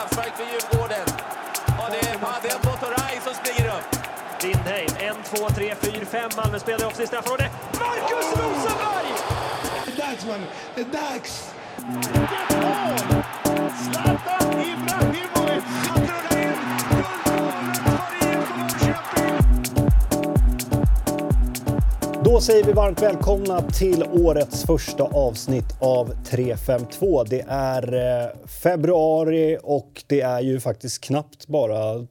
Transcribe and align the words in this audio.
straffspark 0.00 0.36
för 0.36 0.44
Djurgården. 0.44 1.06
Och 1.78 1.90
det 1.90 2.10
är 2.10 2.18
Padel 2.18 2.58
Motoray 2.64 3.20
som 3.24 3.34
springer 3.34 3.70
upp. 3.76 3.86
Lindheim, 4.42 5.16
1, 5.20 5.38
2, 5.38 5.48
3, 5.48 5.74
4, 5.80 6.06
5 6.06 6.30
Malmöspelare 6.36 6.86
också 6.86 7.02
i 7.02 7.06
straffområdet. 7.06 7.52
Marcus 7.72 8.26
Rosenberg! 8.36 9.12
Det 9.86 9.92
är 9.92 10.06
dags, 10.06 10.26
man. 10.26 10.40
Det 10.74 10.80
är 10.80 10.84
dags! 10.84 11.52
Zlatan 13.82 14.60
Ibrahimovic! 14.60 15.99
Då 22.30 22.40
säger 22.40 22.64
vi 22.64 22.72
varmt 22.72 23.02
välkomna 23.02 23.62
till 23.62 24.04
årets 24.04 24.64
första 24.64 25.04
avsnitt 25.04 25.64
av 25.80 26.24
352. 26.24 27.24
Det 27.24 27.44
är 27.48 27.94
eh, 27.94 28.48
februari 28.62 29.58
och 29.62 30.02
det 30.06 30.20
är 30.20 30.40
ju 30.40 30.60
faktiskt 30.60 31.04
knappt 31.04 31.46
bara 31.46 32.06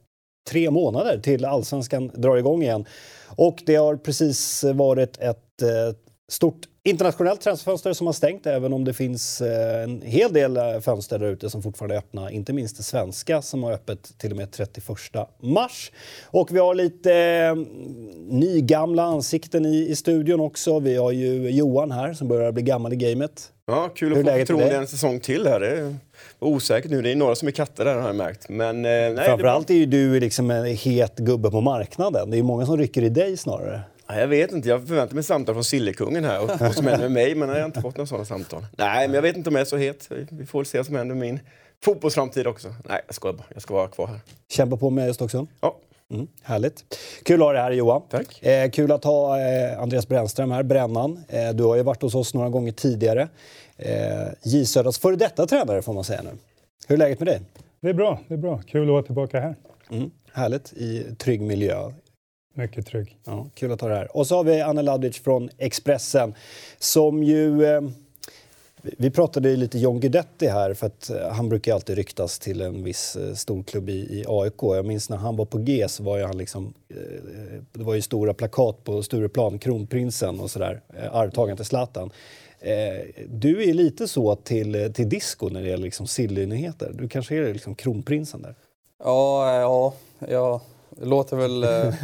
tre 0.50 0.70
månader 0.70 1.18
till 1.18 1.44
allsvenskan 1.44 2.10
drar 2.14 2.36
igång 2.36 2.62
igen. 2.62 2.84
Och 3.26 3.62
det 3.66 3.74
har 3.76 3.96
precis 3.96 4.64
varit 4.64 5.18
ett 5.18 5.62
eh, 5.62 5.96
stort 6.32 6.60
internationellt 6.82 7.40
transferfönster 7.40 7.92
som 7.92 8.06
har 8.06 8.14
stängt 8.14 8.46
även 8.46 8.72
om 8.72 8.84
det 8.84 8.94
finns 8.94 9.40
eh, 9.40 9.82
en 9.82 10.02
hel 10.02 10.32
del 10.32 10.56
eh, 10.56 10.80
fönster 10.80 11.18
där 11.18 11.26
ute 11.26 11.50
som 11.50 11.62
fortfarande 11.62 11.94
är 11.94 11.98
öppna. 11.98 12.30
Inte 12.30 12.52
minst 12.52 12.76
det 12.76 12.82
svenska 12.82 13.42
som 13.42 13.62
har 13.62 13.72
öppet 13.72 14.18
till 14.18 14.30
och 14.30 14.36
med 14.36 14.50
31 14.50 14.88
mars. 15.42 15.92
Och 16.24 16.54
vi 16.54 16.58
har 16.58 16.74
lite 16.74 17.14
eh, 17.14 17.54
nygamla 18.28 19.02
ansikten 19.02 19.66
i, 19.66 19.88
i 19.88 19.96
studion 19.96 20.40
också. 20.40 20.78
Vi 20.80 20.96
har 20.96 21.12
ju 21.12 21.50
Johan 21.50 21.90
här 21.90 22.12
som 22.12 22.28
börjar 22.28 22.52
bli 22.52 22.62
gammal 22.62 22.92
i 22.92 22.96
gamet. 22.96 23.52
Ja, 23.66 23.88
kul 23.94 24.12
att 24.12 24.18
få 24.18 24.38
förtroende 24.38 24.76
en 24.76 24.86
säsong 24.86 25.20
till 25.20 25.46
här. 25.46 25.60
Det 25.60 25.78
är 25.78 25.96
osäkert 26.38 26.90
nu. 26.90 27.02
Det 27.02 27.12
är 27.12 27.16
några 27.16 27.34
som 27.34 27.48
är 27.48 27.52
katter 27.52 27.84
där 27.84 27.94
har 27.96 28.06
jag 28.06 28.16
märkt. 28.16 28.48
Men 28.48 28.76
eh, 28.76 28.82
nej, 28.82 29.10
det 29.10 29.20
är 29.20 29.26
Framförallt 29.26 29.70
är 29.70 29.74
ju 29.74 29.86
du 29.86 30.20
liksom 30.20 30.50
en 30.50 30.64
het 30.64 31.16
gubbe 31.16 31.50
på 31.50 31.60
marknaden. 31.60 32.30
Det 32.30 32.38
är 32.38 32.42
många 32.42 32.66
som 32.66 32.76
rycker 32.76 33.02
i 33.02 33.08
dig 33.08 33.36
snarare. 33.36 33.80
Jag 34.18 34.28
vet 34.28 34.52
inte, 34.52 34.68
jag 34.68 34.88
förväntar 34.88 35.14
mig 35.14 35.24
samtal 35.24 35.54
från 35.54 35.64
Sillekungen 35.64 36.24
här 36.24 36.42
och 36.42 36.60
vad 36.60 36.74
som 36.74 36.86
händer 36.86 37.08
med 37.08 37.12
mig, 37.12 37.34
men 37.34 37.48
jag 37.48 37.56
har 37.56 37.64
inte 37.66 37.80
fått 37.80 37.96
några 37.96 38.06
sådana 38.06 38.24
samtal. 38.24 38.66
Nej, 38.78 39.08
men 39.08 39.14
jag 39.14 39.22
vet 39.22 39.36
inte 39.36 39.48
om 39.50 39.54
jag 39.54 39.60
är 39.60 39.64
så 39.66 39.76
het. 39.76 40.08
Vi- 40.30 40.46
får 40.46 40.64
se 40.64 40.78
vad 40.78 40.86
som 40.86 40.94
händer 40.96 41.14
med 41.14 41.26
min 41.28 41.40
fotbollsframtid 41.84 42.46
också. 42.46 42.74
Nej, 42.88 43.00
jag 43.06 43.14
skojar 43.14 43.34
bara. 43.34 43.46
Jag 43.52 43.62
ska 43.62 43.74
vara 43.74 43.88
kvar 43.88 44.06
här. 44.06 44.20
Kämpa 44.48 44.76
på 44.76 44.90
med 44.90 45.14
Stocksund. 45.14 45.48
Ja, 45.60 45.76
Mm, 46.12 46.26
härligt. 46.42 46.84
Kul 47.24 47.40
att 47.42 47.46
ha 47.46 47.52
dig 47.52 47.62
här 47.62 47.70
Johan. 47.70 48.02
Tack. 48.10 48.42
Eh, 48.42 48.70
kul 48.70 48.92
att 48.92 49.04
ha 49.04 49.40
eh, 49.40 49.80
Andreas 49.80 50.08
Brännström 50.08 50.50
här, 50.50 50.62
Brännan. 50.62 51.24
Eh, 51.28 51.50
du 51.50 51.62
har 51.64 51.76
ju 51.76 51.82
varit 51.82 52.02
hos 52.02 52.14
oss 52.14 52.34
några 52.34 52.48
gånger 52.48 52.72
tidigare. 52.72 53.28
Eh, 53.76 53.92
J 54.44 54.64
Södras 54.66 54.98
före 54.98 55.16
detta 55.16 55.46
tränare 55.46 55.82
får 55.82 55.92
man 55.92 56.04
säga 56.04 56.22
nu. 56.22 56.30
Hur 56.88 56.94
är 56.94 56.98
läget 56.98 57.18
med 57.20 57.28
dig? 57.28 57.40
Det 57.80 57.88
är 57.88 57.92
bra, 57.94 58.20
det 58.28 58.34
är 58.34 58.38
bra. 58.38 58.62
Kul 58.66 58.82
att 58.82 58.88
vara 58.92 59.02
tillbaka 59.02 59.40
här. 59.40 59.54
Mm, 59.90 60.10
härligt 60.32 60.72
i 60.72 61.06
trygg 61.18 61.40
miljö. 61.40 61.92
Mycket 62.54 62.86
trygg. 62.86 63.16
Ja, 63.24 63.46
kul 63.54 63.72
att 63.72 63.80
ha 63.80 63.88
det 63.88 63.94
här. 63.94 64.16
Och 64.16 64.26
så 64.26 64.36
har 64.36 64.44
vi 64.44 64.60
Anne 64.60 64.82
Laddic 64.82 65.18
från 65.18 65.50
Expressen 65.58 66.34
som 66.78 67.22
ju... 67.22 67.64
Eh, 67.64 67.80
vi 68.82 69.10
pratade 69.10 69.50
ju 69.50 69.56
lite 69.56 69.78
John 69.78 70.00
Guidetti 70.00 70.46
här 70.46 70.74
för 70.74 70.86
att 70.86 71.10
eh, 71.10 71.28
han 71.28 71.48
brukar 71.48 71.74
alltid 71.74 71.96
ryktas 71.96 72.38
till 72.38 72.60
en 72.60 72.84
viss 72.84 73.16
eh, 73.16 73.34
storklubb 73.34 73.88
i, 73.88 73.92
i 73.92 74.24
AIK. 74.28 74.62
Jag 74.62 74.86
minns 74.86 75.10
när 75.10 75.16
han 75.16 75.36
var 75.36 75.44
på 75.44 75.58
G 75.58 75.88
så 75.88 76.02
var 76.02 76.16
ju 76.16 76.24
han 76.24 76.38
liksom... 76.38 76.74
Eh, 76.88 76.96
det 77.72 77.84
var 77.84 77.94
ju 77.94 78.02
stora 78.02 78.34
plakat 78.34 78.84
på 78.84 79.02
Stureplan, 79.02 79.58
kronprinsen 79.58 80.40
och 80.40 80.50
sådär. 80.50 80.82
Eh, 80.96 81.14
arvtagaren 81.14 81.56
till 81.56 81.66
Zlatan. 81.66 82.10
Eh, 82.60 83.24
du 83.28 83.68
är 83.70 83.74
lite 83.74 84.08
så 84.08 84.36
till, 84.36 84.92
till 84.94 85.08
disco 85.08 85.48
när 85.48 85.62
det 85.62 85.68
gäller 85.68 85.84
liksom 85.84 86.06
silly-nyheter. 86.06 86.92
Du 86.94 87.08
kanske 87.08 87.36
är 87.36 87.52
liksom 87.52 87.74
kronprinsen 87.74 88.42
där. 88.42 88.54
Ja, 89.04 89.60
ja, 89.60 89.94
ja 90.28 90.60
det 90.90 91.04
låter 91.04 91.36
väl... 91.36 91.66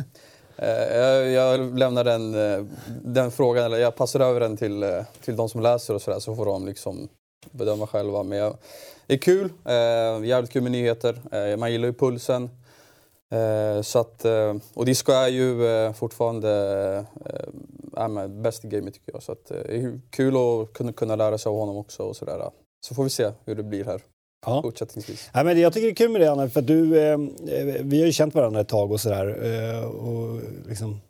Eh, 0.56 0.68
jag, 0.68 1.30
jag 1.30 1.78
lämnar 1.78 2.04
den, 2.04 2.34
eh, 2.34 2.64
den 3.04 3.30
frågan, 3.30 3.64
eller 3.64 3.78
jag 3.78 3.96
passar 3.96 4.20
över 4.20 4.40
den 4.40 4.56
till, 4.56 4.82
eh, 4.82 5.04
till 5.24 5.36
de 5.36 5.48
som 5.48 5.60
läser 5.60 5.94
och 5.94 6.02
sådär 6.02 6.18
så 6.18 6.36
får 6.36 6.46
de 6.46 6.66
liksom 6.66 7.08
bedöma 7.50 7.86
själva. 7.86 8.22
Men 8.22 8.38
jag, 8.38 8.56
det 9.06 9.14
är 9.14 9.18
kul, 9.18 9.50
eh, 9.64 10.24
jävligt 10.24 10.50
kul 10.50 10.62
med 10.62 10.72
nyheter. 10.72 11.20
Eh, 11.32 11.56
man 11.56 11.72
gillar 11.72 11.86
ju 11.88 11.94
pulsen. 11.94 12.50
Eh, 13.30 13.82
så 13.82 13.98
att, 13.98 14.24
eh, 14.24 14.54
och 14.74 14.86
disco 14.86 15.12
är 15.12 15.28
ju 15.28 15.66
eh, 15.66 15.92
fortfarande 15.92 17.04
eh, 17.96 18.26
bäst 18.28 18.64
i 18.64 18.68
gamet 18.68 18.94
tycker 18.94 19.12
jag. 19.12 19.22
Så 19.22 19.32
att, 19.32 19.46
det 19.46 19.76
är 19.76 20.00
kul 20.10 20.36
att 20.36 20.72
kunna, 20.72 20.92
kunna 20.92 21.16
lära 21.16 21.38
sig 21.38 21.50
av 21.50 21.56
honom 21.56 21.76
också 21.76 22.02
och 22.02 22.16
sådär. 22.16 22.50
Så 22.86 22.94
får 22.94 23.04
vi 23.04 23.10
se 23.10 23.32
hur 23.44 23.54
det 23.54 23.62
blir 23.62 23.84
här 23.84 24.02
Ja. 24.46 24.62
fortsättningsvis. 24.62 25.30
Ja, 25.34 25.44
men 25.44 25.60
jag 25.60 25.72
tycker 25.72 25.86
det 25.86 25.92
är 25.92 25.94
kul 25.94 26.10
med 26.10 26.20
det, 26.20 26.32
Anna, 26.32 26.48
för 26.48 26.62
du, 26.62 27.00
eh, 27.00 27.18
vi 27.80 27.98
har 28.00 28.06
ju 28.06 28.12
känt 28.12 28.34
varandra 28.34 28.60
ett 28.60 28.68
tag 28.68 28.92
och 28.92 29.00
sådär. 29.00 29.26
Eh, 29.28 29.84
och 29.84 30.40
liksom, 30.68 31.00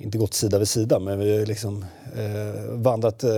inte 0.00 0.18
gått 0.18 0.34
sida 0.34 0.58
vid 0.58 0.68
sida, 0.68 0.98
men 0.98 1.18
vi 1.18 1.38
har 1.38 1.46
liksom 1.46 1.84
eh, 2.16 2.72
vandrat 2.72 3.24
eh, 3.24 3.30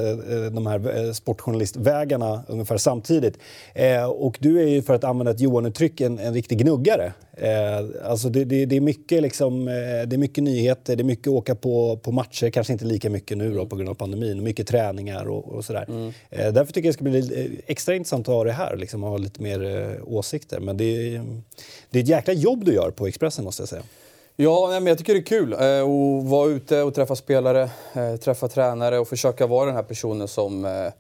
de 0.53 0.67
här 0.67 1.07
eh, 1.07 1.13
sportjournalistvägarna 1.13 2.43
ungefär 2.49 2.77
samtidigt. 2.77 3.39
Eh, 3.75 4.05
och 4.05 4.39
du 4.41 4.63
är 4.63 4.67
ju, 4.67 4.83
för 4.83 4.95
att 4.95 5.05
använda 5.05 5.31
ett 5.31 5.41
Johan-uttryck, 5.41 6.01
en, 6.01 6.19
en 6.19 6.35
riktig 6.35 6.59
gnuggare. 6.59 7.13
Eh, 7.33 8.11
alltså 8.11 8.29
det, 8.29 8.45
det, 8.45 8.67
det, 8.67 8.77
är 8.77 8.81
mycket 8.81 9.23
liksom, 9.23 9.69
eh, 9.69 9.75
det 9.75 10.17
är 10.17 10.19
mycket 10.19 10.45
nyheter, 10.45 10.97
det 10.97 11.03
är 11.03 11.05
mycket 11.05 11.27
åka 11.27 11.55
på, 11.55 11.97
på 11.97 12.13
matcher, 12.13 12.51
kanske 12.51 12.73
inte 12.73 12.85
lika 12.85 13.11
mycket 13.11 13.39
nu 13.39 13.55
då, 13.55 13.67
på 13.67 13.77
grund 13.77 13.89
av 13.89 13.95
pandemin, 13.95 14.43
mycket 14.43 14.67
träningar 14.67 15.29
och, 15.29 15.49
och 15.49 15.65
sådär. 15.65 16.13
Eh, 16.31 16.53
därför 16.53 16.73
tycker 16.73 16.89
jag 16.89 16.93
det 16.93 16.97
ska 16.97 17.05
bli 17.05 17.45
eh, 17.45 17.59
extra 17.67 17.95
intressant 17.95 18.29
att 18.29 18.35
ha 18.35 18.45
det 18.45 18.53
här, 18.53 18.77
liksom, 18.77 19.03
ha 19.03 19.17
lite 19.17 19.43
mer 19.43 19.65
eh, 19.65 20.15
åsikter. 20.15 20.61
Men 20.61 20.77
det 20.77 20.85
är, 20.85 21.25
det 21.91 21.99
är 21.99 22.03
ett 22.03 22.09
jäkla 22.09 22.33
jobb 22.33 22.65
du 22.65 22.75
gör 22.75 22.91
på 22.91 23.07
Expressen 23.07 23.45
måste 23.45 23.63
jag 23.63 23.69
säga. 23.69 23.83
Ja, 24.37 24.69
men 24.71 24.87
jag 24.87 24.99
tycker 24.99 25.15
det 25.15 25.21
är 25.21 25.25
kul 25.25 25.53
eh, 25.53 25.59
att 25.59 26.31
vara 26.31 26.49
ute 26.49 26.83
och 26.83 26.95
träffa 26.95 27.17
spelare, 27.17 27.71
eh, 27.93 28.17
träffa 28.17 28.49
tränare 28.49 28.99
och 28.99 29.09
försöka 29.09 29.47
vara 29.47 29.67
den 29.67 29.75
här 29.75 29.83
personen 29.83 30.29
som 30.29 30.65
eh, 30.65 30.93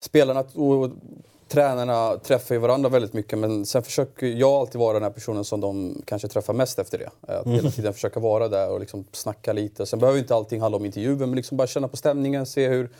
spelarna 0.00 0.40
och 0.40 0.90
tränarna 1.48 2.16
träffar 2.16 2.54
ju 2.54 2.58
varandra 2.58 2.88
väldigt 2.88 3.12
mycket 3.12 3.38
men 3.38 3.66
sen 3.66 3.82
försöker 3.82 4.26
jag 4.26 4.50
alltid 4.50 4.80
vara 4.80 4.94
den 4.94 5.02
här 5.02 5.10
personen 5.10 5.44
som 5.44 5.60
de 5.60 6.02
kanske 6.04 6.28
träffar 6.28 6.54
mest 6.54 6.78
efter 6.78 6.98
det. 6.98 7.32
Att 7.32 7.46
hela 7.46 7.70
tiden 7.70 7.94
försöka 7.94 8.20
vara 8.20 8.48
där 8.48 8.70
och 8.70 8.80
liksom 8.80 9.04
snacka 9.12 9.52
lite. 9.52 9.86
Sen 9.86 9.98
behöver 9.98 10.18
inte 10.18 10.34
allting 10.34 10.60
handla 10.60 10.76
om 10.76 10.84
intervjuer 10.84 11.26
men 11.26 11.34
liksom 11.34 11.56
bara 11.56 11.66
känna 11.66 11.88
på 11.88 11.96
stämningen, 11.96 12.46
se 12.46 12.68
hur, 12.68 12.90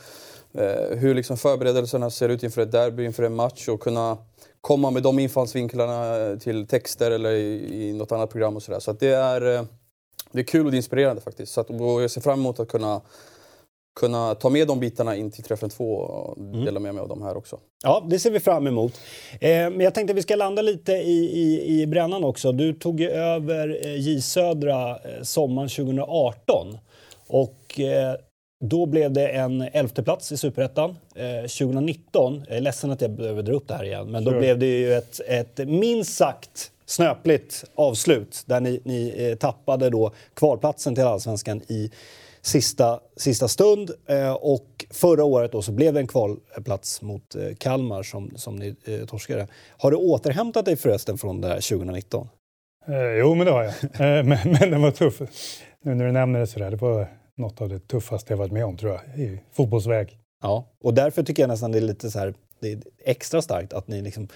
hur 0.91 1.15
liksom 1.15 1.37
förberedelserna 1.37 2.11
ser 2.11 2.29
ut 2.29 2.43
inför 2.43 2.63
ett 2.63 2.73
derby, 2.73 3.05
inför 3.05 3.23
en 3.23 3.35
match 3.35 3.69
och 3.69 3.81
kunna 3.81 4.19
komma 4.61 4.91
med 4.91 5.03
de 5.03 5.19
infallsvinklarna 5.19 6.37
till 6.37 6.67
texter 6.67 7.11
eller 7.11 7.33
i, 7.33 7.89
i 7.89 7.93
något 7.93 8.13
annat 8.13 8.31
program 8.31 8.57
och 8.57 8.63
sådär. 8.63 8.81
Så 8.81 8.91
att 8.91 9.01
det 9.01 9.15
är, 9.15 9.55
eh, 9.55 9.63
det 10.33 10.41
är 10.41 10.45
kul 10.45 10.67
och 10.67 10.75
inspirerande 10.75 11.23
faktiskt. 11.23 11.53
Så 11.53 11.61
att, 11.61 11.67
jag 11.71 12.11
ser 12.11 12.21
fram 12.21 12.41
emot 12.41 12.61
att 12.61 12.69
kunna, 12.69 13.01
kunna 14.01 14.35
ta 14.35 14.51
med 14.51 14.69
de 14.69 14.81
bitarna 14.81 15.17
in 15.17 15.31
till 15.31 15.45
träffen 15.45 15.71
två 15.71 15.95
och 15.95 16.39
dela 16.65 16.81
med 16.81 16.95
mig 16.95 17.03
av 17.03 17.09
dem 17.09 17.23
här 17.23 17.37
också. 17.37 17.59
Ja, 17.83 18.07
det 18.11 18.19
ser 18.19 18.31
vi 18.31 18.41
fram 18.41 18.67
emot. 18.67 18.93
Eh, 19.41 19.49
men 19.51 19.81
jag 19.81 19.95
tänkte 19.95 20.13
att 20.13 20.19
vi 20.19 20.23
ska 20.23 20.37
landa 20.37 20.63
lite 20.63 20.93
i, 20.93 21.41
i, 21.43 21.81
i 21.83 21.87
brännan 21.87 22.25
också. 22.25 22.53
Du 22.53 22.73
tog 22.73 23.01
ju 23.01 23.11
över 23.11 23.87
eh, 23.87 23.95
J 23.95 24.23
Södra 24.23 24.91
eh, 24.91 25.23
sommaren 25.23 25.69
2018. 25.69 26.79
Och 27.27 27.81
eh, 27.81 28.15
då 28.61 28.87
blev 28.87 29.13
det 29.13 29.29
en 29.29 29.61
elfte 29.63 30.03
plats 30.03 30.33
i 30.33 30.37
Superettan. 30.37 30.91
Eh, 31.15 31.41
2019, 31.41 32.45
jag 32.49 32.57
är 32.57 32.61
ledsen 32.61 32.91
att 32.91 33.01
jag 33.01 33.11
behöver 33.11 33.43
dra 33.43 33.53
upp 33.53 33.69
det 33.69 33.75
här 33.75 33.85
igen, 33.85 34.11
men 34.11 34.25
då 34.25 34.31
Sure. 34.31 34.41
blev 34.41 34.59
det 34.59 34.67
ju 34.67 34.95
ett, 34.95 35.21
ett 35.29 35.59
minst 35.69 36.15
sagt 36.17 36.71
snöpligt 36.87 37.65
avslut 37.75 38.43
där 38.47 38.61
ni, 38.61 38.81
ni 38.85 39.15
eh, 39.17 39.35
tappade 39.37 39.91
då 39.91 40.13
kvalplatsen 40.35 40.95
till 40.95 41.05
Allsvenskan 41.05 41.63
i 41.69 41.91
sista, 42.43 43.01
sista 43.17 43.49
stund. 43.49 43.91
Eh, 44.07 44.33
och 44.33 44.85
förra 44.91 45.25
året 45.25 45.53
då 45.53 45.63
så 45.63 45.73
blev 45.73 45.95
det 45.95 46.01
en 46.01 46.07
kvalplats 46.07 47.03
mot 47.03 47.35
eh, 47.35 47.55
Kalmar 47.59 48.03
som, 48.03 48.33
som 48.37 48.57
ni 48.57 48.75
eh, 48.85 49.07
torskade. 49.07 49.47
Har 49.79 49.91
du 49.91 49.97
återhämtat 49.97 50.65
dig 50.65 50.77
förresten 50.77 51.19
från 51.19 51.41
det 51.41 51.49
här 51.49 51.55
2019? 51.55 52.29
Eh, 52.89 52.95
jo, 53.19 53.35
men 53.35 53.47
det 53.47 53.53
har 53.53 53.63
jag. 53.63 53.73
Eh, 54.19 54.25
men, 54.25 54.39
men 54.45 54.71
den 54.71 54.83
var 54.83 54.91
tuff. 54.91 55.21
Nu 55.85 55.95
när 55.95 56.07
du 56.07 56.13
nämner 56.13 56.41
det 56.41 56.47
sådär, 56.47 56.71
det 56.71 56.77
var 56.77 57.09
något 57.39 57.61
av 57.61 57.69
det 57.69 57.79
tuffaste 57.79 58.33
jag 58.33 58.39
varit 58.39 58.53
med 58.53 58.65
om 58.65 58.77
tror 58.77 58.93
jag, 58.93 59.21
i 59.21 59.41
fotbollsväg. 59.53 60.19
Ja. 60.43 60.69
Och 60.83 60.95
därför 60.95 61.23
tycker 61.23 61.43
jag 61.43 61.49
nästan 61.49 61.73
det 61.73 61.79
är 61.79 61.83
lite 61.83 62.11
så 62.11 62.19
här, 62.19 62.35
det 62.61 62.73
är 62.73 62.79
extra 63.05 63.43
starkt 63.43 63.73
att 63.73 63.89
ni 63.89 64.03
liksom 64.03 64.29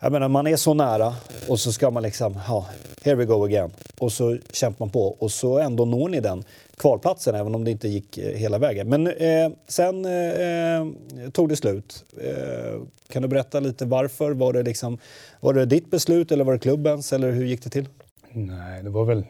jag 0.00 0.12
menar, 0.12 0.28
man 0.28 0.46
är 0.46 0.56
så 0.56 0.74
nära 0.74 1.14
och 1.48 1.60
så 1.60 1.72
ska 1.72 1.90
man 1.90 2.02
liksom, 2.02 2.38
ja, 2.48 2.66
here 3.02 3.14
we 3.14 3.24
go 3.24 3.44
again. 3.44 3.70
Och 3.98 4.12
så 4.12 4.36
kämpar 4.52 4.84
man 4.84 4.90
på 4.90 5.00
och 5.00 5.32
så 5.32 5.58
ändå 5.58 5.84
når 5.84 6.08
ni 6.08 6.20
den 6.20 6.44
kvalplatsen 6.76 7.34
även 7.34 7.54
om 7.54 7.64
det 7.64 7.70
inte 7.70 7.88
gick 7.88 8.18
eh, 8.18 8.36
hela 8.36 8.58
vägen. 8.58 8.88
Men 8.88 9.06
eh, 9.06 9.50
sen 9.68 10.04
eh, 10.04 11.30
tog 11.32 11.48
det 11.48 11.56
slut. 11.56 12.04
Eh, 12.20 12.80
kan 13.08 13.22
du 13.22 13.28
berätta 13.28 13.60
lite 13.60 13.84
varför? 13.84 14.30
Var 14.30 14.52
det, 14.52 14.62
liksom, 14.62 14.98
var 15.40 15.54
det 15.54 15.66
ditt 15.66 15.90
beslut 15.90 16.32
eller 16.32 16.44
var 16.44 16.52
det 16.52 16.58
klubbens 16.58 17.12
eller 17.12 17.30
hur 17.30 17.44
gick 17.44 17.62
det 17.62 17.70
till? 17.70 17.88
Nej, 18.32 18.82
det 18.82 18.90
var 18.90 19.04
väl... 19.04 19.24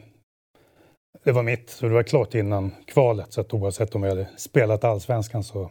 Det 1.24 1.32
var 1.32 1.42
mitt, 1.42 1.70
så 1.70 1.88
det 1.88 1.94
var 1.94 2.02
klart 2.02 2.34
innan 2.34 2.70
kvalet. 2.86 3.32
Så 3.32 3.40
att 3.40 3.54
oavsett 3.54 3.94
om 3.94 4.02
jag 4.02 4.10
hade 4.10 4.28
spelat 4.36 4.84
allsvenskan 4.84 5.44
så 5.44 5.70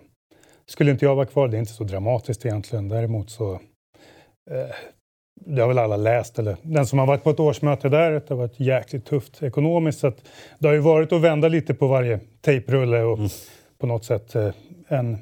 skulle 0.65 0.91
inte 0.91 1.05
jag 1.05 1.15
vara 1.15 1.25
kvar. 1.25 1.47
Det 1.47 1.57
är 1.57 1.59
inte 1.59 1.71
så 1.73 1.83
dramatiskt 1.83 2.45
egentligen. 2.45 2.89
Däremot 2.89 3.29
så 3.29 3.53
eh, 4.51 4.75
det 5.45 5.61
har 5.61 5.67
väl 5.67 5.79
alla 5.79 5.97
läst, 5.97 6.39
eller 6.39 6.57
den 6.61 6.85
som 6.87 6.99
har 6.99 7.05
varit 7.05 7.23
på 7.23 7.29
ett 7.29 7.39
årsmöte 7.39 7.89
där, 7.89 8.11
det 8.11 8.29
har 8.29 8.35
varit 8.35 8.59
jäkligt 8.59 9.05
tufft 9.05 9.43
ekonomiskt. 9.43 9.99
Så 9.99 10.07
att 10.07 10.17
det 10.59 10.67
har 10.67 10.73
ju 10.73 10.79
varit 10.79 11.11
att 11.11 11.21
vända 11.21 11.47
lite 11.47 11.73
på 11.73 11.87
varje 11.87 12.19
tejprulle 12.41 13.01
och 13.03 13.17
Mm. 13.17 13.29
på 13.77 13.87
något 13.87 14.05
sätt 14.05 14.35
eh, 14.35 14.51
en, 14.87 15.17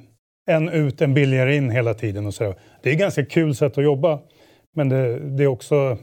en 0.50 0.70
ut, 0.70 1.02
en 1.02 1.14
billigare 1.14 1.56
in 1.56 1.70
hela 1.70 1.94
tiden. 1.94 2.26
Och 2.26 2.34
så. 2.34 2.56
Det 2.82 2.90
är 2.90 2.94
ett 2.94 3.00
ganska 3.00 3.26
kul 3.26 3.56
sätt 3.56 3.78
att 3.78 3.84
jobba, 3.84 4.20
men 4.76 4.90
det, 4.90 5.20
det 5.20 5.44
är 5.44 5.48
också 5.48 5.98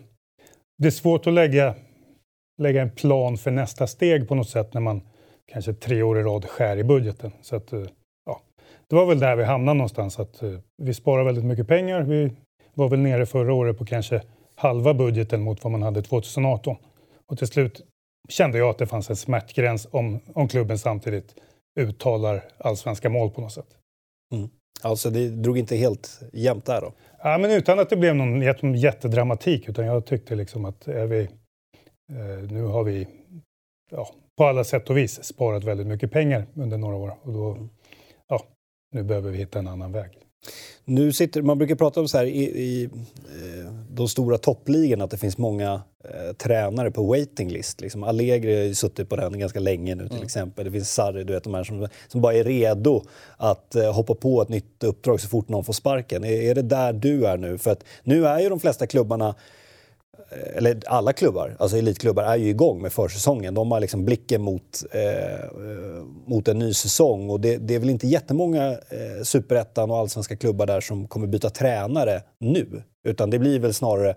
det 0.78 0.87
är 0.87 0.90
svårt 0.90 1.26
att 1.26 1.32
lägga, 1.32 1.75
lägga 2.61 2.83
en 2.83 2.91
plan 2.91 3.37
för 3.37 3.51
nästa 3.51 3.87
steg 3.87 4.29
på 4.29 4.35
något 4.35 4.49
sätt 4.49 4.75
när 4.75 4.81
man 4.81 5.01
kanske 5.53 5.73
tre 5.73 6.03
år 6.03 6.19
i 6.19 6.23
rad 6.23 6.45
skär 6.45 6.77
i 6.77 6.85
budgeten. 6.85 7.33
Så 7.43 7.57
att, 7.57 7.73
eh, 7.73 7.85
ja, 8.27 8.41
det 8.89 8.97
var 8.97 9.07
väl 9.07 9.19
där 9.19 9.37
vi 9.37 9.45
hamnade 9.45 9.77
någonstans. 9.79 10.19
Att, 10.19 10.43
eh, 10.43 10.59
vi 10.83 10.95
sparar 10.95 11.25
väldigt 11.25 11.45
mycket 11.45 11.69
pengar. 11.69 12.03
Vi 12.03 12.33
var 12.75 12.89
väl 12.89 12.99
nere 13.01 13.27
förra 13.27 13.55
året 13.55 13.79
på 13.79 13.85
kanske 13.85 14.23
halva 14.55 14.95
budgeten 14.95 15.43
mot 15.43 15.65
vad 15.65 15.71
man 15.71 15.83
hade 15.83 16.03
2018. 16.03 16.77
Och 17.27 17.39
till 17.39 17.47
slut 17.47 17.81
kände 18.29 18.59
jag 18.59 18.69
att 18.69 18.79
det 18.79 18.87
fanns 18.87 19.11
en 19.11 19.17
smärtgräns 19.17 19.89
om, 19.91 20.21
om 20.35 20.49
klubben 20.49 20.79
samtidigt 20.79 21.35
uttalar 21.81 22.43
allsvenska 22.59 23.09
mål 23.09 23.31
på 23.31 23.41
något 23.41 23.53
sätt. 23.53 23.77
Alltså 24.83 25.11
det 25.11 25.29
drog 25.29 25.59
inte 25.59 25.77
helt 25.77 26.21
jämnt 26.33 26.67
där 26.67 26.81
då. 26.81 26.93
Ja, 27.23 27.39
men 27.39 27.51
utan 27.51 27.79
att 27.79 27.91
det 27.91 27.97
blev 27.97 28.17
någon 28.17 28.43
jätte- 28.43 28.67
jättedramatik. 28.67 29.69
Utan 29.69 29.87
jag 29.87 30.06
tyckte 30.06 30.35
liksom 30.35 30.65
att 30.65 30.89
är 30.89 31.06
vi, 31.06 31.29
nu 32.51 32.62
har 32.62 32.85
vi 32.85 33.07
ja, 33.91 34.09
på 34.39 34.45
alla 34.45 34.65
sätt 34.65 34.91
och 34.91 34.97
vis 34.97 35.25
sparat 35.25 35.65
väldigt 35.65 35.87
mycket 35.87 36.11
pengar 36.11 36.47
under 36.55 36.79
några 36.79 36.97
år. 36.97 37.19
Och 37.23 37.33
då, 37.33 37.69
ja, 38.29 38.43
nu 38.93 39.03
behöver 39.03 39.31
vi 39.31 39.39
hitta 39.39 39.59
en 39.59 39.69
annan 39.69 39.93
väg. 39.93 40.11
Nu 40.85 41.12
sitter, 41.12 41.43
man 41.43 41.59
brukar 41.59 41.75
prata 41.75 42.01
om 42.01 42.09
så 42.09 42.19
här 42.19 42.25
i, 42.25 42.43
i 42.43 42.85
eh, 42.85 43.73
de 43.91 44.09
stora 44.09 44.39
toppligorna 44.39 45.05
att 45.05 45.11
det 45.11 45.17
finns 45.17 45.39
många 45.39 45.83
eh, 46.05 46.33
tränare 46.37 46.91
på 46.91 47.03
waiting 47.03 47.49
list. 47.51 47.81
Liksom 47.81 48.03
Allegri 48.03 48.56
har 48.56 48.63
ju 48.63 48.75
suttit 48.75 49.09
på 49.09 49.17
den 49.17 49.39
ganska 49.39 49.61
länge 49.61 49.95
nu 49.95 50.09
till 50.09 50.23
exempel. 50.23 50.65
Det 50.65 50.71
finns 50.71 50.91
Sarri, 50.95 51.25
du 51.25 51.33
vet 51.33 51.45
de 51.45 51.55
här 51.55 51.65
som, 51.65 51.89
som 52.09 52.21
bara 52.21 52.35
är 52.35 52.45
redo 52.45 53.03
att 53.37 53.75
eh, 53.75 53.93
hoppa 53.93 54.15
på 54.15 54.43
ett 54.43 54.49
nytt 54.49 54.85
uppdrag 54.85 55.21
så 55.21 55.29
fort 55.29 55.49
någon 55.49 55.65
får 55.65 55.73
sparken. 55.73 56.25
Är, 56.25 56.43
är 56.43 56.55
det 56.55 56.63
där 56.63 56.93
du 56.93 57.27
är 57.27 57.37
nu? 57.37 57.59
För 57.59 57.71
att 57.71 57.85
nu 58.03 58.27
är 58.27 58.41
ju 58.41 58.49
de 58.49 58.61
flesta 58.61 58.87
klubbarna 58.87 59.29
eh, 59.29 59.35
eller 60.57 60.83
alla 60.87 61.12
klubbar, 61.12 61.57
alltså 61.59 61.77
elitklubbar, 61.77 62.23
är 62.23 62.37
ju 62.37 62.49
igång 62.49 62.83
med 62.83 62.93
försäsongen. 62.93 63.55
De 63.55 63.73
har 63.73 63.81
liksom 63.81 64.05
blicken 64.05 64.43
mot, 64.43 64.85
eh, 64.93 65.35
eh, 65.35 66.05
mot 66.27 66.49
en 66.49 66.59
ny 66.59 66.75
säsong. 66.75 67.31
Och 67.31 67.41
det, 67.41 67.57
det 67.57 67.75
är 67.75 67.79
väl 67.79 67.91
inte 67.91 68.07
jättemånga 68.07 68.71
eh, 68.71 69.23
superettan 69.23 69.91
och 69.91 69.97
allsvenska 69.97 70.37
klubbar 70.37 70.67
där 70.67 70.81
som 70.81 71.09
kommer 71.09 71.27
byta 71.27 71.51
tränare 71.51 72.23
nu. 72.41 72.83
Utan 73.09 73.31
det 73.31 73.39
blir 73.39 73.59
väl 73.59 73.75
snarare 73.75 74.15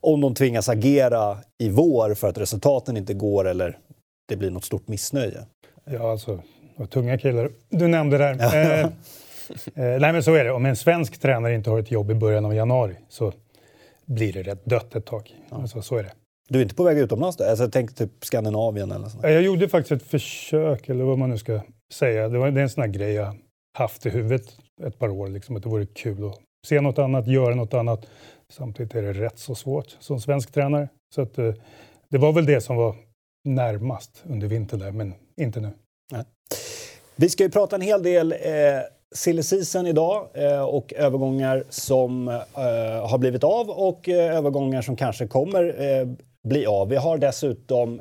om 0.00 0.20
de 0.20 0.34
tvingas 0.34 0.68
agera 0.68 1.38
i 1.58 1.68
vår 1.68 2.14
för 2.14 2.28
att 2.28 2.38
resultaten 2.38 2.96
inte 2.96 3.14
går 3.14 3.48
eller 3.48 3.78
det 4.28 4.36
blir 4.36 4.50
något 4.50 4.64
stort 4.64 4.88
missnöje. 4.88 5.38
Ja, 5.84 6.10
alltså, 6.10 6.42
och 6.76 6.90
tunga 6.90 7.18
killar 7.18 7.50
du 7.70 7.88
nämnde 7.88 8.18
där. 8.18 8.92
Eh, 9.74 9.84
eh, 9.84 10.00
nej, 10.00 10.12
men 10.12 10.22
så 10.22 10.34
är 10.34 10.44
det. 10.44 10.52
Om 10.52 10.66
en 10.66 10.76
svensk 10.76 11.20
tränare 11.20 11.54
inte 11.54 11.70
har 11.70 11.78
ett 11.78 11.90
jobb 11.90 12.10
i 12.10 12.14
början 12.14 12.44
av 12.44 12.54
januari 12.54 12.96
så 13.08 13.32
blir 14.06 14.32
det 14.32 14.42
rätt 14.42 14.64
dött 14.64 14.94
ett 14.94 15.06
tag. 15.06 15.36
Alltså, 15.50 15.82
så 15.82 15.96
är 15.96 16.02
det. 16.02 16.12
Du 16.48 16.58
är 16.58 16.62
inte 16.62 16.74
på 16.74 16.84
väg 16.84 16.98
utomlands 16.98 17.36
då? 17.36 17.44
Alltså, 17.44 17.70
tänker 17.70 17.94
typ 17.94 18.24
Skandinavien 18.24 18.90
eller 18.90 19.08
sånt. 19.08 19.22
Jag 19.22 19.42
gjorde 19.42 19.68
faktiskt 19.68 20.02
ett 20.02 20.10
försök, 20.10 20.88
eller 20.88 21.04
vad 21.04 21.18
man 21.18 21.30
nu 21.30 21.38
ska 21.38 21.60
säga. 21.92 22.28
Det, 22.28 22.38
var, 22.38 22.50
det 22.50 22.60
är 22.60 22.62
en 22.62 22.70
sån 22.70 22.82
här 22.82 22.90
grej 22.90 23.12
jag 23.12 23.36
haft 23.78 24.06
i 24.06 24.10
huvudet 24.10 24.58
ett 24.82 24.98
par 24.98 25.08
år. 25.08 25.28
Liksom, 25.28 25.56
att 25.56 25.62
det 25.62 25.68
vore 25.68 25.86
kul 25.86 26.26
att 26.26 26.38
se 26.66 26.80
något 26.80 26.98
annat, 26.98 27.26
göra 27.26 27.54
något 27.54 27.74
annat. 27.74 28.06
Samtidigt 28.52 28.94
är 28.94 29.02
det 29.02 29.12
rätt 29.12 29.38
så 29.38 29.54
svårt 29.54 29.96
som 30.00 30.20
svensk 30.20 30.52
tränare. 30.52 30.88
Så 31.14 31.22
att, 31.22 31.38
eh, 31.38 31.54
det 32.08 32.18
var 32.18 32.32
väl 32.32 32.46
det 32.46 32.60
som 32.60 32.76
var 32.76 32.96
närmast 33.44 34.24
under 34.26 34.48
vintern 34.48 34.80
där, 34.80 34.92
men 34.92 35.14
inte 35.36 35.60
nu. 35.60 35.70
Vi 37.16 37.28
ska 37.28 37.44
ju 37.44 37.50
prata 37.50 37.76
en 37.76 37.82
hel 37.82 38.02
del 38.02 38.32
eh, 38.32 38.38
silly 39.14 39.42
season 39.42 39.86
idag 39.86 40.28
eh, 40.34 40.62
och 40.62 40.92
övergångar 40.92 41.64
som 41.68 42.28
eh, 42.28 43.08
har 43.08 43.18
blivit 43.18 43.44
av 43.44 43.70
och 43.70 44.08
eh, 44.08 44.36
övergångar 44.36 44.82
som 44.82 44.96
kanske 44.96 45.26
kommer 45.26 45.72
bli 46.44 46.66
av. 46.66 46.88
Vi 46.88 46.96
har 46.96 47.18
dessutom 47.18 48.00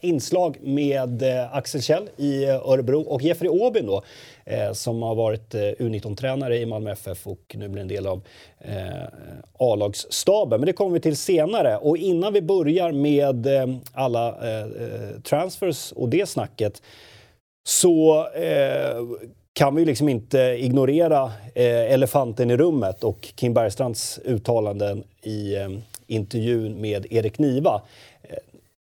inslag 0.00 0.56
med 0.62 1.22
Axel 1.52 1.82
Kjell 1.82 2.08
i 2.16 2.44
Örebro 2.44 3.00
och 3.00 3.22
Jeffrey 3.22 3.48
Åbyn 3.48 3.86
då, 3.86 4.02
som 4.72 5.02
har 5.02 5.14
varit 5.14 5.54
U19-tränare 5.54 6.58
i 6.58 6.66
Malmö 6.66 6.92
FF 6.92 7.26
och 7.26 7.54
nu 7.54 7.68
blir 7.68 7.82
en 7.82 7.88
del 7.88 8.06
av 8.06 8.20
A-lagsstaben. 9.58 10.60
Men 10.60 10.66
det 10.66 10.72
kommer 10.72 10.92
vi 10.92 11.00
till 11.00 11.16
senare. 11.16 11.76
Och 11.76 11.96
innan 11.96 12.32
vi 12.32 12.42
börjar 12.42 12.92
med 12.92 13.46
alla 13.92 14.36
transfers 15.22 15.92
och 15.92 16.08
det 16.08 16.28
snacket 16.28 16.82
så 17.64 18.26
eh, 18.34 19.02
kan 19.54 19.74
vi 19.74 19.84
liksom 19.84 20.08
inte 20.08 20.38
ignorera 20.38 21.32
eh, 21.54 21.92
elefanten 21.92 22.50
i 22.50 22.56
rummet 22.56 23.04
och 23.04 23.20
Kim 23.20 23.54
Bergstrands 23.54 24.20
uttalanden 24.24 25.04
i 25.22 25.56
eh, 25.56 25.68
intervjun 26.06 26.80
med 26.80 27.06
Erik 27.10 27.38
Niva. 27.38 27.82
Eh, 28.22 28.36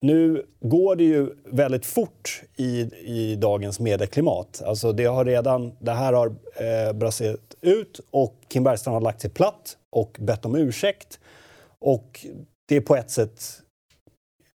nu 0.01 0.45
går 0.59 0.95
det 0.95 1.03
ju 1.03 1.29
väldigt 1.45 1.85
fort 1.85 2.41
i, 2.55 2.79
i 3.05 3.35
dagens 3.35 3.79
medieklimat. 3.79 4.61
Alltså 4.65 4.91
det, 4.91 5.05
har 5.05 5.25
redan, 5.25 5.71
det 5.79 5.91
här 5.91 6.13
har 6.13 6.27
eh, 6.27 6.93
brasserat 6.93 7.55
ut 7.61 7.99
och 8.11 8.35
Kim 8.47 8.63
Bergstrand 8.63 8.93
har 8.93 9.01
lagt 9.01 9.21
sig 9.21 9.29
platt 9.29 9.77
och 9.89 10.17
bett 10.19 10.45
om 10.45 10.55
ursäkt. 10.55 11.19
Och 11.79 12.25
det 12.65 12.75
är 12.75 12.81
på 12.81 12.95
ett 12.95 13.11
sätt 13.11 13.41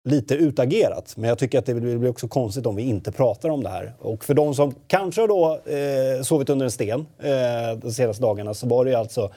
lite 0.09 0.35
utagerat. 0.35 1.15
Men 1.17 1.29
jag 1.29 1.39
tycker 1.39 1.59
att 1.59 1.67
det 1.67 1.75
blir 1.75 2.09
också 2.09 2.29
konstigt 2.29 2.67
om 2.67 2.77
vi 2.77 2.83
inte 2.83 3.13
pratar 3.13 3.49
om 3.49 3.63
det 3.63 3.69
här. 3.69 3.93
Och 3.99 4.25
för 4.25 4.35
de 4.35 4.55
som 4.55 4.75
kanske 4.87 5.21
har 5.21 5.29
då 5.29 5.61
eh, 5.67 6.23
sovit 6.23 6.51
under 6.51 6.65
en 6.65 6.71
sten 6.71 7.07
eh, 7.19 7.79
de 7.83 7.93
senaste 7.93 8.23
dagarna 8.23 8.55
så 8.55 8.67
var 8.67 8.85
det 8.85 8.91
ju 8.91 8.97
alltså 8.97 9.31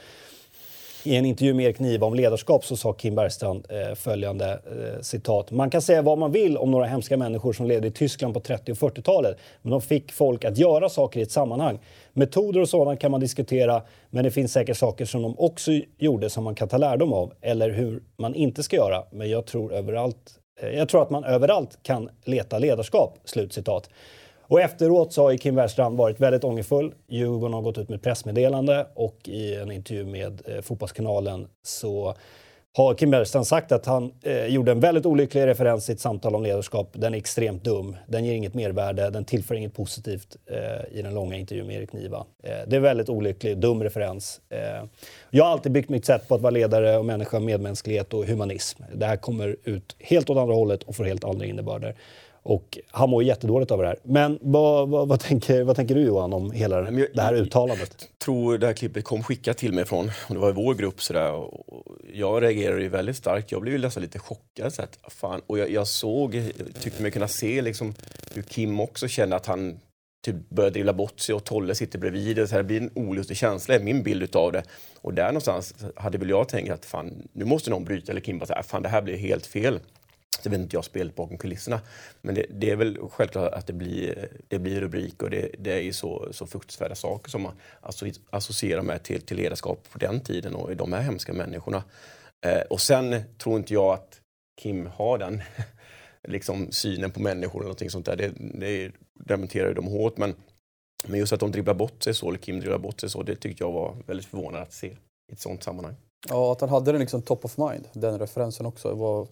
i 1.03 1.15
en 1.15 1.25
intervju 1.25 1.53
med 1.53 1.65
Erik 1.65 1.79
Niva 1.79 2.07
om 2.07 2.13
ledarskap 2.13 2.65
så 2.65 2.77
sa 2.77 2.93
Kim 2.93 3.15
Bergstrand 3.15 3.67
eh, 3.69 3.95
följande 3.95 4.51
eh, 4.51 5.01
citat. 5.01 5.51
Man 5.51 5.69
kan 5.69 5.81
säga 5.81 6.01
vad 6.01 6.17
man 6.17 6.31
vill 6.31 6.57
om 6.57 6.71
några 6.71 6.85
hemska 6.85 7.17
människor 7.17 7.53
som 7.53 7.65
levde 7.65 7.87
i 7.87 7.91
Tyskland 7.91 8.33
på 8.33 8.39
30 8.39 8.71
och 8.71 8.77
40-talet. 8.77 9.37
Men 9.61 9.71
de 9.71 9.81
fick 9.81 10.11
folk 10.11 10.45
att 10.45 10.57
göra 10.57 10.89
saker 10.89 11.19
i 11.19 11.23
ett 11.23 11.31
sammanhang. 11.31 11.79
Metoder 12.13 12.61
och 12.61 12.69
sådant 12.69 12.99
kan 12.99 13.11
man 13.11 13.19
diskutera 13.19 13.81
men 14.09 14.23
det 14.23 14.31
finns 14.31 14.53
säkert 14.53 14.77
saker 14.77 15.05
som 15.05 15.21
de 15.21 15.39
också 15.39 15.71
gjorde 15.97 16.29
som 16.29 16.43
man 16.43 16.55
kan 16.55 16.67
ta 16.67 16.77
lärdom 16.77 17.13
av. 17.13 17.33
Eller 17.41 17.69
hur 17.69 18.03
man 18.17 18.35
inte 18.35 18.63
ska 18.63 18.75
göra. 18.75 19.03
Men 19.11 19.29
jag 19.29 19.45
tror 19.45 19.73
överallt 19.73 20.40
Eh, 20.59 20.69
jag 20.69 20.89
tror 20.89 21.01
att 21.01 21.09
man 21.09 21.23
överallt 21.23 21.79
kan 21.83 22.09
leta 22.23 22.59
ledarskap. 22.59 23.19
Slutcitat. 23.23 23.89
Och 24.41 24.61
efteråt 24.61 25.13
så 25.13 25.23
har 25.23 25.37
Kim 25.37 25.55
Wärstrand 25.55 25.97
varit 25.97 26.19
väldigt 26.19 26.43
ångerfull. 26.43 26.93
Djurgården 27.07 27.53
har 27.53 27.61
gått 27.61 27.77
ut 27.77 27.89
med 27.89 28.01
pressmeddelande 28.01 28.87
och 28.93 29.17
i 29.23 29.55
en 29.55 29.71
intervju 29.71 30.05
med 30.05 30.41
eh, 30.45 30.61
Fotbollskanalen 30.61 31.47
så 31.63 32.15
har 32.73 32.93
Kim 32.93 33.11
Bergstrand 33.11 33.47
sagt 33.47 33.71
att 33.71 33.85
han 33.85 34.13
eh, 34.23 34.45
gjorde 34.45 34.71
en 34.71 34.79
väldigt 34.79 35.05
olycklig 35.05 35.45
referens 35.45 35.89
i 35.89 35.93
ett 35.93 35.99
samtal 35.99 36.35
om 36.35 36.43
ledarskap. 36.43 36.89
Den 36.93 37.13
är 37.13 37.17
extremt 37.17 37.63
dum. 37.63 37.95
Den 38.07 38.25
ger 38.25 38.33
inget 38.33 38.53
mervärde. 38.53 39.09
Den 39.09 39.25
tillför 39.25 39.55
inget 39.55 39.73
positivt 39.73 40.37
eh, 40.45 40.97
i 40.97 41.01
den 41.01 41.13
långa 41.13 41.35
intervjun 41.35 41.67
med 41.67 41.75
Erik 41.75 41.93
Niva. 41.93 42.25
Eh, 42.43 42.51
det 42.67 42.75
är 42.75 42.79
väldigt 42.79 43.09
olycklig, 43.09 43.57
dum 43.57 43.83
referens. 43.83 44.41
Eh, 44.49 44.83
jag 45.29 45.43
har 45.43 45.51
alltid 45.51 45.71
byggt 45.71 45.89
mitt 45.89 46.05
sätt 46.05 46.27
på 46.27 46.35
att 46.35 46.41
vara 46.41 46.51
ledare 46.51 46.97
och 46.97 47.05
människa, 47.05 47.39
medmänsklighet 47.39 48.13
och 48.13 48.25
humanism. 48.25 48.83
Det 48.93 49.05
här 49.05 49.17
kommer 49.17 49.55
ut 49.63 49.95
helt 49.99 50.29
åt 50.29 50.37
andra 50.37 50.55
hållet 50.55 50.83
och 50.83 50.95
får 50.95 51.03
helt 51.03 51.23
andra 51.23 51.45
innebörder. 51.45 51.95
Och 52.43 52.77
han 52.91 53.09
mår 53.09 53.23
jättedåligt 53.23 53.71
av 53.71 53.81
det 53.81 53.87
här. 53.87 53.97
Men 54.03 54.39
vad, 54.41 54.89
vad, 54.89 55.07
vad, 55.07 55.19
tänker, 55.19 55.63
vad 55.63 55.75
tänker 55.75 55.95
du 55.95 56.01
Johan 56.01 56.33
om 56.33 56.51
hela 56.51 56.75
jag- 56.91 57.07
det 57.13 57.21
här 57.21 57.33
uttalandet? 57.33 58.09
tror 58.25 58.57
det 58.57 58.65
här 58.67 58.73
klippet 58.73 59.03
kom 59.03 59.23
skickat 59.23 59.57
till 59.57 59.73
mig 59.73 59.85
från, 59.85 60.11
och 60.27 60.33
det 60.35 60.39
var 60.41 60.49
i 60.49 60.53
vår 60.53 60.73
grupp 60.75 61.01
sådär. 61.01 61.31
Och 61.33 61.65
jag 62.13 62.43
reagerade 62.43 62.81
ju 62.81 62.89
väldigt 62.89 63.15
starkt. 63.15 63.51
Jag 63.51 63.61
blev 63.61 63.73
ju 63.73 63.81
nästan 63.81 64.03
lite 64.03 64.19
chockad. 64.19 64.73
Så 64.73 64.81
att, 64.81 64.97
fan. 65.07 65.41
Och 65.47 65.59
jag, 65.59 65.69
jag 65.71 65.87
såg, 65.87 66.35
jag 66.35 66.51
tyckte 66.81 67.01
mig 67.01 67.11
kunna 67.11 67.27
se 67.27 67.61
liksom 67.61 67.93
hur 68.33 68.41
Kim 68.41 68.79
också 68.79 69.07
kände 69.07 69.35
att 69.35 69.45
han 69.45 69.79
typ 70.25 70.49
började 70.49 70.73
drilla 70.73 70.93
bort 70.93 71.19
sig 71.19 71.35
och 71.35 71.43
Tolle 71.43 71.75
sitter 71.75 71.99
bredvid. 71.99 72.35
Det, 72.35 72.47
så 72.47 72.51
här, 72.55 72.59
det 72.63 72.67
blir 72.67 72.81
en 72.81 72.91
olustig 72.95 73.37
känsla, 73.37 73.75
är 73.75 73.79
min 73.79 74.03
bild 74.03 74.23
utav 74.23 74.51
det. 74.51 74.63
Och 75.01 75.13
där 75.13 75.27
någonstans 75.27 75.73
hade 75.95 76.17
väl 76.17 76.29
jag 76.29 76.49
tänkt 76.49 76.71
att 76.71 76.85
fan, 76.85 77.27
nu 77.33 77.45
måste 77.45 77.69
någon 77.69 77.83
bryta. 77.85 78.11
Eller 78.11 78.21
Kim 78.21 78.39
bara 78.39 78.45
säga, 78.45 78.63
fan 78.63 78.83
det 78.83 78.89
här 78.89 79.01
blir 79.01 79.17
helt 79.17 79.45
fel. 79.45 79.79
Det 80.43 80.49
vet 80.49 80.59
inte 80.59 80.75
jag 80.75 80.85
spelet 80.85 81.15
bakom 81.15 81.37
kulisserna. 81.37 81.81
Men 82.21 82.35
det, 82.35 82.45
det 82.49 82.69
är 82.69 82.75
väl 82.75 82.97
självklart 83.11 83.53
att 83.53 83.67
det 83.67 83.73
blir, 83.73 84.29
det 84.47 84.59
blir 84.59 84.81
rubrik 84.81 85.23
och 85.23 85.29
det, 85.29 85.51
det 85.59 85.73
är 85.73 85.81
ju 85.81 85.93
så, 85.93 86.27
så 86.31 86.45
fruktansvärda 86.45 86.95
saker 86.95 87.29
som 87.31 87.41
man 87.41 87.53
associerar 88.29 88.81
med 88.81 89.03
till, 89.03 89.21
till 89.21 89.37
ledarskap 89.37 89.87
på 89.91 89.97
den 89.97 90.19
tiden 90.19 90.55
och 90.55 90.75
de 90.75 90.93
här 90.93 91.01
hemska 91.01 91.33
människorna. 91.33 91.83
Eh, 92.45 92.61
och 92.61 92.81
sen 92.81 93.15
tror 93.37 93.57
inte 93.57 93.73
jag 93.73 93.93
att 93.93 94.21
Kim 94.61 94.85
har 94.85 95.17
den 95.17 95.41
liksom, 96.27 96.71
synen 96.71 97.11
på 97.11 97.21
människor 97.21 97.59
eller 97.59 97.67
någonting 97.67 97.89
sånt 97.89 98.05
där. 98.05 98.15
Det, 98.15 98.31
det 98.37 98.91
dementerar 99.13 99.67
ju 99.67 99.73
de 99.73 99.87
hårt. 99.87 100.17
Men, 100.17 100.35
men 101.07 101.19
just 101.19 101.33
att 101.33 101.39
de 101.39 101.51
dribblar 101.51 101.73
bort 101.73 102.03
sig 102.03 102.13
så, 102.13 102.29
eller 102.29 102.39
Kim 102.39 102.59
dribblar 102.59 102.79
bort 102.79 102.99
sig 102.99 103.09
så, 103.09 103.23
det 103.23 103.35
tyckte 103.35 103.63
jag 103.63 103.71
var 103.71 103.95
väldigt 104.07 104.25
förvånande 104.25 104.61
att 104.61 104.73
se 104.73 104.87
i 105.31 105.33
ett 105.33 105.39
sånt 105.39 105.63
sammanhang. 105.63 105.95
Ja, 106.29 106.51
att 106.51 106.61
han 106.61 106.69
hade 106.69 106.91
den 106.91 107.01
liksom 107.01 107.21
top 107.21 107.45
of 107.45 107.57
mind, 107.57 107.87
den 107.93 108.19
referensen 108.19 108.65
också. 108.65 108.89
Det 108.89 108.95
var, 108.95 109.27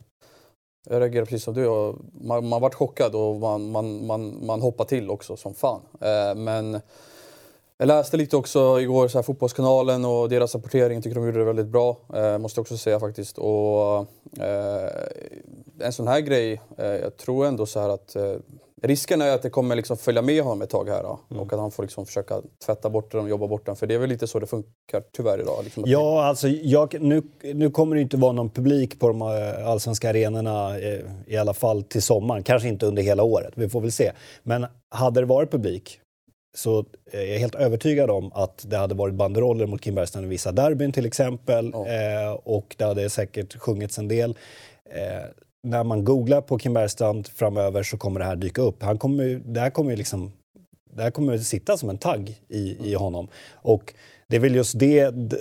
jag 0.85 1.01
reagerade 1.01 1.25
precis 1.25 1.43
som 1.43 1.53
du. 1.53 1.67
och 1.67 1.95
Man, 2.21 2.47
man 2.47 2.61
vart 2.61 2.73
chockad 2.73 3.15
och 3.15 3.35
man, 3.35 3.71
man, 3.71 4.05
man, 4.05 4.45
man 4.45 4.61
hoppade 4.61 4.89
till 4.89 5.09
också 5.09 5.37
som 5.37 5.53
fan. 5.53 5.81
Eh, 6.01 6.35
men 6.35 6.81
jag 7.77 7.87
läste 7.87 8.17
lite 8.17 8.37
också 8.37 8.81
igår, 8.81 9.07
så 9.07 9.17
här, 9.17 9.23
Fotbollskanalen 9.23 10.05
och 10.05 10.29
deras 10.29 10.55
rapportering. 10.55 10.93
Jag 10.93 11.03
tycker 11.03 11.15
de 11.15 11.25
gjorde 11.25 11.39
det 11.39 11.45
väldigt 11.45 11.67
bra, 11.67 11.97
eh, 12.13 12.37
måste 12.37 12.59
jag 12.59 12.63
också 12.63 12.77
säga 12.77 12.99
faktiskt. 12.99 13.37
Och, 13.37 13.97
eh, 14.43 14.89
en 15.79 15.93
sån 15.93 16.07
här 16.07 16.19
grej, 16.19 16.61
eh, 16.77 16.85
jag 16.85 17.17
tror 17.17 17.45
ändå 17.45 17.65
så 17.65 17.79
här 17.79 17.89
att 17.89 18.15
eh, 18.15 18.35
risken 18.81 19.21
är 19.21 19.31
att 19.31 19.41
det 19.41 19.49
kommer 19.49 19.75
liksom 19.75 19.97
följa 19.97 20.21
med 20.21 20.43
honom 20.43 20.61
ett 20.61 20.69
tag 20.69 20.89
här 20.89 21.03
då, 21.03 21.19
Mm. 21.31 21.43
och 21.43 21.53
att 21.53 21.59
han 21.59 21.71
får 21.71 21.83
liksom 21.83 22.05
försöka 22.05 22.41
tvätta 22.65 22.89
bort 22.89 23.11
den 23.11 23.21
och 23.21 23.29
jobba 23.29 23.47
bort 23.47 23.65
den. 23.65 23.75
För 23.75 23.87
det 23.87 23.93
är 23.93 23.99
väl 23.99 24.09
lite 24.09 24.27
så 24.27 24.39
det 24.39 24.47
funkar 24.47 25.03
tyvärr 25.13 25.41
idag. 25.41 25.63
Liksom 25.63 25.83
Ja, 25.87 26.23
alltså 26.25 26.47
jag, 26.47 27.01
nu, 27.01 27.23
nu 27.53 27.69
kommer 27.71 27.95
det 27.95 28.01
inte 28.01 28.17
vara 28.17 28.31
någon 28.31 28.49
publik 28.49 28.99
på 28.99 29.07
de 29.07 29.21
eh, 29.21 29.67
allsvenska 29.67 30.09
arenorna 30.09 30.79
eh, 30.79 30.99
i 31.27 31.37
alla 31.37 31.53
fall 31.53 31.83
till 31.83 32.01
sommaren. 32.01 32.43
Kanske 32.43 32.67
inte 32.69 32.85
under 32.85 33.03
hela 33.03 33.23
året, 33.23 33.53
vi 33.55 33.69
får 33.69 33.81
väl 33.81 33.91
se. 33.91 34.11
Men 34.43 34.65
hade 34.89 35.19
det 35.19 35.25
varit 35.25 35.51
publik 35.51 35.99
så 36.57 36.85
är 37.11 37.25
jag 37.25 37.39
helt 37.39 37.55
övertygad 37.55 38.09
om 38.09 38.31
att 38.33 38.65
det 38.69 38.77
hade 38.77 38.95
varit 38.95 39.13
banderoller 39.15 39.65
mot 39.67 39.81
Kim 39.81 39.95
Bergström 39.95 40.23
i 40.23 40.27
vissa 40.27 40.51
derbyn 40.51 40.91
till 40.91 41.05
exempel. 41.05 41.71
Ja. 41.73 41.87
Eh, 41.87 42.31
och 42.31 42.75
det 42.77 42.83
hade 42.85 43.09
säkert 43.09 43.57
sjungits 43.59 43.97
en 43.97 44.07
del. 44.07 44.29
Eh, 44.85 45.25
när 45.63 45.83
man 45.83 46.03
googlar 46.03 46.41
på 46.41 46.57
Kim 46.57 46.73
Bergstrand 46.73 47.27
framöver 47.27 47.83
så 47.83 47.97
kommer 47.97 48.19
det 48.19 48.25
här 48.25 48.35
dyka 48.35 48.61
upp. 48.61 48.83
Han 48.83 48.97
kommer, 48.97 49.41
det 49.45 49.59
här 49.59 49.69
kommer 49.69 49.91
ju 49.91 49.97
liksom 49.97 50.31
det 50.95 51.03
här 51.03 51.11
kommer 51.11 51.33
att 51.35 51.43
sitta 51.43 51.77
som 51.77 51.89
en 51.89 51.97
tagg 51.97 52.41
i, 52.49 52.91
i 52.91 52.93
honom. 52.93 53.27
Och 53.53 53.93
det 54.27 54.35
är 54.35 54.39
väl 54.39 54.55
just 54.55 54.79
det, 54.79 55.09
det, 55.09 55.37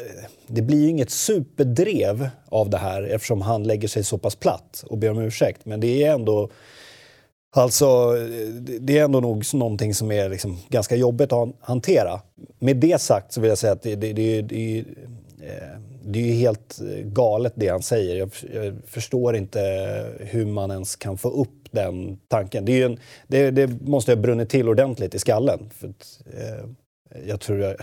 det 0.46 0.62
blir 0.62 0.82
ju 0.82 0.88
inget 0.88 1.10
superdrev 1.10 2.28
av 2.48 2.70
det 2.70 2.78
här 2.78 3.02
eftersom 3.02 3.40
han 3.42 3.62
lägger 3.64 3.88
sig 3.88 4.04
så 4.04 4.18
pass 4.18 4.36
platt 4.36 4.84
och 4.90 4.98
ber 4.98 5.10
om 5.10 5.18
ursäkt. 5.18 5.64
Men 5.66 5.80
det 5.80 6.04
är 6.04 6.14
ändå 6.14 6.50
Alltså, 7.50 8.12
det- 8.80 8.98
är 8.98 9.04
ändå 9.04 9.20
nog 9.20 9.44
någonting 9.54 9.94
som 9.94 10.12
är 10.12 10.28
liksom 10.28 10.58
ganska 10.68 10.96
jobbigt 10.96 11.32
att 11.32 11.48
hantera. 11.60 12.20
Med 12.58 12.76
det 12.76 13.00
sagt 13.00 13.32
så 13.32 13.40
vill 13.40 13.48
jag 13.48 13.58
säga 13.58 13.72
att 13.72 13.82
det, 13.82 13.94
det, 13.96 14.12
det, 14.12 14.42
det, 14.42 14.78
eh, 15.42 15.78
det 16.12 16.18
är 16.18 16.22
ju 16.22 16.32
helt 16.32 16.78
galet 17.04 17.52
det 17.56 17.68
han 17.68 17.82
säger. 17.82 18.16
Jag, 18.16 18.30
jag 18.54 18.74
förstår 18.86 19.36
inte 19.36 19.60
hur 20.20 20.46
man 20.46 20.70
ens 20.70 20.96
kan 20.96 21.18
få 21.18 21.30
upp 21.30 21.68
den 21.70 22.18
tanken. 22.28 22.64
Det, 22.64 22.82
en, 22.82 22.98
det, 23.26 23.50
det 23.50 23.66
måste 23.80 24.12
ha 24.12 24.16
brunnit 24.16 24.50
till 24.50 24.68
ordentligt 24.68 25.14
i 25.14 25.18
skallen. 25.18 25.70
För 25.74 25.88
att, 25.88 26.20
eh, 26.34 26.68
jag 27.28 27.40
tror 27.40 27.58
jag, 27.58 27.76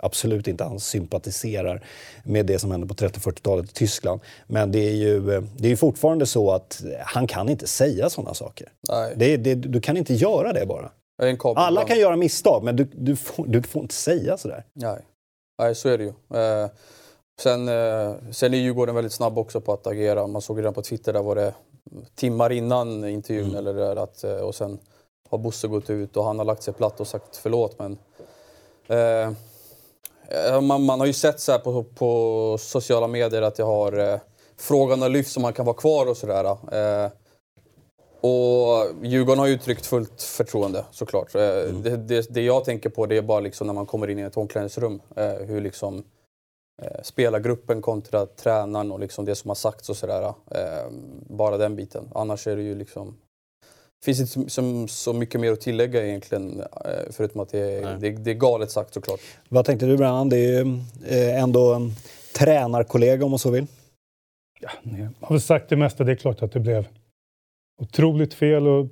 absolut 0.00 0.48
inte 0.48 0.64
han 0.64 0.80
sympatiserar 0.80 1.84
med 2.24 2.46
det 2.46 2.58
som 2.58 2.70
hände 2.70 2.86
på 2.86 2.94
30-40-talet 2.94 3.70
i 3.70 3.72
Tyskland. 3.72 4.20
Men 4.46 4.72
det 4.72 4.88
är 4.88 4.94
ju 4.94 5.34
eh, 5.34 5.42
det 5.56 5.64
är 5.64 5.70
ju 5.70 5.76
fortfarande 5.76 6.26
så 6.26 6.50
att 6.50 6.82
han 7.00 7.26
kan 7.26 7.48
inte 7.48 7.66
säga 7.66 8.10
sådana 8.10 8.34
saker. 8.34 8.68
Nej, 8.88 9.14
Det, 9.16 9.36
det, 9.36 9.54
du 9.54 9.80
kan 9.80 9.96
inte 9.96 10.14
göra 10.14 10.52
det 10.52 10.66
bara. 10.66 10.90
Alla 11.58 11.84
kan 11.84 11.98
göra 11.98 12.16
misstag, 12.16 12.64
men 12.64 12.76
du, 12.76 12.88
du, 12.92 13.16
får, 13.16 13.46
du 13.46 13.62
får 13.62 13.82
inte 13.82 13.94
säga 13.94 14.36
sådär. 14.36 14.64
Nej. 14.72 15.00
Nej, 15.62 15.74
så 15.74 15.88
är 15.88 15.98
det 15.98 16.04
ju. 16.04 16.10
Eh, 16.10 16.70
sen, 17.40 17.68
eh, 17.68 18.14
sen 18.30 18.54
är 18.54 18.58
Djurgården 18.58 18.94
väldigt 18.94 19.12
snabb 19.12 19.38
också 19.38 19.60
på 19.60 19.72
att 19.72 19.86
agera. 19.86 20.26
Man 20.26 20.42
såg 20.42 20.58
redan 20.58 20.74
på 20.74 20.82
Twitter, 20.82 21.12
där 21.12 21.22
var 21.22 21.34
det 21.34 21.54
timmar 22.14 22.52
innan 22.52 23.08
intervjun. 23.08 23.44
Mm. 23.44 23.56
Eller 23.56 23.74
där 23.74 23.96
att, 23.96 24.24
eh, 24.24 24.36
och 24.36 24.54
sen 24.54 24.78
har 25.30 25.38
Bosse 25.38 25.68
gått 25.68 25.90
ut 25.90 26.16
och 26.16 26.24
han 26.24 26.38
har 26.38 26.44
lagt 26.44 26.62
sig 26.62 26.74
platt 26.74 27.00
och 27.00 27.06
sagt 27.06 27.36
förlåt. 27.36 27.78
Men, 27.78 27.98
eh, 28.86 29.32
eh, 30.28 30.60
man, 30.60 30.84
man 30.84 31.00
har 31.00 31.06
ju 31.06 31.12
sett 31.12 31.40
så 31.40 31.52
här 31.52 31.58
på, 31.58 31.84
på 31.84 32.56
sociala 32.60 33.06
medier 33.06 33.42
att 33.42 33.58
jag 33.58 33.66
har 33.66 33.98
eh, 33.98 34.20
frågan 34.56 35.02
har 35.02 35.08
lyfts 35.08 35.36
om 35.36 35.42
man 35.42 35.52
kan 35.52 35.66
vara 35.66 35.76
kvar 35.76 36.06
och 36.06 36.16
sådär. 36.16 36.44
Eh, 36.44 37.10
och 38.20 38.86
Djurgården 39.02 39.38
har 39.38 39.48
uttryckt 39.48 39.86
fullt 39.86 40.22
förtroende 40.22 40.84
såklart. 40.90 41.34
Eh, 41.34 41.40
Det, 41.82 41.96
det, 41.96 42.26
det 42.30 42.42
jag 42.42 42.64
tänker 42.64 42.90
på 42.90 43.06
det 43.06 43.16
är 43.16 43.22
bara 43.22 43.40
liksom 43.40 43.66
när 43.66 43.74
man 43.74 43.86
kommer 43.86 44.10
in 44.10 44.18
i 44.18 44.22
ett 44.22 44.36
omklädningsrum. 44.36 45.00
Hur 45.46 45.60
liksom 45.60 46.04
eh, 46.82 47.02
spelargruppen 47.02 47.82
kontra 47.82 48.26
tränaren 48.26 48.92
och 48.92 49.00
liksom 49.00 49.24
det 49.24 49.34
som 49.34 49.50
har 49.50 49.54
sagts 49.54 49.88
och 49.90 49.96
sådär. 49.96 50.22
Eh, 50.50 50.90
bara 51.28 51.56
den 51.56 51.76
biten. 51.76 52.08
Annars 52.14 52.46
är 52.46 52.56
det 52.56 52.62
ju 52.62 52.74
liksom... 52.74 53.16
finns 54.04 54.20
inte 54.20 54.32
så, 54.32 54.48
som, 54.48 54.88
så 54.88 55.12
mycket 55.12 55.40
mer 55.40 55.52
att 55.52 55.60
tillägga 55.60 56.06
egentligen. 56.06 56.60
Eh, 56.60 57.10
förutom 57.10 57.40
att 57.40 57.48
det, 57.48 57.80
det, 58.00 58.10
det 58.10 58.30
är 58.30 58.34
galet 58.34 58.70
sagt 58.70 58.94
såklart. 58.94 59.20
Vad 59.48 59.64
tänkte 59.64 59.86
du 59.86 59.96
Brannan? 59.96 60.28
Det 60.28 60.36
är 60.36 60.64
ju 60.64 60.78
eh, 61.06 61.42
ändå 61.42 61.74
en 61.74 61.92
tränarkollega 62.34 63.24
om 63.24 63.30
man 63.30 63.38
så 63.38 63.50
vill. 63.50 63.66
Ja, 64.60 64.70
ni 64.82 65.08
har 65.20 65.34
väl 65.34 65.40
sagt 65.40 65.68
det 65.68 65.76
mesta. 65.76 66.04
Det 66.04 66.12
är 66.12 66.16
klart 66.16 66.42
att 66.42 66.52
det 66.52 66.60
blev 66.60 66.88
otroligt 67.82 68.34
fel 68.34 68.68
och 68.68 68.86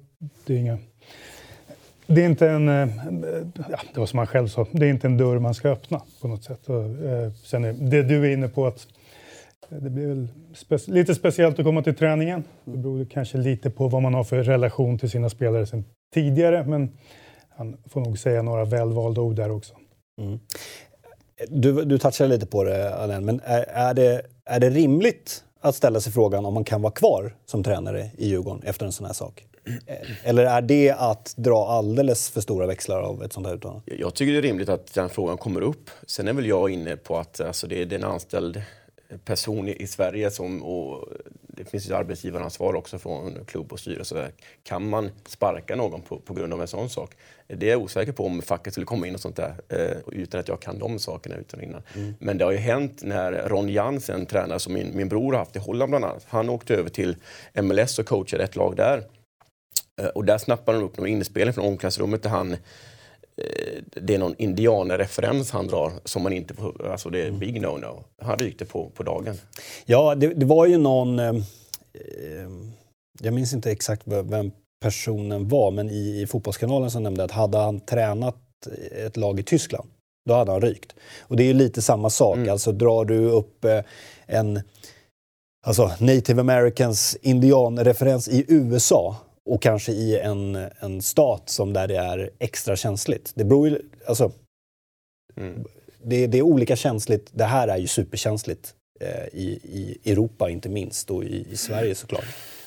det 0.44 0.54
är 0.54 0.58
inga... 0.58 0.78
Det 2.14 2.22
är 2.22 2.26
inte 2.26 2.48
en... 2.48 2.68
Eh, 2.68 2.88
ja, 3.70 3.78
det 3.94 4.00
var 4.00 4.06
som 4.06 4.18
han 4.18 4.26
själv 4.26 4.48
sa. 4.48 4.66
Det 4.72 4.86
är 4.86 4.90
inte 4.90 5.06
en 5.06 5.16
dörr 5.16 5.38
man 5.38 5.54
ska 5.54 5.68
öppna 5.68 6.02
på 6.20 6.28
något 6.28 6.44
sätt. 6.44 6.68
Och, 6.68 6.84
eh, 6.84 7.32
sen 7.44 7.64
är 7.64 7.72
det 7.72 8.02
du 8.02 8.26
är 8.26 8.32
inne 8.32 8.48
på 8.48 8.66
att 8.66 8.86
det 9.68 9.90
blir 9.90 10.06
väl 10.06 10.28
spe- 10.54 10.90
lite 10.90 11.14
speciellt 11.14 11.58
att 11.58 11.64
komma 11.64 11.82
till 11.82 11.94
träningen. 11.94 12.44
Det 12.64 12.78
beror 12.78 13.04
kanske 13.04 13.38
lite 13.38 13.70
på 13.70 13.88
vad 13.88 14.02
man 14.02 14.14
har 14.14 14.24
för 14.24 14.42
relation 14.42 14.98
till 14.98 15.10
sina 15.10 15.30
spelare 15.30 15.66
sen 15.66 15.84
tidigare. 16.14 16.64
Men 16.64 16.92
han 17.48 17.76
får 17.86 18.00
nog 18.00 18.18
säga 18.18 18.42
några 18.42 18.64
välvalda 18.64 19.20
ord 19.20 19.36
där 19.36 19.50
också. 19.50 19.74
Mm. 20.20 20.38
Du, 21.48 21.84
du 21.84 21.98
touchade 21.98 22.30
lite 22.30 22.46
på 22.46 22.64
det, 22.64 22.94
Alain, 22.94 23.24
men 23.24 23.40
är, 23.44 23.62
är, 23.62 23.94
det, 23.94 24.22
är 24.44 24.60
det 24.60 24.70
rimligt 24.70 25.44
att 25.60 25.74
ställa 25.74 26.00
sig 26.00 26.12
frågan 26.12 26.46
om 26.46 26.54
man 26.54 26.64
kan 26.64 26.82
vara 26.82 26.92
kvar 26.92 27.34
som 27.46 27.62
tränare 27.62 28.10
i 28.16 28.28
Djurgården 28.28 28.62
efter 28.62 28.86
en 28.86 28.92
sån 28.92 29.06
här 29.06 29.12
sak? 29.12 29.46
Eller 30.24 30.44
är 30.44 30.62
det 30.62 30.90
att 30.90 31.34
dra 31.36 31.66
alldeles 31.66 32.30
för 32.30 32.40
stora 32.40 32.66
växlar 32.66 33.00
av 33.00 33.22
ett 33.22 33.32
sånt 33.32 33.46
här 33.46 33.54
uttalande? 33.54 33.82
Jag 33.84 34.14
tycker 34.14 34.32
det 34.32 34.38
är 34.38 34.42
rimligt 34.42 34.68
att 34.68 34.94
den 34.94 35.08
frågan 35.08 35.38
kommer 35.38 35.60
upp. 35.60 35.90
Sen 36.06 36.28
är 36.28 36.32
väl 36.32 36.46
jag 36.46 36.70
inne 36.70 36.96
på 36.96 37.18
att 37.18 37.40
alltså, 37.40 37.66
det 37.66 37.82
är 37.82 37.92
en 37.92 38.04
anställd 38.04 38.62
person 39.24 39.68
i, 39.68 39.82
i 39.82 39.86
Sverige 39.86 40.30
som, 40.30 40.62
och 40.62 41.08
det 41.60 41.64
finns 41.64 41.90
ju 41.90 41.94
arbetsgivaransvar 41.94 42.74
också 42.74 42.98
från 42.98 43.44
klubb 43.44 43.72
och 43.72 43.80
styrelse. 43.80 44.30
Kan 44.62 44.88
man 44.88 45.10
sparka 45.26 45.76
någon 45.76 46.02
på, 46.02 46.18
på 46.18 46.34
grund 46.34 46.52
av 46.52 46.60
en 46.60 46.68
sån 46.68 46.90
sak? 46.90 47.14
Det 47.46 47.66
är 47.66 47.70
jag 47.70 47.82
osäker 47.82 48.12
på 48.12 48.26
om 48.26 48.42
facket 48.42 48.72
skulle 48.72 48.86
komma 48.86 49.06
in 49.06 49.14
och 49.14 49.20
sånt 49.20 49.36
där 49.36 49.54
eh, 49.68 49.96
utan 50.12 50.40
att 50.40 50.48
jag 50.48 50.60
kan 50.60 50.78
de 50.78 50.98
sakerna 50.98 51.36
utan 51.36 51.62
innan. 51.62 51.82
Men 52.18 52.38
det 52.38 52.44
har 52.44 52.52
ju 52.52 52.58
hänt 52.58 53.02
när 53.02 53.32
Ron 53.32 53.68
Jansen, 53.68 54.26
tränare 54.26 54.58
som 54.58 54.72
min, 54.72 54.96
min 54.96 55.08
bror 55.08 55.32
har 55.32 55.38
haft 55.38 55.56
i 55.56 55.58
Holland 55.58 55.90
bland 55.90 56.04
annat. 56.04 56.26
Han 56.28 56.50
åkte 56.50 56.74
över 56.74 56.90
till 56.90 57.16
MLS 57.62 57.98
och 57.98 58.06
coachade 58.06 58.44
ett 58.44 58.56
lag 58.56 58.76
där. 58.76 59.04
Eh, 60.00 60.06
Och 60.06 60.24
där 60.24 60.38
snappade 60.38 60.78
han 60.78 60.84
upp 60.86 60.96
någon 60.98 61.06
inspelning 61.08 61.54
från 61.54 61.64
omklädningsrummet 61.64 62.22
där 62.22 62.30
han 62.30 62.52
eh, 62.52 63.82
det 64.02 64.14
är 64.14 64.18
någon 64.18 64.34
indianerreferens 64.38 65.50
han 65.50 65.66
drar 65.66 65.92
som 66.04 66.22
man 66.22 66.32
inte 66.32 66.54
får, 66.54 66.90
alltså 66.90 67.10
det 67.10 67.26
är 67.26 67.30
big 67.30 67.62
no-no. 67.62 68.04
Han 68.22 68.38
rykte 68.38 68.64
på, 68.64 68.90
på 68.94 69.02
dagen. 69.02 69.36
Ja, 69.84 70.14
det, 70.14 70.26
det 70.26 70.46
var 70.46 70.66
ju 70.66 70.78
någon... 70.78 71.18
Eh, 71.18 71.34
eh, 71.94 72.50
jag 73.22 73.34
minns 73.34 73.52
inte 73.52 73.70
exakt 73.70 74.02
vem 74.06 74.52
personen 74.82 75.48
var, 75.48 75.70
men 75.70 75.90
i, 75.90 76.20
i 76.20 76.26
Fotbollskanalen 76.26 76.90
så 76.90 77.00
nämnde 77.00 77.24
att 77.24 77.30
hade 77.30 77.58
han 77.58 77.80
tränat 77.80 78.36
ett 79.06 79.16
lag 79.16 79.40
i 79.40 79.42
Tyskland, 79.42 79.88
då 80.28 80.34
hade 80.34 80.52
han 80.52 80.60
rykt. 80.60 80.94
Och 81.20 81.36
det 81.36 81.42
är 81.42 81.46
ju 81.46 81.52
lite 81.52 81.82
samma 81.82 82.10
sak. 82.10 82.36
Mm. 82.36 82.50
Alltså 82.50 82.72
drar 82.72 83.04
du 83.04 83.30
upp 83.30 83.64
eh, 83.64 83.80
en 84.26 84.60
alltså, 85.66 85.90
native 85.98 86.40
americans 86.40 87.16
indianreferens 87.22 88.28
i 88.28 88.44
USA 88.48 89.16
och 89.50 89.62
kanske 89.62 89.92
i 89.92 90.18
en, 90.18 90.68
en 90.80 91.02
stat 91.02 91.48
som 91.48 91.72
där 91.72 91.88
det 91.88 91.96
är 91.96 92.30
extra 92.38 92.76
känsligt. 92.76 93.32
Det 93.34 93.44
beror 93.44 93.68
ju, 93.68 93.78
alltså, 94.06 94.32
Mm. 95.36 95.64
det, 96.02 96.26
det 96.26 96.38
är 96.38 96.42
olika 96.42 96.76
känsligt. 96.76 97.30
Det 97.32 97.44
här 97.44 97.68
är 97.68 97.76
ju 97.76 97.86
superkänsligt 97.86 98.74
eh, 99.00 99.24
i, 99.32 99.60
i 99.62 100.12
Europa 100.12 100.50
inte 100.50 100.68
minst 100.68 101.10
och 101.10 101.24
i, 101.24 101.46
i 101.50 101.56
Sverige 101.56 101.94
såklart. 101.94 102.24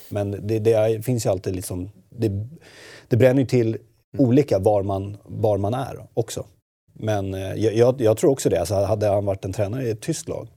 Men 0.10 0.48
det, 0.48 0.60
det 0.60 0.74
är, 0.74 1.02
finns 1.02 1.26
ju 1.26 1.30
alltid 1.30 1.56
liksom, 1.56 1.90
det, 2.10 2.32
det 3.08 3.18
bränner 3.18 3.42
ju 3.42 3.48
till 3.48 3.78
olika 4.18 4.60
var 4.60 4.84
man, 4.84 5.18
var 5.24 5.58
man 5.58 5.74
är 5.74 6.08
också. 6.14 6.46
Men 6.94 7.34
eh, 7.34 7.54
jag, 7.54 8.02
jag, 8.02 8.18
tror 8.18 8.32
också 8.32 8.50
det. 8.50 8.60
Alltså, 8.60 8.76
hade 8.76 9.08
han 9.08 9.26
varit 9.26 9.46
en 9.46 9.54
tränare 9.54 9.84
i 9.84 9.90
ett 9.90 10.02
tyskt 10.02 10.28
lag, 10.28 10.48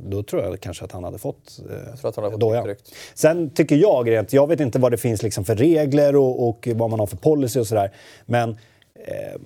då 0.00 0.22
tror 0.22 0.42
jag 0.42 0.60
kanske 0.60 0.84
att 0.84 0.92
han 0.92 1.04
hade 1.04 1.18
fått 1.18 1.60
eh, 1.70 2.06
att 2.06 2.16
han 2.16 2.24
har 2.24 2.30
fått 2.30 2.40
dojan. 2.40 2.74
Sen 3.14 3.50
tycker 3.50 3.76
jag 3.76 4.10
rent, 4.10 4.32
jag 4.32 4.46
vet 4.46 4.60
inte 4.60 4.78
vad 4.78 4.92
det 4.92 4.98
finns 4.98 5.22
liksom 5.22 5.44
för 5.44 5.56
regler 5.56 6.16
och, 6.16 6.48
och 6.48 6.68
vad 6.74 6.90
man 6.90 7.00
har 7.00 7.06
för 7.06 7.16
policy 7.16 7.60
och 7.60 7.66
sådär. 7.66 7.92
Men 8.26 8.50
eh, 8.94 9.40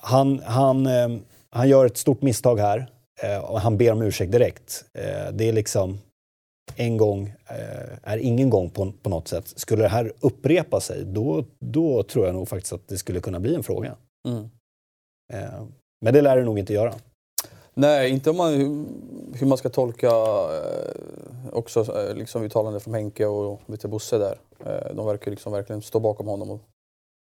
han, 0.00 0.40
han, 0.44 0.86
eh, 0.86 1.08
han 1.50 1.68
gör 1.68 1.86
ett 1.86 1.96
stort 1.96 2.22
misstag 2.22 2.58
här 2.58 2.90
eh, 3.22 3.38
och 3.38 3.60
han 3.60 3.78
ber 3.78 3.92
om 3.92 4.02
ursäkt 4.02 4.32
direkt. 4.32 4.84
Eh, 4.94 5.32
det 5.32 5.48
är 5.48 5.52
liksom 5.52 5.98
en 6.76 6.96
gång 6.96 7.34
eh, 7.46 7.98
är 8.02 8.18
ingen 8.18 8.50
gång 8.50 8.70
på, 8.70 8.92
på 9.02 9.10
något 9.10 9.28
sätt. 9.28 9.52
Skulle 9.56 9.82
det 9.82 9.88
här 9.88 10.12
upprepa 10.20 10.80
sig, 10.80 11.04
då, 11.04 11.44
då 11.58 12.02
tror 12.02 12.26
jag 12.26 12.34
nog 12.34 12.48
faktiskt 12.48 12.72
att 12.72 12.88
det 12.88 12.98
skulle 12.98 13.20
kunna 13.20 13.40
bli 13.40 13.54
en 13.54 13.62
fråga. 13.62 13.96
Mm. 14.28 14.50
Eh, 15.32 15.64
men 16.00 16.14
det 16.14 16.22
lär 16.22 16.36
det 16.36 16.44
nog 16.44 16.58
inte 16.58 16.72
göra. 16.72 16.94
Nej, 17.80 18.10
inte 18.10 18.30
om 18.30 18.36
man, 18.36 18.52
hur 19.34 19.46
man 19.46 19.58
ska 19.58 19.68
tolka 19.68 20.06
eh, 20.06 20.94
också 21.52 21.98
eh, 21.98 22.14
liksom 22.14 22.42
uttalanden 22.42 22.80
från 22.80 22.94
Henke 22.94 23.26
och 23.26 23.60
du, 23.66 23.88
Bosse 23.88 24.18
där. 24.18 24.38
Eh, 24.66 24.94
de 24.94 25.06
verkar 25.06 25.30
liksom 25.30 25.52
verkligen 25.52 25.82
stå 25.82 26.00
bakom 26.00 26.26
honom 26.26 26.50
och, 26.50 26.60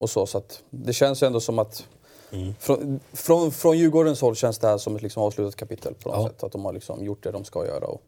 och 0.01 0.11
så. 0.11 0.27
så 0.27 0.39
att 0.39 0.63
det 0.71 0.93
känns 0.93 1.23
ju 1.23 1.27
ändå 1.27 1.41
som 1.41 1.59
att 1.59 1.87
Mm. 2.33 2.55
från, 2.61 3.01
från, 3.13 3.51
från 3.51 3.79
Djurgårdens 3.79 4.21
håll 4.21 4.37
känns 4.37 4.59
det 4.59 4.67
här 4.69 4.79
som 4.79 4.97
ett 4.97 5.03
liksom 5.03 5.23
avslutat 5.23 5.57
kapitel 5.57 5.95
på 5.95 6.09
något 6.09 6.19
Ja. 6.19 6.29
sätt. 6.29 6.43
Att 6.43 6.53
de 6.53 6.65
har 6.65 6.73
liksom 6.73 7.05
gjort 7.05 7.23
det 7.23 7.31
de 7.31 7.45
ska 7.45 7.67
göra. 7.67 7.87
Och, 7.87 8.01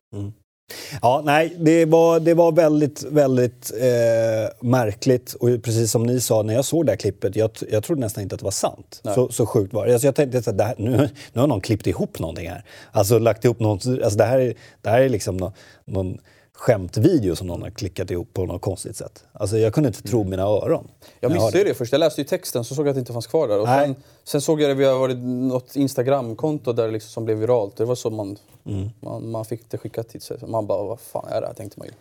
Ja, 1.03 1.23
nej, 1.25 1.57
det 1.59 1.85
var, 1.85 2.21
det 2.21 2.35
var 2.35 2.53
väldigt, 2.53 3.03
väldigt 3.03 3.73
eh, 3.81 4.69
märkligt. 4.69 5.35
Och 5.35 5.49
precis 5.63 5.91
som 5.91 6.03
ni 6.03 6.21
sa, 6.21 6.43
när 6.43 6.55
jag 6.55 6.65
såg 6.65 6.87
det 6.87 6.93
här 6.93 6.97
klippet, 6.97 7.37
jag, 7.37 7.51
jag 7.71 7.85
trodde 7.85 8.01
nästan 8.01 8.23
inte 8.23 8.35
att 8.35 8.41
det 8.41 8.45
var 8.45 8.51
sant. 8.51 9.01
Så, 9.15 9.29
så 9.29 9.47
sjukt 9.47 9.73
var 9.73 9.87
det. 9.87 9.93
Alltså, 9.93 10.07
jag 10.07 10.15
tänkte 10.15 10.39
att 10.39 10.61
här, 10.61 10.75
nu, 10.79 11.09
nu 11.33 11.41
har 11.41 11.47
någon 11.47 11.61
klippt 11.61 11.87
ihop 11.87 12.19
någonting 12.19 12.49
här. 12.49 12.65
Alltså 12.93 13.19
lagt 13.19 13.45
ihop 13.45 13.61
något, 13.61 13.87
alltså, 13.87 14.19
det, 14.19 14.25
här 14.25 14.39
är, 14.39 14.55
det 14.83 14.91
här 14.91 15.01
är 15.01 15.09
liksom 15.09 15.37
någon, 15.37 15.53
någon 15.85 16.19
skämtvideo 16.61 17.37
som 17.37 17.47
någon 17.47 17.63
har 17.63 17.71
klickat 17.71 18.11
ihop 18.11 18.35
på 18.35 18.47
något 18.47 18.63
konstigt 18.63 18.97
sätt. 18.97 19.25
Alltså 19.33 19.59
jag 19.59 19.75
kunde 19.75 19.87
inte 19.89 20.03
tro 20.03 20.25
mina 20.25 20.43
öron. 20.43 20.89
Jag 21.21 21.33
missade 21.33 21.59
ju 21.59 21.65
det 21.65 21.75
först. 21.75 21.93
Jag 21.93 21.99
läste 21.99 22.21
ju 22.21 22.25
texten 22.27 22.65
så 22.65 22.75
såg 22.75 22.87
jag 22.87 22.91
att 22.91 22.97
det 22.97 23.01
inte 23.01 23.13
fanns 23.13 23.27
kvar 23.27 23.49
där. 23.49 23.61
Och 23.61 23.67
sen, 23.69 23.97
sen 24.25 24.41
såg 24.41 24.61
jag 24.61 24.71
det 24.71 24.75
via 24.75 24.95
varit 24.95 25.19
något 25.19 25.77
Instagramkonto 25.77 26.73
där 26.73 26.91
liksom 26.91 27.11
som 27.11 27.25
blev 27.25 27.39
viralt. 27.39 27.77
Det 27.77 27.85
var 27.85 27.95
så 27.95 28.11
man, 28.11 28.39
Mm. 28.67 28.89
man, 29.01 29.31
man 29.31 29.45
fick 29.45 29.71
det 29.71 29.79
skickat 29.79 30.09
till 30.09 30.21
sig. 30.21 30.37
Man 30.47 30.67
bara, 30.67 30.83
vad 30.83 31.01
fan 31.01 31.29
är 31.29 31.41
det 31.41 31.47
här? 31.47 31.55
Tänkte 31.55 31.79
man 31.79 31.89
ju. 31.89 31.93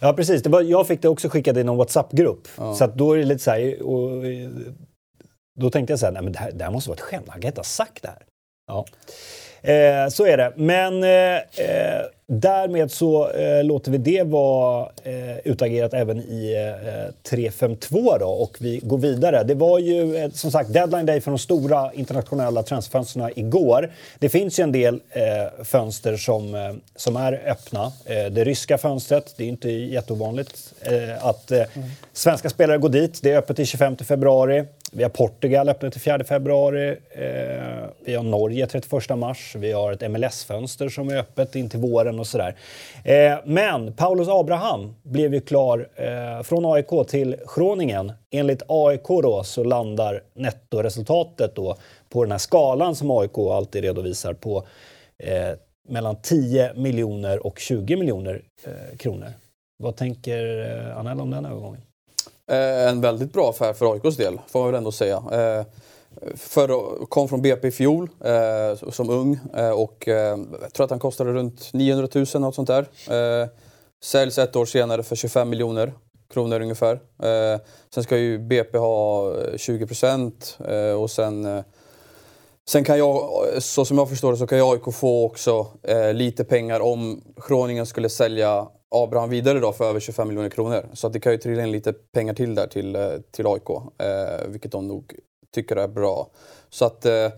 Ja, 0.00 0.12
precis. 0.12 0.46
Var, 0.46 0.60
jag 0.62 0.86
fick 0.86 1.02
det 1.02 1.08
också 1.08 1.28
skickat 1.28 1.56
i 1.56 1.64
någon 1.64 1.76
WhatsApp-grupp. 1.76 2.48
Så 2.78 2.84
att 2.84 2.94
då 2.94 3.12
är 3.12 3.18
det 3.18 3.24
lite 3.24 3.44
så 3.44 3.50
här... 3.50 3.82
Och, 3.82 4.10
då 5.60 5.70
tänkte 5.70 5.92
jag 5.92 6.00
så 6.00 6.06
här, 6.06 6.12
nej 6.12 6.22
men 6.22 6.32
det 6.32 6.38
här, 6.38 6.52
det 6.52 6.64
här 6.64 6.70
måste 6.70 6.90
vara 6.90 6.96
ett 6.96 7.02
skämt. 7.02 7.26
Han 7.28 7.40
kan 7.40 7.48
inte 7.48 7.58
ha 7.58 7.64
sagt 7.64 8.02
det 8.02 8.08
här. 8.08 8.22
Ja. 8.66 8.84
Eh, 9.72 10.08
så 10.08 10.26
är 10.26 10.36
det. 10.36 10.52
Men 10.56 11.02
eh, 11.04 11.36
eh, 11.66 12.02
därmed 12.30 12.90
så 12.90 13.30
eh, 13.30 13.64
låter 13.64 13.90
vi 13.90 13.98
det 13.98 14.22
vara 14.22 14.88
eh, 15.04 15.38
utagerat 15.44 15.94
även 15.94 16.18
i 16.18 16.54
eh, 16.54 17.12
352 17.22 18.18
då 18.18 18.26
och 18.26 18.56
vi 18.60 18.80
går 18.82 18.98
vidare. 18.98 19.42
Det 19.42 19.54
var 19.54 19.78
ju 19.78 20.16
eh, 20.16 20.30
som 20.30 20.50
sagt 20.50 20.72
deadline 20.72 21.06
day 21.06 21.20
för 21.20 21.30
de 21.30 21.38
stora 21.38 21.92
internationella 21.92 22.62
transferfönstren 22.62 23.30
igår. 23.36 23.92
Det 24.18 24.28
finns 24.28 24.58
ju 24.58 24.62
en 24.62 24.72
del 24.72 25.00
eh, 25.10 25.64
fönster 25.64 26.16
som, 26.16 26.54
eh, 26.54 26.72
som 26.96 27.16
är 27.16 27.42
öppna. 27.46 27.92
Eh, 28.04 28.26
det 28.30 28.44
ryska 28.44 28.78
fönstret, 28.78 29.34
det 29.36 29.44
är 29.44 29.48
inte 29.48 29.70
jätteovanligt 29.70 30.74
att 31.20 31.50
eh, 31.50 31.62
svenska 32.12 32.50
spelare 32.50 32.78
går 32.78 32.88
dit. 32.88 33.22
Det 33.22 33.32
är 33.32 33.38
öppet 33.38 33.56
till 33.56 33.66
25 33.66 33.96
februari. 33.96 34.64
Vi 34.92 35.02
har 35.02 35.10
Portugal 35.10 35.68
öppet 35.68 35.92
till 35.92 36.00
4 36.00 36.24
februari. 36.24 36.88
Eh, 37.10 37.88
vi 38.04 38.14
har 38.14 38.22
Norge 38.22 38.66
31 38.66 39.18
mars. 39.18 39.54
Vi 39.58 39.72
har 39.72 39.92
ett 39.92 40.10
MLS-fönster 40.10 40.88
som 40.88 41.08
är 41.08 41.16
öppet 41.16 41.56
in 41.56 41.70
till 41.70 41.80
våren 41.80 42.20
och 42.20 42.26
sådär. 42.26 42.56
Eh, 43.04 43.38
men 43.44 43.92
Paulus 43.92 44.28
Abraham 44.28 44.94
blev 45.02 45.34
ju 45.34 45.40
klar 45.40 45.88
eh, 45.94 46.42
från 46.42 46.72
AIK 46.72 47.08
till 47.08 47.36
Groningen. 47.56 48.12
Enligt 48.30 48.62
AIK 48.68 49.06
då 49.08 49.42
så 49.44 49.64
landar 49.64 50.22
nettoresultatet 50.34 51.54
då 51.54 51.76
på 52.08 52.24
den 52.24 52.32
här 52.32 52.38
skalan 52.38 52.94
som 52.94 53.10
AIK 53.10 53.38
alltid 53.38 53.84
redovisar 53.84 54.32
på 54.32 54.66
eh, 55.18 55.58
mellan 55.88 56.16
10 56.22 56.72
miljoner 56.74 57.46
och 57.46 57.58
20 57.58 57.96
miljoner 57.96 58.42
eh, 58.64 58.96
kronor. 58.96 59.28
Vad 59.78 59.96
tänker 59.96 60.70
eh, 60.88 60.98
Anel 60.98 61.20
om 61.20 61.30
den 61.30 61.46
övergången? 61.46 61.82
Eh, 62.48 62.88
en 62.88 63.00
väldigt 63.00 63.32
bra 63.32 63.50
affär 63.50 63.72
för 63.72 63.92
AIKs 63.92 64.16
del, 64.16 64.40
får 64.46 64.60
man 64.60 64.68
väl 64.68 64.78
ändå 64.78 64.92
säga. 64.92 65.16
Eh, 65.32 65.64
för, 66.36 66.68
kom 67.06 67.28
från 67.28 67.42
BP 67.42 67.68
i 67.68 67.70
fjol 67.70 68.10
eh, 68.24 68.90
som 68.90 69.10
ung 69.10 69.38
eh, 69.56 69.70
och 69.70 70.08
eh, 70.08 70.38
jag 70.62 70.72
tror 70.72 70.84
att 70.84 70.90
han 70.90 70.98
kostade 70.98 71.32
runt 71.32 71.72
900 71.72 72.08
000, 72.14 72.26
något 72.34 72.54
sånt 72.54 72.68
där. 72.68 72.86
Eh, 73.42 73.48
säljs 74.04 74.38
ett 74.38 74.56
år 74.56 74.66
senare 74.66 75.02
för 75.02 75.16
25 75.16 75.48
miljoner 75.48 75.92
kronor 76.32 76.60
ungefär. 76.60 77.00
Eh, 77.22 77.60
sen 77.94 78.02
ska 78.02 78.16
ju 78.16 78.38
BP 78.38 78.78
ha 78.78 79.34
eh, 79.40 79.56
20 79.56 79.86
procent 79.86 80.58
eh, 80.68 80.92
och 80.92 81.10
sen 81.10 81.46
eh, 81.46 81.64
Sen 82.68 82.84
kan 82.84 82.98
jag, 82.98 83.28
så 83.58 83.84
som 83.84 83.98
jag 83.98 84.08
förstår 84.08 84.32
det, 84.32 84.38
så 84.38 84.46
kan 84.46 84.58
ju 84.58 84.64
AIK 84.64 84.94
få 84.94 85.26
också 85.26 85.66
eh, 85.82 86.12
lite 86.12 86.44
pengar 86.44 86.80
om 86.80 87.22
Groningen 87.48 87.86
skulle 87.86 88.08
sälja 88.08 88.68
Abraham 88.90 89.30
vidare 89.30 89.60
då 89.60 89.72
för 89.72 89.90
över 89.90 90.00
25 90.00 90.28
miljoner 90.28 90.50
kronor. 90.50 90.88
Så 90.92 91.06
att 91.06 91.12
det 91.12 91.20
kan 91.20 91.32
ju 91.32 91.38
trilla 91.38 91.62
in 91.62 91.72
lite 91.72 91.92
pengar 91.92 92.34
till 92.34 92.54
där 92.54 92.66
till, 92.66 92.96
eh, 92.96 93.10
till 93.30 93.46
AIK, 93.46 93.70
eh, 93.98 94.48
vilket 94.48 94.72
de 94.72 94.88
nog 94.88 95.14
tycker 95.54 95.76
är 95.76 95.88
bra. 95.88 96.30
Så 96.70 96.84
att 96.84 97.06
eh, 97.06 97.28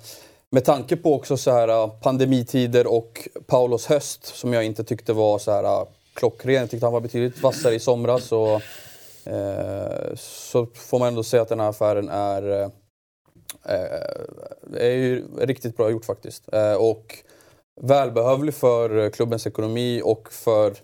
med 0.51 0.65
tanke 0.65 0.97
på 0.97 1.15
också 1.15 1.37
så 1.37 1.51
här 1.51 1.69
eh, 1.69 1.89
pandemitider 1.89 2.87
och 2.87 3.29
Paulos 3.47 3.87
höst 3.87 4.27
som 4.27 4.53
jag 4.53 4.65
inte 4.65 4.85
tyckte 4.85 5.13
var 5.13 5.39
så 5.39 5.51
här 5.51 5.65
eh, 5.65 5.85
klockren. 6.15 6.55
Jag 6.55 6.71
tyckte 6.71 6.87
han 6.87 6.93
var 6.93 7.01
betydligt 7.01 7.43
vassare 7.43 7.75
i 7.75 7.81
somras. 7.81 8.33
Och, 8.33 8.63
eh, 9.33 10.15
så 10.17 10.67
får 10.67 10.99
man 10.99 11.09
ändå 11.09 11.23
säga 11.23 11.43
att 11.43 11.49
den 11.49 11.61
här 11.61 11.69
affären 11.69 12.09
är 12.09 12.63
eh, 12.63 12.69
är 14.75 14.91
ju 14.91 15.25
riktigt 15.39 15.77
bra 15.77 15.91
gjort 15.91 16.05
faktiskt. 16.05 16.53
Eh, 16.53 16.75
och 16.75 17.19
välbehövlig 17.81 18.55
för 18.55 19.11
klubbens 19.11 19.47
ekonomi 19.47 20.03
och 20.05 20.33
för, 20.33 20.75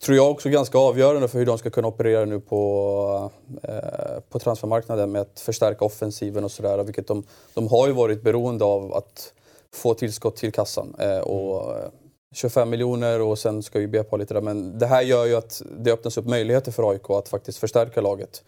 tror 0.00 0.16
jag 0.16 0.30
också 0.30 0.48
ganska 0.48 0.78
avgörande 0.78 1.28
för 1.28 1.38
hur 1.38 1.46
de 1.46 1.58
ska 1.58 1.70
kunna 1.70 1.88
operera 1.88 2.24
nu 2.24 2.40
på, 2.40 3.30
eh, 3.62 4.20
på 4.30 4.38
transfermarknaden 4.38 5.12
med 5.12 5.22
att 5.22 5.40
förstärka 5.40 5.84
offensiven 5.84 6.44
och 6.44 6.50
sådär. 6.50 6.84
Vilket 6.84 7.06
de, 7.06 7.24
de 7.54 7.68
har 7.68 7.86
ju 7.86 7.92
varit 7.92 8.22
beroende 8.22 8.64
av 8.64 8.94
att 8.94 9.32
få 9.74 9.94
tillskott 9.94 10.36
till 10.36 10.52
kassan. 10.52 10.94
Eh, 10.98 11.18
och, 11.18 11.76
eh, 11.76 11.88
25 12.32 12.70
miljoner 12.70 13.20
och 13.20 13.38
sen 13.38 13.62
ska 13.62 13.80
ju 13.80 13.86
BP 13.86 14.10
ha 14.10 14.18
lite 14.18 14.34
där. 14.34 14.40
Men 14.40 14.78
det 14.78 14.86
här 14.86 15.02
gör 15.02 15.26
ju 15.26 15.36
att 15.36 15.62
det 15.78 15.92
öppnas 15.92 16.18
upp 16.18 16.26
möjligheter 16.26 16.72
för 16.72 16.90
AIK 16.90 17.10
att 17.10 17.28
faktiskt 17.28 17.58
förstärka 17.58 18.00
laget. 18.00 18.42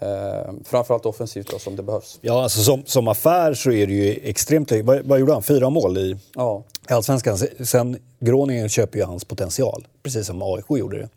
Eh, 0.00 0.52
framförallt 0.64 1.06
offensivt 1.06 1.50
då, 1.50 1.58
som 1.58 1.76
det 1.76 1.82
behövs. 1.82 2.18
Ja, 2.20 2.42
alltså 2.42 2.60
som, 2.62 2.82
som 2.86 3.08
affär 3.08 3.54
så 3.54 3.70
är 3.72 3.86
det 3.86 3.92
ju 3.92 4.20
extremt... 4.28 4.72
Vad, 4.72 5.00
vad 5.04 5.20
gjorde 5.20 5.32
han? 5.32 5.42
Fyra 5.42 5.70
mål 5.70 5.98
i 5.98 6.16
Ja. 6.34 6.64
Allsvenskan. 6.88 7.38
Se- 7.38 7.64
Sen 7.66 7.96
Groningen 8.20 8.68
köper 8.68 8.98
ju 8.98 9.04
hans 9.04 9.24
potential, 9.24 9.86
precis 10.02 10.26
som 10.26 10.42
AIK 10.42 10.64
gjorde 10.68 10.96
det. 10.98 11.08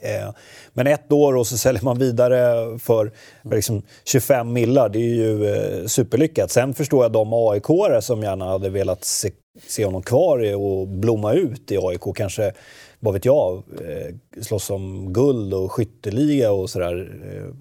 Eh, 0.00 0.30
men 0.72 0.86
ett 0.86 1.12
år 1.12 1.36
och 1.36 1.46
så 1.46 1.58
säljer 1.58 1.82
man 1.82 1.98
vidare 1.98 2.78
för 2.78 3.12
liksom 3.50 3.82
25 4.04 4.52
millar. 4.52 4.88
Det 4.88 4.98
är 4.98 5.14
ju 5.14 5.54
eh, 5.54 5.86
superlyckat. 5.86 6.50
Sen 6.50 6.74
förstår 6.74 7.04
jag 7.04 7.12
de 7.12 7.32
aik 7.32 7.64
som 8.04 8.22
gärna 8.22 8.44
hade 8.44 8.68
velat 8.70 9.04
se, 9.04 9.30
se 9.68 9.84
honom 9.84 10.02
kvar 10.02 10.54
och 10.54 10.88
blomma 10.88 11.32
ut 11.32 11.72
i 11.72 11.78
AIK. 11.82 12.02
Kanske, 12.14 12.52
vad 13.00 13.14
vet 13.14 13.24
jag, 13.24 13.54
eh, 13.56 14.42
slåss 14.42 14.70
om 14.70 15.12
guld 15.12 15.54
och 15.54 15.72
skytteliga 15.72 16.52
och 16.52 16.70
sådär. 16.70 17.10
Eh, 17.34 17.54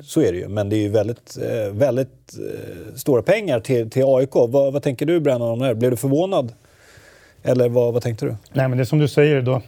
så 0.00 0.20
är 0.20 0.32
det 0.32 0.38
ju. 0.38 0.48
Men 0.48 0.68
det 0.68 0.76
är 0.76 0.80
ju 0.80 0.88
väldigt, 0.88 1.36
eh, 1.36 1.72
väldigt 1.72 2.34
eh, 2.38 2.94
stora 2.94 3.22
pengar 3.22 3.60
till, 3.60 3.90
till 3.90 4.04
AIK. 4.06 4.34
Vad, 4.34 4.72
vad 4.72 4.82
tänker 4.82 5.06
du 5.06 5.20
Brännan 5.20 5.50
om 5.50 5.58
det 5.58 5.64
här? 5.64 5.74
Blev 5.74 5.90
du 5.90 5.96
förvånad? 5.96 6.52
Eller 7.42 7.68
vad, 7.68 7.92
vad 7.92 8.02
tänkte 8.02 8.26
du? 8.26 8.36
Nej, 8.52 8.68
men 8.68 8.78
det 8.78 8.82
är 8.82 8.84
som 8.84 8.98
du 8.98 9.08
säger, 9.08 9.42
då 9.42 9.62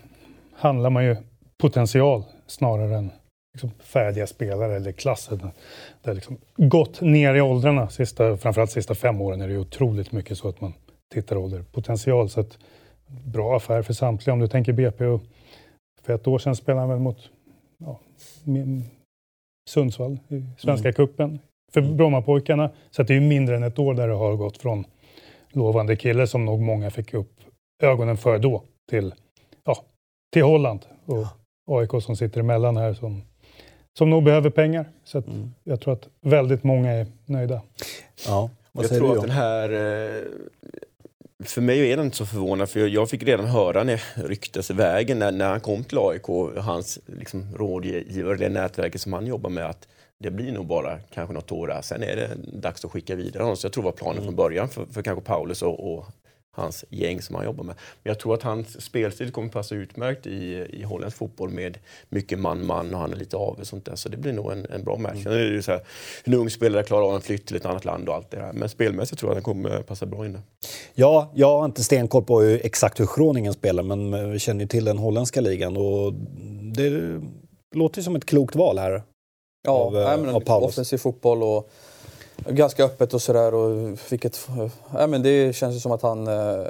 handlar 0.52 0.90
man 0.90 1.04
ju 1.04 1.16
potential 1.58 2.22
snarare 2.46 2.96
än 2.96 3.10
liksom 3.54 3.70
färdiga 3.78 4.26
spelare 4.26 4.76
eller 4.76 4.92
klassen. 4.92 5.38
Det 6.02 6.10
har 6.10 6.14
liksom 6.14 6.38
gått 6.56 7.00
ner 7.00 7.34
i 7.34 7.40
åldrarna, 7.40 7.88
sista, 7.88 8.36
framförallt 8.36 8.70
sista 8.70 8.94
fem 8.94 9.20
åren 9.20 9.40
är 9.40 9.46
det 9.46 9.52
ju 9.52 9.60
otroligt 9.60 10.12
mycket 10.12 10.38
så 10.38 10.48
att 10.48 10.60
man 10.60 10.74
tittar 11.14 11.36
ålder. 11.36 11.64
Potential, 11.72 12.28
så 12.28 12.40
att 12.40 12.58
bra 13.06 13.56
affär 13.56 13.82
för 13.82 13.92
samtliga. 13.92 14.32
Om 14.32 14.40
du 14.40 14.48
tänker 14.48 14.72
BP 14.72 15.04
och 15.04 15.22
för 16.02 16.14
ett 16.14 16.26
år 16.26 16.38
sedan 16.38 16.56
spelade 16.56 16.80
han 16.80 16.90
väl 16.90 16.98
mot 16.98 17.18
ja, 17.78 18.00
Sundsvall 19.68 20.18
i 20.28 20.44
Svenska 20.58 20.92
cupen 20.92 21.38
för 21.72 21.80
Brommapojkarna. 21.80 22.70
Så 22.90 23.02
att 23.02 23.08
det 23.08 23.14
är 23.14 23.20
ju 23.20 23.28
mindre 23.28 23.56
än 23.56 23.62
ett 23.62 23.78
år 23.78 23.94
där 23.94 24.08
det 24.08 24.14
har 24.14 24.36
gått 24.36 24.58
från 24.58 24.84
lovande 25.52 25.96
kille 25.96 26.26
som 26.26 26.44
nog 26.44 26.60
många 26.60 26.90
fick 26.90 27.14
upp 27.14 27.32
ögonen 27.82 28.16
för 28.16 28.38
då 28.38 28.62
till, 28.90 29.14
ja, 29.64 29.84
till 30.32 30.42
Holland. 30.42 30.86
Och 31.04 31.26
AIK 31.70 32.02
som 32.02 32.16
sitter 32.16 32.40
emellan 32.40 32.76
här 32.76 32.94
som, 32.94 33.22
som 33.98 34.10
nog 34.10 34.24
behöver 34.24 34.50
pengar. 34.50 34.90
Så 35.04 35.18
att 35.18 35.24
jag 35.64 35.80
tror 35.80 35.94
att 35.94 36.08
väldigt 36.20 36.64
många 36.64 36.90
är 36.92 37.06
nöjda. 37.26 37.62
Ja, 38.26 38.50
vad 38.72 38.84
Jag 38.84 38.90
tror 38.90 39.08
du 39.08 39.14
att 39.14 39.20
den 39.20 39.30
här... 39.30 39.72
eh, 39.72 40.22
För 41.44 41.60
mig 41.60 41.92
är 41.92 41.96
den 41.96 42.06
inte 42.06 42.16
så 42.16 42.26
förvånad, 42.26 42.70
för 42.70 42.86
jag- 42.86 43.10
fick 43.10 43.22
redan 43.22 43.46
höra 43.46 43.84
när 43.84 44.02
ryktesvägen 44.28 45.18
när, 45.18 45.32
när 45.32 45.48
han 45.48 45.60
kom 45.60 45.84
till 45.84 45.98
AIK, 45.98 46.26
hans 46.56 46.98
liksom, 47.06 47.54
rådgivare, 47.56 48.36
det 48.36 48.48
nätverket 48.48 49.00
som 49.00 49.12
han 49.12 49.26
jobbar 49.26 49.50
med, 49.50 49.66
att 49.66 49.88
det 50.18 50.30
blir 50.30 50.52
nog 50.52 50.66
bara 50.66 50.98
kanske 50.98 51.34
något 51.34 51.52
år 51.52 51.68
där. 51.68 51.82
Sen 51.82 52.02
är 52.02 52.16
det 52.16 52.28
dags 52.52 52.84
att 52.84 52.90
skicka 52.90 53.14
vidare 53.14 53.42
honom. 53.42 53.56
Så 53.56 53.64
jag 53.66 53.72
tror 53.72 53.82
det 53.82 53.90
var 53.90 53.92
planen 53.92 54.22
från 54.24 54.34
början 54.36 54.68
för, 54.68 54.86
för 54.92 55.02
kanske 55.02 55.24
Paulus 55.24 55.62
och, 55.62 55.92
och 55.94 56.06
hans 56.56 56.84
gäng 56.90 57.22
som 57.22 57.36
han 57.36 57.44
jobbar 57.44 57.64
med. 57.64 57.74
Men 58.02 58.10
jag 58.10 58.18
tror 58.18 58.34
att 58.34 58.42
hans 58.42 58.82
spelstil 58.82 59.30
kommer 59.30 59.48
passa 59.48 59.74
utmärkt 59.74 60.26
i, 60.26 60.66
i 60.70 60.82
holländsk 60.82 61.18
fotboll 61.18 61.50
med 61.50 61.78
mycket 62.08 62.38
man-man 62.38 62.94
och 62.94 63.00
han 63.00 63.12
är 63.12 63.16
lite 63.16 63.36
av 63.36 63.58
och 63.60 63.66
sånt 63.66 63.84
där. 63.84 63.96
Så 63.96 64.08
det 64.08 64.16
blir 64.16 64.32
nog 64.32 64.52
en, 64.52 64.66
en 64.70 64.84
bra 64.84 64.96
match. 64.96 65.22
Sen 65.22 65.32
är 65.32 65.38
det 65.38 65.44
ju 65.44 65.62
så 65.62 65.72
här, 65.72 65.80
en 66.24 66.34
ung 66.34 66.50
spelare 66.50 66.82
klarar 66.82 67.08
av 67.08 67.14
en 67.14 67.20
flytt 67.20 67.46
till 67.46 67.56
ett 67.56 67.66
annat 67.66 67.84
land 67.84 68.08
och 68.08 68.14
allt 68.14 68.30
det 68.30 68.36
där. 68.36 68.52
Men 68.52 68.68
spelmässigt 68.68 69.20
tror 69.20 69.30
jag 69.30 69.38
att 69.38 69.44
han 69.44 69.54
kommer 69.54 69.82
passa 69.82 70.06
bra 70.06 70.26
in 70.26 70.32
där. 70.32 70.42
Ja, 70.94 71.32
jag 71.34 71.58
har 71.58 71.64
inte 71.64 71.84
stenkoll 71.84 72.24
på 72.24 72.40
hur, 72.40 72.66
exakt 72.66 73.00
hur 73.00 73.08
Groningen 73.16 73.52
spelar 73.52 73.82
men 73.82 74.30
vi 74.32 74.38
känner 74.38 74.60
ju 74.60 74.68
till 74.68 74.84
den 74.84 74.98
holländska 74.98 75.40
ligan 75.40 75.76
och 75.76 76.12
det 76.74 77.20
låter 77.74 77.98
ju 77.98 78.02
som 78.02 78.16
ett 78.16 78.26
klokt 78.26 78.54
val 78.54 78.78
här. 78.78 79.02
Ja, 79.62 79.72
av, 79.72 79.96
eh, 79.96 80.04
nej, 80.04 80.18
men 80.18 80.34
av 80.34 80.64
offensiv 80.64 80.98
fotboll 80.98 81.42
och 81.42 81.70
ganska 82.36 82.84
öppet 82.84 83.14
och 83.14 83.22
sådär. 83.22 83.54
Och 83.54 83.98
vilket, 84.10 84.48
eh, 84.48 84.70
nej, 84.94 85.06
men 85.06 85.22
det 85.22 85.56
känns 85.56 85.76
ju 85.76 85.80
som 85.80 85.92
att 85.92 86.02
han... 86.02 86.26
Eh, 86.26 86.66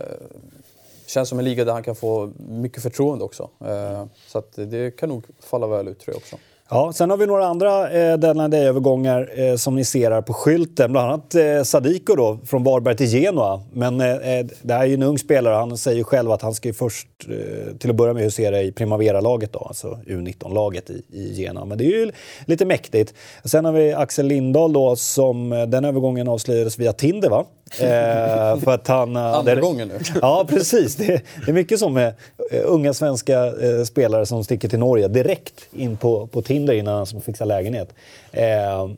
känns 1.06 1.28
som 1.28 1.38
en 1.38 1.44
liga 1.44 1.64
där 1.64 1.72
han 1.72 1.82
kan 1.82 1.96
få 1.96 2.32
mycket 2.36 2.82
förtroende 2.82 3.24
också. 3.24 3.50
Eh, 3.60 4.04
så 4.26 4.38
att 4.38 4.52
det 4.52 4.96
kan 4.96 5.08
nog 5.08 5.24
falla 5.40 5.66
väl 5.66 5.88
ut 5.88 5.98
tror 5.98 6.14
jag 6.14 6.16
också. 6.16 6.36
Ja, 6.68 6.92
sen 6.92 7.10
har 7.10 7.16
vi 7.16 7.26
några 7.26 7.46
andra 7.46 7.90
eh, 7.90 8.18
deadline 8.18 8.50
day-övergångar 8.50 9.30
eh, 9.40 9.56
som 9.56 9.76
ni 9.76 9.84
ser 9.84 10.10
här 10.10 10.22
på 10.22 10.32
skylten. 10.32 10.92
Bland 10.92 11.10
annat 11.10 11.34
eh, 11.34 11.62
Sadiko 11.62 12.14
då, 12.14 12.38
från 12.46 12.64
Varberg 12.64 12.96
till 12.96 13.06
Genoa. 13.06 13.62
Men 13.72 14.00
eh, 14.00 14.10
eh, 14.10 14.46
det 14.62 14.74
här 14.74 14.80
är 14.80 14.86
ju 14.86 14.94
en 14.94 15.02
ung 15.02 15.18
spelare. 15.18 15.54
Han 15.54 15.78
säger 15.78 16.04
själv 16.04 16.30
att 16.30 16.42
han 16.42 16.54
ska 16.54 16.68
ju 16.68 16.72
först 16.72 17.08
eh, 17.28 17.76
till 17.76 17.90
att 17.90 17.96
börja 17.96 18.14
med 18.14 18.22
husera 18.22 18.62
i 18.62 18.72
Primavera-laget 18.72 19.52
då, 19.52 19.58
alltså 19.58 19.98
U19-laget 20.06 20.90
i, 20.90 21.02
i 21.10 21.34
Genoa. 21.34 21.64
Men 21.64 21.78
det 21.78 21.84
är 21.84 21.98
ju 21.98 22.12
lite 22.46 22.64
mäktigt. 22.64 23.14
Sen 23.44 23.64
har 23.64 23.72
vi 23.72 23.92
Axel 23.92 24.26
Lindahl 24.26 24.72
då 24.72 24.96
som 24.96 25.52
eh, 25.52 25.66
den 25.66 25.84
övergången 25.84 26.28
avslöjades 26.28 26.78
via 26.78 26.92
Tinder 26.92 27.30
va? 27.30 27.44
Eh, 27.80 28.58
för 28.58 28.68
att 28.70 28.86
han... 28.88 29.16
eh, 29.16 29.22
Andra 29.24 29.54
det- 29.54 29.60
gången 29.60 29.88
nu. 29.88 29.98
Ja, 30.22 30.46
precis. 30.48 30.96
Det, 30.96 31.06
det 31.44 31.50
är 31.50 31.52
mycket 31.52 31.78
som 31.78 31.94
med 31.94 32.14
eh, 32.52 32.62
unga 32.64 32.94
svenska 32.94 33.46
eh, 33.46 33.82
spelare 33.84 34.26
som 34.26 34.44
sticker 34.44 34.68
till 34.68 34.78
Norge 34.78 35.08
direkt 35.08 35.68
in 35.72 35.96
på, 35.96 36.26
på 36.26 36.42
Tinder 36.42 36.74
innan 36.74 37.06
de 37.12 37.20
fixar 37.20 37.46
lägenhet. 37.46 37.94
Eh, 38.32 38.88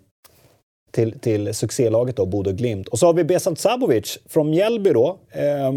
till, 0.91 1.19
till 1.19 1.55
succélaget 1.55 2.17
då, 2.17 2.27
Bodø 2.27 2.53
Glimt. 2.53 2.89
Och 2.89 2.99
så 2.99 3.07
har 3.07 3.13
vi 3.13 3.25
Besant 3.25 3.59
Sabovic 3.59 4.19
från 4.29 4.51
Mjällby 4.51 4.91
då. 4.91 5.19
Eh, 5.31 5.73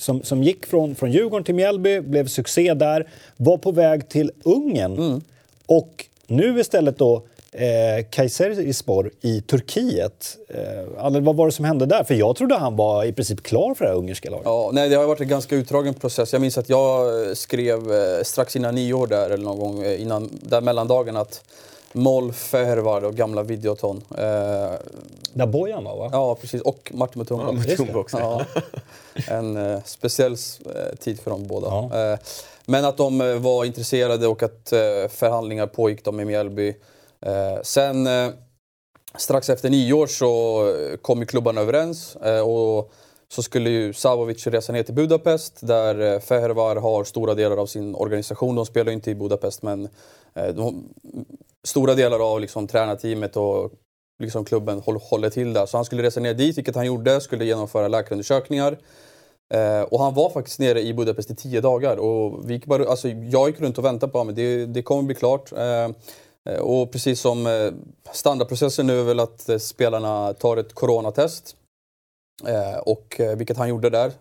som, 0.00 0.22
som 0.22 0.42
gick 0.42 0.66
från, 0.66 0.94
från 0.94 1.12
Djurgården 1.12 1.44
till 1.44 1.54
Mjällby, 1.54 2.00
blev 2.00 2.26
succé 2.26 2.74
där, 2.74 3.08
var 3.36 3.56
på 3.58 3.72
väg 3.72 4.08
till 4.08 4.32
Ungern. 4.44 5.22
Och 5.66 6.06
nu 6.26 6.60
istället 6.60 6.98
då 6.98 7.22
eh, 7.52 8.04
Kayserispor 8.10 9.10
i 9.20 9.40
Turkiet. 9.40 10.36
Eh, 10.48 11.20
vad 11.20 11.36
var 11.36 11.46
det 11.46 11.52
som 11.52 11.64
hände 11.64 11.86
där? 11.86 12.04
För 12.04 12.14
jag 12.14 12.36
trodde 12.36 12.54
han 12.54 12.76
var 12.76 13.04
i 13.04 13.12
princip 13.12 13.42
klar 13.42 13.74
för 13.74 13.84
det 13.84 13.90
här 13.90 13.98
ungerska 13.98 14.30
laget. 14.30 14.44
Ja, 14.46 14.70
nej, 14.72 14.88
det 14.88 14.96
har 14.96 15.06
varit 15.06 15.20
en 15.20 15.28
ganska 15.28 15.56
utdragen 15.56 15.94
process. 15.94 16.32
Jag 16.32 16.42
minns 16.42 16.58
att 16.58 16.68
jag 16.68 17.26
eh, 17.28 17.34
skrev 17.34 17.92
eh, 17.92 18.22
strax 18.22 18.56
innan 18.56 18.74
nyår 18.74 19.06
där, 19.06 19.30
eller 19.30 19.44
någon 19.44 19.58
gång 19.58 19.82
eh, 19.82 20.02
innan, 20.02 20.38
där 20.42 20.60
mellandagen 20.60 21.16
att 21.16 21.42
Moll 21.92 22.32
Fervar 22.32 23.04
och 23.04 23.14
gamla 23.14 23.42
Videoton. 23.42 24.02
Eh, 24.10 24.70
Där 25.32 25.46
Bojan 25.46 25.84
var 25.84 25.96
va? 25.96 26.08
ja, 26.12 26.34
precis. 26.34 26.62
Och 26.62 26.90
Martin 26.94 27.18
Mutumba. 27.18 27.44
Ja, 27.46 27.52
Mutumba 27.52 27.98
också. 27.98 28.18
Ja. 28.18 28.44
En 29.28 29.56
eh, 29.56 29.80
speciell 29.84 30.32
eh, 30.32 30.96
tid 30.98 31.20
för 31.20 31.30
dem 31.30 31.46
båda. 31.46 31.66
Ja. 31.66 32.12
Eh, 32.12 32.18
men 32.66 32.84
att 32.84 32.96
de 32.96 33.42
var 33.42 33.64
intresserade 33.64 34.26
och 34.26 34.42
att 34.42 34.68
förhandlingar 35.10 35.66
pågick 35.66 36.04
de 36.04 36.20
i 36.20 36.24
Mjällby. 36.24 36.74
Eh, 37.26 37.62
sen 37.62 38.06
eh, 38.06 38.30
strax 39.18 39.50
efter 39.50 39.70
nyår 39.70 40.06
så 40.06 40.62
kom 41.02 41.20
ju 41.20 41.26
klubbarna 41.26 41.60
överens 41.60 42.16
eh, 42.16 42.40
och 42.40 42.92
så 43.32 43.42
skulle 43.42 43.70
ju 43.70 43.92
Savovic 43.92 44.46
resa 44.46 44.72
ner 44.72 44.82
till 44.82 44.94
Budapest 44.94 45.58
där 45.60 46.14
eh, 46.14 46.20
Fehervar 46.20 46.76
har 46.76 47.04
stora 47.04 47.34
delar 47.34 47.56
av 47.56 47.66
sin 47.66 47.94
organisation. 47.94 48.54
De 48.54 48.66
spelar 48.66 48.90
ju 48.90 48.94
inte 48.94 49.10
i 49.10 49.14
Budapest 49.14 49.62
men 49.62 49.88
eh, 50.34 50.48
de, 50.48 50.84
stora 51.64 51.94
delar 51.94 52.32
av 52.32 52.40
liksom, 52.40 52.66
tränarteamet 52.66 53.36
och 53.36 53.72
liksom, 54.22 54.44
klubben 54.44 54.80
håll, 54.80 54.96
håller 54.96 55.30
till 55.30 55.52
där. 55.52 55.66
Så 55.66 55.76
han 55.76 55.84
skulle 55.84 56.02
resa 56.02 56.20
ner 56.20 56.34
dit, 56.34 56.58
vilket 56.58 56.76
han 56.76 56.86
gjorde, 56.86 57.20
skulle 57.20 57.44
genomföra 57.44 57.88
läkarundersökningar. 57.88 58.78
Eh, 59.54 59.82
och 59.82 60.00
han 60.00 60.14
var 60.14 60.30
faktiskt 60.30 60.58
nere 60.58 60.80
i 60.80 60.94
Budapest 60.94 61.30
i 61.30 61.34
tio 61.34 61.60
dagar. 61.60 61.96
Och 61.96 62.50
vi 62.50 62.54
gick 62.54 62.66
bara, 62.66 62.88
alltså, 62.88 63.08
jag 63.08 63.48
gick 63.48 63.60
runt 63.60 63.78
och 63.78 63.84
väntade 63.84 64.12
på 64.12 64.18
honom, 64.18 64.34
det, 64.34 64.66
det 64.66 64.82
kommer 64.82 65.02
bli 65.02 65.14
klart. 65.14 65.52
Eh, 65.52 65.88
Eh, 66.48 66.60
och 66.60 66.92
precis 66.92 67.20
som 67.20 67.46
eh, 67.46 67.72
standardprocessen 68.12 68.86
nu 68.86 69.00
är 69.00 69.04
väl 69.04 69.20
att 69.20 69.48
eh, 69.48 69.58
spelarna 69.58 70.32
tar 70.32 70.56
ett 70.56 70.74
coronatest. 70.74 71.56
Och, 72.82 73.20
vilket 73.36 73.56
han 73.56 73.68
gjorde 73.68 73.90
där. 73.90 74.12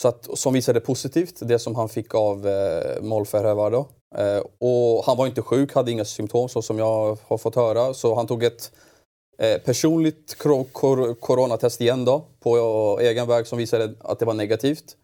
Så 0.00 0.08
att, 0.08 0.38
som 0.38 0.54
visade 0.54 0.80
positivt, 0.80 1.34
det 1.40 1.58
som 1.58 1.74
han 1.74 1.88
fick 1.88 2.14
av 2.14 2.48
eh, 2.48 3.02
Molferhevar. 3.02 3.72
Eh, 4.16 4.42
och 4.58 5.04
han 5.04 5.16
var 5.16 5.26
inte 5.26 5.42
sjuk, 5.42 5.74
hade 5.74 5.90
inga 5.90 6.04
symptom 6.04 6.48
så 6.48 6.62
som 6.62 6.78
jag 6.78 7.18
har 7.26 7.38
fått 7.38 7.54
höra. 7.54 7.94
Så 7.94 8.14
han 8.14 8.26
tog 8.26 8.44
ett 8.44 8.72
eh, 9.38 9.58
personligt 9.58 10.38
kor- 10.38 11.14
coronatest 11.14 11.80
igen 11.80 12.04
då, 12.04 12.24
på 12.40 12.98
egen 13.00 13.28
väg 13.28 13.46
som 13.46 13.58
visade 13.58 13.94
att 14.00 14.18
det 14.18 14.24
var 14.24 14.34
negativt. 14.34 14.96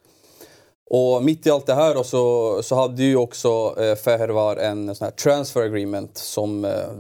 Och 0.93 1.25
mitt 1.25 1.47
i 1.47 1.51
allt 1.51 1.67
det 1.67 1.75
här 1.75 1.95
då, 1.95 2.05
så, 2.05 2.63
så 2.63 2.75
hade 2.75 3.03
ju 3.03 3.17
också 3.17 3.75
eh, 3.79 3.95
Fehervar 3.95 4.57
en 4.57 4.95
sån 4.95 5.05
här 5.05 5.13
transfer 5.13 5.63
agreement 5.63 6.19
som, 6.19 6.65
eh, 6.65 6.91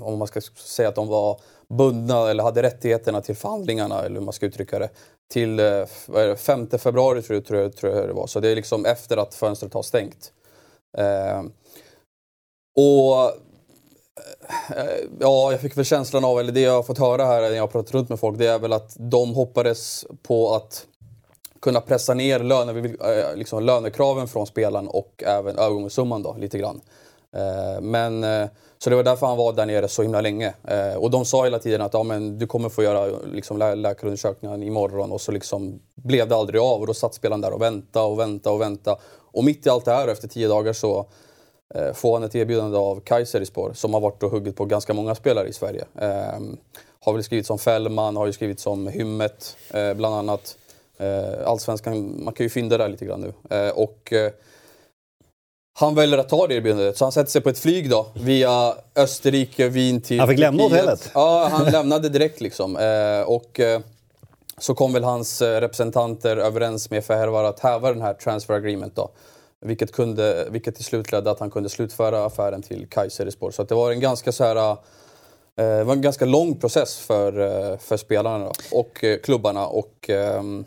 om 0.00 0.18
man 0.18 0.28
ska 0.28 0.40
säga 0.40 0.88
att 0.88 0.94
de 0.94 1.08
var 1.08 1.40
bundna 1.68 2.30
eller 2.30 2.42
hade 2.42 2.62
rättigheterna 2.62 3.20
till 3.20 3.36
förhandlingarna, 3.36 4.02
eller 4.02 4.14
hur 4.14 4.24
man 4.24 4.32
ska 4.32 4.46
uttrycka 4.46 4.78
det, 4.78 4.88
till 5.30 5.60
eh, 5.60 6.36
5 6.36 6.68
februari 6.78 7.22
tror 7.22 7.36
jag, 7.36 7.46
tror, 7.46 7.60
jag, 7.60 7.76
tror 7.76 7.96
jag 7.96 8.08
det 8.08 8.12
var. 8.12 8.26
Så 8.26 8.40
det 8.40 8.48
är 8.48 8.56
liksom 8.56 8.86
efter 8.86 9.16
att 9.16 9.34
fönstret 9.34 9.74
har 9.74 9.82
stängt. 9.82 10.32
Eh, 10.98 11.42
och 12.76 13.24
eh, 14.76 15.00
ja, 15.20 15.52
jag 15.52 15.60
fick 15.60 15.76
väl 15.76 15.84
känslan 15.84 16.24
av, 16.24 16.40
eller 16.40 16.52
det 16.52 16.60
jag 16.60 16.72
har 16.72 16.82
fått 16.82 16.98
höra 16.98 17.24
här 17.24 17.40
när 17.40 17.50
jag 17.50 17.62
har 17.62 17.68
pratat 17.68 17.94
runt 17.94 18.08
med 18.08 18.20
folk, 18.20 18.38
det 18.38 18.46
är 18.46 18.58
väl 18.58 18.72
att 18.72 18.96
de 18.98 19.34
hoppades 19.34 20.06
på 20.22 20.54
att 20.54 20.86
kunna 21.66 21.80
pressa 21.80 22.14
ner 22.14 22.38
löne, 22.38 22.88
eh, 22.88 23.36
liksom 23.36 23.62
lönekraven 23.62 24.28
från 24.28 24.46
spelaren 24.46 24.88
och 24.88 25.22
även 25.26 25.58
övergångssumman 25.58 26.22
då, 26.22 26.36
lite 26.38 26.58
grann. 26.58 26.80
Eh, 27.36 27.80
men, 27.80 28.24
eh, 28.24 28.46
så 28.78 28.90
det 28.90 28.96
var 28.96 29.02
därför 29.02 29.26
han 29.26 29.36
var 29.36 29.52
där 29.52 29.66
nere 29.66 29.88
så 29.88 30.02
himla 30.02 30.20
länge. 30.20 30.54
Och 30.98 31.10
de 31.10 31.24
sa 31.24 31.44
hela 31.44 31.58
tiden 31.58 31.82
att 31.82 31.94
ja, 31.94 32.02
men 32.02 32.38
du 32.38 32.46
kommer 32.46 32.68
få 32.68 32.82
göra 32.82 33.18
liksom, 33.32 33.58
lä- 33.58 33.74
läkarundersökningen 33.74 34.62
imorgon 34.62 35.12
och 35.12 35.20
så 35.20 35.32
liksom 35.32 35.80
blev 35.94 36.28
det 36.28 36.36
aldrig 36.36 36.60
av 36.60 36.80
och 36.80 36.86
då 36.86 36.94
satt 36.94 37.14
spelaren 37.14 37.40
där 37.40 37.52
och 37.52 37.62
väntade 37.62 38.06
och 38.06 38.18
väntade 38.18 38.54
och 38.54 38.60
väntade. 38.60 38.96
Och 39.32 39.44
mitt 39.44 39.66
i 39.66 39.70
allt 39.70 39.84
det 39.84 39.92
här 39.92 40.08
efter 40.08 40.28
tio 40.28 40.48
dagar 40.48 40.72
så 40.72 41.06
får 41.94 42.12
han 42.14 42.22
ett 42.22 42.34
erbjudande 42.34 42.78
av 42.78 43.00
Kayserispor 43.00 43.72
som 43.74 43.94
har 43.94 44.00
varit 44.00 44.22
och 44.22 44.30
huggit 44.30 44.56
på 44.56 44.64
ganska 44.64 44.94
många 44.94 45.14
spelare 45.14 45.48
i 45.48 45.52
Sverige. 45.52 45.84
Har 47.00 47.12
väl 47.12 47.24
skrivit 47.24 47.46
som 47.46 47.58
Fällman, 47.58 48.16
har 48.16 48.26
ju 48.26 48.32
skrivit 48.32 48.60
som 48.60 48.86
Hymmet 48.86 49.56
bland 49.96 50.14
annat. 50.14 50.56
Eh, 50.98 51.48
Allsvenskan, 51.48 52.24
man 52.24 52.34
kan 52.34 52.44
ju 52.44 52.50
fynda 52.50 52.78
där 52.78 52.88
lite 52.88 53.04
grann 53.04 53.20
nu. 53.20 53.56
Eh, 53.56 53.70
och 53.70 54.12
eh, 54.12 54.32
han 55.78 55.94
väljer 55.94 56.18
att 56.18 56.28
ta 56.28 56.46
det 56.46 56.54
erbjudandet, 56.54 56.96
så 56.96 57.04
han 57.04 57.12
sätter 57.12 57.30
sig 57.30 57.40
på 57.40 57.48
ett 57.48 57.58
flyg 57.58 57.90
då 57.90 58.06
via 58.14 58.74
Österrike, 58.96 59.68
Wien 59.68 60.00
till 60.00 60.20
Han 60.20 60.28
fick 60.28 60.38
lämna 60.38 60.62
hotellet? 60.62 61.10
Ja, 61.14 61.48
han 61.52 61.64
lämnade 61.72 62.08
direkt 62.08 62.40
liksom. 62.40 62.76
Och 63.26 63.60
så 64.58 64.74
kom 64.74 64.92
väl 64.92 65.04
hans 65.04 65.42
representanter 65.42 66.36
överens 66.36 66.90
med 66.90 67.04
Fehervar 67.04 67.44
att 67.44 67.60
häva 67.60 67.92
den 67.92 68.02
här 68.02 68.14
transfer 68.14 68.54
agreement 68.54 68.96
då. 68.96 69.10
Vilket, 69.60 69.92
kunde, 69.92 70.48
vilket 70.50 70.74
till 70.74 70.84
slut 70.84 71.12
ledde 71.12 71.30
att 71.30 71.40
han 71.40 71.50
kunde 71.50 71.68
slutföra 71.68 72.24
affären 72.24 72.62
till 72.62 72.86
Kayserispor. 72.88 73.50
Så 73.50 73.62
det 73.64 73.74
var 73.74 73.92
en 73.92 74.00
ganska 74.00 74.32
så 74.32 74.44
här... 74.44 74.76
Det 75.54 75.84
var 75.84 75.92
en 75.92 76.02
ganska 76.02 76.24
lång 76.24 76.54
process 76.54 76.98
för, 76.98 77.76
för 77.76 77.96
spelarna 77.96 78.44
då, 78.44 78.52
och 78.78 79.04
klubbarna. 79.22 79.66
Och, 79.66 80.10
ehm, 80.10 80.60
eh, 80.60 80.64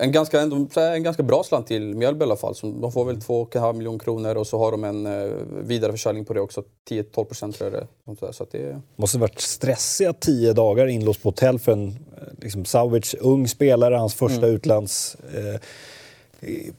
en, 0.00 0.12
ganska, 0.12 0.40
en, 0.40 0.68
en 0.76 1.02
ganska 1.02 1.22
bra 1.22 1.42
slant 1.42 1.66
till 1.66 1.94
Mjällby 1.94 2.20
i 2.20 2.24
alla 2.24 2.36
fall. 2.36 2.54
Så 2.54 2.66
de 2.66 2.92
får 2.92 3.04
väl 3.04 3.16
2,5 3.16 3.72
miljoner 3.72 3.98
kronor 3.98 4.34
och 4.34 4.46
så 4.46 4.58
har 4.58 4.70
de 4.70 4.84
en 4.84 5.06
eh, 5.06 5.30
vidareförsäljning 5.50 6.24
på 6.24 6.34
det 6.34 6.40
också. 6.40 6.62
10-12 6.90 7.24
procent 7.24 7.58
tror 7.58 7.70
jag 7.70 7.80
det 8.16 8.26
är. 8.26 8.32
Så 8.32 8.42
att 8.42 8.52
det, 8.52 8.80
måste 8.96 9.18
varit 9.18 9.40
stressiga 9.40 10.12
tio 10.12 10.52
dagar 10.52 10.86
inlåst 10.86 11.22
på 11.22 11.28
hotell 11.28 11.58
för 11.58 11.72
en 11.72 11.88
eh, 11.88 11.94
liksom, 12.40 12.64
Savic, 12.64 13.14
ung 13.20 13.48
spelare, 13.48 13.94
hans 13.94 14.14
första 14.14 14.46
utlands... 14.46 15.16
Eh, 15.34 15.54
eh, 15.54 16.72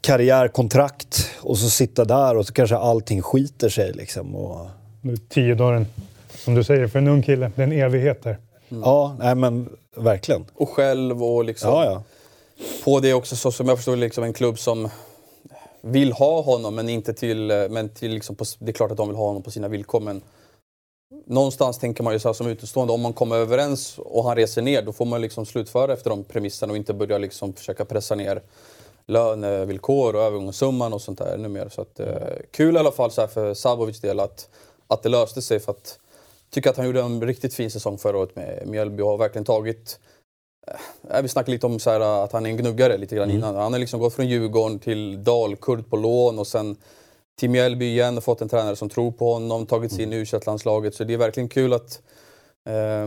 karriärkontrakt 0.00 1.30
och 1.40 1.58
så 1.58 1.70
sitta 1.70 2.04
där 2.04 2.36
och 2.36 2.46
så 2.46 2.52
kanske 2.52 2.76
allting 2.76 3.22
skiter 3.22 3.68
sig 3.68 3.92
liksom. 3.92 4.36
Och, 4.36 4.66
Nu, 5.02 5.16
Tio 5.16 5.54
dagar, 5.54 5.86
som 6.34 6.54
du 6.54 6.64
säger, 6.64 6.86
för 6.88 6.98
en 6.98 7.08
ung 7.08 7.22
kille. 7.22 7.52
Det 7.56 7.62
är 7.62 7.66
en 7.66 7.72
evighet 7.72 8.22
där. 8.22 8.38
Ja, 8.68 9.16
nej 9.18 9.34
men 9.34 9.68
verkligen. 9.96 10.46
och 10.54 10.68
själv 10.68 11.24
och 11.24 11.44
liksom... 11.44 11.70
Ja, 11.70 11.84
ja. 11.84 12.02
På 12.84 13.00
det 13.00 13.14
också, 13.14 13.36
så 13.36 13.52
som 13.52 13.68
jag 13.68 13.78
förstår 13.78 13.96
liksom 13.96 14.24
en 14.24 14.32
klubb 14.32 14.58
som 14.58 14.88
vill 15.80 16.12
ha 16.12 16.40
honom 16.40 16.74
men 16.74 16.88
inte 16.88 17.14
till... 17.14 17.46
Men 17.70 17.88
till 17.88 18.10
liksom 18.10 18.36
på, 18.36 18.44
det 18.58 18.70
är 18.70 18.72
klart 18.72 18.90
att 18.90 18.96
de 18.96 19.08
vill 19.08 19.16
ha 19.16 19.26
honom 19.26 19.42
på 19.42 19.50
sina 19.50 19.68
villkor 19.68 20.00
men 20.00 20.22
någonstans 21.26 21.78
tänker 21.78 22.02
man 22.02 22.12
ju 22.12 22.18
så 22.18 22.28
här 22.28 22.32
som 22.32 22.46
utestående, 22.46 22.92
om 22.92 23.00
man 23.00 23.12
kommer 23.12 23.36
överens 23.36 23.98
och 23.98 24.24
han 24.24 24.36
reser 24.36 24.62
ner, 24.62 24.82
då 24.82 24.92
får 24.92 25.04
man 25.04 25.20
liksom 25.20 25.46
slutföra 25.46 25.92
efter 25.92 26.10
de 26.10 26.24
premisserna 26.24 26.70
och 26.70 26.76
inte 26.76 26.94
börja 26.94 27.18
liksom 27.18 27.52
försöka 27.52 27.84
pressa 27.84 28.14
ner 28.14 28.42
lönevillkor 29.06 30.16
och 30.16 30.22
övergångssumman 30.22 30.92
och 30.92 31.02
sånt 31.02 31.18
där 31.18 31.34
ännu 31.34 31.48
mer. 31.48 31.68
Så 31.68 31.82
att, 31.82 32.00
eh, 32.00 32.08
kul 32.50 32.76
i 32.76 32.78
alla 32.78 32.92
fall 32.92 33.10
så 33.10 33.26
för 33.26 33.54
Sabovic 33.54 34.00
del 34.00 34.20
att, 34.20 34.48
att 34.86 35.02
det 35.02 35.08
löste 35.08 35.42
sig. 35.42 35.60
För 35.60 35.72
att, 35.72 35.98
tycker 36.50 36.70
att 36.70 36.76
han 36.76 36.86
gjorde 36.86 37.00
en 37.00 37.26
riktigt 37.26 37.54
fin 37.54 37.70
säsong 37.70 37.98
förra 37.98 38.18
året 38.18 38.36
med 38.36 38.62
Mjällby 38.66 39.02
och 39.02 39.08
har 39.08 39.18
verkligen 39.18 39.44
tagit 39.44 40.00
eh, 41.10 41.22
vi 41.22 41.28
snackade 41.28 41.52
lite 41.52 41.66
om 41.66 41.78
så 41.78 41.90
här, 41.90 42.24
att 42.24 42.32
han 42.32 42.46
är 42.46 42.50
en 42.50 42.56
gnuggare 42.56 42.98
lite 42.98 43.16
grann 43.16 43.30
innan. 43.30 43.54
Han 43.54 43.72
har 43.72 43.80
liksom 43.80 44.00
gått 44.00 44.14
från 44.14 44.28
Djurgården 44.28 44.78
till 44.78 45.24
Dalkurd 45.24 45.90
på 45.90 45.96
lån 45.96 46.38
och 46.38 46.46
sen 46.46 46.76
till 47.40 47.50
Mjällby 47.50 47.84
igen 47.84 48.16
och 48.16 48.24
fått 48.24 48.40
en 48.40 48.48
tränare 48.48 48.76
som 48.76 48.88
tror 48.88 49.12
på 49.12 49.32
honom, 49.32 49.66
tagit 49.66 49.92
sig 49.92 50.02
in 50.02 50.12
i 50.12 50.16
u 50.16 50.26
landslaget 50.46 50.94
Så 50.94 51.04
det 51.04 51.14
är 51.14 51.18
verkligen 51.18 51.48
kul 51.48 51.72
att 51.72 52.02
eh, 52.68 53.06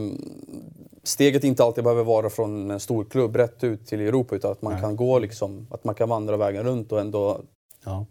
steget 1.03 1.43
inte 1.43 1.63
alltid 1.63 1.83
behöver 1.83 2.03
vara 2.03 2.29
från 2.29 2.71
en 2.71 2.79
stor 2.79 3.05
klubb 3.05 3.35
rätt 3.35 3.63
ut 3.63 3.87
till 3.87 4.01
Europa 4.01 4.35
utan 4.35 4.51
att 4.51 4.61
man 4.61 4.73
Nej. 4.73 4.81
kan 4.81 4.95
gå 4.95 5.19
liksom, 5.19 5.67
att 5.71 5.83
man 5.83 5.95
kan 5.95 6.09
vandra 6.09 6.37
vägen 6.37 6.63
runt 6.63 6.91
och 6.91 6.99
ändå 6.99 7.41
ja. 7.85 8.05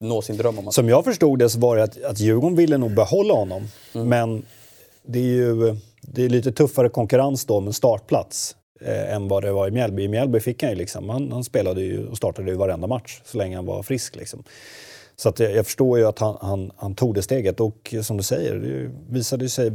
Nå 0.00 0.22
sin 0.22 0.36
dröm. 0.36 0.58
Om 0.58 0.64
man 0.64 0.72
Som 0.72 0.88
jag 0.88 1.04
förstod 1.04 1.38
det 1.38 1.50
så 1.50 1.58
var 1.58 1.76
det 1.76 1.82
att, 1.82 2.04
att 2.04 2.20
Djurgården 2.20 2.56
ville 2.56 2.78
nog 2.78 2.94
behålla 2.94 3.34
honom. 3.34 3.68
Mm. 3.94 4.08
Men 4.08 4.42
det 5.02 5.18
är 5.18 5.24
ju 5.24 5.76
det 6.02 6.24
är 6.24 6.28
lite 6.28 6.52
tuffare 6.52 6.88
konkurrens 6.88 7.44
då 7.44 7.60
med 7.60 7.74
startplats 7.74 8.56
eh, 8.80 9.14
än 9.14 9.28
vad 9.28 9.42
det 9.42 9.52
var 9.52 9.68
i 9.68 9.70
Mjällby. 9.70 10.02
I 10.02 10.08
Mjällby 10.08 10.40
fick 10.40 10.62
han 10.62 10.72
ju 10.72 10.76
liksom, 10.76 11.08
han, 11.08 11.32
han 11.32 11.44
spelade 11.44 11.82
ju 11.82 12.06
och 12.06 12.16
startade 12.16 12.50
ju 12.50 12.56
varenda 12.56 12.86
match 12.86 13.20
så 13.24 13.38
länge 13.38 13.56
han 13.56 13.66
var 13.66 13.82
frisk. 13.82 14.16
Liksom. 14.16 14.42
Så 15.16 15.28
att 15.28 15.38
jag, 15.38 15.52
jag 15.52 15.66
förstår 15.66 15.98
ju 15.98 16.04
att 16.04 16.18
han, 16.18 16.36
han, 16.40 16.70
han, 16.76 16.94
tog 16.94 17.14
det 17.14 17.22
steget 17.22 17.60
och 17.60 17.94
som 18.02 18.16
du 18.16 18.22
säger, 18.22 18.54
det 18.54 18.90
visade 19.14 19.48
sig 19.48 19.72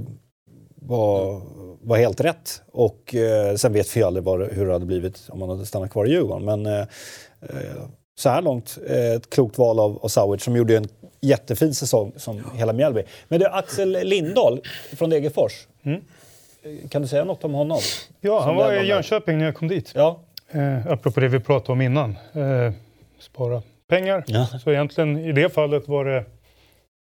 vara, 0.76 1.42
vara 1.82 2.00
helt 2.00 2.22
rätt. 2.22 2.62
Och 2.72 3.16
eh, 3.16 3.56
sen 3.56 3.74
vet 3.74 3.98
vi 3.98 4.04
aldrig 4.04 4.24
var, 4.24 4.50
hur 4.52 4.66
det 4.66 4.74
hade 4.74 4.86
blivit 4.86 5.22
om 5.30 5.42
han 5.42 5.50
hade 5.50 5.66
stannat 5.66 5.92
kvar 5.92 6.06
i 6.06 6.10
Djurgården. 6.10 6.46
Men 6.46 6.66
eh, 6.66 6.88
eh 7.42 7.86
så 8.16 8.30
här 8.30 8.42
långt, 8.42 8.78
eh, 8.88 9.12
ett 9.12 9.30
klokt 9.30 9.58
val 9.58 9.80
av, 9.80 10.00
av 10.04 10.08
Sauer 10.08 10.38
som 10.38 10.56
gjorde 10.56 10.78
en 10.78 10.88
jättefin 11.22 11.74
säsong 11.74 12.14
som 12.18 12.44
hela 12.56 12.74
Mjällby. 12.74 13.04
Men 13.28 13.42
är 13.42 13.58
Axel 13.58 13.92
Lindahl 14.04 14.62
från 14.96 15.10
Degerfors. 15.10 15.68
Mm. 15.84 16.02
Kan 16.90 17.02
du 17.02 17.08
säga 17.08 17.24
något 17.24 17.44
om 17.44 17.54
honom? 17.54 17.80
Ja, 18.22 18.42
han 18.42 18.56
var 18.56 18.74
i 18.74 18.88
Jönköping 18.88 19.38
när 19.38 19.46
jag 19.46 19.56
kom 19.56 19.68
dit. 19.68 19.92
Ja. 19.96 20.20
Eh, 20.52 20.88
apropå 20.88 21.20
det 21.20 21.28
vi 21.28 21.40
pratade 21.40 21.72
om 21.72 21.82
innan. 21.82 22.16
Eh, 22.34 22.72
spara 23.20 23.62
pengar. 23.88 24.24
Ja. 24.28 24.48
Så 24.64 24.72
egentligen 24.72 25.18
i 25.18 25.32
det 25.32 25.50
fallet 25.50 25.88
var 25.88 26.06
det 26.06 26.26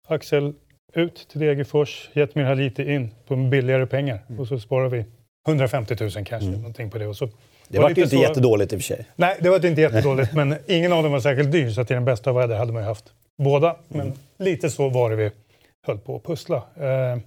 Axel 0.07 0.53
ut 0.93 1.27
till 1.31 1.39
Degerfors, 1.39 2.09
Jetmir 2.13 2.43
Haliti 2.43 2.93
in 2.93 3.11
på 3.27 3.35
billigare 3.35 3.85
pengar 3.85 4.23
mm. 4.29 4.41
och 4.41 4.47
så 4.47 4.59
sparar 4.59 4.89
vi 4.89 5.05
150 5.47 5.95
000 5.99 6.11
kanske. 6.11 6.35
Mm. 6.35 6.51
Någonting 6.51 6.89
på 6.89 6.97
det. 6.97 7.07
Och 7.07 7.17
så 7.17 7.29
det 7.67 7.77
var, 7.77 7.83
var 7.83 7.89
inte 7.89 8.07
så... 8.07 8.15
jättedåligt 8.15 8.73
i 8.73 8.75
och 8.75 8.79
för 8.79 8.85
sig. 8.85 9.05
Nej, 9.15 9.37
det 9.41 9.49
var 9.49 9.65
inte 9.65 9.81
jättedåligt 9.81 10.33
men 10.33 10.55
ingen 10.67 10.93
av 10.93 11.03
dem 11.03 11.11
var 11.11 11.19
särskilt 11.19 11.51
dyr 11.51 11.69
så 11.69 11.81
i 11.81 11.83
den 11.83 12.05
bästa 12.05 12.29
av 12.29 12.35
världar 12.35 12.57
hade 12.57 12.73
man 12.73 12.81
ju 12.81 12.87
haft 12.87 13.13
båda. 13.43 13.75
Men 13.87 14.01
mm. 14.01 14.13
lite 14.37 14.69
så 14.69 14.89
var 14.89 15.09
det 15.09 15.15
vi 15.15 15.31
höll 15.87 15.97
på 15.97 16.15
att 16.15 16.23
pussla. 16.23 16.57
Eh, 16.75 17.17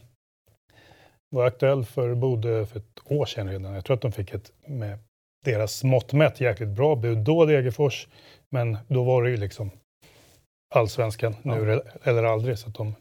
var 1.30 1.46
aktuell 1.46 1.84
för 1.84 2.14
Bode 2.14 2.66
för 2.66 2.78
ett 2.78 3.00
år 3.04 3.26
sedan 3.26 3.50
redan. 3.50 3.74
Jag 3.74 3.84
tror 3.84 3.94
att 3.94 4.02
de 4.02 4.12
fick 4.12 4.34
ett 4.34 4.52
med 4.66 4.98
deras 5.44 5.84
mått 5.84 6.12
mätt 6.12 6.40
jäkligt 6.40 6.68
bra 6.68 6.96
bud 6.96 7.18
då, 7.18 7.44
Degerfors. 7.44 8.08
Men 8.50 8.78
då 8.88 9.04
var 9.04 9.22
det 9.22 9.30
ju 9.30 9.36
liksom 9.36 9.70
allsvenskan 10.74 11.36
nu 11.42 11.82
ja. 11.84 12.10
eller 12.10 12.22
aldrig. 12.22 12.58
Så 12.58 12.70
de 12.70 12.94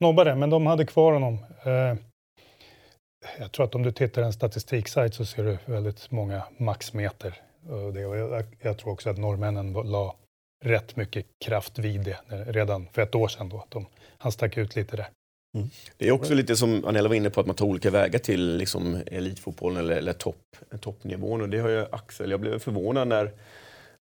nobbade, 0.00 0.34
men 0.34 0.50
de 0.50 0.66
hade 0.66 0.86
kvar 0.86 1.12
honom. 1.12 1.38
Eh, 1.62 1.96
jag 3.38 3.52
tror 3.52 3.66
att 3.66 3.74
om 3.74 3.82
du 3.82 3.92
tittar 3.92 4.22
en 4.22 4.32
statistiksajt 4.32 5.14
så 5.14 5.24
ser 5.24 5.44
du 5.44 5.58
väldigt 5.66 6.10
många 6.10 6.42
maxmeter. 6.58 7.40
Och 7.68 7.92
det, 7.92 8.06
och 8.06 8.16
jag, 8.16 8.44
jag, 8.60 8.78
tror 8.78 8.92
också 8.92 9.10
att 9.10 9.18
norrmännen 9.18 9.72
la 9.72 10.16
rätt 10.64 10.96
mycket 10.96 11.26
kraft 11.44 11.78
vid 11.78 12.00
det 12.00 12.18
redan 12.28 12.86
för 12.92 13.02
ett 13.02 13.14
år 13.14 13.28
sedan. 13.28 13.48
Då, 13.48 13.58
att 13.58 13.70
de, 13.70 13.86
han 14.18 14.32
stack 14.32 14.56
ut 14.56 14.76
lite 14.76 14.96
där. 14.96 15.08
Mm. 15.56 15.70
Det 15.96 16.08
är 16.08 16.12
också 16.12 16.34
lite 16.34 16.56
som 16.56 16.84
Anella 16.84 17.08
var 17.08 17.16
inne 17.16 17.30
på, 17.30 17.40
att 17.40 17.46
man 17.46 17.56
tar 17.56 17.66
olika 17.66 17.90
vägar 17.90 18.18
till 18.18 18.56
liksom, 18.56 19.02
elitfotbollen 19.06 19.78
eller, 19.84 19.96
eller 19.96 20.12
topp, 20.12 20.56
toppnivån. 20.80 21.40
Och 21.40 21.48
det 21.48 21.58
har 21.58 21.68
ju 21.68 21.86
Axel, 21.90 22.30
jag 22.30 22.40
blev 22.40 22.58
förvånad 22.58 23.08
när 23.08 23.32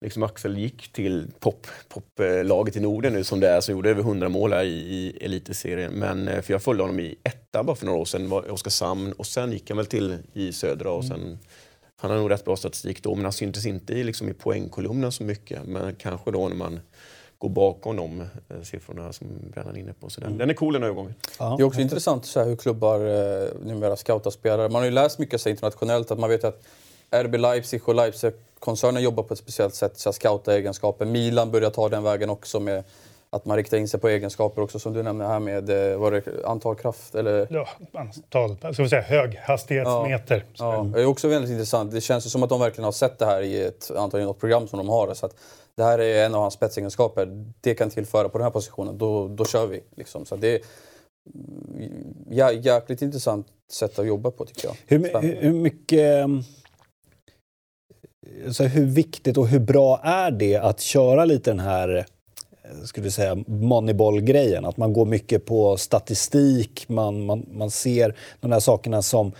liksom 0.03 0.23
Axel 0.23 0.57
gick 0.57 0.93
till 0.93 1.27
poplaget 1.39 2.73
pop 2.73 2.75
i 2.75 2.79
Norden 2.79 3.13
nu 3.13 3.23
som 3.23 3.39
det 3.39 3.49
är, 3.49 3.61
som 3.61 3.75
gjorde 3.75 3.89
över 3.89 4.01
100 4.01 4.29
mål 4.29 4.53
här 4.53 4.63
i, 4.63 4.69
i 4.69 5.17
elitserien. 5.25 5.93
Men, 5.93 6.27
eh, 6.27 6.41
för 6.41 6.53
jag 6.53 6.61
följde 6.61 6.83
honom 6.83 6.99
i 6.99 7.15
ettan 7.23 7.65
bara 7.65 7.75
för 7.75 7.85
några 7.85 7.99
år 7.99 8.05
sedan, 8.05 8.29
var 8.29 8.51
Oskarshamn 8.51 9.13
och 9.13 9.25
sen 9.25 9.51
gick 9.51 9.69
han 9.69 9.77
väl 9.77 9.85
till 9.85 10.17
i 10.33 10.53
södra 10.53 10.91
och 10.91 11.05
sen 11.05 11.21
mm. 11.21 11.37
han 11.95 12.11
har 12.11 12.17
nog 12.17 12.31
rätt 12.31 12.45
bra 12.45 12.55
statistik 12.55 13.03
då, 13.03 13.15
men 13.15 13.25
han 13.25 13.33
syntes 13.33 13.65
inte 13.65 13.93
i, 13.93 14.03
liksom, 14.03 14.29
i 14.29 14.33
poängkolumnen 14.33 15.11
så 15.11 15.23
mycket. 15.23 15.65
Men 15.65 15.95
kanske 15.95 16.31
då 16.31 16.47
när 16.47 16.55
man 16.55 16.79
går 17.37 17.49
bakom 17.49 17.95
de 17.95 18.21
eh, 18.21 18.61
siffrorna 18.63 19.13
som 19.13 19.27
Brennan 19.53 19.75
är 19.75 19.79
inne 19.79 19.93
på. 19.93 20.09
Så 20.09 20.21
den, 20.21 20.27
mm. 20.27 20.37
den 20.37 20.49
är 20.49 20.53
cool 20.53 20.73
den 20.73 20.83
övergången. 20.83 21.13
Ja. 21.39 21.55
Det 21.57 21.63
är 21.63 21.65
också 21.65 21.81
intressant 21.81 22.25
så 22.25 22.43
hur 22.43 22.55
klubbar 22.55 22.99
eh, 22.99 23.47
numera 23.65 23.95
scoutar 23.95 24.31
spelare. 24.31 24.69
Man 24.69 24.81
har 24.81 24.85
ju 24.85 24.91
läst 24.91 25.19
mycket 25.19 25.41
så 25.41 25.49
internationellt 25.49 26.11
att 26.11 26.19
man 26.19 26.29
vet 26.29 26.43
att 26.43 26.63
RB 27.13 27.35
Leipzig 27.35 27.89
och 27.89 27.95
Leipzig-koncernen 27.95 29.03
jobbar 29.03 29.23
på 29.23 29.33
ett 29.33 29.39
speciellt 29.39 29.75
sätt, 29.75 29.97
så 29.97 30.13
scouta 30.13 30.55
egenskaper. 30.55 31.05
Milan 31.05 31.51
börjar 31.51 31.69
ta 31.69 31.89
den 31.89 32.03
vägen 32.03 32.29
också 32.29 32.59
med 32.59 32.83
att 33.29 33.45
man 33.45 33.57
riktar 33.57 33.77
in 33.77 33.87
sig 33.87 33.99
på 33.99 34.09
egenskaper 34.09 34.61
också 34.61 34.79
som 34.79 34.93
du 34.93 35.03
nämnde 35.03 35.25
här 35.25 35.39
med 35.39 35.69
eh, 35.69 35.97
var 35.97 36.11
det 36.11 36.45
antal 36.45 36.75
kraft 36.75 37.15
eller? 37.15 37.47
Ja, 37.49 37.67
antal, 37.93 38.73
ska 38.73 38.83
vi 38.83 38.89
säga 38.89 39.01
höghastighetsmeter. 39.01 40.45
Ja, 40.53 40.75
ja, 40.75 40.83
det 40.83 41.01
är 41.01 41.05
också 41.05 41.27
väldigt 41.27 41.51
intressant. 41.51 41.91
Det 41.91 42.01
känns 42.01 42.31
som 42.31 42.43
att 42.43 42.49
de 42.49 42.59
verkligen 42.59 42.85
har 42.85 42.91
sett 42.91 43.19
det 43.19 43.25
här 43.25 43.41
i 43.41 43.63
ett 43.63 43.91
antagligen 43.91 44.27
något 44.27 44.39
program 44.39 44.67
som 44.67 44.77
de 44.77 44.89
har. 44.89 45.13
Så 45.13 45.25
att 45.25 45.35
det 45.75 45.83
här 45.83 45.99
är 45.99 46.25
en 46.25 46.35
av 46.35 46.41
hans 46.41 46.53
spetsegenskaper. 46.53 47.45
Det 47.61 47.75
kan 47.75 47.89
tillföra 47.89 48.29
på 48.29 48.37
den 48.37 48.45
här 48.45 48.51
positionen, 48.51 48.97
då, 48.97 49.27
då 49.27 49.45
kör 49.45 49.67
vi. 49.67 49.83
Liksom. 49.95 50.25
Så 50.25 50.35
det 50.35 50.55
är 50.55 50.61
ja, 52.29 52.51
jäkligt 52.51 53.01
intressant 53.01 53.47
sätt 53.71 53.99
att 53.99 54.07
jobba 54.07 54.31
på 54.31 54.45
tycker 54.45 54.67
jag. 54.67 54.75
Hur, 54.87 55.21
hur, 55.21 55.41
hur 55.41 55.53
mycket 55.53 56.25
så 58.51 58.63
hur 58.63 58.85
viktigt 58.85 59.37
och 59.37 59.47
hur 59.47 59.59
bra 59.59 59.99
är 60.03 60.31
det 60.31 60.55
att 60.55 60.79
köra 60.79 61.25
lite 61.25 61.51
den 61.51 61.59
här 61.59 62.05
skulle 62.85 63.11
säga, 63.11 63.35
moneyball-grejen? 63.47 64.65
Att 64.65 64.77
man 64.77 64.93
går 64.93 65.05
mycket 65.05 65.45
på 65.45 65.77
statistik, 65.77 66.85
man, 66.89 67.25
man, 67.25 67.45
man 67.51 67.71
ser 67.71 68.15
de 68.39 68.51
här 68.51 68.59
sakerna 68.59 69.01
som 69.01 69.31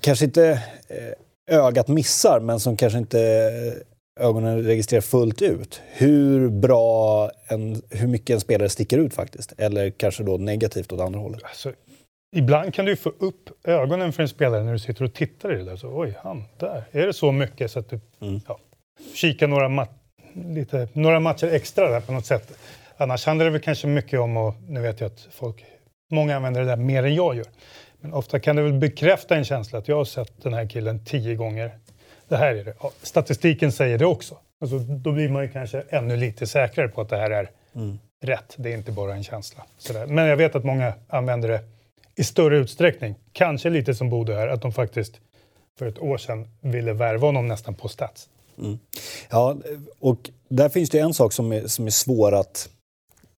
kanske 0.00 0.24
inte 0.24 0.62
eh, 0.88 1.56
ögat 1.56 1.88
missar, 1.88 2.40
men 2.40 2.60
som 2.60 2.76
kanske 2.76 2.98
inte 2.98 3.20
eh, 3.20 4.26
ögonen 4.26 4.62
registrerar 4.62 5.00
fullt 5.00 5.42
ut. 5.42 5.80
Hur 5.92 6.48
bra, 6.48 7.30
en, 7.46 7.82
hur 7.90 8.06
mycket 8.06 8.34
en 8.34 8.40
spelare 8.40 8.68
sticker 8.68 8.98
ut 8.98 9.14
faktiskt. 9.14 9.52
Eller 9.58 9.90
kanske 9.90 10.22
då 10.22 10.36
negativt 10.36 10.92
åt 10.92 11.00
andra 11.00 11.20
hållet. 11.20 11.40
Alltså, 11.44 11.72
ibland 12.36 12.74
kan 12.74 12.84
du 12.84 12.96
få 12.96 13.12
upp 13.18 13.50
ögonen 13.64 14.12
för 14.12 14.22
en 14.22 14.28
spelare 14.28 14.62
när 14.62 14.72
du 14.72 14.78
sitter 14.78 15.04
och 15.04 15.14
tittar 15.14 15.52
i 15.52 15.56
det 15.56 15.64
där. 15.64 15.76
Så, 15.76 16.00
Oj, 16.00 16.14
han 16.22 16.44
där. 16.58 16.84
Är 16.92 17.06
det 17.06 17.12
så 17.12 17.32
mycket 17.32 17.70
så 17.70 17.78
att 17.78 17.90
du 17.90 18.00
mm. 18.20 18.40
ja, 18.48 18.58
kikar 19.14 19.46
några, 19.46 19.68
ma 19.68 19.86
lite, 20.32 20.88
några 20.92 21.20
matcher 21.20 21.46
extra 21.46 21.88
där 21.88 22.00
på 22.00 22.12
något 22.12 22.26
sätt. 22.26 22.58
Annars 22.96 23.26
handlar 23.26 23.44
det 23.44 23.50
väl 23.50 23.60
kanske 23.60 23.86
mycket 23.86 24.20
om, 24.20 24.36
och 24.36 24.54
nu 24.68 24.80
vet 24.80 25.00
jag 25.00 25.06
att 25.06 25.28
folk, 25.30 25.64
många 26.10 26.36
använder 26.36 26.60
det 26.60 26.66
där 26.66 26.76
mer 26.76 27.04
än 27.04 27.14
jag 27.14 27.36
gör. 27.36 27.46
Men 28.00 28.12
ofta 28.12 28.40
kan 28.40 28.56
det 28.56 28.62
väl 28.62 28.72
bekräfta 28.72 29.36
en 29.36 29.44
känsla 29.44 29.78
att 29.78 29.88
jag 29.88 29.96
har 29.96 30.04
sett 30.04 30.42
den 30.42 30.54
här 30.54 30.68
killen 30.68 31.04
tio 31.04 31.34
gånger. 31.34 31.78
Det 32.28 32.36
här 32.36 32.54
är 32.54 32.64
det. 32.64 32.74
Ja, 32.80 32.90
statistiken 33.02 33.72
säger 33.72 33.98
det 33.98 34.06
också. 34.06 34.36
Alltså, 34.60 34.78
då 34.78 35.12
blir 35.12 35.28
man 35.28 35.42
ju 35.42 35.48
kanske 35.48 35.82
ännu 35.88 36.16
lite 36.16 36.46
säkrare 36.46 36.88
på 36.88 37.00
att 37.00 37.08
det 37.08 37.16
här 37.16 37.30
är 37.30 37.50
mm. 37.74 37.98
rätt. 38.24 38.54
Det 38.56 38.72
är 38.72 38.76
inte 38.76 38.92
bara 38.92 39.14
en 39.14 39.24
känsla. 39.24 39.64
Sådär. 39.78 40.06
Men 40.06 40.26
jag 40.26 40.36
vet 40.36 40.54
att 40.54 40.64
många 40.64 40.92
använder 41.08 41.48
det 41.48 41.60
i 42.16 42.24
större 42.24 42.58
utsträckning. 42.58 43.14
Kanske 43.32 43.70
lite 43.70 43.94
som 43.94 44.10
Bodö 44.10 44.34
här, 44.34 44.48
att 44.48 44.62
de 44.62 44.72
faktiskt 44.72 45.20
för 45.78 45.86
ett 45.86 45.98
år 45.98 46.18
sedan 46.18 46.48
ville 46.60 46.92
värva 46.92 47.26
honom 47.26 47.48
nästan 47.48 47.74
på 47.74 47.88
Stats. 47.88 48.28
Mm. 48.58 48.78
Ja, 49.30 49.56
och 50.00 50.30
där 50.48 50.68
finns 50.68 50.90
det 50.90 50.98
en 50.98 51.14
sak 51.14 51.32
som 51.32 51.52
är, 51.52 51.66
som 51.66 51.86
är 51.86 51.90
svår 51.90 52.34
att 52.34 52.68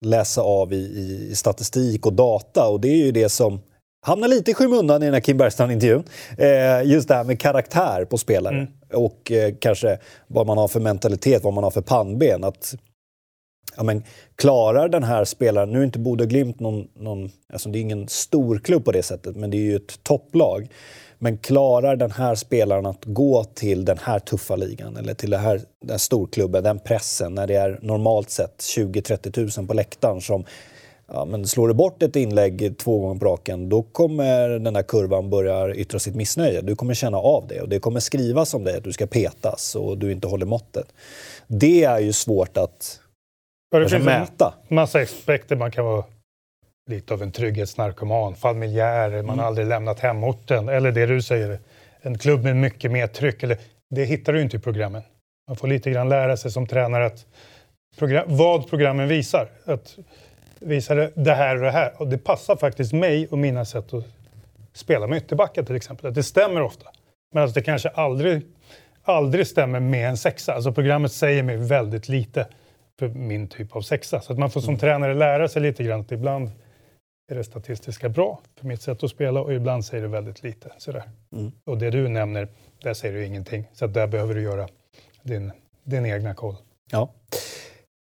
läsa 0.00 0.42
av 0.42 0.72
i, 0.72 0.76
i, 0.76 1.34
statistik 1.34 2.06
och 2.06 2.12
data 2.12 2.68
och 2.68 2.80
det 2.80 2.88
är 2.88 2.96
ju 2.96 3.12
det 3.12 3.28
som 3.28 3.60
hamnar 4.06 4.28
lite 4.28 4.50
i 4.50 4.54
skymundan 4.54 5.02
i 5.02 5.04
den 5.04 5.14
här 5.14 5.20
Kim 5.20 5.36
Bergstrand-intervjun. 5.36 6.04
Eh, 6.38 6.82
just 6.90 7.08
det 7.08 7.14
här 7.14 7.24
med 7.24 7.40
karaktär 7.40 8.04
på 8.04 8.18
spelare 8.18 8.56
mm. 8.56 8.68
och 8.92 9.32
eh, 9.32 9.54
kanske 9.60 9.98
vad 10.26 10.46
man 10.46 10.58
har 10.58 10.68
för 10.68 10.80
mentalitet, 10.80 11.44
vad 11.44 11.52
man 11.52 11.64
har 11.64 11.70
för 11.70 11.80
pannben. 11.80 12.44
Att 12.44 12.74
ja, 13.78 13.84
men, 13.84 14.02
klarar 14.36 14.88
den 14.88 15.02
här 15.02 15.24
spelaren, 15.24 15.70
nu 15.70 15.80
är 15.80 15.84
inte 15.84 15.98
Bodö 15.98 16.26
Glimt 16.26 16.60
någon, 16.60 16.88
någon 16.94 17.30
alltså 17.52 17.68
det 17.68 17.78
är 17.78 17.80
ingen 17.80 18.08
stor 18.08 18.58
klubb 18.58 18.84
på 18.84 18.92
det 18.92 19.02
sättet, 19.02 19.36
men 19.36 19.50
det 19.50 19.56
är 19.56 19.62
ju 19.62 19.76
ett 19.76 20.02
topplag. 20.02 20.68
Men 21.18 21.38
klarar 21.38 21.96
den 21.96 22.10
här 22.10 22.34
spelaren 22.34 22.86
att 22.86 23.04
gå 23.04 23.44
till 23.44 23.84
den 23.84 23.98
här 24.02 24.18
tuffa 24.18 24.56
ligan 24.56 24.96
eller 24.96 25.14
till 25.14 25.30
den 25.30 25.40
här, 25.40 25.60
den 25.80 25.90
här 25.90 25.98
storklubben, 25.98 26.62
den 26.62 26.78
pressen, 26.78 27.34
när 27.34 27.46
det 27.46 27.54
är 27.54 27.78
normalt 27.82 28.30
sett 28.30 28.58
20-30 28.58 29.58
000 29.58 29.66
på 29.66 29.74
läktaren 29.74 30.20
som 30.20 30.44
ja, 31.08 31.24
men 31.24 31.46
slår 31.46 31.68
du 31.68 31.74
bort 31.74 32.02
ett 32.02 32.16
inlägg 32.16 32.78
två 32.78 32.98
gånger 33.00 33.20
på 33.20 33.26
raken, 33.26 33.68
då 33.68 33.82
kommer 33.82 34.48
den 34.48 34.74
där 34.74 34.82
kurvan 34.82 35.30
börja 35.30 35.74
yttra 35.74 35.98
sitt 35.98 36.14
missnöje. 36.14 36.60
Du 36.60 36.76
kommer 36.76 36.94
känna 36.94 37.18
av 37.18 37.46
det 37.48 37.60
och 37.60 37.68
det 37.68 37.78
kommer 37.78 38.00
skrivas 38.00 38.54
om 38.54 38.64
dig 38.64 38.76
att 38.76 38.84
du 38.84 38.92
ska 38.92 39.06
petas 39.06 39.74
och 39.74 39.98
du 39.98 40.12
inte 40.12 40.28
håller 40.28 40.46
måttet. 40.46 40.86
Det 41.46 41.84
är 41.84 41.98
ju 41.98 42.12
svårt 42.12 42.56
att 42.56 43.00
det 43.70 43.88
finns 43.88 44.04
mäta. 44.04 44.54
en 44.68 44.74
massa 44.74 45.00
aspekter. 45.00 45.57
Man 45.57 45.70
kan 45.70 45.85
vara 45.85 46.04
lite 46.90 47.14
av 47.14 47.22
en 47.22 47.33
trygghetsnarkoman, 47.33 48.35
familjär, 48.35 49.22
man 49.22 49.38
har 49.38 49.46
aldrig 49.46 49.66
lämnat 49.66 50.00
hemorten. 50.00 50.68
Eller 50.68 50.92
det 50.92 51.07
du 51.07 51.22
säger, 51.22 51.59
en 52.00 52.18
klubb 52.18 52.44
med 52.44 52.57
mycket 52.57 52.90
mer 52.90 53.07
tryck. 53.07 53.42
Eller, 53.42 53.59
det 53.90 54.04
hittar 54.04 54.33
du 54.33 54.42
inte 54.42 54.57
i 54.57 54.61
programmen. 54.61 55.02
Man 55.48 55.57
får 55.57 55.68
lite 55.68 55.90
grann 55.90 56.09
lära 56.09 56.37
sig 56.37 56.50
som 56.50 56.66
tränare 56.66 57.07
att 57.07 57.26
program, 57.98 58.24
vad 58.26 58.70
programmen 58.70 59.09
visar. 59.09 59.48
Att 59.64 59.96
visar 60.61 60.96
det, 60.96 61.11
det 61.14 61.35
här 61.35 61.57
och 61.57 61.62
det 61.62 61.70
här. 61.70 61.92
Och 61.96 62.09
det 62.09 62.18
passar 62.18 62.57
faktiskt 62.57 62.92
mig 62.92 63.28
och 63.31 63.38
mina 63.38 63.64
sätt 63.64 63.94
att 63.94 64.04
spela 64.72 65.07
med 65.07 65.18
ytterbackar 65.18 65.62
till 65.62 65.76
exempel. 65.76 66.07
Att 66.07 66.14
det 66.14 66.22
stämmer 66.22 66.62
ofta. 66.62 66.87
Men 67.35 67.44
att 67.44 67.54
det 67.54 67.62
kanske 67.62 67.88
aldrig, 67.88 68.42
aldrig 69.02 69.46
stämmer 69.46 69.81
med 69.81 70.09
en 70.09 70.16
sexa. 70.16 70.54
Alltså 70.54 70.72
programmet 70.72 71.12
säger 71.12 71.42
mig 71.42 71.57
väldigt 71.57 72.09
lite 72.09 72.46
för 72.98 73.08
min 73.08 73.48
typ 73.48 73.76
av 73.76 73.82
sexa. 73.82 74.20
Så 74.20 74.32
att 74.32 74.38
man 74.38 74.50
får 74.50 74.61
som 74.61 74.78
tränare 74.78 75.14
lära 75.14 75.48
sig 75.48 75.62
lite 75.62 75.84
grann 75.84 76.00
att 76.00 76.12
ibland 76.12 76.50
är 77.30 77.34
det 77.34 77.44
statistiska 77.44 78.08
bra 78.08 78.40
för 78.56 78.66
mitt 78.66 78.82
sätt 78.82 79.02
att 79.02 79.11
spela 79.11 79.40
och 79.40 79.54
ibland 79.54 79.84
säger 79.84 80.02
det 80.02 80.08
väldigt 80.08 80.42
lite. 80.42 80.72
Sådär. 80.78 81.02
Mm. 81.32 81.52
Och 81.64 81.78
det 81.78 81.90
du 81.90 82.08
nämner, 82.08 82.48
där 82.82 82.94
säger 82.94 83.14
du 83.14 83.26
ingenting. 83.26 83.64
Så 83.72 83.87
där 83.87 84.06
behöver 84.06 84.34
du 84.34 84.42
göra 84.42 84.68
din, 85.22 85.52
din 85.84 86.06
egna 86.06 86.34
koll. 86.34 86.56
Ja. 86.90 87.12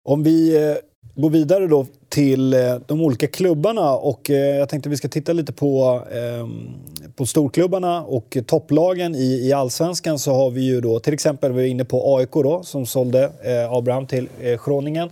Om 0.08 0.22
vi 0.22 0.56
eh, 0.56 0.76
går 1.14 1.30
vidare 1.30 1.66
då 1.66 1.86
till 2.08 2.54
eh, 2.54 2.76
de 2.86 3.00
olika 3.00 3.26
klubbarna 3.26 3.92
och 3.92 4.30
eh, 4.30 4.56
jag 4.56 4.68
tänkte 4.68 4.88
vi 4.88 4.96
ska 4.96 5.08
titta 5.08 5.32
lite 5.32 5.52
på, 5.52 6.02
ehm, 6.12 6.68
på 7.16 7.26
storklubbarna 7.26 8.04
och 8.04 8.36
topplagen 8.46 9.14
i, 9.14 9.48
i 9.48 9.52
allsvenskan 9.52 10.18
så 10.18 10.34
har 10.34 10.50
vi 10.50 10.60
ju 10.60 10.80
då 10.80 11.00
till 11.00 11.14
exempel, 11.14 11.52
vi 11.52 11.62
är 11.62 11.66
inne 11.66 11.84
på 11.84 12.16
AIK 12.16 12.32
då 12.32 12.62
som 12.62 12.86
sålde 12.86 13.30
Abraham 13.70 14.06
till 14.06 14.28
Groningen. 14.64 15.10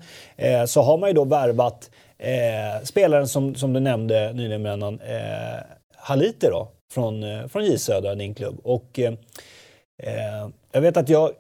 Så 0.67 0.83
har 0.83 0.99
man 0.99 1.11
ju 1.11 1.15
då 1.15 1.25
värvat 1.25 1.91
eh, 2.19 2.85
spelaren 2.85 3.29
som, 3.29 3.55
som 3.55 3.73
du 3.73 3.81
nämnde 3.81 4.33
nyligen 4.33 4.63
Brennan, 4.63 5.01
eh, 5.01 5.65
Halite 5.97 6.51
då 6.51 6.69
från, 6.93 7.23
eh, 7.23 7.47
från 7.47 7.65
J 7.65 7.79
Södra, 7.79 8.15
din 8.15 8.35
klubb. 8.35 8.61
Och 8.63 8.99
eh, 8.99 9.15
jag 10.73 10.81
vet 10.81 10.97
att 10.97 11.09
jag, 11.09 11.31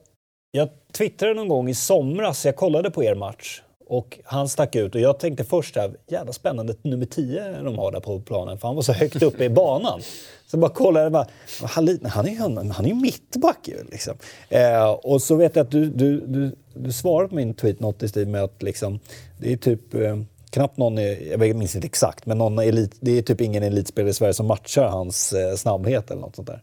jag 0.50 0.68
twittrade 0.96 1.34
någon 1.34 1.48
gång 1.48 1.68
i 1.68 1.74
somras, 1.74 2.44
jag 2.44 2.56
kollade 2.56 2.90
på 2.90 3.04
er 3.04 3.14
match 3.14 3.62
och 3.88 4.18
han 4.24 4.48
stack 4.48 4.74
ut 4.74 4.94
och 4.94 5.00
jag 5.00 5.18
tänkte 5.18 5.44
först 5.44 5.76
här, 5.76 5.96
jävla 6.06 6.32
spännande 6.32 6.74
nummer 6.82 7.06
10 7.06 7.62
de 7.62 7.78
har 7.78 7.92
där 7.92 8.00
på 8.00 8.20
planen 8.20 8.58
för 8.58 8.68
han 8.68 8.74
var 8.74 8.82
så 8.82 8.92
högt 8.92 9.22
uppe 9.22 9.44
i 9.44 9.50
banan. 9.50 10.00
Så 10.46 10.56
bara 10.56 10.70
kollade 10.70 11.04
jag 11.04 11.12
bara, 11.12 11.26
han, 11.62 11.98
han 12.04 12.26
är 12.26 12.30
ju 12.30 12.38
han, 12.38 12.70
han 12.70 12.86
är 12.86 12.94
mittback 12.94 13.68
ju 13.68 13.84
liksom. 13.90 14.14
Eh, 14.48 14.90
och 14.90 15.22
så 15.22 15.34
vet 15.34 15.56
jag 15.56 15.64
att 15.64 15.70
du, 15.70 15.90
du, 15.90 16.20
du, 16.20 16.56
du 16.74 16.92
svarade 16.92 17.28
på 17.28 17.34
min 17.34 17.54
tweet 17.54 17.80
något 17.80 18.02
i 18.02 18.08
stil 18.08 18.28
med 18.28 18.42
att 18.42 18.62
liksom, 18.62 19.00
det 19.38 19.52
är 19.52 19.56
typ 19.56 19.94
eh, 19.94 20.16
knappt 20.50 20.76
någon, 20.76 20.96
jag 21.30 21.56
minns 21.56 21.74
inte 21.74 21.86
exakt, 21.86 22.26
men 22.26 22.38
någon 22.38 22.58
elit, 22.58 22.96
det 23.00 23.18
är 23.18 23.22
typ 23.22 23.40
ingen 23.40 23.62
elitspelare 23.62 24.10
i 24.10 24.14
Sverige 24.14 24.34
som 24.34 24.46
matchar 24.46 24.88
hans 24.88 25.32
eh, 25.32 25.54
snabbhet 25.54 26.10
eller 26.10 26.20
något 26.20 26.36
sånt 26.36 26.48
där. 26.48 26.62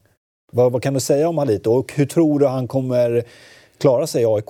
Vad, 0.52 0.72
vad 0.72 0.84
kan 0.84 0.94
du 0.94 1.00
säga 1.00 1.30
om 1.30 1.38
Halito 1.38 1.72
och 1.72 1.94
hur 1.94 2.06
tror 2.06 2.40
du 2.40 2.48
han 2.48 2.68
kommer 2.68 3.24
klara 3.78 4.08
sig 4.08 4.22
i 4.22 4.26
AIK? 4.26 4.50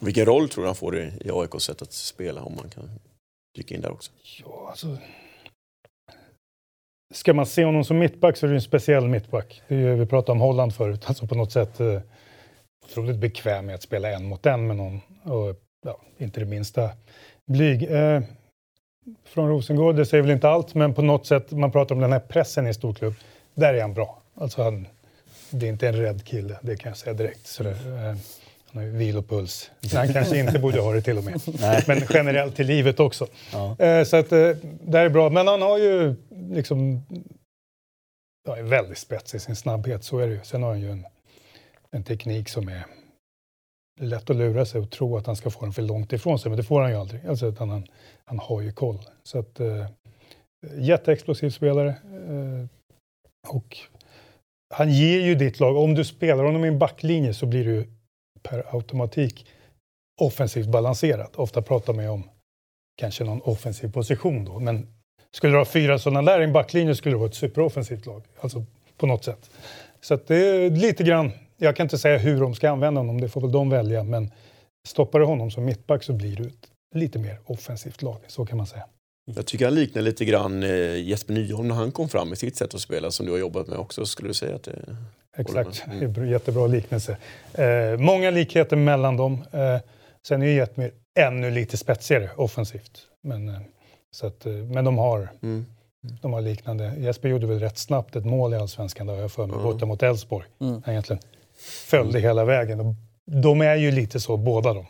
Vilken 0.00 0.26
roll 0.26 0.48
tror 0.48 0.64
du 0.64 0.68
han 0.68 0.74
får 0.74 0.98
i, 0.98 1.12
i 1.20 1.30
AIKs 1.32 1.64
sätt 1.64 1.82
att 1.82 1.92
spela 1.92 2.42
om 2.42 2.54
man 2.56 2.70
kan 2.70 2.90
dyka 3.56 3.74
in 3.74 3.80
där 3.80 3.92
också? 3.92 4.12
Ja, 4.44 4.66
alltså... 4.70 4.96
Ska 7.14 7.34
man 7.34 7.46
se 7.46 7.64
honom 7.64 7.84
som 7.84 7.98
mittback 7.98 8.36
så 8.36 8.46
är 8.46 8.50
det 8.50 8.56
en 8.56 8.62
speciell 8.62 9.08
mittback. 9.08 9.62
Det 9.68 9.74
är 9.74 9.78
ju, 9.78 9.94
vi 9.94 10.06
pratade 10.06 10.32
om 10.32 10.40
Holland 10.40 10.74
förut. 10.74 11.04
Alltså 11.06 11.26
på 11.26 11.34
något 11.34 11.52
sätt 11.52 11.80
eh, 11.80 12.00
otroligt 12.84 13.16
bekväm 13.16 13.66
med 13.66 13.74
att 13.74 13.82
spela 13.82 14.10
en 14.10 14.24
mot 14.24 14.46
en 14.46 14.66
med 14.66 14.76
någon. 14.76 15.00
Och 15.22 15.56
ja, 15.86 16.00
inte 16.18 16.40
det 16.40 16.46
minsta 16.46 16.90
blyg. 17.46 17.82
Eh, 17.82 18.22
från 19.24 19.48
Rosengård, 19.48 19.96
det 19.96 20.06
säger 20.06 20.22
väl 20.22 20.30
inte 20.30 20.48
allt, 20.48 20.74
men 20.74 20.94
på 20.94 21.02
något 21.02 21.26
sätt, 21.26 21.50
man 21.50 21.72
pratar 21.72 21.94
om 21.94 22.00
den 22.00 22.12
här 22.12 22.20
pressen 22.20 22.66
i 22.66 22.74
storklubb. 22.74 23.14
Där 23.54 23.74
är 23.74 23.80
han 23.80 23.94
bra. 23.94 24.22
Alltså 24.34 24.62
han, 24.62 24.86
det 25.50 25.66
är 25.66 25.70
inte 25.70 25.88
en 25.88 25.96
rädd 25.96 26.24
kille, 26.24 26.58
det 26.62 26.76
kan 26.76 26.90
jag 26.90 26.96
säga 26.96 27.14
direkt. 27.14 27.46
Sådär. 27.46 28.08
Eh, 28.10 28.16
han 28.72 28.82
har 28.82 28.90
ju 28.90 28.96
vilopuls. 28.96 29.70
Han 29.92 30.12
kanske 30.12 30.38
inte 30.38 30.58
borde 30.58 30.80
ha 30.80 30.92
det 30.92 31.02
till 31.02 31.18
och 31.18 31.24
med. 31.24 31.40
Men 31.86 32.02
generellt 32.10 32.60
i 32.60 32.64
livet 32.64 33.00
också. 33.00 33.26
Ja. 33.52 33.76
Eh, 33.78 34.04
så 34.04 34.16
att 34.16 34.32
eh, 34.32 34.50
det 34.82 34.98
här 34.98 35.04
är 35.04 35.08
bra. 35.08 35.30
Men 35.30 35.46
han 35.46 35.62
har 35.62 35.78
ju 35.78 36.14
liksom 36.50 37.02
ja, 38.46 38.56
är 38.56 38.62
väldigt 38.62 38.98
spetsig 38.98 39.38
i 39.38 39.40
sin 39.40 39.56
snabbhet, 39.56 40.04
så 40.04 40.18
är 40.18 40.26
det 40.26 40.32
ju. 40.32 40.40
Sen 40.42 40.62
har 40.62 40.70
han 40.70 40.80
ju 40.80 40.90
en, 40.90 41.06
en 41.90 42.04
teknik 42.04 42.48
som 42.48 42.68
är 42.68 42.86
lätt 44.00 44.30
att 44.30 44.36
lura 44.36 44.64
sig 44.64 44.80
och 44.80 44.90
tro 44.90 45.16
att 45.16 45.26
han 45.26 45.36
ska 45.36 45.50
få 45.50 45.64
den 45.64 45.72
för 45.72 45.82
långt 45.82 46.12
ifrån 46.12 46.38
sig, 46.38 46.50
men 46.50 46.56
det 46.56 46.64
får 46.64 46.80
han 46.80 46.90
ju 46.90 46.96
aldrig. 46.96 47.26
Alltså, 47.26 47.46
utan 47.46 47.70
han, 47.70 47.86
han 48.24 48.38
har 48.38 48.60
ju 48.60 48.72
koll. 48.72 48.98
Så 49.22 49.38
att, 49.38 49.60
eh, 49.60 49.86
jätteexplosiv 50.78 51.50
spelare. 51.50 51.88
Eh, 51.88 52.66
och 53.48 53.76
han 54.74 54.92
ger 54.92 55.20
ju 55.20 55.34
ditt 55.34 55.60
lag, 55.60 55.76
om 55.76 55.94
du 55.94 56.04
spelar 56.04 56.44
honom 56.44 56.64
i 56.64 56.68
en 56.68 56.78
backlinje 56.78 57.34
så 57.34 57.46
blir 57.46 57.64
du 57.64 57.88
per 58.42 58.74
automatik 58.74 59.46
offensivt 60.20 60.68
balanserat. 60.68 61.36
Ofta 61.36 61.62
pratar 61.62 61.92
man 61.92 62.04
ju 62.04 62.10
om 62.10 62.30
kanske 62.96 63.24
någon 63.24 63.40
offensiv 63.40 63.92
position 63.92 64.44
då, 64.44 64.58
men 64.58 64.86
skulle 65.32 65.52
du 65.52 65.58
ha 65.58 65.64
fyra 65.64 65.98
sådana 65.98 66.32
där 66.32 66.40
i 66.40 66.44
en 66.44 66.52
backlinje 66.52 66.94
skulle 66.94 67.14
det 67.14 67.18
vara 67.18 67.28
ett 67.28 67.34
superoffensivt 67.34 68.06
lag. 68.06 68.24
Alltså 68.40 68.64
på 68.96 69.06
något 69.06 69.24
sätt. 69.24 69.50
Så 70.00 70.14
att 70.14 70.26
det 70.26 70.36
är 70.36 70.70
lite 70.70 71.04
grann, 71.04 71.32
jag 71.56 71.76
kan 71.76 71.84
inte 71.84 71.98
säga 71.98 72.18
hur 72.18 72.40
de 72.40 72.54
ska 72.54 72.70
använda 72.70 73.00
honom, 73.00 73.20
det 73.20 73.28
får 73.28 73.40
väl 73.40 73.52
de 73.52 73.70
välja, 73.70 74.04
men 74.04 74.30
stoppar 74.88 75.18
du 75.18 75.24
honom 75.24 75.50
som 75.50 75.64
mittback 75.64 76.02
så 76.02 76.12
blir 76.12 76.36
du 76.36 76.42
ett 76.42 76.70
lite 76.94 77.18
mer 77.18 77.40
offensivt 77.44 78.02
lag, 78.02 78.18
så 78.26 78.46
kan 78.46 78.56
man 78.56 78.66
säga. 78.66 78.84
Jag 79.36 79.46
tycker 79.46 79.64
han 79.64 79.74
liknar 79.74 80.02
lite 80.02 80.24
grann 80.24 80.62
eh, 80.62 81.08
Jesper 81.08 81.34
Nyholm 81.34 81.68
när 81.68 81.74
han 81.74 81.92
kom 81.92 82.08
fram 82.08 82.28
med 82.28 82.38
sitt 82.38 82.56
sätt 82.56 82.74
att 82.74 82.80
spela 82.80 83.10
som 83.10 83.26
du 83.26 83.32
har 83.32 83.38
jobbat 83.38 83.66
med 83.66 83.78
också. 83.78 84.06
Skulle 84.06 84.28
du 84.28 84.34
säga 84.34 84.54
att 84.56 84.62
det... 84.62 84.96
Exakt, 85.36 85.82
Mm. 85.86 85.98
det 85.98 86.04
är 86.04 86.08
bra- 86.08 86.26
jättebra 86.26 86.66
liknelse. 86.66 87.16
Eh, 87.54 87.96
många 87.98 88.30
likheter 88.30 88.76
mellan 88.76 89.16
dem. 89.16 89.44
Eh, 89.52 89.76
sen 90.28 90.42
är 90.42 90.46
ju 90.46 90.52
Jetmir 90.54 90.90
ännu 91.18 91.50
lite 91.50 91.76
spetsigare 91.76 92.30
offensivt. 92.36 92.98
Men, 93.22 93.48
eh, 93.48 93.60
så 94.10 94.26
att, 94.26 94.46
eh, 94.46 94.52
men 94.52 94.84
de 94.84 94.98
har, 94.98 95.28
Mm. 95.42 95.66
de 96.22 96.32
har 96.32 96.40
liknande. 96.40 96.92
Jesper 96.98 97.28
gjorde 97.28 97.46
väl 97.46 97.58
rätt 97.60 97.78
snabbt 97.78 98.16
ett 98.16 98.24
mål 98.24 98.54
i 98.54 98.56
Allsvenskan, 98.56 99.06
där 99.06 99.14
jag 99.14 99.32
för 99.32 99.46
mig, 99.46 99.56
Ja. 99.56 99.62
borta 99.62 99.86
mot 99.86 100.02
Elfsborg. 100.02 100.46
Mm. 100.60 100.82
Han 100.84 100.92
egentligen 100.94 101.22
följde 101.86 102.20
hela 102.20 102.44
vägen. 102.44 102.80
Och 102.80 102.94
de 103.26 103.60
är 103.60 103.74
ju 103.76 103.90
lite 103.90 104.20
så, 104.20 104.36
båda 104.36 104.74
de. 104.74 104.86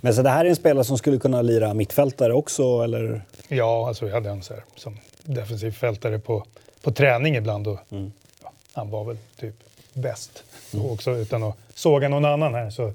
Men 0.00 0.14
så 0.14 0.22
det 0.22 0.30
här 0.30 0.44
är 0.44 0.48
en 0.48 0.56
spelare 0.56 0.84
som 0.84 0.98
skulle 0.98 1.18
kunna 1.18 1.42
lira 1.42 1.74
mittfältare 1.74 2.32
också, 2.34 2.62
eller? 2.82 3.22
Ja, 3.48 3.88
alltså 3.88 4.06
jag 4.06 4.14
hade 4.14 4.30
en 4.30 4.42
så 4.42 4.54
här, 4.54 4.64
som 4.76 4.98
defensiv 5.24 5.70
fältare 5.70 6.18
på, 6.18 6.44
på 6.82 6.90
träning 6.92 7.36
ibland. 7.36 7.66
Och, 7.68 7.78
Mm. 7.90 8.12
ja, 8.42 8.52
han 8.72 8.90
var 8.90 9.04
väl 9.04 9.16
typ 9.40 9.54
bäst. 9.94 10.44
mm. 10.74 10.86
också 10.86 11.10
utan 11.10 11.42
att 11.42 11.56
såga 11.74 12.08
någon 12.08 12.24
annan 12.24 12.54
här. 12.54 12.70
Så, 12.70 12.92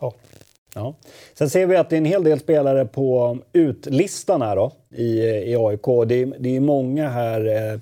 ja, 0.00 0.14
Ja. 0.74 0.94
Sen 1.34 1.50
ser 1.50 1.66
vi 1.66 1.76
att 1.76 1.90
det 1.90 1.96
är 1.96 1.98
en 1.98 2.04
hel 2.04 2.24
del 2.24 2.40
spelare 2.40 2.84
på 2.84 3.38
utlistan 3.52 4.42
här 4.42 4.56
då, 4.56 4.72
i, 4.94 5.20
i 5.20 5.56
AIK. 5.56 5.84
Det 6.06 6.14
är, 6.14 6.38
det 6.38 6.56
är 6.56 6.60
många 6.60 7.08
här 7.08 7.46
eh, 7.46 7.80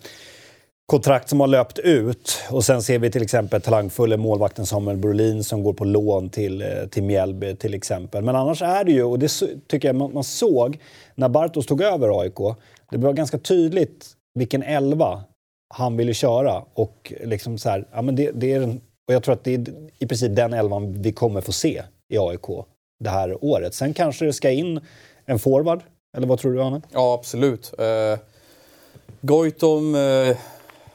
kontrakt 0.86 1.28
som 1.28 1.40
har 1.40 1.46
löpt 1.46 1.78
ut. 1.78 2.38
Och 2.50 2.64
sen 2.64 2.82
ser 2.82 2.98
vi 2.98 3.10
till 3.10 3.22
exempel 3.22 3.60
talangfulle 3.60 4.16
målvakten 4.16 4.66
Samuel 4.66 4.96
Brolin 4.96 5.44
som 5.44 5.62
går 5.62 5.72
på 5.72 5.84
lån 5.84 6.30
till, 6.30 6.62
eh, 6.62 6.68
till 6.90 7.02
Mjällby 7.02 7.56
till 7.56 7.74
exempel. 7.74 8.24
Men 8.24 8.36
annars 8.36 8.62
är 8.62 8.84
det 8.84 8.92
ju, 8.92 9.02
och 9.02 9.18
det 9.18 9.28
tycker 9.66 9.88
jag 9.88 9.96
man, 9.96 10.14
man 10.14 10.24
såg 10.24 10.78
när 11.14 11.28
Bartos 11.28 11.66
tog 11.66 11.82
över 11.82 12.20
AIK, 12.20 12.56
det 12.90 12.96
var 12.96 13.12
ganska 13.12 13.38
tydligt 13.38 14.06
vilken 14.34 14.62
elva 14.62 15.24
han 15.68 15.96
ville 15.96 16.14
köra. 16.14 16.64
Och 16.74 17.12
liksom 17.20 17.58
så 17.58 17.68
här, 17.68 17.88
ja, 17.92 18.02
men 18.02 18.16
det, 18.16 18.30
det 18.34 18.52
är 18.52 18.78
och 19.08 19.14
jag 19.14 19.22
tror 19.22 19.32
att 19.32 19.44
det 19.44 19.54
är 19.54 19.64
i 19.98 20.06
princip 20.06 20.36
den 20.36 20.52
elvan 20.52 21.02
vi 21.02 21.12
kommer 21.12 21.40
få 21.40 21.52
se 21.52 21.82
i 22.08 22.18
AIK 22.18 22.46
det 23.00 23.10
här 23.10 23.44
året. 23.44 23.74
Sen 23.74 23.94
kanske 23.94 24.24
det 24.24 24.32
ska 24.32 24.50
in 24.50 24.80
en 25.24 25.38
forward, 25.38 25.82
eller 26.16 26.26
vad 26.26 26.38
tror 26.38 26.52
du 26.52 26.62
Anne? 26.62 26.82
Ja, 26.92 27.14
absolut. 27.14 27.74
Eh, 27.78 28.18
Goitom, 29.20 29.94
eh, 29.94 30.36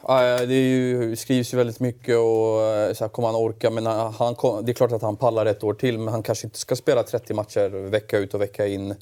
ah, 0.01 0.21
det 0.21 0.53
är 0.53 0.67
ju, 0.67 1.15
skrivs 1.15 1.53
ju 1.53 1.57
väldigt 1.57 1.79
mycket 1.79 2.17
och 2.17 2.61
eh, 2.61 2.93
så 2.93 3.03
här, 3.03 3.09
kommer 3.09 3.27
han 3.27 3.35
orka? 3.35 3.69
Men 3.69 3.87
eh, 3.87 4.11
han, 4.11 4.35
det 4.65 4.71
är 4.71 4.73
klart 4.73 4.91
att 4.91 5.01
han 5.01 5.15
pallar 5.15 5.45
ett 5.45 5.63
år 5.63 5.73
till, 5.73 5.99
men 5.99 6.07
han 6.07 6.23
kanske 6.23 6.47
inte 6.47 6.59
ska 6.59 6.75
spela 6.75 7.03
30 7.03 7.33
matcher 7.33 7.69
vecka 7.69 8.17
ut 8.17 8.33
och 8.33 8.41
vecka 8.41 8.67
in. 8.67 8.95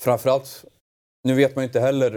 Framförallt, 0.00 0.64
nu 1.24 1.34
vet 1.34 1.56
man 1.56 1.62
ju 1.62 1.66
inte 1.66 1.80
heller 1.80 2.16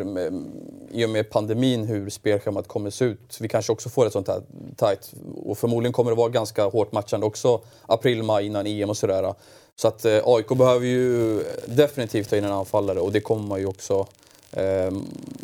i 0.91 1.05
och 1.05 1.09
med 1.09 1.29
pandemin 1.29 1.83
hur 1.83 2.09
spelschemat 2.09 2.67
kommer 2.67 2.89
se 2.89 3.05
ut. 3.05 3.37
Vi 3.39 3.47
kanske 3.47 3.71
också 3.71 3.89
får 3.89 4.05
ett 4.05 4.13
sånt 4.13 4.27
här 4.27 4.41
tight 4.75 5.13
och 5.45 5.57
förmodligen 5.57 5.93
kommer 5.93 6.11
det 6.11 6.17
vara 6.17 6.29
ganska 6.29 6.65
hårt 6.65 6.91
matchande 6.91 7.25
också 7.25 7.61
april, 7.85 8.23
maj 8.23 8.45
innan 8.45 8.67
EM 8.67 8.89
och 8.89 8.97
sådär. 8.97 9.33
Så 9.75 9.87
att 9.87 10.05
eh, 10.05 10.19
AIK 10.25 10.47
behöver 10.47 10.85
ju 10.85 11.43
definitivt 11.65 12.29
ta 12.29 12.37
in 12.37 12.43
en 12.43 12.51
anfallare 12.51 12.99
och 12.99 13.11
det 13.11 13.19
kommer 13.19 13.47
man 13.47 13.59
ju 13.59 13.65
också 13.65 14.07
Eh, 14.51 14.91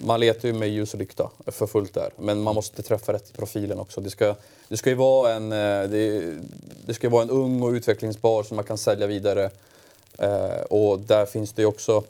man 0.05 0.19
letar 0.19 0.47
ju 0.47 0.53
med 0.53 0.69
ljus 0.69 0.93
och 0.93 0.99
lykta 0.99 1.29
för 1.45 1.67
fullt 1.67 1.93
där. 1.93 2.09
Men 2.17 2.41
man 2.41 2.55
måste 2.55 2.83
träffa 2.83 3.13
rätt 3.13 3.29
i 3.29 3.33
profilen 3.33 3.79
också. 3.79 4.01
Det 4.01 4.09
ska, 4.09 4.35
det 4.67 4.77
ska 4.77 4.89
ju 4.89 4.95
vara 4.95 5.33
en, 5.33 5.51
eh, 5.51 5.89
det, 5.89 6.33
det 6.85 6.93
ska 6.93 7.07
ju 7.07 7.11
vara 7.11 7.23
en 7.23 7.29
ung 7.29 7.63
och 7.63 7.69
utvecklingsbar 7.71 8.43
som 8.43 8.55
man 8.55 8.65
kan 8.65 8.77
sälja 8.77 9.07
vidare. 9.07 9.49
Eh, 10.19 10.61
och 10.69 10.99
där 10.99 11.25
finns 11.25 11.53
det 11.53 11.61
ju 11.61 11.65
också 11.65 12.03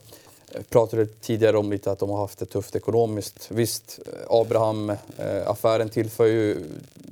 jag 0.53 0.69
pratade 0.69 1.05
tidigare 1.05 1.57
om 1.57 1.71
lite 1.71 1.91
att 1.91 1.99
de 1.99 2.09
har 2.09 2.17
haft 2.17 2.39
det 2.39 2.45
tufft 2.45 2.75
ekonomiskt. 2.75 3.51
Visst, 3.51 3.99
Abraham-affären 4.29 5.89
tillför 5.89 6.25
ju 6.25 6.63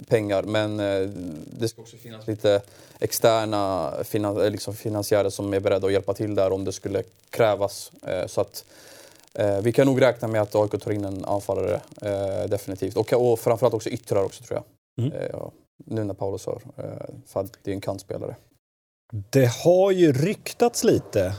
pengar 0.08 0.44
men 0.44 0.80
eh, 0.80 1.10
det 1.60 1.68
ska 1.68 1.82
också 1.82 1.98
finnas 1.98 2.28
lite 2.28 2.62
externa 3.00 3.94
finan 4.04 4.36
liksom 4.36 4.74
finansiärer 4.76 5.30
som 5.30 5.54
är 5.54 5.60
beredda 5.60 5.88
att 5.88 5.94
hjälpa 5.94 6.14
till 6.14 6.36
där 6.36 6.52
om 6.52 6.66
det 6.66 6.72
skulle 6.72 7.04
krävas. 7.30 7.92
Eh, 8.08 8.28
så 8.28 8.42
att 8.42 8.66
eh, 9.34 9.62
vi 9.62 9.72
kan 9.72 9.88
nog 9.88 10.02
räkna 10.02 10.28
med 10.28 10.42
att 10.42 10.56
AIK 10.56 10.72
tar 10.84 10.92
in 10.92 11.06
en 11.06 11.26
anfallare 11.26 11.82
definitivt. 12.48 12.98
Och, 12.98 13.14
och 13.14 13.40
framförallt 13.40 13.74
också 13.74 13.90
yttrar 13.90 14.24
också 14.24 14.44
tror 14.44 14.60
jag. 14.60 15.06
Mm. 15.06 15.30
Ja, 15.34 15.52
nu 15.86 16.04
när 16.04 16.14
Paulus 16.14 16.46
har, 16.46 16.62
för 17.28 17.40
att 17.40 17.58
det 17.64 17.72
är 17.72 17.76
en 17.76 17.82
kantspelare. 17.82 18.36
Det 19.30 19.46
har 19.46 19.92
ju 19.92 20.14
ryktats 20.14 20.84
lite 20.84 21.34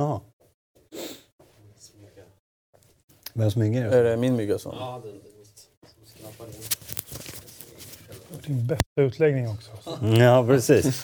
Ja. 0.00 0.20
Vem 3.32 3.50
smyger? 3.50 3.84
Är 3.84 4.04
det 4.04 4.16
min 4.16 4.36
mygga 4.36 4.58
som... 4.58 4.76
Ja, 4.78 5.02
den, 5.04 5.20
Din 8.46 8.66
bästa 8.66 9.02
utläggning 9.02 9.48
också. 9.48 9.70
Ja, 10.18 10.46
precis. 10.46 11.00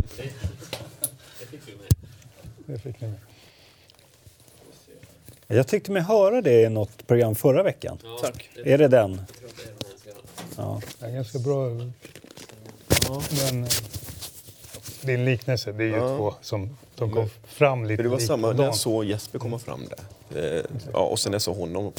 Det 2.66 2.78
fick 2.78 3.01
ni 3.01 3.09
med. 3.09 3.18
Jag 5.47 5.68
tyckte 5.68 5.92
mig 5.92 6.03
höra 6.03 6.40
det 6.40 6.62
i 6.62 6.68
något 6.68 7.07
program 7.07 7.34
förra 7.34 7.62
veckan. 7.62 7.99
Ja, 8.03 8.18
Tack. 8.22 8.51
Är 8.64 8.78
det 8.78 8.88
den? 8.88 9.20
Ja. 10.57 10.80
Det 10.99 11.07
är 11.07 11.11
ganska 11.11 11.38
bra. 11.38 11.68
Men 13.30 13.66
din 15.01 15.24
liknelse, 15.24 15.72
det 15.72 15.84
är 15.84 15.88
ju 15.88 15.97
ja. 15.97 16.16
två 16.16 16.34
som 16.40 16.76
de 16.99 17.11
kom 17.11 17.28
fram 17.47 17.84
lite 17.84 18.03
Det 18.03 18.09
var 18.09 18.18
samma 18.18 18.53
när 18.53 18.64
jag 18.64 18.74
såg 18.74 19.05
Jesper 19.05 19.38
komma 19.38 19.59
fram 19.59 19.80
där. 19.88 20.59
Eh, 20.59 20.64
ja, 20.92 21.01
och 21.01 21.18
sen 21.18 21.30
när 21.30 21.34
jag 21.34 21.42
såg 21.42 21.57
honom. 21.57 21.92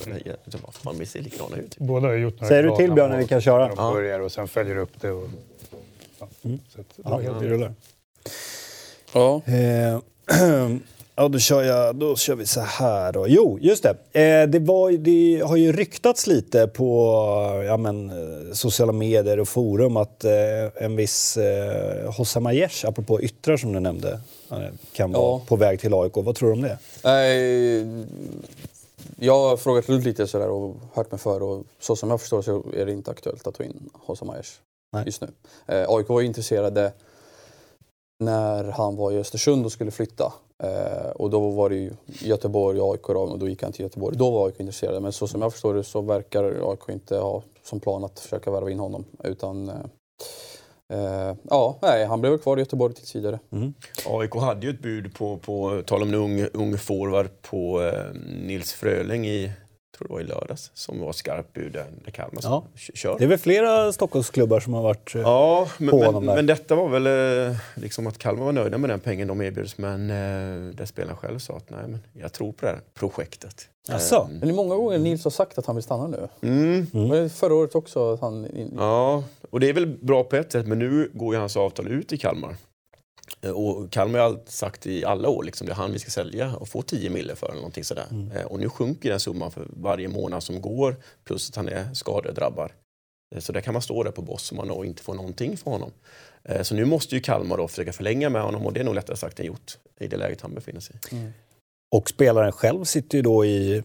Man 0.82 1.00
vi 1.00 1.06
ser 1.06 1.22
likadana 1.22 1.56
ut. 1.56 1.78
Båda 1.78 2.08
har 2.08 2.14
gjort 2.14 2.34
några 2.34 2.48
Säger 2.48 2.64
du 2.64 2.76
till 2.76 2.92
Björn 2.92 3.12
när 3.12 3.18
vi 3.18 3.28
kan 3.28 3.42
köra? 3.42 3.68
De 3.76 3.94
börjar 3.94 4.20
och 4.20 4.32
sen 4.32 4.48
följer 4.48 4.78
upp 4.78 5.02
det. 5.02 5.12
Och, 5.12 5.30
ja, 6.20 6.28
mm. 6.44 6.60
så 6.70 6.82
att, 6.82 7.00
ja, 7.04 7.22
ja, 7.22 7.34
vi 7.40 7.48
rullar. 7.48 7.74
Ja. 9.14 9.42
Ja, 11.20 11.28
då 11.28 11.40
kör, 11.40 11.64
jag, 11.64 11.96
då 11.96 12.16
kör 12.16 12.36
vi 12.36 12.46
så 12.46 12.62
här 12.62 13.12
då. 13.12 13.28
Jo, 13.28 13.58
just 13.62 13.84
det. 13.84 14.22
Eh, 14.22 14.50
det, 14.50 14.60
var, 14.60 14.92
det 14.92 15.42
har 15.46 15.56
ju 15.56 15.72
ryktats 15.72 16.28
lite 16.28 16.68
på 16.68 17.14
ja, 17.68 17.78
men, 17.78 18.10
eh, 18.10 18.54
sociala 18.54 18.92
medier 18.92 19.40
och 19.40 19.48
forum 19.48 19.98
att 19.98 20.24
eh, 20.24 20.32
en 20.76 20.96
viss 20.96 21.38
eh, 21.38 22.14
Hossam 22.14 22.46
Aiesh, 22.46 22.86
apropå 22.86 23.22
yttrar 23.22 23.58
som 23.58 23.74
du 23.74 23.80
nämnde, 23.80 24.20
eh, 24.52 24.58
kan 24.94 25.12
vara 25.12 25.24
ja. 25.24 25.42
på 25.48 25.56
väg 25.56 25.80
till 25.80 25.94
AIK. 25.94 26.14
Vad 26.16 26.36
tror 26.36 26.50
du 26.50 26.54
om 26.54 26.62
det? 26.62 26.78
Eh, 27.04 27.88
jag 29.20 29.50
har 29.50 29.58
frågat 29.58 29.90
ut 29.90 30.04
lite 30.04 30.28
sådär 30.28 30.50
och 30.50 30.76
hört 30.94 31.12
mig 31.12 31.20
för 31.20 31.44
och 31.44 31.64
så 31.80 31.96
som 31.96 32.10
jag 32.10 32.22
förstår 32.22 32.42
så 32.42 32.64
är 32.74 32.86
det 32.86 32.92
inte 32.92 33.12
aktuellt 33.12 33.48
att 33.48 33.56
ta 33.56 33.64
in 33.64 33.90
Hossam 33.94 34.30
Aiesh 34.30 34.52
just 35.06 35.22
nu. 35.22 35.28
Eh, 35.66 35.86
AIK 35.90 36.10
var 36.10 36.22
intresserade 36.22 36.94
när 38.20 38.64
han 38.64 38.96
var 38.96 39.12
i 39.12 39.18
Östersund 39.18 39.66
och 39.66 39.72
skulle 39.72 39.92
flytta. 39.92 40.34
Eh, 40.64 41.10
och 41.12 41.30
då 41.30 41.50
var 41.50 41.70
det 41.70 41.76
ju 41.76 41.92
Göteborg 42.06 42.82
och 42.82 42.94
AIK 42.94 43.10
och 43.10 43.40
då 43.40 43.50
gick 43.50 43.64
han 43.64 43.72
till 43.72 43.84
Göteborg. 43.84 44.18
Då 44.18 44.32
var 44.32 44.46
AIK 44.46 44.60
intresserade. 44.60 45.00
Men 45.00 45.12
så 45.12 45.28
som 45.28 45.42
jag 45.42 45.52
förstår 45.52 45.74
det 45.74 45.84
så 45.84 46.02
verkar 46.02 46.72
AIK 46.72 46.90
inte 46.90 47.18
ha 47.18 47.44
som 47.64 47.80
plan 47.80 48.04
att 48.04 48.20
försöka 48.20 48.52
värva 48.52 48.72
in 48.72 48.80
honom. 48.80 49.06
Utan 49.24 49.70
eh, 49.70 49.76
eh, 50.94 51.36
ja, 51.50 51.78
nej, 51.82 52.06
han 52.06 52.22
blev 52.22 52.38
kvar 52.38 52.58
i 52.58 52.60
Göteborg 52.60 52.94
tills 52.94 53.16
vidare. 53.16 53.40
Mm. 53.52 53.74
AIK 54.06 54.36
hade 54.36 54.66
ju 54.66 54.74
ett 54.74 54.82
bud 54.82 55.16
på, 55.16 55.38
på 55.38 55.82
tal 55.86 56.02
om 56.02 56.08
en 56.08 56.16
ung, 56.16 56.48
ung 56.54 56.78
forward 56.78 57.30
på 57.42 57.84
eh, 57.84 58.04
Nils 58.46 58.74
Fröling 58.74 59.28
i 59.28 59.52
tror 59.98 60.08
det 60.08 60.14
var 60.14 60.22
i 60.22 60.24
lördags, 60.24 60.72
som 60.74 61.00
var 61.00 61.14
skarpt 61.14 61.54
bud 61.54 61.72
där 61.72 62.12
Kalmar 62.12 62.40
ja. 62.44 62.64
kör. 62.76 63.18
Det 63.18 63.24
är 63.24 63.28
väl 63.28 63.38
flera 63.38 63.92
Stockholmsklubbar 63.92 64.60
som 64.60 64.74
har 64.74 64.82
varit 64.82 65.16
eh, 65.16 65.22
ja, 65.22 65.68
men, 65.78 65.90
på 65.90 65.98
men, 65.98 66.06
honom 66.06 66.26
där. 66.26 66.36
Men 66.36 66.46
detta 66.46 66.76
var 66.76 66.90
väl 66.90 67.08
eh, 67.48 67.58
liksom 67.76 68.08
att 68.08 68.18
Kalmar 68.18 68.46
var 68.46 68.52
nöjda 68.52 68.78
med 68.78 68.90
den 68.90 69.00
pengen 69.00 69.28
de 69.28 69.42
erbjöds, 69.42 69.78
men 69.78 70.10
eh, 70.10 70.76
där 70.76 70.86
spelaren 70.86 71.18
själv 71.18 71.40
sa 71.40 71.58
att 71.58 71.70
nej, 71.70 71.88
men 71.88 72.00
jag 72.14 72.34
tror 72.34 72.52
på 72.52 72.66
det 72.66 72.72
här 72.72 72.82
projektet. 72.94 73.70
Alltså. 73.90 74.16
Mm. 74.16 74.32
Men 74.32 74.48
det 74.48 74.54
är 74.54 74.56
många 74.56 74.76
gånger 74.76 75.00
Nils 75.00 75.24
har 75.24 75.32
sagt 75.32 75.58
att 75.58 75.66
han 75.66 75.76
vill 75.76 75.84
stanna 75.84 76.08
nu. 76.08 76.28
Mm. 76.42 76.88
Mm. 76.94 77.30
Förra 77.30 77.54
året 77.54 77.76
också. 77.76 78.14
Att 78.14 78.22
han... 78.22 78.48
Ja, 78.78 79.24
och 79.50 79.60
det 79.60 79.70
är 79.70 79.74
väl 79.74 79.88
bra 79.88 80.24
på 80.24 80.36
ett 80.36 80.52
sätt, 80.52 80.68
men 80.68 80.80
nu 80.80 81.12
går 81.14 81.34
ju 81.34 81.40
hans 81.40 81.58
avtal 81.58 81.88
ut 81.88 82.14
i 82.14 82.18
Kalmar. 82.18 82.56
Eh, 83.42 83.52
och 83.52 83.92
Kalmar 83.92 84.20
har 84.20 84.40
sagt 84.46 84.88
i 84.88 85.06
alla 85.06 85.30
år 85.30 85.44
liksom, 85.44 85.68
det 85.68 85.74
är 85.74 85.76
han 85.76 85.92
vi 85.92 86.00
ska 86.00 86.12
sälja 86.12 86.56
och 86.56 86.70
få 86.70 86.82
10 86.82 87.10
mille 87.10 87.36
för. 87.36 87.48
Eller 87.48 87.56
någonting 87.56 87.84
sådär. 87.84 88.06
Mm. 88.12 88.32
Eh, 88.32 88.46
och 88.46 88.60
nu 88.60 88.70
sjunker 88.70 89.10
den 89.10 89.20
summan 89.20 89.52
för 89.52 89.68
varje 89.70 90.08
månad 90.08 90.44
som 90.44 90.62
går 90.62 90.96
plus 91.24 91.50
att 91.50 91.56
han 91.56 91.68
är 91.68 91.94
skadedrabbad. 91.94 92.72
Eh, 93.36 93.40
så 93.40 93.54
där 93.54 93.62
kan 93.62 93.74
man 93.74 93.82
stå 93.82 94.04
där 94.04 94.12
på 94.12 94.22
Bosman 94.22 94.72
och 94.72 94.86
inte 94.86 95.04
få 95.04 95.14
någonting 95.14 95.58
för 95.58 95.72
honom. 95.72 95.92
Så 96.62 96.76
nu 96.76 96.86
måste 96.86 97.16
ju 97.16 97.22
Kalmar 97.22 97.58
då 97.58 97.68
försöka 97.68 97.94
förlänga 97.94 98.30
med 98.30 98.42
honom 98.42 98.66
och 98.66 98.74
det 98.74 98.80
är 98.80 98.84
nog 98.84 98.96
lättare 98.96 99.18
sagt 99.18 99.40
än 99.40 99.46
gjort 99.46 99.78
i 100.00 100.08
det 100.08 100.18
läget 100.18 100.42
han 100.42 100.54
befinner 100.54 100.80
sig 100.80 100.96
mm. 101.12 101.32
Och 101.96 102.10
spelaren 102.10 102.52
själv 102.52 102.84
sitter 102.84 103.18
ju 103.18 103.22
då 103.22 103.46
i 103.46 103.84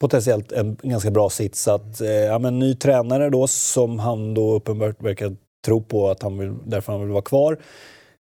potentiellt 0.00 0.52
en 0.52 0.76
ganska 0.82 1.10
bra 1.10 1.30
sits 1.30 1.68
att 1.68 2.00
ja, 2.00 2.38
men 2.38 2.58
ny 2.58 2.74
tränare 2.74 3.30
då 3.30 3.46
som 3.46 3.98
han 3.98 4.34
då 4.34 4.54
uppenbart 4.54 5.02
verkar 5.02 5.36
tro 5.64 5.82
på 5.82 6.10
att 6.10 6.22
han 6.22 6.38
vill, 6.38 6.54
därför 6.64 6.92
han 6.92 7.00
vill 7.00 7.10
vara 7.10 7.22
kvar 7.22 7.58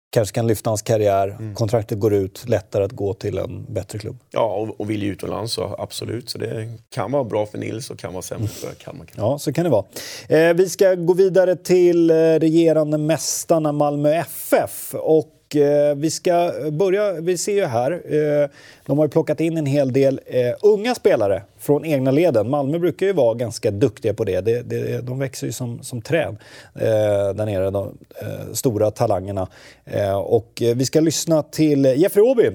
kanske 0.09 0.35
kan 0.35 0.47
lyfta 0.47 0.69
hans 0.69 0.81
karriär. 0.81 1.27
Mm. 1.27 1.55
Kontraktet 1.55 1.99
går 1.99 2.13
ut, 2.13 2.43
lättare 2.47 2.83
att 2.83 2.91
gå 2.91 3.13
till 3.13 3.37
en 3.37 3.73
bättre 3.73 3.99
klubb. 3.99 4.19
Ja, 4.31 4.55
och, 4.55 4.79
och 4.79 4.89
vill 4.89 5.03
ju 5.03 5.11
utomlands, 5.11 5.53
så 5.53 5.75
absolut. 5.79 6.29
Så 6.29 6.37
det 6.37 6.69
kan 6.89 7.11
vara 7.11 7.23
bra 7.23 7.45
för 7.45 7.57
Nils 7.57 7.89
och 7.89 7.99
kan 7.99 8.13
vara 8.13 8.21
sämre 8.21 8.47
för 8.47 8.73
Kalmar. 8.73 9.07
Ja, 9.15 9.39
så 9.39 9.53
kan 9.53 9.63
det 9.63 9.69
vara. 9.69 9.85
Eh, 10.29 10.53
vi 10.53 10.69
ska 10.69 10.95
gå 10.95 11.13
vidare 11.13 11.55
till 11.55 12.09
eh, 12.09 12.15
regerande 12.15 12.97
mästarna 12.97 13.71
Malmö 13.71 14.13
FF. 14.13 14.95
Och 14.95 15.35
Eh, 15.55 15.95
vi 15.95 16.11
ska 16.11 16.53
börja, 16.71 17.13
vi 17.13 17.37
ser 17.37 17.53
ju 17.53 17.65
här, 17.65 17.91
eh, 17.91 18.49
de 18.85 18.97
har 18.97 19.05
ju 19.05 19.09
plockat 19.09 19.39
in 19.39 19.57
en 19.57 19.65
hel 19.65 19.93
del 19.93 20.21
eh, 20.25 20.53
unga 20.61 20.95
spelare 20.95 21.43
från 21.57 21.85
egna 21.85 22.11
leden. 22.11 22.49
Malmö 22.49 22.79
brukar 22.79 23.05
ju 23.05 23.13
vara 23.13 23.33
ganska 23.33 23.71
duktiga 23.71 24.13
på 24.13 24.23
det. 24.23 24.41
det, 24.41 24.61
det 24.61 25.01
de 25.01 25.19
växer 25.19 25.47
ju 25.47 25.53
som, 25.53 25.83
som 25.83 26.01
träd 26.01 26.37
eh, 26.75 27.35
där 27.35 27.45
nere, 27.45 27.69
de 27.69 27.97
eh, 28.21 28.53
stora 28.53 28.91
talangerna. 28.91 29.47
Eh, 29.85 30.17
och 30.17 30.61
vi 30.75 30.85
ska 30.85 30.99
lyssna 30.99 31.43
till 31.43 31.85
Jeffrey 31.85 32.25
Åby, 32.25 32.51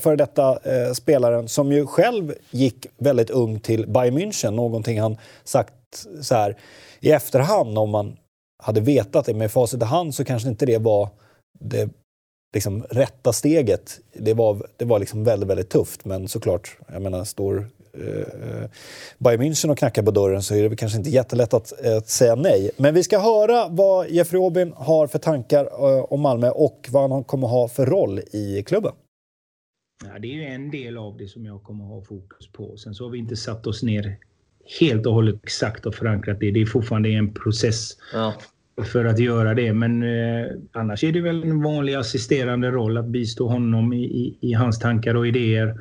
före 0.00 0.16
detta 0.16 0.58
spelaren 0.94 1.48
som 1.48 1.72
ju 1.72 1.86
själv 1.86 2.34
gick 2.50 2.86
väldigt 2.98 3.30
ung 3.30 3.60
till 3.60 3.88
Bayern 3.88 4.18
München. 4.18 4.50
Någonting 4.50 5.00
han 5.00 5.16
sagt 5.44 5.74
så 6.22 6.34
här 6.34 6.56
i 7.00 7.10
efterhand 7.10 7.78
om 7.78 7.90
man 7.90 8.16
hade 8.62 8.80
vetat 8.80 9.26
det 9.26 9.34
med 9.34 9.52
facit 9.52 9.82
i 9.82 9.84
hand 9.84 10.14
så 10.14 10.24
kanske 10.24 10.48
inte 10.48 10.66
det 10.66 10.78
var 10.78 11.08
det 11.60 11.88
liksom, 12.52 12.82
rätta 12.90 13.32
steget. 13.32 14.00
Det 14.12 14.34
var, 14.34 14.66
det 14.76 14.84
var 14.84 14.98
liksom 14.98 15.24
väldigt, 15.24 15.48
väldigt 15.48 15.70
tufft. 15.70 16.04
Men 16.04 16.28
såklart, 16.28 16.76
jag 16.92 17.02
menar, 17.02 17.24
står 17.24 17.68
eh, 17.92 18.70
Bayern 19.18 19.42
München 19.42 19.70
och 19.70 19.78
knackar 19.78 20.02
på 20.02 20.10
dörren 20.10 20.42
så 20.42 20.54
är 20.54 20.68
det 20.68 20.76
kanske 20.76 20.98
inte 20.98 21.10
jättelätt 21.10 21.54
att, 21.54 21.86
att 21.86 22.08
säga 22.08 22.34
nej. 22.34 22.70
Men 22.76 22.94
vi 22.94 23.02
ska 23.02 23.18
höra 23.18 23.68
vad 23.68 24.10
Jeffrey 24.10 24.42
Aubin 24.42 24.72
har 24.76 25.06
för 25.06 25.18
tankar 25.18 25.64
eh, 25.64 26.04
om 26.04 26.20
Malmö 26.20 26.50
och 26.50 26.88
vad 26.90 27.10
han 27.10 27.24
kommer 27.24 27.48
ha 27.48 27.68
för 27.68 27.86
roll 27.86 28.18
i 28.18 28.62
klubben. 28.66 28.92
Ja, 30.04 30.18
det 30.18 30.28
är 30.28 30.34
ju 30.34 30.44
en 30.44 30.70
del 30.70 30.98
av 30.98 31.16
det 31.16 31.28
som 31.28 31.46
jag 31.46 31.62
kommer 31.62 31.84
ha 31.84 32.02
fokus 32.02 32.52
på. 32.52 32.76
Sen 32.76 32.94
så 32.94 33.04
har 33.04 33.10
vi 33.10 33.18
inte 33.18 33.36
satt 33.36 33.66
oss 33.66 33.82
ner 33.82 34.16
helt 34.80 35.06
och 35.06 35.14
hållet 35.14 35.40
exakt 35.42 35.86
och 35.86 35.94
förankrat 35.94 36.40
det. 36.40 36.50
Det 36.50 36.60
är 36.60 36.66
fortfarande 36.66 37.08
en 37.08 37.34
process. 37.34 37.96
Ja 38.12 38.34
för 38.86 39.04
att 39.04 39.18
göra 39.18 39.54
det. 39.54 39.72
Men 39.72 40.02
eh, 40.02 40.46
annars 40.72 41.04
är 41.04 41.12
det 41.12 41.20
väl 41.20 41.42
en 41.42 41.62
vanlig 41.62 41.94
assisterande 41.94 42.70
roll 42.70 42.96
att 42.96 43.06
bistå 43.06 43.48
honom 43.48 43.92
i, 43.92 44.04
i, 44.04 44.38
i 44.40 44.52
hans 44.52 44.78
tankar 44.78 45.14
och 45.14 45.26
idéer. 45.26 45.74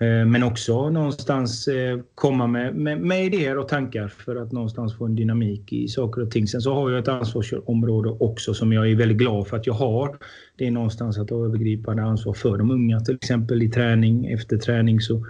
Eh, 0.00 0.26
men 0.26 0.42
också 0.42 0.90
någonstans 0.90 1.68
eh, 1.68 2.00
komma 2.14 2.46
med, 2.46 2.74
med, 2.74 3.00
med, 3.00 3.24
idéer 3.24 3.58
och 3.58 3.68
tankar 3.68 4.08
för 4.08 4.36
att 4.36 4.52
någonstans 4.52 4.96
få 4.96 5.04
en 5.04 5.16
dynamik 5.16 5.72
i 5.72 5.88
saker 5.88 6.22
och 6.22 6.30
ting. 6.30 6.46
Sen 6.46 6.60
så 6.60 6.74
har 6.74 6.90
jag 6.90 6.98
ett 6.98 7.08
ansvarsområde 7.08 8.08
också 8.08 8.54
som 8.54 8.72
jag 8.72 8.90
är 8.90 8.96
väldigt 8.96 9.18
glad 9.18 9.46
för 9.46 9.56
att 9.56 9.66
jag 9.66 9.74
har. 9.74 10.16
Det 10.56 10.66
är 10.66 10.70
någonstans 10.70 11.18
att 11.18 11.30
ha 11.30 11.44
övergripande 11.44 12.02
ansvar 12.02 12.34
för 12.34 12.58
de 12.58 12.70
unga, 12.70 13.00
till 13.00 13.14
exempel 13.14 13.62
i 13.62 13.68
träning, 13.68 14.26
efter 14.26 14.56
träning 14.56 15.00
så, 15.00 15.26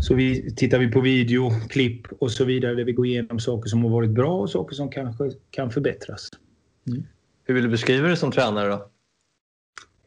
så 0.00 0.14
vi, 0.14 0.54
tittar 0.54 0.78
vi 0.78 0.88
på 0.88 1.00
video, 1.00 1.50
klipp 1.68 2.06
och 2.18 2.30
så 2.30 2.44
vidare 2.44 2.74
där 2.74 2.84
vi 2.84 2.92
går 2.92 3.06
igenom 3.06 3.38
saker 3.38 3.68
som 3.68 3.84
har 3.84 3.90
varit 3.90 4.10
bra 4.10 4.38
och 4.38 4.50
saker 4.50 4.74
som 4.74 4.90
kanske 4.90 5.30
kan 5.50 5.70
förbättras. 5.70 6.30
Mm. 6.86 7.02
Hur 7.44 7.54
vill 7.54 7.64
du 7.64 7.70
beskriva 7.70 8.08
dig 8.08 8.16
som 8.16 8.32
tränare 8.32 8.68
då? 8.68 8.88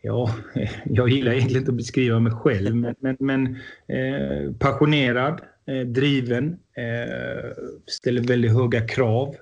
Ja, 0.01 0.36
jag 0.86 1.09
gillar 1.09 1.32
egentligen 1.32 1.61
inte 1.61 1.71
att 1.71 1.78
beskriva 1.78 2.19
mig 2.19 2.34
själv, 2.34 2.76
men, 2.76 2.95
men, 2.99 3.17
men 3.19 3.47
eh, 3.88 4.53
passionerad, 4.59 5.41
eh, 5.65 5.88
driven, 5.88 6.49
eh, 6.53 7.51
ställer 7.88 8.21
väldigt 8.21 8.51
höga 8.51 8.88
krav. 8.88 9.36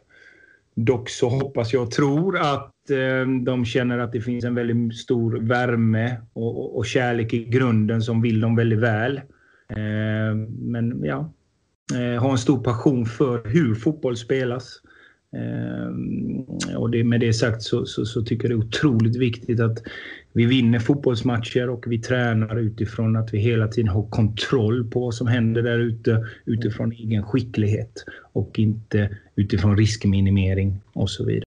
Dock 0.75 1.09
så 1.09 1.29
hoppas 1.29 1.73
jag 1.73 1.83
och 1.83 1.91
tror 1.91 2.37
att 2.37 2.89
eh, 2.89 3.43
de 3.43 3.65
känner 3.65 3.99
att 3.99 4.11
det 4.11 4.21
finns 4.21 4.45
en 4.45 4.55
väldigt 4.55 4.97
stor 4.97 5.39
värme 5.39 6.21
och, 6.33 6.59
och, 6.59 6.77
och 6.77 6.85
kärlek 6.85 7.33
i 7.33 7.45
grunden 7.45 8.01
som 8.01 8.21
vill 8.21 8.41
dem 8.41 8.55
väldigt 8.55 8.79
väl. 8.79 9.17
Eh, 9.69 10.35
men 10.59 11.03
ja, 11.03 11.33
eh, 11.93 12.21
har 12.21 12.31
en 12.31 12.37
stor 12.37 12.63
passion 12.63 13.05
för 13.05 13.47
hur 13.47 13.75
fotboll 13.75 14.17
spelas. 14.17 14.81
Ehm, 15.33 16.45
och 16.77 16.89
det, 16.89 17.03
med 17.03 17.19
det 17.19 17.33
sagt 17.33 17.61
så, 17.63 17.85
så, 17.85 18.05
så, 18.05 18.21
tycker 18.21 18.49
jag 18.49 18.59
det 18.59 18.63
är 18.63 18.67
otroligt 18.67 19.15
viktigt 19.15 19.59
att 19.59 19.83
vi 20.33 20.45
vinner 20.45 20.79
fotbollsmatcher 20.79 21.69
och 21.69 21.83
vi 21.87 21.99
tränar 21.99 22.59
utifrån 22.59 23.15
att 23.15 23.33
vi 23.33 23.37
hela 23.37 23.67
tiden 23.67 23.89
har 23.89 24.07
kontroll 24.09 24.89
på 24.89 24.99
vad 24.99 25.13
som 25.13 25.27
händer 25.27 25.61
där 25.61 25.79
ute 25.79 26.25
utifrån 26.45 26.91
egen 26.91 27.23
skicklighet 27.23 28.05
och 28.33 28.59
inte 28.59 29.17
utifrån 29.35 29.77
riskminimering 29.77 30.81
och 30.93 31.09
så 31.09 31.25
vidare. 31.25 31.52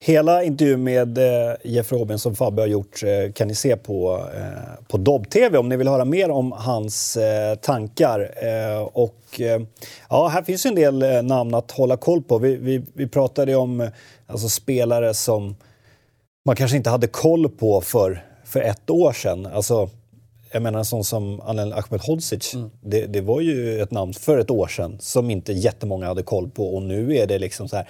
Hela 0.00 0.44
intervjun 0.44 0.82
med 0.82 1.18
eh, 1.18 1.54
Jeff 1.64 1.92
Robin 1.92 2.18
som 2.18 2.34
Fabbe 2.34 2.62
har 2.62 2.66
gjort 2.66 3.02
eh, 3.02 3.32
kan 3.32 3.48
ni 3.48 3.54
se 3.54 3.76
på, 3.76 4.26
eh, 4.34 4.84
på 4.88 4.96
Dobb-TV 4.96 5.58
om 5.58 5.68
ni 5.68 5.76
vill 5.76 5.88
höra 5.88 6.04
mer 6.04 6.30
om 6.30 6.52
hans 6.52 7.18
tankar. 7.60 8.30
Och, 8.92 9.40
ja, 10.08 10.28
här 10.28 10.42
finns 10.42 10.66
en 10.66 10.74
del 10.74 11.24
namn 11.24 11.54
att 11.54 11.70
hålla 11.70 11.96
koll 11.96 12.22
på. 12.22 12.38
Vi, 12.38 12.56
vi, 12.56 12.82
vi 12.94 13.08
pratade 13.08 13.56
om 13.56 13.90
alltså, 14.26 14.48
spelare 14.48 15.14
som 15.14 15.56
man 16.46 16.56
kanske 16.56 16.76
inte 16.76 16.90
hade 16.90 17.06
koll 17.06 17.48
på 17.48 17.80
för, 17.80 18.24
för 18.44 18.60
ett 18.60 18.90
år 18.90 19.12
sedan. 19.12 19.46
Alltså, 19.46 19.88
jag 20.52 20.62
menar 20.62 20.78
en 20.78 20.84
sån 20.84 21.04
som 21.04 21.40
Anel 21.40 21.72
Ahmedhodzic, 21.72 22.54
mm. 22.54 22.70
det, 22.80 23.06
det 23.06 23.20
var 23.20 23.40
ju 23.40 23.80
ett 23.80 23.90
namn 23.90 24.14
för 24.14 24.38
ett 24.38 24.50
år 24.50 24.66
sedan 24.66 24.96
som 25.00 25.30
inte 25.30 25.52
jättemånga 25.52 26.06
hade 26.06 26.22
koll 26.22 26.50
på 26.50 26.74
och 26.74 26.82
nu 26.82 27.16
är 27.16 27.26
det 27.26 27.38
liksom 27.38 27.68
så 27.68 27.76
här 27.76 27.88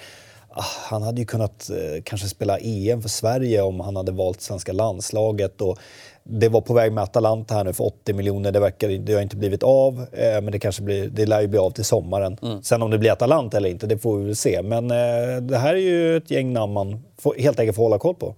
han 0.89 1.03
hade 1.03 1.21
ju 1.21 1.25
kunnat 1.25 1.69
eh, 1.69 2.01
kanske 2.03 2.27
spela 2.27 2.57
EM 2.57 3.01
för 3.01 3.09
Sverige 3.09 3.61
om 3.61 3.79
han 3.79 3.95
hade 3.95 4.11
valt 4.11 4.41
svenska 4.41 4.73
landslaget. 4.73 5.61
Och 5.61 5.79
det 6.23 6.49
var 6.49 6.61
på 6.61 6.73
väg 6.73 6.93
med 6.93 7.03
Atalanta 7.03 7.53
här 7.53 7.63
nu 7.63 7.73
för 7.73 7.83
80 7.83 8.13
miljoner. 8.13 8.51
Det, 8.51 8.59
verkar, 8.59 8.89
det 8.89 9.13
har 9.13 9.21
inte 9.21 9.37
blivit 9.37 9.63
av, 9.63 10.05
eh, 10.11 10.41
men 10.41 10.51
det 10.51 10.59
kanske 10.59 10.81
blir, 10.81 11.07
det 11.07 11.25
lär 11.25 11.41
ju 11.41 11.47
bli 11.47 11.59
av 11.59 11.71
till 11.71 11.85
sommaren. 11.85 12.37
Mm. 12.41 12.63
Sen 12.63 12.81
om 12.81 12.91
det 12.91 12.97
blir 12.97 13.11
Atalanta 13.11 13.57
eller 13.57 13.69
inte, 13.69 13.87
det 13.87 13.97
får 13.97 14.17
vi 14.17 14.25
väl 14.25 14.35
se. 14.35 14.61
Men 14.61 14.91
eh, 14.91 15.41
det 15.41 15.57
här 15.57 15.75
är 15.75 15.79
ju 15.79 16.17
ett 16.17 16.31
gäng 16.31 16.53
namn 16.53 16.73
man 16.73 17.03
får, 17.17 17.35
helt 17.39 17.59
enkelt 17.59 17.75
får 17.75 17.83
hålla 17.83 17.99
koll 17.99 18.15
på. 18.15 18.35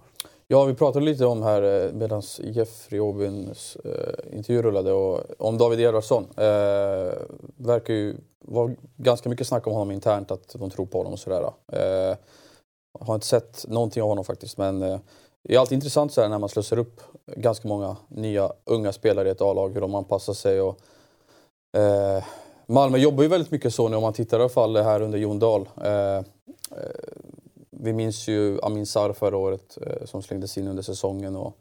Ja, 0.48 0.64
vi 0.64 0.74
pratade 0.74 1.04
lite 1.04 1.26
om 1.26 1.42
här 1.42 1.62
eh, 1.62 1.92
medan 1.92 2.22
Jeffrey 2.38 3.00
Obins 3.00 3.76
eh, 3.76 4.36
intervju 4.36 4.62
rullade 4.62 4.92
och 4.92 5.20
om 5.38 5.58
David 5.58 5.80
Edvardsson. 5.80 6.26
Eh, 6.36 7.12
verkar 7.56 7.94
ju 7.94 8.16
vara 8.38 8.74
ganska 8.96 9.28
mycket 9.28 9.46
snack 9.46 9.66
om 9.66 9.72
honom 9.72 9.90
internt, 9.90 10.30
att 10.30 10.56
de 10.58 10.70
tror 10.70 10.86
på 10.86 10.98
honom 10.98 11.12
och 11.12 11.18
sådär. 11.18 11.52
Eh. 11.72 12.10
eh, 12.10 12.16
har 13.00 13.14
inte 13.14 13.26
sett 13.26 13.64
någonting 13.68 14.02
av 14.02 14.08
honom 14.08 14.24
faktiskt, 14.24 14.58
men 14.58 14.82
eh, 14.82 14.98
det 15.42 15.54
är 15.54 15.58
alltid 15.58 15.76
intressant 15.76 16.12
så 16.12 16.20
här 16.20 16.28
när 16.28 16.38
man 16.38 16.48
slussar 16.48 16.78
upp 16.78 17.00
ganska 17.26 17.68
många 17.68 17.96
nya 18.08 18.52
unga 18.64 18.92
spelare 18.92 19.28
i 19.28 19.30
ett 19.30 19.40
A-lag, 19.40 19.74
hur 19.74 19.80
de 19.80 19.94
anpassar 19.94 20.32
sig. 20.32 20.60
Och, 20.60 20.78
eh, 21.76 22.24
Malmö 22.66 22.98
jobbar 22.98 23.22
ju 23.22 23.28
väldigt 23.28 23.50
mycket 23.50 23.74
så 23.74 23.88
nu 23.88 23.96
om 23.96 24.02
man 24.02 24.12
tittar 24.12 24.38
i 24.38 24.40
alla 24.40 24.48
fall 24.48 24.76
här 24.76 25.00
under 25.00 25.18
Jon 25.18 25.38
Dahl. 25.38 25.68
Eh, 25.84 26.16
eh, 26.16 26.22
vi 27.82 27.92
minns 27.92 28.28
ju 28.28 28.58
Amin 28.62 28.86
Sar 28.86 29.12
förra 29.12 29.36
året 29.36 29.78
eh, 29.86 30.06
som 30.06 30.22
slängdes 30.22 30.58
in 30.58 30.68
under 30.68 30.82
säsongen 30.82 31.36
och 31.36 31.56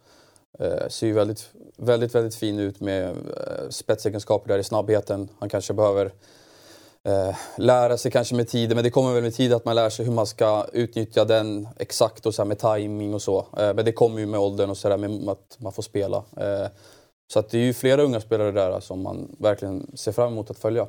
eh, 0.59 0.87
ser 0.87 1.07
ju 1.07 1.13
väldigt, 1.13 1.49
väldigt, 1.77 2.15
väldigt 2.15 2.35
fin 2.35 2.59
ut 2.59 2.79
med 2.79 3.09
eh, 3.09 3.69
spetsegenskaper 3.69 4.47
där 4.47 4.59
i 4.59 4.63
snabbheten. 4.63 5.29
Han 5.39 5.49
kanske 5.49 5.73
behöver 5.73 6.11
eh, 7.03 7.35
lära 7.57 7.97
sig 7.97 8.11
kanske 8.11 8.35
med 8.35 8.47
tiden, 8.47 8.75
men 8.75 8.83
det 8.83 8.89
kommer 8.89 9.13
väl 9.13 9.23
med 9.23 9.33
tid 9.33 9.53
att 9.53 9.65
man 9.65 9.75
lär 9.75 9.89
sig 9.89 10.05
hur 10.05 10.13
man 10.13 10.27
ska 10.27 10.65
utnyttja 10.73 11.25
den 11.25 11.67
exakt 11.77 12.25
och 12.25 12.35
så 12.35 12.45
med 12.45 12.59
timing 12.59 13.13
och 13.13 13.21
så. 13.21 13.39
Eh, 13.57 13.73
men 13.73 13.85
det 13.85 13.91
kommer 13.91 14.19
ju 14.19 14.25
med 14.25 14.39
åldern 14.39 14.69
och 14.69 14.77
sådär 14.77 14.97
med 14.97 15.29
att 15.29 15.57
man 15.59 15.71
får 15.71 15.83
spela. 15.83 16.17
Eh, 16.17 16.67
så 17.33 17.39
att 17.39 17.49
det 17.49 17.57
är 17.57 17.63
ju 17.63 17.73
flera 17.73 18.01
unga 18.01 18.21
spelare 18.21 18.51
där 18.51 18.71
alltså, 18.71 18.87
som 18.87 19.01
man 19.01 19.35
verkligen 19.39 19.91
ser 19.97 20.11
fram 20.11 20.31
emot 20.31 20.49
att 20.49 20.57
följa. 20.57 20.87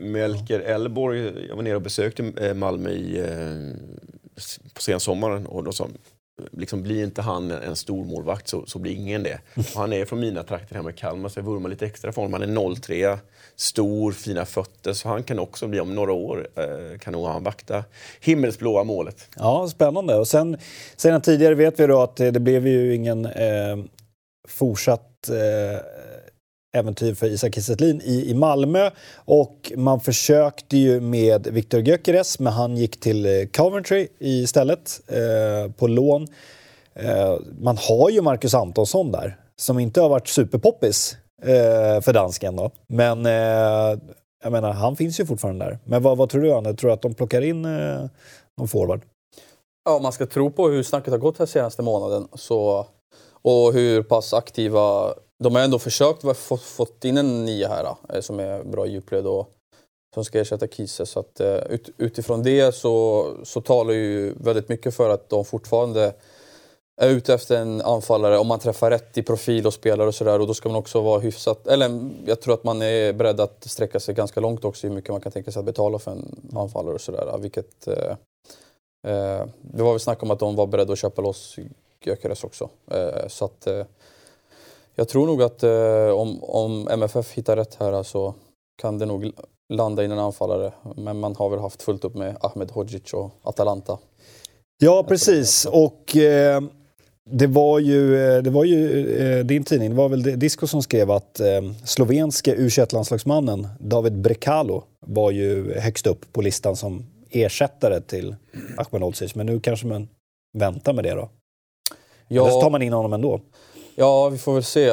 Melker 0.00 0.60
Elborg, 0.60 1.46
jag 1.48 1.56
var 1.56 1.62
nere 1.62 1.76
och 1.76 1.82
besökte 1.82 2.32
eh, 2.36 2.54
Malmö 2.54 2.90
i 2.90 3.18
eh, 3.18 3.96
på 4.74 4.82
sensommaren 4.82 5.46
och 5.46 5.64
då 5.64 5.72
sa 5.72 5.88
liksom, 6.52 6.82
blir 6.82 7.04
inte 7.04 7.22
han 7.22 7.50
en 7.50 7.76
stor 7.76 8.04
målvakt 8.04 8.48
så, 8.48 8.66
så 8.66 8.78
blir 8.78 8.92
ingen 8.92 9.22
det. 9.22 9.38
Och 9.56 9.80
han 9.80 9.92
är 9.92 10.04
från 10.04 10.20
mina 10.20 10.42
trakter 10.42 10.74
hemma 10.74 10.90
i 10.90 10.92
Kalmar 10.92 11.28
så 11.28 11.38
jag 11.38 11.44
vurmar 11.44 11.68
lite 11.68 11.86
extra 11.86 12.12
för 12.12 12.22
honom. 12.22 12.40
Han 12.40 12.56
är 12.56 12.74
03, 12.74 13.18
stor, 13.56 14.12
fina 14.12 14.44
fötter 14.44 14.92
så 14.92 15.08
han 15.08 15.22
kan 15.22 15.38
också 15.38 15.66
bli 15.68 15.80
om 15.80 15.94
några 15.94 16.12
år 16.12 16.48
eh, 16.54 16.98
kan 16.98 17.12
nog 17.12 17.26
han 17.26 17.42
vakta 17.42 17.84
himmelsblåa 18.20 18.84
målet. 18.84 19.28
Ja, 19.36 19.68
spännande. 19.68 20.14
Och 20.14 20.28
sen, 20.28 20.56
sedan 20.96 21.20
tidigare 21.20 21.54
vet 21.54 21.80
vi 21.80 21.86
då 21.86 22.02
att 22.02 22.16
det 22.16 22.40
blev 22.40 22.66
ju 22.66 22.94
ingen 22.94 23.26
eh, 23.26 23.76
fortsatt 24.48 25.28
eh, 25.28 25.80
äventyr 26.76 27.14
för 27.14 27.26
Isak 27.26 27.54
Kiese 27.54 27.76
i, 28.04 28.30
i 28.30 28.34
Malmö. 28.34 28.90
Och 29.14 29.72
man 29.76 30.00
försökte 30.00 30.76
ju 30.76 31.00
med 31.00 31.46
Viktor 31.46 31.80
Gyökeres, 31.80 32.38
men 32.38 32.52
han 32.52 32.76
gick 32.76 33.00
till 33.00 33.26
eh, 33.26 33.46
Coventry 33.56 34.08
istället 34.18 35.00
eh, 35.06 35.72
på 35.72 35.86
lån. 35.86 36.26
Eh, 36.94 37.36
man 37.60 37.76
har 37.76 38.10
ju 38.10 38.22
Marcus 38.22 38.54
Antonsson 38.54 39.12
där, 39.12 39.36
som 39.56 39.78
inte 39.78 40.00
har 40.00 40.08
varit 40.08 40.28
superpoppis 40.28 41.16
eh, 41.42 42.00
för 42.00 42.12
dansken. 42.12 42.56
Då. 42.56 42.70
Men 42.88 43.26
eh, 43.26 43.98
jag 44.42 44.52
menar, 44.52 44.72
han 44.72 44.96
finns 44.96 45.20
ju 45.20 45.26
fortfarande 45.26 45.64
där. 45.64 45.78
Men 45.84 46.02
vad, 46.02 46.16
vad 46.16 46.30
tror 46.30 46.42
du, 46.42 46.52
Anne? 46.52 46.74
Tror 46.74 46.88
du 46.88 46.94
att 46.94 47.02
de 47.02 47.14
plockar 47.14 47.42
in 47.42 47.64
eh, 47.64 48.06
någon 48.58 48.68
forward? 48.68 49.00
Ja, 49.84 49.98
man 50.02 50.12
ska 50.12 50.26
tro 50.26 50.50
på 50.50 50.68
hur 50.68 50.82
snacket 50.82 51.10
har 51.10 51.18
gått 51.18 51.38
här 51.38 51.46
senaste 51.46 51.82
månaden 51.82 52.28
så, 52.34 52.86
och 53.42 53.72
hur 53.72 54.02
pass 54.02 54.34
aktiva 54.34 55.14
de 55.38 55.54
har 55.54 55.62
ändå 55.62 55.78
försökt 55.78 56.22
få, 56.36 56.56
fått 56.56 57.04
in 57.04 57.16
en 57.16 57.44
nia 57.44 57.68
här 57.68 57.84
då, 57.84 58.22
som 58.22 58.40
är 58.40 58.62
bra 58.62 58.86
djupled 58.86 59.26
och 59.26 59.50
som 60.14 60.24
ska 60.24 60.40
ersätta 60.40 60.66
Kiese. 60.66 61.06
Så 61.06 61.20
att, 61.20 61.40
eh, 61.40 61.56
ut, 61.56 61.90
utifrån 61.96 62.42
det 62.42 62.74
så, 62.74 63.26
så 63.44 63.60
talar 63.60 63.92
ju 63.92 64.34
väldigt 64.40 64.68
mycket 64.68 64.94
för 64.94 65.10
att 65.10 65.28
de 65.28 65.44
fortfarande 65.44 66.12
är 67.00 67.08
ute 67.08 67.34
efter 67.34 67.56
en 67.56 67.80
anfallare 67.80 68.38
om 68.38 68.46
man 68.46 68.58
träffar 68.58 68.90
rätt 68.90 69.18
i 69.18 69.22
profil 69.22 69.66
och 69.66 69.74
spelare 69.74 70.08
och 70.08 70.14
sådär 70.14 70.40
och 70.40 70.46
då 70.46 70.54
ska 70.54 70.68
man 70.68 70.78
också 70.78 71.00
vara 71.00 71.20
hyfsat... 71.20 71.66
Eller 71.66 72.10
jag 72.26 72.40
tror 72.40 72.54
att 72.54 72.64
man 72.64 72.82
är 72.82 73.12
beredd 73.12 73.40
att 73.40 73.64
sträcka 73.64 74.00
sig 74.00 74.14
ganska 74.14 74.40
långt 74.40 74.64
också 74.64 74.86
hur 74.86 74.94
mycket 74.94 75.10
man 75.10 75.20
kan 75.20 75.32
tänka 75.32 75.52
sig 75.52 75.60
att 75.60 75.66
betala 75.66 75.98
för 75.98 76.10
en 76.10 76.50
anfallare 76.54 76.94
och 76.94 77.00
sådär. 77.00 77.38
Vilket... 77.38 77.88
Eh, 77.88 78.10
eh, 79.12 79.46
det 79.60 79.82
var 79.82 79.90
väl 79.90 80.00
snack 80.00 80.22
om 80.22 80.30
att 80.30 80.38
de 80.38 80.56
var 80.56 80.66
beredda 80.66 80.92
att 80.92 80.98
köpa 80.98 81.22
loss 81.22 81.56
Gyökeres 82.04 82.44
också. 82.44 82.68
Eh, 82.90 83.28
så 83.28 83.44
att... 83.44 83.66
Eh, 83.66 83.84
jag 84.98 85.08
tror 85.08 85.26
nog 85.26 85.42
att 85.42 85.62
eh, 85.62 86.08
om, 86.08 86.44
om 86.44 86.88
MFF 86.88 87.32
hittar 87.32 87.56
rätt 87.56 87.74
här 87.74 88.02
så 88.02 88.34
kan 88.82 88.98
det 88.98 89.06
nog 89.06 89.32
landa 89.72 90.04
in 90.04 90.10
en 90.10 90.18
anfallare. 90.18 90.72
Men 90.96 91.20
man 91.20 91.36
har 91.36 91.50
väl 91.50 91.60
haft 91.60 91.82
fullt 91.82 92.04
upp 92.04 92.14
med 92.14 92.36
Ahmed 92.40 92.70
Hodzic 92.70 93.12
och 93.12 93.30
Atalanta. 93.42 93.98
Ja, 94.78 95.04
precis. 95.08 95.66
Och 95.66 96.16
eh, 96.16 96.60
det 97.30 97.46
var 97.46 97.78
ju, 97.78 98.26
eh, 98.26 98.42
det 98.42 98.50
var 98.50 98.64
ju 98.64 99.10
eh, 99.16 99.44
din 99.44 99.64
tidning, 99.64 99.90
det 99.90 99.96
var 99.96 100.08
väl 100.08 100.22
Disco 100.38 100.66
som 100.66 100.82
skrev 100.82 101.10
att 101.10 101.40
eh, 101.40 101.62
slovenske 101.84 102.54
u 102.54 102.70
landslagsmannen 102.92 103.68
David 103.80 104.20
Brekalo 104.20 104.82
var 105.06 105.30
ju 105.30 105.78
högst 105.78 106.06
upp 106.06 106.32
på 106.32 106.42
listan 106.42 106.76
som 106.76 107.06
ersättare 107.30 108.00
till 108.00 108.36
Ahmed 108.76 109.02
Hodzic. 109.02 109.34
Men 109.34 109.46
nu 109.46 109.60
kanske 109.60 109.86
man 109.86 110.08
väntar 110.58 110.92
med 110.92 111.04
det 111.04 111.14
då? 111.14 111.28
Ja. 112.28 112.42
Eller 112.42 112.50
så 112.50 112.60
tar 112.60 112.70
man 112.70 112.82
in 112.82 112.92
honom 112.92 113.12
ändå? 113.12 113.40
Ja, 113.98 114.28
vi 114.28 114.38
får 114.38 114.54
väl 114.54 114.64
se. 114.64 114.92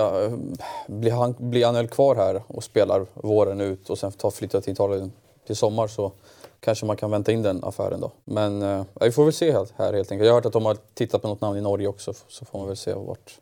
Blir, 0.87 1.11
han, 1.11 1.35
blir 1.37 1.65
Anel 1.65 1.87
kvar 1.87 2.15
här 2.15 2.43
och 2.47 2.63
spelar 2.63 3.05
våren 3.13 3.61
ut 3.61 3.89
och 3.89 3.99
sen 3.99 4.11
tar 4.11 4.31
flytta 4.31 4.61
till 4.61 4.73
Italien 4.73 5.11
till 5.47 5.55
sommar 5.55 5.87
så 5.87 6.11
kanske 6.59 6.85
man 6.85 6.97
kan 6.97 7.11
vänta 7.11 7.31
in 7.31 7.41
den 7.41 7.63
affären 7.63 8.01
då. 8.01 8.11
Men 8.23 8.61
eh, 8.61 8.85
vi 9.01 9.11
får 9.11 9.23
väl 9.23 9.33
se 9.33 9.51
här 9.51 9.93
helt 9.93 10.11
enkelt. 10.11 10.25
Jag 10.25 10.33
har 10.33 10.37
hört 10.37 10.45
att 10.45 10.53
de 10.53 10.65
har 10.65 10.77
tittat 10.93 11.21
på 11.21 11.27
något 11.27 11.41
namn 11.41 11.57
i 11.57 11.61
Norge 11.61 11.87
också 11.87 12.13
så 12.27 12.45
får 12.45 12.59
man 12.59 12.67
väl 12.67 12.77
se 12.77 12.93
vart. 12.93 13.39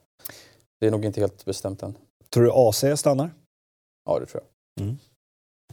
Det 0.80 0.88
är 0.88 0.92
nog 0.92 1.06
inte 1.06 1.20
helt 1.20 1.46
bestämt 1.46 1.84
än. 1.84 1.98
Tror 2.30 2.44
du 2.44 2.52
AC 2.52 3.00
stannar? 3.00 3.30
Ja, 4.06 4.20
det 4.20 4.26
tror 4.26 4.44
jag. 4.44 4.86
Mm. 4.86 4.98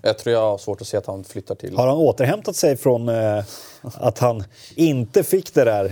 Jag 0.03 0.19
tror 0.19 0.35
jag 0.35 0.41
har 0.41 0.59
svårt 0.59 0.81
att 0.81 0.87
se 0.87 0.97
att 0.97 1.07
han 1.07 1.25
flyttar 1.25 1.55
till... 1.55 1.77
Har 1.77 1.87
han 1.87 1.97
återhämtat 1.97 2.57
sig 2.57 2.77
från 2.77 3.09
eh, 3.09 3.45
att 3.83 4.19
han 4.19 4.45
inte 4.75 5.25
fick 5.25 5.55
det 5.55 5.65
där 5.65 5.85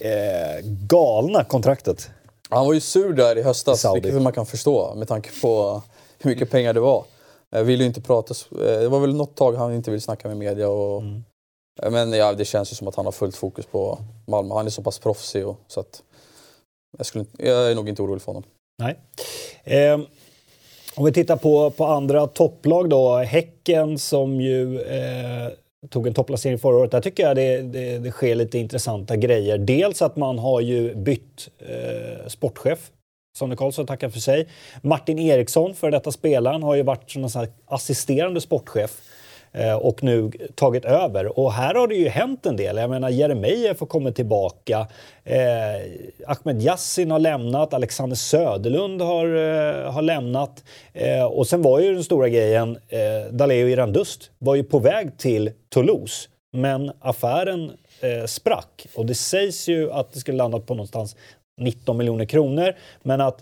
eh, 0.00 0.64
galna 0.64 1.44
kontraktet? 1.44 2.10
Han 2.50 2.66
var 2.66 2.72
ju 2.72 2.80
sur 2.80 3.12
där 3.12 3.38
i 3.38 3.42
höstas, 3.42 3.80
Saudi. 3.80 4.00
vilket 4.00 4.22
man 4.22 4.32
kan 4.32 4.46
förstå 4.46 4.94
med 4.94 5.08
tanke 5.08 5.30
på 5.42 5.82
hur 6.18 6.30
mycket 6.30 6.50
pengar 6.50 6.72
det 6.72 6.80
var. 6.80 7.04
Jag 7.50 7.70
inte 7.70 8.00
prata, 8.00 8.34
det 8.50 8.88
var 8.88 9.00
väl 9.00 9.14
något 9.14 9.36
tag 9.36 9.54
han 9.54 9.74
inte 9.74 9.90
ville 9.90 10.00
snacka 10.00 10.28
med 10.28 10.36
media. 10.36 10.68
Och, 10.68 11.00
mm. 11.00 11.24
Men 11.90 12.12
ja, 12.12 12.32
det 12.32 12.44
känns 12.44 12.72
ju 12.72 12.76
som 12.76 12.88
att 12.88 12.94
han 12.94 13.04
har 13.04 13.12
fullt 13.12 13.36
fokus 13.36 13.66
på 13.66 13.98
Malmö. 14.26 14.54
Han 14.54 14.66
är 14.66 14.70
så 14.70 14.82
pass 14.82 14.98
proffsig. 14.98 15.46
Och, 15.46 15.56
så 15.66 15.80
att, 15.80 16.02
jag, 16.98 17.06
skulle, 17.06 17.24
jag 17.38 17.70
är 17.70 17.74
nog 17.74 17.88
inte 17.88 18.02
orolig 18.02 18.22
för 18.22 18.32
honom. 18.32 18.42
Nej. 18.78 18.98
Eh, 19.64 20.00
om 20.94 21.04
vi 21.04 21.12
tittar 21.12 21.36
på, 21.36 21.70
på 21.70 21.84
andra 21.84 22.26
topplag 22.26 22.90
då. 22.90 23.16
Häcken 23.16 23.98
som 23.98 24.40
ju 24.40 24.80
eh, 24.80 25.48
tog 25.88 26.06
en 26.06 26.14
topplacering 26.14 26.58
förra 26.58 26.76
året. 26.76 26.90
Där 26.90 27.00
tycker 27.00 27.22
jag 27.22 27.36
det, 27.36 27.62
det, 27.62 27.98
det 27.98 28.10
sker 28.10 28.34
lite 28.34 28.58
intressanta 28.58 29.16
grejer. 29.16 29.58
Dels 29.58 30.02
att 30.02 30.16
man 30.16 30.38
har 30.38 30.60
ju 30.60 30.94
bytt 30.94 31.48
eh, 31.58 32.26
sportchef. 32.28 32.90
Sonny 33.38 33.56
Karlsson 33.56 33.86
tackar 33.86 34.08
för 34.08 34.20
sig. 34.20 34.48
Martin 34.82 35.18
Eriksson, 35.18 35.74
för 35.74 35.90
detta 35.90 36.12
spelaren, 36.12 36.62
har 36.62 36.74
ju 36.74 36.82
varit 36.82 37.10
som 37.10 37.24
en 37.24 37.30
assisterande 37.66 38.40
sportchef 38.40 39.00
Eh, 39.52 39.74
och 39.74 40.02
nu 40.02 40.30
tagit 40.54 40.84
över. 40.84 41.38
Och 41.38 41.52
här 41.52 41.74
har 41.74 41.88
det 41.88 41.94
ju 41.94 42.08
hänt 42.08 42.46
en 42.46 42.56
del. 42.56 42.76
Jag 42.76 42.90
menar 42.90 43.08
Jeremejeff 43.08 43.80
har 43.80 43.86
kommit 43.86 44.16
tillbaka. 44.16 44.86
Eh, 45.24 45.36
Ahmed 46.26 46.62
Yassin 46.62 47.10
har 47.10 47.18
lämnat. 47.18 47.74
Alexander 47.74 48.16
Söderlund 48.16 49.02
har, 49.02 49.26
eh, 49.26 49.92
har 49.92 50.02
lämnat. 50.02 50.64
Eh, 50.92 51.24
och 51.24 51.46
sen 51.46 51.62
var 51.62 51.80
ju 51.80 51.94
den 51.94 52.04
stora 52.04 52.28
grejen, 52.28 52.78
eh, 52.88 53.32
Daleo 53.32 53.68
Irandust 53.68 54.30
var 54.38 54.54
ju 54.54 54.64
på 54.64 54.78
väg 54.78 55.18
till 55.18 55.50
Toulouse. 55.68 56.28
Men 56.52 56.92
affären 57.00 57.72
eh, 58.00 58.24
sprack. 58.26 58.86
Och 58.94 59.06
det 59.06 59.14
sägs 59.14 59.68
ju 59.68 59.92
att 59.92 60.12
det 60.12 60.18
skulle 60.18 60.38
landa 60.38 60.60
på 60.60 60.74
någonstans 60.74 61.16
19 61.60 61.96
miljoner 61.96 62.24
kronor. 62.24 62.74
Men 63.02 63.20
att 63.20 63.40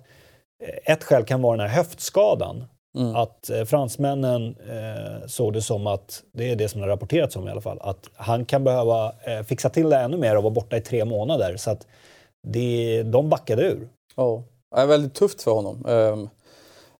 eh, 0.64 0.92
ett 0.92 1.04
skäl 1.04 1.24
kan 1.24 1.42
vara 1.42 1.56
den 1.56 1.68
här 1.68 1.76
höftskadan. 1.76 2.64
Mm. 2.98 3.16
Att 3.16 3.50
eh, 3.50 3.64
fransmännen 3.64 4.56
eh, 4.70 5.26
såg 5.26 5.52
det 5.52 5.62
som 5.62 5.86
att, 5.86 6.22
det 6.32 6.50
är 6.50 6.56
det 6.56 6.68
som 6.68 6.80
det 6.80 6.86
har 6.86 6.90
rapporterats 6.90 7.36
om 7.36 7.48
i 7.48 7.50
alla 7.50 7.60
fall, 7.60 7.78
att 7.80 8.06
han 8.14 8.44
kan 8.44 8.64
behöva 8.64 9.12
eh, 9.24 9.42
fixa 9.42 9.68
till 9.70 9.90
det 9.90 9.96
ännu 9.96 10.16
mer 10.16 10.36
och 10.36 10.42
vara 10.42 10.54
borta 10.54 10.76
i 10.76 10.80
tre 10.80 11.04
månader. 11.04 11.56
Så 11.56 11.70
att 11.70 11.86
det, 12.46 13.02
de 13.02 13.28
backade 13.28 13.62
ur. 13.62 13.88
Ja, 14.16 14.42
det 14.74 14.80
är 14.80 14.86
väldigt 14.86 15.14
tufft 15.14 15.42
för 15.42 15.50
honom. 15.50 15.86
Um, 15.86 16.28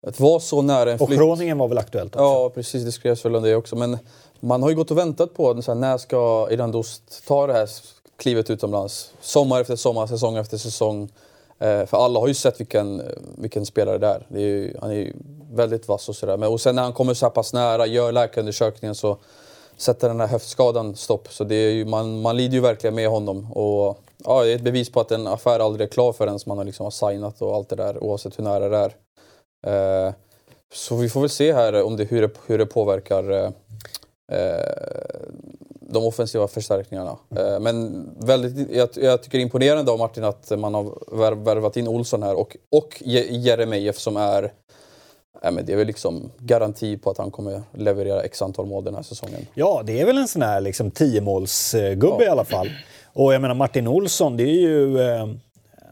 att 0.07 0.20
vara 0.20 0.40
så 0.40 0.62
nära 0.62 0.92
en 0.92 0.99
flytt. 0.99 1.11
Och 1.11 1.16
Groningen 1.16 1.59
var 1.59 1.68
väl 1.68 1.78
aktuellt 1.78 2.16
också? 2.16 2.24
Ja, 2.24 2.51
precis. 2.55 2.84
Det 2.84 2.92
skrevs 2.92 3.24
väl 3.24 3.36
om 3.36 3.42
det 3.42 3.57
också. 3.57 3.76
Men 3.76 3.99
man 4.40 4.62
har 4.62 4.70
ju 4.70 4.76
gått 4.76 4.90
och 4.90 4.99
väntat 4.99 5.34
på 5.34 5.62
så 5.62 5.72
här, 5.72 5.78
när 5.80 5.99
ska 5.99 6.49
Iran 6.51 6.72
Dost 6.72 7.26
ta 7.26 7.46
det 7.46 7.53
här 7.53 7.68
klivet 8.18 8.51
utomlands? 8.51 9.12
Sommar 9.20 9.61
efter 9.61 9.76
sommar, 9.76 10.07
säsong 10.07 10.36
efter 10.36 10.57
säsong. 10.57 11.09
Eh, 11.59 11.86
för 11.86 12.04
alla 12.04 12.20
har 12.20 12.28
ju 12.28 12.34
sett 12.34 12.61
vilken, 12.61 13.02
vilken 13.38 13.66
spelare 13.66 13.98
det 13.98 14.06
är. 14.06 14.26
Det 14.28 14.38
är 14.38 14.46
ju, 14.46 14.76
han 14.80 14.90
är 14.90 14.94
ju 14.94 15.12
väldigt 15.52 15.88
vass 15.88 16.09
och 16.09 16.16
sådär. 16.16 16.36
Men 16.36 16.48
och 16.48 16.61
sen 16.61 16.74
när 16.74 16.82
han 16.82 16.92
kommer 16.92 17.14
så 17.14 17.26
här 17.26 17.30
pass 17.30 17.52
nära, 17.52 17.86
gör 17.86 18.12
läkarundersökningen 18.12 18.94
så 18.94 19.18
sätter 19.76 20.09
den 20.09 20.20
här 20.20 20.26
höftskadan 20.26 20.96
stopp. 20.96 21.32
Så 21.32 21.44
det 21.44 21.54
är 21.54 21.70
ju, 21.70 21.84
man, 21.84 22.20
man 22.20 22.36
lider 22.36 22.54
ju 22.54 22.61
verkligen 22.61 22.94
med 22.94 23.09
honom. 23.09 23.52
Och, 23.52 23.98
ja, 24.24 24.44
det 24.44 24.50
är 24.50 24.56
ett 24.56 24.62
bevis 24.62 24.90
på 24.92 25.00
att 25.00 25.11
en 25.11 25.26
affär 25.26 25.61
aldrig 25.61 25.88
är 25.88 25.92
klar 25.92 26.12
förrän 26.12 26.38
man 26.46 26.59
har, 26.59 26.64
liksom 26.64 26.84
har 26.84 26.90
signat 26.90 27.42
och 27.42 27.54
allt 27.54 27.68
det 27.68 27.76
där 27.76 28.04
oavsett 28.04 28.38
hur 28.38 28.44
nära 28.44 28.68
det 28.68 28.76
är. 28.76 30.06
Eh, 30.06 30.12
så 30.74 30.96
vi 30.96 31.09
får 31.09 31.20
väl 31.20 31.30
se 31.30 31.52
här 31.52 31.82
om 31.82 31.96
det, 31.96 32.04
hur, 32.04 32.22
det, 32.22 32.30
hur 32.46 32.59
det 32.59 32.66
påverkar 32.66 33.30
eh, 33.30 33.50
eh 34.32 35.18
de 35.89 36.05
offensiva 36.05 36.49
förstärkningarna. 36.49 37.16
Mm. 37.36 37.62
Men 37.62 38.09
väldigt, 38.20 38.70
jag, 38.70 38.89
jag, 38.95 39.22
tycker 39.22 39.39
imponerande 39.39 39.93
av 39.93 39.99
Martin 39.99 40.24
att 40.24 40.51
man 40.59 40.74
har 40.74 41.34
värvat 41.45 41.76
in 41.76 41.89
Olsson 41.89 42.22
här 42.22 42.34
och, 42.34 42.57
och 42.70 43.03
Jeremejeff 43.30 43.99
som 43.99 44.16
är 44.16 44.53
Ja, 45.43 45.51
men 45.51 45.66
det 45.66 45.72
är 45.72 45.76
väl 45.76 45.86
liksom 45.86 46.30
garanti 46.39 46.97
på 46.97 47.11
att 47.11 47.18
han 47.18 47.30
kommer 47.30 47.62
leverera 47.72 48.22
x 48.22 48.43
antal 48.43 48.66
mål 48.66 48.84
den 48.84 48.95
här 48.95 49.03
säsongen. 49.03 49.47
Ja, 49.55 49.82
det 49.86 50.01
är 50.01 50.07
väl 50.07 50.18
en 50.18 50.28
sån 50.28 50.43
här 50.43 50.61
liksom 50.61 50.91
tiomålsgubbe 50.91 52.16
ja. 52.18 52.24
i 52.24 52.28
alla 52.28 52.45
fall. 52.45 52.68
Och 53.12 53.34
jag 53.34 53.43
menar 53.43 53.55
Martin 53.55 53.89
Olsson, 53.89 54.36
det 54.36 54.43
är 54.43 54.61
ju 54.61 55.01
eh, 55.01 55.28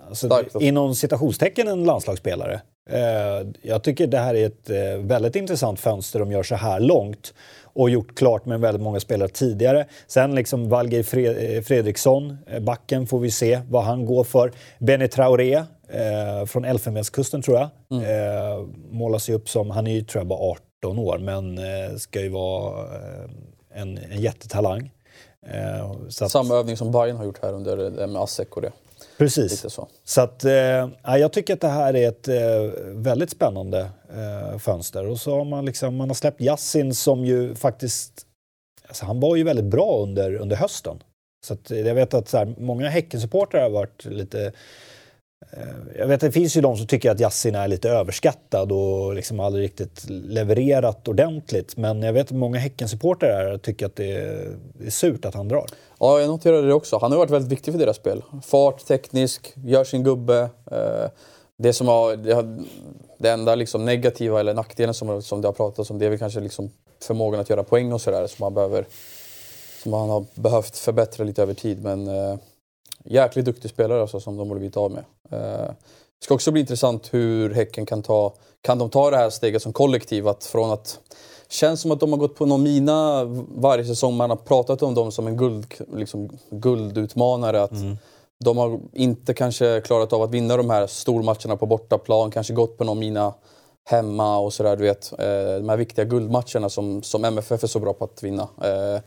alltså, 0.09 0.43
inom 0.61 0.95
citationstecken 0.95 1.69
en 1.69 1.85
landslagsspelare. 1.85 2.61
Eh, 2.91 3.49
jag 3.63 3.83
tycker 3.83 4.07
det 4.07 4.19
här 4.19 4.35
är 4.35 4.47
ett 4.47 4.71
eh, 4.71 4.99
väldigt 5.01 5.37
intressant 5.37 5.81
fönster 5.81 6.19
de 6.19 6.33
gör 6.33 6.43
så 6.43 6.55
här 6.55 6.81
långt 6.81 7.35
och 7.77 7.91
gjort 7.91 8.15
klart 8.19 8.47
med 8.47 8.61
väldigt 8.61 8.83
många 8.83 9.01
spelare 9.01 9.29
tidigare. 9.29 9.87
Sen 10.07 10.35
liksom 10.35 10.69
Valgeir 10.69 11.63
Fredriksson, 11.63 12.39
eh, 12.47 12.61
backen, 12.61 13.07
får 13.07 13.21
vi 13.21 13.31
se 13.31 13.61
vad 13.71 13.85
han 13.85 14.07
går 14.07 14.25
för. 14.25 14.53
Benny 14.79 15.09
Traoré 15.09 15.55
eh, 15.89 16.47
från 16.47 16.65
Elfenbenskusten 16.65 17.43
tror 17.43 17.59
jag. 17.59 17.69
Mm. 17.91 18.05
Eh, 18.05 18.67
målas 18.91 19.29
ju 19.29 19.35
upp 19.35 19.49
som, 19.49 19.71
han 19.71 19.87
är 19.87 19.95
ju 19.95 20.03
tror 20.03 20.21
jag 20.21 20.27
bara 20.27 20.57
18 20.83 20.99
år, 20.99 21.19
men 21.19 21.59
eh, 21.59 21.97
ska 21.97 22.21
ju 22.21 22.29
vara 22.29 22.83
eh, 22.83 23.31
en, 23.75 23.99
en 23.99 24.21
jättetalang. 24.21 24.93
Att, 26.21 26.31
Samma 26.31 26.55
övning 26.55 26.77
som 26.77 26.93
Bayern 26.93 27.17
har 27.17 27.25
gjort 27.25 27.43
här 27.43 27.53
under 27.53 27.77
det 27.77 28.07
med 28.07 28.23
Asek 28.23 28.57
och 28.57 28.63
det. 28.63 28.73
Precis. 29.19 29.73
så. 29.73 29.89
så 30.05 30.21
att, 30.21 30.45
eh, 30.45 30.89
jag 31.03 31.33
tycker 31.33 31.55
att 31.55 31.61
det 31.61 31.69
här 31.69 31.97
är 31.97 32.09
ett 32.09 32.29
eh, 32.29 32.83
väldigt 32.85 33.31
spännande 33.31 33.91
eh, 34.11 34.59
fönster. 34.59 35.07
Och 35.07 35.21
så 35.21 35.37
har 35.37 35.45
man, 35.45 35.65
liksom, 35.65 35.97
man 35.97 36.11
har 36.11 36.15
släppt 36.15 36.41
Yassin 36.41 36.95
som 36.95 37.25
ju 37.25 37.55
faktiskt... 37.55 38.27
Alltså 38.89 39.05
han 39.07 39.21
var 39.21 39.37
ju 39.37 39.45
väldigt 39.45 39.65
bra 39.65 39.99
under, 40.03 40.35
under 40.35 40.57
hösten. 40.57 41.03
Så 41.47 41.55
att, 41.55 41.71
jag 41.71 41.95
vet 41.95 42.15
att 42.15 42.29
så 42.29 42.39
här, 42.39 42.55
många 42.59 42.89
Häckensupportrar 42.89 43.63
har 43.63 43.71
varit 43.71 44.05
lite 44.05 44.47
Eh, 44.47 44.53
Eh, 45.51 45.99
jag 45.99 46.07
vet 46.07 46.21
det 46.21 46.33
finns 46.33 46.57
ju 46.57 46.61
de 46.61 46.77
som 46.77 46.87
tycker 46.87 47.11
att 47.11 47.21
Yassin 47.21 47.55
är 47.55 47.69
lite 47.69 47.91
överskattad 47.91 48.73
och 48.73 49.15
liksom 49.15 49.41
aldrig 49.41 49.65
riktigt 49.65 50.05
levererat 50.09 51.09
ordentligt. 51.09 51.77
Men 51.77 52.03
jag 52.03 52.13
vet 52.13 52.27
att 52.27 52.37
många 52.37 52.59
Häckensupportrar 52.59 53.59
tycker 53.59 53.87
att 53.87 53.97
det 53.97 54.13
är, 54.13 54.57
det 54.73 54.87
är 54.87 54.91
surt 54.91 55.25
att 55.25 55.35
han 55.35 55.49
drar. 55.49 55.67
Ja, 55.99 56.21
jag 56.21 56.29
noterade 56.29 56.67
det 56.67 56.75
också. 56.75 56.99
Han 56.99 57.13
har 57.13 57.19
varit 57.19 57.31
väldigt 57.31 57.53
viktig 57.53 57.75
för 57.75 57.79
deras 57.79 57.97
spel. 57.97 58.23
Fart, 58.43 58.87
teknisk, 58.87 59.55
gör 59.65 59.85
sin 59.85 60.05
gubbe. 60.05 60.49
Eh, 60.71 61.11
det 61.59 61.73
som 61.73 61.89
har, 61.89 62.17
det, 62.17 62.33
har, 62.33 62.59
det 63.19 63.31
enda 63.31 63.55
liksom 63.55 63.85
negativa 63.85 64.41
eller 64.41 64.55
nackdelen 64.55 64.95
som, 64.95 65.23
som 65.23 65.41
det 65.41 65.49
har 65.49 65.53
pratats 65.53 65.91
om 65.91 65.99
det 65.99 66.07
är 66.07 66.11
väl 66.11 66.19
kanske 66.19 66.41
liksom 66.41 66.71
förmågan 67.03 67.41
att 67.41 67.51
göra 67.51 67.63
poäng 67.63 67.93
och 67.93 68.01
sådär 68.01 68.27
som 68.27 68.43
han 68.43 68.55
behöver 68.55 68.87
som 69.83 69.93
han 69.93 70.11
har 70.11 70.25
behövt 70.35 70.77
förbättra 70.77 71.25
lite 71.25 71.43
över 71.43 71.55
tid. 71.55 71.83
Men 71.83 72.09
eh, 72.09 72.37
jäkligt 73.07 73.45
duktig 73.45 73.71
spelare 73.71 74.01
alltså, 74.01 74.21
som 74.21 74.37
de 74.37 74.49
borde 74.49 74.61
blivit 74.61 74.77
av 74.77 74.91
med. 74.91 75.05
Eh, 75.31 75.69
det 76.19 76.25
ska 76.25 76.35
också 76.35 76.53
bli 76.53 76.61
intressant 76.61 77.15
hur 77.15 77.55
Häcken 77.55 77.87
kan 77.87 78.03
ta, 78.03 78.35
kan 78.61 78.79
de 78.79 78.91
ta 78.91 79.11
det 79.11 79.17
här 79.17 79.31
steget 79.31 79.63
som 79.63 79.73
kollektiv? 79.73 80.29
Att 80.29 80.45
från 80.45 80.71
att 80.71 81.01
känns 81.49 81.81
som 81.81 81.91
att 81.91 82.01
de 82.01 82.13
har 82.13 82.19
gått 82.19 82.35
på 82.35 82.47
någon 82.47 82.63
mina 82.63 83.25
varje 83.55 83.85
säsong. 83.85 84.17
Man 84.17 84.31
har 84.31 84.37
pratat 84.37 84.83
om 84.83 84.95
dem 84.95 85.13
som 85.13 85.27
en 85.27 85.37
guld, 85.37 85.67
liksom, 85.95 86.39
guldutmanare. 86.51 87.63
Att 87.63 87.71
mm. 87.71 87.97
De 88.45 88.59
har 88.59 88.81
inte 88.93 89.35
kanske 89.35 89.81
klarat 89.81 90.13
av 90.13 90.23
att 90.23 90.31
vinna 90.31 90.57
de 90.57 90.71
här 90.71 90.87
stormatcherna 90.87 91.57
på 91.57 91.67
bortaplan. 91.67 92.31
Kanske 92.31 92.53
gått 92.53 92.79
på 92.79 92.85
någon 92.85 92.99
mina 92.99 93.35
hemma 93.85 94.39
och 94.39 94.53
sådär. 94.53 94.77
Du 94.77 94.83
vet, 94.83 95.13
eh, 95.13 95.57
de 95.61 95.69
här 95.69 95.77
viktiga 95.77 96.05
guldmatcherna 96.05 96.69
som, 96.69 97.03
som 97.03 97.25
MFF 97.25 97.63
är 97.63 97.69
så 97.69 97.81
bra 97.81 97.93
på 97.93 98.05
att 98.05 98.23
vinna. 98.23 98.49
Eh, 98.63 99.01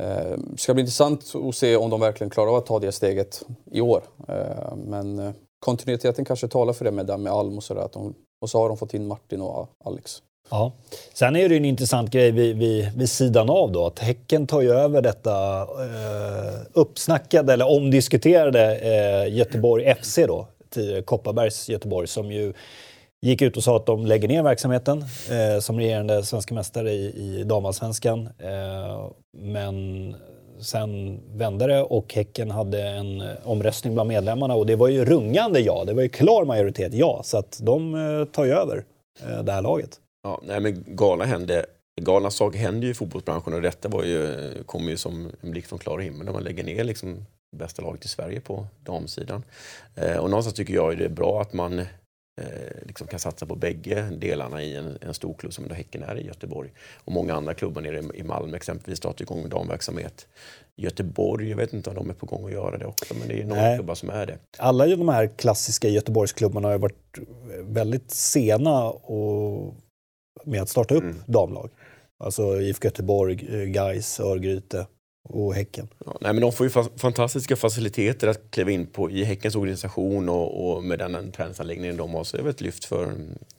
eh, 0.00 0.38
ska 0.56 0.74
bli 0.74 0.80
intressant 0.80 1.32
att 1.48 1.54
se 1.54 1.76
om 1.76 1.90
de 1.90 2.00
verkligen 2.00 2.30
klarar 2.30 2.50
av 2.50 2.56
att 2.56 2.66
ta 2.66 2.78
det 2.78 2.92
steget 2.92 3.42
i 3.70 3.80
år. 3.80 4.02
Eh, 4.28 4.76
men 4.76 5.18
eh, 5.18 5.32
kontinuiteten 5.58 6.24
kanske 6.24 6.48
talar 6.48 6.72
för 6.72 6.84
det 6.84 6.90
med, 6.90 7.20
med 7.20 7.32
Alm 7.32 7.56
och 7.56 7.64
sådär. 7.64 7.88
Och 8.40 8.50
så 8.50 8.58
har 8.58 8.68
de 8.68 8.76
fått 8.76 8.94
in 8.94 9.06
Martin 9.06 9.40
och 9.40 9.68
Alex. 9.84 10.22
Ja. 10.50 10.72
Sen 11.14 11.36
är 11.36 11.48
det 11.48 11.56
en 11.56 11.64
intressant 11.64 12.10
grej 12.10 12.30
vid, 12.30 12.56
vid, 12.58 12.92
vid 12.96 13.10
sidan 13.10 13.50
av 13.50 13.72
då 13.72 13.86
att 13.86 13.98
Häcken 13.98 14.46
tar 14.46 14.60
ju 14.60 14.70
över 14.70 15.02
detta 15.02 15.60
eh, 15.60 16.60
uppsnackade 16.72 17.52
eller 17.52 17.70
omdiskuterade 17.70 18.76
eh, 18.76 19.36
Göteborg 19.36 19.94
FC 20.02 20.18
då, 20.26 20.46
Kopparbergs 21.04 21.68
Göteborg 21.68 22.06
som 22.06 22.32
ju 22.32 22.52
gick 23.22 23.42
ut 23.42 23.56
och 23.56 23.64
sa 23.64 23.76
att 23.76 23.86
de 23.86 24.06
lägger 24.06 24.28
ner 24.28 24.42
verksamheten 24.42 25.04
eh, 25.30 25.60
som 25.60 25.78
regerande 25.78 26.22
svenska 26.22 26.54
mästare 26.54 26.90
i, 26.92 27.40
i 27.40 27.44
damallsvenskan. 27.44 28.28
Eh, 28.38 29.10
men 29.38 30.16
sen 30.60 31.20
vände 31.38 31.66
det 31.66 31.82
och 31.82 32.14
Häcken 32.14 32.50
hade 32.50 32.82
en 32.82 33.20
eh, 33.20 33.28
omröstning 33.44 33.94
bland 33.94 34.08
medlemmarna 34.08 34.54
och 34.54 34.66
det 34.66 34.76
var 34.76 34.88
ju 34.88 35.04
rungande 35.04 35.60
ja. 35.60 35.84
Det 35.84 35.94
var 35.94 36.02
ju 36.02 36.08
klar 36.08 36.44
majoritet 36.44 36.94
ja, 36.94 37.20
så 37.24 37.38
att 37.38 37.60
de 37.62 37.94
eh, 37.94 38.24
tar 38.24 38.44
ju 38.44 38.52
över 38.52 38.84
eh, 39.22 39.42
det 39.42 39.52
här 39.52 39.62
laget. 39.62 40.00
Ja, 40.22 40.40
nej, 40.44 40.60
men 40.60 40.84
galna 40.86 41.24
hände 41.24 41.66
galna 42.00 42.30
saker 42.30 42.58
händer 42.58 42.86
ju 42.86 42.90
i 42.90 42.94
fotbollsbranschen 42.94 43.54
och 43.54 43.62
detta 43.62 43.88
var 43.88 44.04
ju, 44.04 44.34
kom 44.66 44.88
ju 44.88 44.96
som 44.96 45.30
en 45.40 45.50
blick 45.50 45.66
från 45.66 45.78
klar 45.78 45.98
himmel 45.98 46.24
när 46.24 46.32
man 46.32 46.42
lägger 46.42 46.64
ner 46.64 46.84
liksom 46.84 47.26
bästa 47.56 47.82
laget 47.82 48.04
i 48.04 48.08
Sverige 48.08 48.40
på 48.40 48.66
damsidan. 48.84 49.42
Eh, 49.94 50.16
och 50.16 50.30
någonstans 50.30 50.54
tycker 50.54 50.74
jag 50.74 50.98
det 50.98 51.04
är 51.04 51.08
bra 51.08 51.42
att 51.42 51.52
man 51.52 51.82
liksom 52.82 53.06
kan 53.06 53.20
satsa 53.20 53.46
på 53.46 53.54
bägge 53.54 54.02
delarna 54.10 54.62
i 54.62 54.76
en, 54.76 54.98
en 55.00 55.14
stor 55.14 55.34
klubb 55.34 55.52
som 55.52 55.68
då 55.68 55.74
Häcken 55.74 56.02
är 56.02 56.18
i 56.18 56.26
Göteborg. 56.26 56.70
Och 57.04 57.12
många 57.12 57.34
andra 57.34 57.54
klubbar 57.54 57.82
nere 57.82 58.02
i 58.14 58.22
Malmö 58.22 58.56
exempelvis 58.56 58.98
startar 58.98 59.22
igång 59.22 59.42
med 59.42 59.50
damverksamhet. 59.50 60.26
Göteborg, 60.76 61.50
jag 61.50 61.56
vet 61.56 61.72
inte 61.72 61.90
om 61.90 61.96
de 61.96 62.10
är 62.10 62.14
på 62.14 62.26
gång 62.26 62.44
att 62.44 62.52
göra 62.52 62.78
det 62.78 62.86
också, 62.86 63.14
men 63.18 63.28
det 63.28 63.42
är 63.42 63.44
några 63.44 63.62
Nej. 63.62 63.76
klubbar 63.76 63.94
som 63.94 64.10
är 64.10 64.26
det. 64.26 64.38
Alla 64.58 64.86
de 64.86 65.08
här 65.08 65.26
klassiska 65.26 65.88
Göteborgsklubbarna 65.88 66.68
har 66.68 66.78
varit 66.78 67.18
väldigt 67.62 68.10
sena 68.10 68.84
och 68.84 69.74
med 70.44 70.62
att 70.62 70.68
starta 70.68 70.94
upp 70.94 71.02
mm. 71.02 71.22
damlag. 71.26 71.70
Alltså 72.24 72.60
IFK 72.60 72.84
Göteborg, 72.86 73.36
Gais, 73.72 74.20
Örgryte 74.20 74.86
och 75.30 75.54
Häcken. 75.54 75.88
Ja, 76.06 76.16
nej, 76.20 76.32
men 76.32 76.40
de 76.42 76.52
får 76.52 76.66
ju 76.66 76.70
fa 76.70 76.84
fantastiska 76.96 77.56
faciliteter 77.56 78.28
att 78.28 78.50
kliva 78.50 78.70
in 78.70 78.86
på 78.86 79.10
i 79.10 79.24
Häckens 79.24 79.56
organisation 79.56 80.28
och, 80.28 80.76
och 80.76 80.84
med 80.84 80.98
den 80.98 81.32
träningsanläggningen 81.32 81.96
de 81.96 82.14
har 82.14 82.24
så 82.24 82.36
är 82.36 82.38
det 82.38 82.44
väl 82.44 82.50
ett 82.50 82.60
lyft 82.60 82.84
för, 82.84 83.12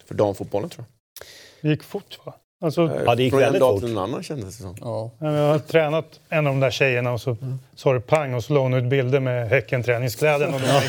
för 0.05 0.15
damfotbollen 0.15 0.69
tror 0.69 0.85
jag. 0.87 1.27
Det 1.61 1.69
gick 1.69 1.83
fort 1.83 2.19
va? 2.25 2.33
Alltså, 2.63 3.01
Ja, 3.05 3.15
det 3.15 3.23
gick 3.23 3.33
Från 3.33 3.43
en 3.43 3.59
dag 3.59 3.79
till 3.79 3.91
en 3.91 3.97
annan 3.97 4.23
kändes 4.23 4.57
det 4.57 4.63
som. 4.63 4.75
Ja. 4.81 5.11
jag 5.19 5.51
har 5.51 5.59
tränat 5.59 6.19
en 6.29 6.47
av 6.47 6.53
de 6.53 6.59
där 6.59 6.71
tjejerna 6.71 7.11
och 7.11 7.21
så 7.21 7.37
sa 7.75 7.93
det 7.93 8.01
pang 8.01 8.33
och 8.33 8.43
så 8.43 8.53
la 8.53 8.59
hon 8.59 8.73
ut 8.73 8.89
bilder 8.89 9.19
med 9.19 9.49
Häcken-träningskläderna. 9.49 10.55
Och 10.55 10.61
de, 10.61 10.85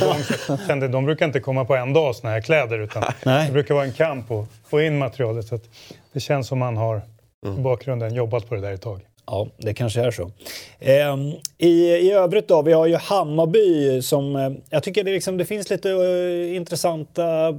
igång. 0.76 0.90
De 0.90 1.04
brukar 1.04 1.26
inte 1.26 1.40
komma 1.40 1.64
på 1.64 1.76
en 1.76 1.92
dag 1.92 2.16
såna 2.16 2.32
här 2.32 2.40
kläder 2.40 2.78
utan 2.78 3.04
Nej. 3.24 3.46
det 3.46 3.52
brukar 3.52 3.74
vara 3.74 3.84
en 3.84 3.92
kamp 3.92 4.30
att 4.30 4.46
få 4.68 4.80
in 4.80 4.98
materialet. 4.98 5.46
Så 5.46 5.54
att 5.54 5.64
det 6.12 6.20
känns 6.20 6.48
som 6.48 6.58
man 6.58 6.76
har 6.76 7.02
i 7.58 7.60
bakgrunden 7.60 8.14
jobbat 8.14 8.48
på 8.48 8.54
det 8.54 8.60
där 8.60 8.72
ett 8.72 8.82
tag. 8.82 9.00
Ja, 9.26 9.48
det 9.56 9.74
kanske 9.74 10.00
är 10.00 10.10
så. 10.10 10.30
Ehm, 10.80 11.32
i, 11.58 11.88
I 11.88 12.12
övrigt 12.12 12.48
då, 12.48 12.62
vi 12.62 12.72
har 12.72 12.86
ju 12.86 12.96
Hammarby 12.96 14.02
som... 14.02 14.36
Eh, 14.36 14.52
jag 14.70 14.82
tycker 14.82 15.04
det, 15.04 15.12
liksom, 15.12 15.36
det 15.36 15.44
finns 15.44 15.70
lite 15.70 15.90
eh, 15.90 16.56
intressanta 16.56 17.48
eh, 17.48 17.54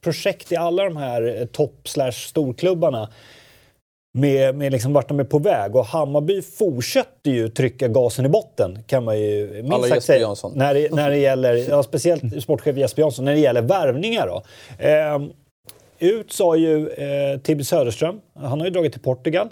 projekt 0.00 0.52
i 0.52 0.56
alla 0.56 0.84
de 0.84 0.96
här 0.96 1.48
topp 1.52 1.88
storklubbarna. 2.12 3.08
Med, 4.18 4.54
med 4.54 4.72
liksom 4.72 4.92
vart 4.92 5.08
de 5.08 5.20
är 5.20 5.24
på 5.24 5.38
väg. 5.38 5.76
Och 5.76 5.84
Hammarby 5.84 6.42
fortsätter 6.42 7.30
ju 7.30 7.48
trycka 7.48 7.88
gasen 7.88 8.26
i 8.26 8.28
botten 8.28 8.78
kan 8.86 9.04
man 9.04 9.20
ju 9.20 9.52
minst 9.52 9.72
Alla 9.72 9.82
sagt 9.82 9.94
Jesper 9.94 10.12
säga. 10.12 10.20
Jansson. 10.20 10.52
När 10.54 10.74
det, 10.74 10.94
när 10.94 11.10
det 11.10 11.18
gäller, 11.18 11.54
ja, 11.68 11.82
speciellt 11.82 12.42
sportchef 12.42 12.76
Jesper 12.76 13.02
Jansson, 13.02 13.24
när 13.24 13.32
det 13.32 13.40
gäller 13.40 13.62
värvningar 13.62 14.26
då. 14.26 14.42
Ehm, 14.78 15.30
ut 16.00 16.32
sa 16.32 16.56
ju 16.56 16.88
eh, 16.88 17.40
Tibby 17.40 17.64
Söderström, 17.64 18.20
han 18.34 18.60
har 18.60 18.66
ju 18.66 18.72
dragit 18.72 18.92
till 18.92 19.02
Portugal. 19.02 19.48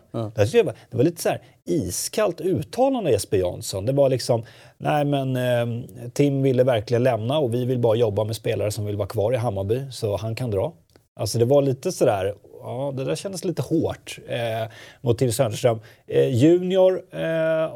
Var, 0.62 0.74
det 0.90 0.96
var 0.96 1.04
lite 1.04 1.22
så 1.22 1.28
här 1.28 1.42
iskallt 1.66 2.40
uttalande 2.40 3.08
av 3.08 3.12
Jesper 3.12 3.36
Jansson. 3.36 3.86
Det 3.86 3.92
var 3.92 4.08
liksom, 4.08 4.44
nej 4.78 5.04
men 5.04 5.36
eh, 5.36 5.84
Tim 6.12 6.42
ville 6.42 6.64
verkligen 6.64 7.02
lämna 7.02 7.38
och 7.38 7.54
vi 7.54 7.64
vill 7.64 7.78
bara 7.78 7.96
jobba 7.96 8.24
med 8.24 8.36
spelare 8.36 8.70
som 8.70 8.84
vill 8.86 8.96
vara 8.96 9.08
kvar 9.08 9.32
i 9.32 9.36
Hammarby, 9.36 9.82
så 9.90 10.16
han 10.16 10.34
kan 10.34 10.50
dra. 10.50 10.72
Alltså 11.16 11.38
det 11.38 11.44
var 11.44 11.62
lite 11.62 11.92
sådär, 11.92 12.34
ja 12.62 12.92
det 12.96 13.04
där 13.04 13.14
kändes 13.14 13.44
lite 13.44 13.62
hårt 13.62 14.18
eh, 14.28 14.70
mot 15.00 15.18
Tibby 15.18 15.32
Söderström. 15.32 15.80
Eh, 16.06 16.28
junior 16.28 17.02
eh, 17.12 17.20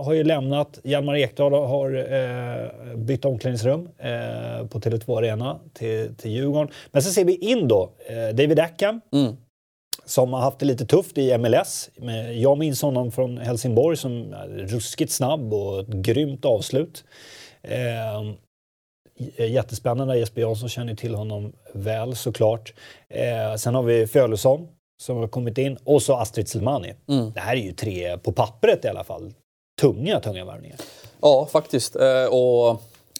har 0.04 0.12
ju 0.12 0.24
lämnat, 0.24 0.78
Hjalmar 0.84 1.16
Ekdal 1.16 1.52
har 1.52 2.12
eh, 2.12 2.96
bytt 2.96 3.24
omklädningsrum 3.24 3.88
eh, 3.98 4.66
på 4.66 4.80
Tele2 4.80 5.18
Arena 5.18 5.58
till, 5.72 6.14
till 6.16 6.30
Djurgården. 6.30 6.72
Men 6.92 7.02
sen 7.02 7.12
ser 7.12 7.24
vi 7.24 7.34
in 7.36 7.68
då 7.68 7.92
eh, 8.06 8.34
David 8.34 8.58
Ackham 8.60 9.00
Mm. 9.12 9.36
som 10.04 10.32
har 10.32 10.40
haft 10.40 10.58
det 10.58 10.66
lite 10.66 10.86
tufft 10.86 11.18
i 11.18 11.38
MLS. 11.38 11.90
Jag 12.34 12.58
minns 12.58 12.82
honom 12.82 13.12
från 13.12 13.38
Helsingborg 13.38 13.96
som 13.96 14.32
är 14.32 14.48
ruskigt 14.48 15.12
snabb 15.12 15.54
och 15.54 15.80
ett 15.80 15.88
grymt 15.88 16.44
avslut. 16.44 17.04
Eh, 17.62 18.32
jättespännande. 19.36 20.18
Jesper 20.18 20.40
Jansson 20.40 20.68
känner 20.68 20.94
till 20.94 21.14
honom 21.14 21.52
väl 21.72 22.16
såklart. 22.16 22.74
Eh, 23.08 23.56
sen 23.56 23.74
har 23.74 23.82
vi 23.82 24.06
Följesson 24.06 24.68
som 25.02 25.16
har 25.16 25.28
kommit 25.28 25.58
in 25.58 25.78
och 25.84 26.02
så 26.02 26.16
Astrid 26.16 26.48
Selmani. 26.48 26.94
Mm. 27.08 27.32
Det 27.32 27.40
här 27.40 27.56
är 27.56 27.60
ju 27.60 27.72
tre, 27.72 28.18
på 28.18 28.32
pappret 28.32 28.84
i 28.84 28.88
alla 28.88 29.04
fall, 29.04 29.32
tunga, 29.80 30.20
tunga 30.20 30.44
värvningar. 30.44 30.76
Ja, 31.20 31.48
faktiskt. 31.52 31.96
Eh, 31.96 32.24
och 32.24 32.70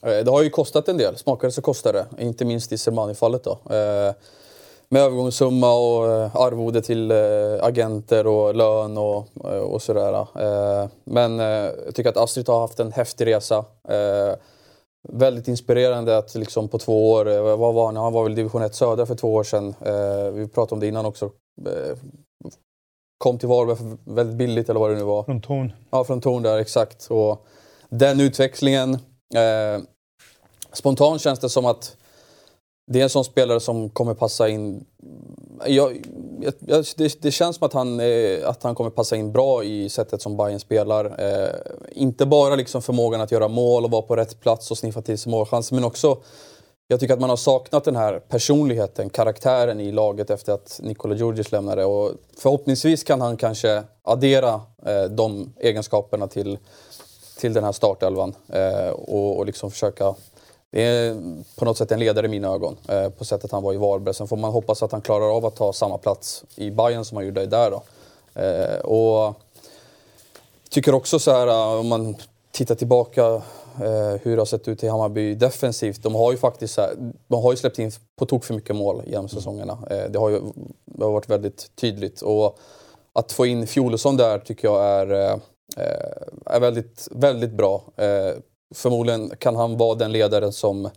eh, 0.03 0.25
det 0.25 0.31
har 0.31 0.43
ju 0.43 0.51
kostat 0.51 0.89
en 0.89 0.97
del. 0.97 1.17
Smakar 1.17 1.49
det 1.49 1.53
så 1.53 1.63
kostar 1.63 1.93
det. 1.93 2.07
Inte 2.19 2.45
minst 2.45 2.73
i 2.73 2.79
Selmani-fallet 2.79 3.45
då. 3.45 3.51
Eh, 3.51 4.15
med 4.89 5.03
övergångssumma 5.03 5.75
och 5.75 6.13
eh, 6.13 6.37
arvode 6.37 6.83
till 6.83 7.11
eh, 7.11 7.19
agenter 7.61 8.27
och 8.27 8.55
lön 8.55 8.99
och, 8.99 9.29
eh, 9.45 9.61
och 9.61 9.83
sådär. 9.83 10.13
Eh, 10.13 10.89
men 11.05 11.41
eh, 11.41 11.47
jag 11.87 11.95
tycker 11.95 12.11
att 12.11 12.17
Astrid 12.17 12.49
har 12.49 12.61
haft 12.61 12.81
en 12.81 12.93
häftig 12.93 13.27
resa. 13.27 13.65
Väldigt 15.09 15.49
inspirerande 15.49 16.19
att 16.19 16.35
liksom 16.35 16.69
på 16.69 16.79
två 16.79 17.13
år, 17.13 17.29
eh, 17.29 17.57
vad 17.57 17.75
var 17.75 17.87
han? 17.87 17.97
Han 17.97 18.13
var 18.13 18.23
väl 18.23 18.35
division 18.35 18.63
1 18.63 18.75
södra 18.75 19.07
för 19.07 19.15
två 19.15 19.35
år 19.35 19.45
sedan. 19.45 19.75
Eh, 19.81 20.31
vi 20.33 20.49
pratade 20.49 20.75
om 20.75 20.81
det 20.81 20.87
innan 20.87 21.07
också. 21.07 21.31
Eh, 21.67 21.97
kom 23.19 23.39
till 23.39 23.49
Varberg 23.49 23.97
väldigt 24.05 24.37
billigt 24.37 24.69
eller 24.69 24.81
vad 24.81 24.91
det 24.91 24.97
nu 24.97 25.03
var. 25.03 25.23
Från 25.23 25.43
ton. 25.43 25.73
Ja, 25.91 26.05
från 26.05 26.21
Torn 26.21 26.43
där, 26.43 26.59
exakt. 26.59 27.07
Och 27.11 27.47
den 27.89 28.21
utväxlingen. 28.21 28.95
Eh, 29.35 29.83
spontant 30.73 31.21
känns 31.21 31.39
det 31.39 31.49
som 31.49 31.67
att 31.67 31.97
det 32.93 32.99
är 32.99 33.03
en 33.03 33.11
sån 33.11 33.25
spelare 33.25 33.61
som 33.61 33.91
kommer 33.91 34.15
passa 34.15 34.49
in... 34.49 34.85
Jag, 35.67 36.07
jag, 36.67 36.85
det, 36.97 37.23
det 37.23 37.31
känns 37.31 37.57
som 37.57 37.67
att 37.67 37.73
han, 37.73 38.01
eh, 38.01 38.49
att 38.49 38.63
han 38.63 38.75
kommer 38.75 38.91
passa 38.91 39.17
in 39.17 39.33
bra 39.33 39.65
i 39.65 39.89
sättet 39.89 40.23
som 40.23 40.37
Bayern 40.37 40.61
spelar. 40.61 41.05
Eh, 41.05 41.55
inte 41.93 42.27
bara 42.27 42.57
liksom 42.57 42.83
förmågan 42.83 43.21
att 43.21 43.33
göra 43.33 43.49
mål 43.49 43.85
och 43.85 43.91
vara 43.91 44.03
på 44.03 44.17
rätt 44.17 44.41
plats 44.41 44.71
och 44.71 44.79
sniffa 44.79 45.03
till 45.03 45.19
sig 45.19 45.31
målchanser, 45.31 45.75
men 45.75 45.85
också 45.85 46.17
jag 46.93 47.01
tycker 47.01 47.15
att 47.15 47.21
man 47.21 47.31
har 47.31 47.37
saknat 47.37 47.85
den 47.85 47.97
här 47.97 48.19
personligheten, 48.19 49.11
karaktären 49.11 49.81
i 49.81 49.93
laget 49.93 50.31
efter 50.31 50.53
att 50.53 50.81
Nikola 50.83 51.15
Djurdjic 51.15 51.53
lämnade. 51.53 51.85
Och 51.85 52.13
förhoppningsvis 52.37 53.05
kan 53.05 53.21
han 53.21 53.37
kanske 53.37 53.83
addera 54.03 54.61
eh, 54.87 55.05
de 55.05 55.53
egenskaperna 55.61 56.29
till, 56.29 56.59
till 57.39 57.53
den 57.53 57.65
här 57.65 57.73
startelvan. 57.73 58.35
Eh, 58.49 58.89
och, 58.89 59.39
och 59.39 59.47
liksom 59.47 59.71
försöka... 59.71 60.15
Det 60.73 60.83
är 60.83 61.17
på 61.57 61.65
något 61.65 61.79
sätt 61.79 61.93
en 61.93 61.99
ledare 61.99 62.27
i 62.27 62.29
mina 62.29 62.49
ögon, 62.49 62.77
eh, 62.89 63.09
på 63.09 63.25
sättet 63.25 63.53
han 63.53 63.63
var 63.63 63.75
i 63.75 63.77
Varberg. 63.77 64.15
Sen 64.15 64.29
får 64.29 64.37
man 64.37 64.53
hoppas 64.53 64.83
att 64.83 64.93
han 64.93 65.01
klarar 65.01 65.37
av 65.37 65.47
att 65.47 65.57
ta 65.57 65.73
samma 65.73 65.99
plats 65.99 66.45
i 66.57 66.71
Bayern 66.71 67.05
som 67.05 67.17
han 67.17 67.27
gjorde 67.27 67.47
där. 67.47 67.71
Då. 67.71 67.83
Eh, 68.41 68.79
och 68.79 69.35
tycker 70.71 70.95
också 70.95 71.19
så 71.19 71.31
här, 71.31 71.47
eh, 71.47 71.81
om 71.81 71.89
man 71.89 72.17
tittar 72.53 72.75
tillbaka 72.75 73.43
eh, 73.81 74.21
hur 74.23 74.31
det 74.31 74.41
har 74.41 74.45
sett 74.45 74.69
ut 74.69 74.85
i 74.85 74.89
Hammarby 74.89 75.35
defensivt. 75.35 76.03
De 76.03 76.15
har 76.15 76.33
ju 76.33 76.39
faktiskt 76.39 76.77
här, 76.79 76.95
de 77.29 77.43
har 77.43 77.53
ju 77.53 77.57
släppt 77.57 77.79
in 77.79 77.91
på 78.19 78.27
tok 78.27 78.45
för 78.45 78.55
mycket 78.55 78.77
mål 78.77 79.03
genom 79.07 79.29
säsongerna. 79.29 79.79
Eh, 79.91 80.11
det, 80.11 80.19
har 80.19 80.31
ju, 80.31 80.41
det 80.85 81.05
har 81.05 81.13
varit 81.13 81.31
väldigt 81.31 81.77
tydligt. 81.77 82.23
Och 82.23 82.59
att 83.13 83.33
få 83.33 83.47
in 83.47 83.67
Fjolesson 83.67 84.17
där 84.17 84.39
tycker 84.39 84.69
jag 84.69 84.85
är, 84.85 85.13
eh, 85.13 85.37
är 86.47 86.61
väldigt, 86.61 87.09
väldigt 87.11 87.53
bra. 87.53 87.85
Eh, 87.97 88.35
förmodligen 88.75 89.33
kan 89.39 89.57
han 89.57 89.77
vara 89.77 89.95
den 89.95 90.13
ledaren 90.13 90.53
som 90.53 90.91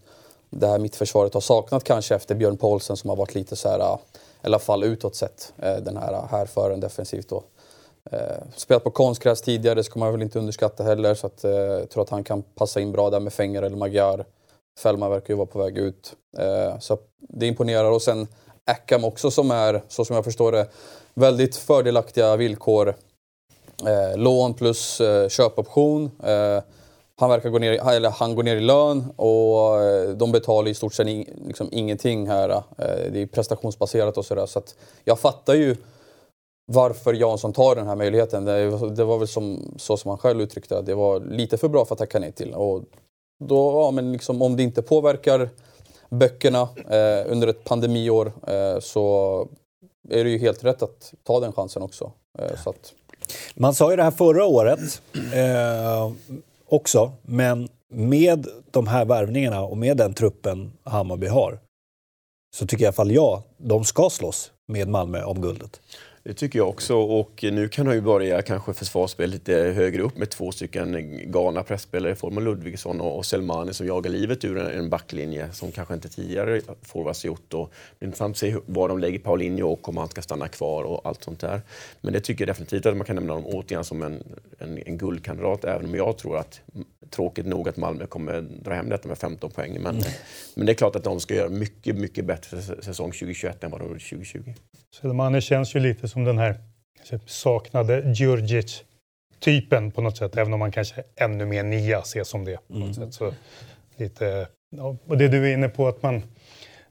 det 0.50 0.68
här 0.68 0.80
mittförsvaret 0.80 1.34
har 1.34 1.42
saknat 1.42 1.84
kanske 1.84 2.16
efter 2.16 2.36
Björn 2.36 2.58
Paulsen 2.58 2.98
som 2.98 3.10
har 3.10 3.18
varit 3.18 3.36
lite 3.36 3.56
så 3.56 3.70
här, 3.70 3.80
i 3.80 4.48
alla 4.48 4.60
fall 4.60 4.84
utåt 4.84 5.16
sett, 5.16 5.54
eh, 5.58 5.76
den 5.76 5.98
här 5.98 6.14
eh, 6.14 6.26
härföraren 6.30 6.80
defensivt 6.80 7.30
då. 7.30 7.44
Eh, 8.12 8.20
spelat 8.56 8.84
på 8.84 8.92
konstgräs 8.92 9.42
tidigare, 9.42 9.76
det 9.76 9.84
ska 9.84 10.00
man 10.00 10.12
väl 10.12 10.22
inte 10.22 10.40
underskatta 10.40 10.84
heller. 10.84 11.16
Så 11.16 11.28
att, 11.28 11.44
jag 11.44 11.90
tror 11.90 12.04
att 12.04 12.10
han 12.10 12.24
kan 12.24 12.42
passa 12.42 12.80
in 12.80 12.92
bra 12.92 13.10
där 13.10 13.20
med 13.20 13.34
Fenger 13.34 13.62
eller 13.62 13.78
Magyar. 13.78 14.26
Fällman 14.80 15.12
verkar 15.12 15.34
ju 15.34 15.38
vara 15.38 15.48
på 15.48 15.60
väg 15.60 15.78
ut. 15.78 16.14
Så 16.80 16.98
det 17.20 17.48
imponerar. 17.48 17.92
Och 17.92 18.02
sen 18.02 18.28
Ackham 18.66 19.04
också 19.04 19.32
som 19.32 19.52
är, 19.52 19.84
så 19.88 20.06
som 20.06 20.16
jag 20.16 20.26
förstår 20.26 20.52
det, 20.52 20.68
väldigt 21.14 21.56
fördelaktiga 21.56 22.36
villkor. 22.36 22.96
Lån 24.16 24.54
plus 24.54 25.02
köpoption. 25.30 26.12
Han 27.22 27.30
verkar 27.30 27.50
gå 27.50 27.60
ner, 27.60 27.72
i- 27.74 27.78
eller 27.96 28.10
han 28.10 28.36
går 28.36 28.44
ner 28.44 28.56
i 28.56 28.60
lön 28.62 29.06
och 29.16 29.84
eh, 29.84 30.10
de 30.10 30.32
betalar 30.32 30.70
i 30.70 30.74
stort 30.74 30.94
sett 30.94 31.08
in, 31.08 31.44
liksom 31.48 31.70
ingenting 31.72 32.28
här. 32.28 32.50
Eh, 32.50 32.62
det 33.12 33.22
är 33.22 33.26
prestationsbaserat 33.28 34.18
och 34.18 34.26
sådär. 34.26 34.46
Så 34.46 34.60
att 34.60 34.76
jag 35.04 35.20
fattar 35.20 35.54
ju 35.54 35.76
varför 36.72 37.14
Jansson 37.14 37.54
tar 37.54 37.76
den 37.76 37.88
här 37.88 37.96
möjligheten. 37.96 38.46
Det, 38.46 38.90
det 38.96 39.04
var 39.04 39.18
väl 39.18 39.28
som, 39.28 39.74
så 39.78 39.98
som 39.98 40.10
han 40.10 40.18
själv 40.18 40.42
uttryckte 40.42 40.76
det. 40.76 40.82
Det 40.82 40.96
var 40.96 41.20
lite 41.20 41.58
för 41.58 41.68
bra 41.68 41.86
för 41.86 41.96
att 41.96 42.00
tacka 42.00 42.20
nej 42.20 42.32
till. 42.32 42.54
Och 42.54 42.84
då, 43.44 43.82
ja, 43.82 43.92
men 43.92 44.12
liksom, 44.12 44.42
om 44.42 44.56
det 44.58 44.64
inte 44.64 44.82
påverkar 44.82 45.50
böckerna 46.10 46.62
eh, 46.90 47.32
under 47.32 47.48
ett 47.48 47.64
pandemiår 47.64 48.32
eh, 48.48 48.80
så 48.80 49.48
är 50.10 50.24
det 50.24 50.30
ju 50.30 50.38
helt 50.38 50.64
rätt 50.64 50.82
att 50.84 51.14
ta 51.24 51.40
den 51.40 51.54
chansen 51.54 51.82
också. 51.82 52.12
Eh, 52.40 52.56
så 52.64 52.70
att, 52.70 52.94
Man 53.56 53.74
sa 53.74 53.90
ju 53.92 53.96
det 53.98 54.04
här 54.04 54.12
förra 54.12 54.46
året 54.46 55.02
eh, 55.34 56.12
också, 56.76 57.12
men 57.22 57.68
med 57.90 58.48
de 58.72 58.88
här 58.88 59.06
värvningarna 59.06 59.62
och 59.62 59.78
med 59.78 59.98
den 59.98 60.14
truppen 60.14 60.74
Hammarby 60.84 61.28
har 61.28 61.60
så 62.56 62.68
tycker 62.68 62.84
i 62.84 62.88
alla 62.88 62.94
fall 62.94 63.12
jag 63.12 63.44
de 63.58 63.84
ska 63.84 64.10
slåss 64.10 64.52
med 64.68 64.88
Malmö 64.88 65.24
om 65.24 65.42
guldet. 65.42 65.82
Det 66.28 66.34
tycker 66.34 66.60
jag 66.60 66.70
också 66.70 66.96
och 66.96 67.40
nu 67.44 67.68
kan 67.68 67.88
han 67.88 67.96
ju 67.96 68.02
börja 68.02 68.42
kanske 68.42 68.74
försvarsspel 68.74 69.30
lite 69.30 69.54
högre 69.54 70.02
upp 70.02 70.18
med 70.18 70.30
två 70.30 70.52
stycken 70.52 71.20
galna 71.32 71.64
pressspelare 71.64 72.12
i 72.12 72.16
form 72.16 72.38
av 72.38 72.44
Ludvigsson 72.44 73.02
och 73.02 73.26
Selmani 73.26 73.74
som 73.74 73.88
jagar 73.88 74.12
livet 74.12 74.46
ur 74.46 74.58
en- 74.58 74.90
backlinje 74.90 75.52
som 75.52 75.72
kanske 75.72 75.94
inte 75.94 76.10
tidigare 76.10 76.62
forwards 76.82 77.26
gjort. 77.26 77.54
Och 77.54 77.74
det 78.00 78.06
är 78.06 78.08
intressant 78.08 78.32
att 78.34 78.38
se 78.38 78.56
var 78.66 78.90
de 78.90 79.00
lägger 79.00 79.20
Paulinho 79.20 79.68
och 79.68 79.90
om 79.90 79.98
han 79.98 80.08
ska 80.10 80.22
stanna 80.22 80.48
kvar 80.48 80.84
och 80.84 81.02
allt 81.04 81.24
sånt 81.24 81.40
där. 81.40 81.62
Men 82.02 82.14
det 82.14 82.20
tycker 82.20 82.42
jag 82.42 82.50
definitivt 82.56 82.86
att 82.86 82.98
man 82.98 83.06
kan 83.06 83.16
nämna 83.16 83.34
dem 83.34 83.46
återigen 83.46 83.84
som 83.84 84.02
en, 84.04 84.24
en, 84.60 84.80
en 84.86 84.98
guldkandidat 84.98 85.64
även 85.66 85.86
om 85.86 85.96
jag 85.96 86.18
tror 86.18 86.38
att 86.38 86.62
tråkigt 87.10 87.46
nog 87.46 87.70
att 87.70 87.78
Malmö 87.78 88.06
kommer 88.08 88.42
dra 88.42 88.74
hem 88.74 88.90
detta 88.90 89.08
med 89.08 89.18
15 89.18 89.52
poäng. 89.52 89.78
Men, 89.82 90.02
men 90.56 90.66
det 90.66 90.72
är 90.72 90.74
klart 90.74 90.96
att 90.96 91.04
de 91.04 91.20
ska 91.20 91.34
göra 91.36 91.50
mycket, 91.50 91.96
mycket 91.96 92.26
bättre 92.26 92.58
säs- 92.58 92.82
säsong 92.82 93.12
2021 93.12 93.64
än 93.64 93.72
vad 93.72 93.82
de 93.82 93.88
gjorde 93.88 94.00
2020. 94.00 94.54
Selmani 95.02 95.42
känns 95.42 95.76
ju 95.76 95.80
lite 95.80 96.08
som 96.16 96.24
den 96.24 96.38
här 96.38 96.56
saknade 97.26 98.14
Djurdjic 98.16 98.84
typen 99.40 99.92
på 99.92 100.02
något 100.02 100.18
sätt. 100.18 100.38
Även 100.38 100.54
om 100.54 100.60
man 100.60 100.72
kanske 100.72 101.04
ännu 101.16 101.46
mer 101.46 101.64
nia 101.64 102.00
ses 102.00 102.28
som 102.28 102.46
det. 102.46 102.58
På 102.68 102.74
något 102.74 102.96
sätt. 102.96 103.14
Så 103.14 103.34
lite, 103.96 104.48
ja, 104.78 104.98
och 105.08 105.18
det 105.18 105.28
du 105.28 105.50
är 105.50 105.54
inne 105.54 105.70
på 105.70 105.88
att 105.88 106.04
man 106.04 106.24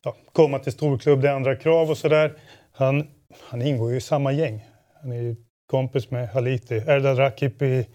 ja, 0.02 0.16
komma 0.32 0.58
till 0.58 0.72
storklubb, 0.72 1.20
det 1.20 1.28
är 1.28 1.32
andra 1.32 1.56
krav 1.56 1.90
och 1.90 1.98
sådär. 1.98 2.32
Han, 2.72 3.08
han 3.40 3.62
ingår 3.62 3.90
ju 3.90 3.96
i 3.96 4.00
samma 4.00 4.32
gäng. 4.32 4.64
Han 5.02 5.12
är 5.12 5.22
ju 5.22 5.36
kompis 5.70 6.10
med 6.10 6.28
Haliti. 6.28 6.74
Erdal 6.74 7.16
Rakip 7.16 7.62
i 7.62 7.86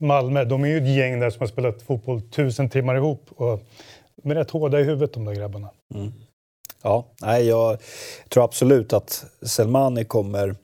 Malmö. 0.00 0.44
De 0.44 0.64
är 0.64 0.68
ju 0.68 0.76
ett 0.76 0.96
gäng 0.96 1.20
där 1.20 1.30
som 1.30 1.40
har 1.40 1.46
spelat 1.46 1.82
fotboll 1.82 2.22
tusen 2.22 2.68
timmar 2.68 2.94
ihop. 2.94 3.28
Och 3.30 3.62
de 4.22 4.30
är 4.30 4.34
rätt 4.34 4.50
hårda 4.50 4.80
i 4.80 4.84
huvudet 4.84 5.12
de 5.12 5.24
där 5.24 5.34
grabbarna. 5.34 5.70
Mm. 5.94 6.12
Ja, 6.82 7.06
nej, 7.22 7.46
jag 7.46 7.78
tror 8.28 8.44
absolut 8.44 8.92
att 8.92 9.24
Selmani 9.42 10.04
kommer... 10.04 10.56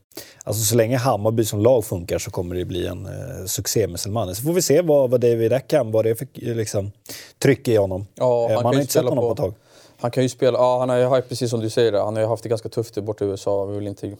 Alltså 0.44 0.62
så 0.62 0.76
länge 0.76 0.96
Hammarby 0.96 1.44
som 1.44 1.60
lag 1.60 1.84
funkar 1.84 2.18
så 2.18 2.30
kommer 2.30 2.54
det 2.54 2.64
bli 2.64 2.86
en 2.86 3.06
eh, 3.06 3.44
succé 3.46 3.86
med 3.86 4.00
Selmani. 4.00 4.34
Så 4.34 4.42
får 4.42 4.52
vi 4.52 4.62
se 4.62 4.82
vad, 4.82 5.10
vad 5.10 5.20
David 5.20 5.52
Eckham, 5.52 5.90
vad 5.92 6.04
det 6.04 6.14
för 6.14 6.54
liksom, 6.54 6.92
tryck 7.38 7.68
i 7.68 7.76
honom. 7.76 8.06
Ja, 8.14 8.44
eh, 8.50 8.54
han 8.54 8.54
man 8.54 8.62
kan 8.62 8.74
har 8.74 8.80
inte 8.80 8.92
sett 8.92 9.02
honom 9.04 9.18
på 9.22 9.28
på- 9.28 9.32
ett 9.32 9.38
tag. 9.38 9.54
Han 10.00 10.10
kan 10.10 10.22
ju 10.22 10.28
spela, 10.28 10.58
ja 10.58 10.78
han 10.78 10.88
har 10.88 11.16
ju 11.16 11.22
precis 11.22 11.50
som 11.50 11.60
du 11.60 11.70
säger, 11.70 11.92
han 11.92 12.14
har 12.14 12.22
ju 12.22 12.28
haft 12.28 12.42
det 12.42 12.48
ganska 12.48 12.68
tufft 12.68 12.94
borta 12.98 13.24
i 13.24 13.28
USA. 13.28 13.64
Han 13.66 13.74
vill 13.74 13.86
inte 13.86 14.16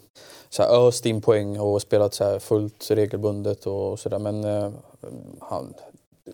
så 0.51 0.63
här, 0.63 0.89
öst 0.89 1.07
in 1.07 1.21
poäng 1.23 1.61
och 1.61 1.83
spelat 1.83 2.15
så 2.15 2.25
här 2.25 2.39
fullt 2.39 2.91
regelbundet 2.91 3.67
och 3.67 3.99
sådär. 3.99 4.19
Men 4.19 4.45
eh, 4.45 4.71
han, 5.41 5.75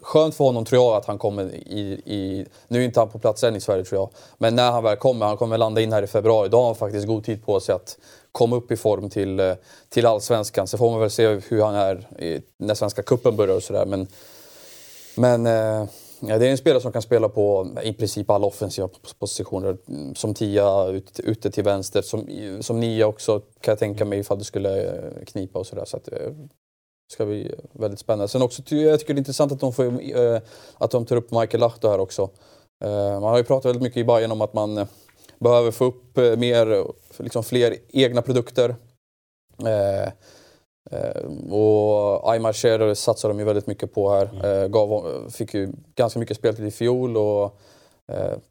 skönt 0.02 0.34
för 0.34 0.44
honom 0.44 0.64
tror 0.64 0.82
jag 0.82 0.96
att 0.96 1.06
han 1.06 1.18
kommer 1.18 1.54
i, 1.54 2.02
i... 2.04 2.46
Nu 2.68 2.80
är 2.80 2.84
inte 2.84 3.00
han 3.00 3.08
på 3.08 3.18
plats 3.18 3.44
än 3.44 3.56
i 3.56 3.60
Sverige 3.60 3.84
tror 3.84 4.00
jag. 4.00 4.10
Men 4.38 4.56
när 4.56 4.70
han 4.70 4.84
väl 4.84 4.96
kommer, 4.96 5.26
han 5.26 5.36
kommer 5.36 5.58
landa 5.58 5.80
in 5.80 5.92
här 5.92 6.02
i 6.02 6.06
februari, 6.06 6.48
då 6.48 6.58
har 6.58 6.66
han 6.66 6.74
faktiskt 6.74 7.06
god 7.06 7.24
tid 7.24 7.44
på 7.44 7.60
sig 7.60 7.74
att 7.74 7.98
komma 8.32 8.56
upp 8.56 8.72
i 8.72 8.76
form 8.76 9.10
till, 9.10 9.40
eh, 9.40 9.54
till 9.88 10.06
allsvenskan. 10.06 10.66
Så 10.66 10.78
får 10.78 10.90
man 10.90 11.00
väl 11.00 11.10
se 11.10 11.26
hur 11.26 11.62
han 11.62 11.74
är 11.74 12.22
i, 12.22 12.42
när 12.58 12.74
Svenska 12.74 13.02
cupen 13.02 13.36
börjar 13.36 13.56
och 13.56 13.62
sådär. 13.62 13.86
Men, 13.86 14.06
men 15.14 15.46
eh, 15.46 15.88
ja, 16.20 16.38
det 16.38 16.46
är 16.46 16.50
en 16.50 16.58
spelare 16.58 16.80
som 16.80 16.92
kan 16.92 17.02
spela 17.02 17.28
på 17.28 17.68
i 17.82 17.92
princip 17.92 18.30
alla 18.30 18.46
offensiva 18.46 18.88
positioner. 19.18 19.76
Mm, 19.88 20.14
som 20.14 20.34
tia 20.34 20.86
ut, 20.86 21.20
ute 21.20 21.50
till 21.50 21.64
vänster, 21.64 22.02
som, 22.02 22.28
som 22.60 22.80
nia 22.80 23.06
också 23.06 23.40
kan 23.60 23.72
jag 23.72 23.78
tänka 23.78 24.04
mig 24.04 24.18
ifall 24.18 24.38
det 24.38 24.44
skulle 24.44 24.86
eh, 24.86 25.24
knipa 25.26 25.58
och 25.58 25.66
sådär. 25.66 25.84
Så 25.84 25.96
att, 25.96 26.08
ska 27.12 27.26
bli 27.26 27.54
väldigt 27.72 28.00
spännande. 28.00 28.28
Sen 28.28 28.42
också, 28.42 28.62
jag 28.74 29.00
tycker 29.00 29.14
det 29.14 29.18
är 29.18 29.20
intressant 29.20 29.52
att 29.52 29.60
de, 29.60 29.72
får, 29.72 29.84
eh, 30.16 30.40
att 30.78 30.90
de 30.90 31.06
tar 31.06 31.16
upp 31.16 31.30
Michael 31.30 31.60
Lahto 31.60 31.88
här 31.88 32.00
också. 32.00 32.30
Eh, 32.84 33.20
man 33.20 33.22
har 33.22 33.36
ju 33.36 33.44
pratat 33.44 33.64
väldigt 33.64 33.82
mycket 33.82 33.96
i 33.96 34.04
Bayern 34.04 34.32
om 34.32 34.40
att 34.40 34.54
man 34.54 34.78
eh, 34.78 34.86
behöver 35.38 35.70
få 35.70 35.84
upp 35.84 36.16
mer, 36.16 36.84
liksom 37.18 37.44
fler 37.44 37.76
egna 37.88 38.22
produkter. 38.22 38.76
Och 41.50 42.32
Aymar 42.32 42.52
Cher 42.52 42.94
satsar 42.94 43.28
de 43.28 43.38
ju 43.38 43.44
väldigt 43.44 43.66
mycket 43.66 43.94
på 43.94 44.10
här. 44.10 44.46
Eh, 44.62 44.68
gav, 44.68 45.30
fick 45.30 45.54
ju 45.54 45.72
ganska 45.94 46.18
mycket 46.18 46.36
speltid 46.36 46.66
i 46.66 46.70
fjol 46.70 47.16
och 47.16 47.58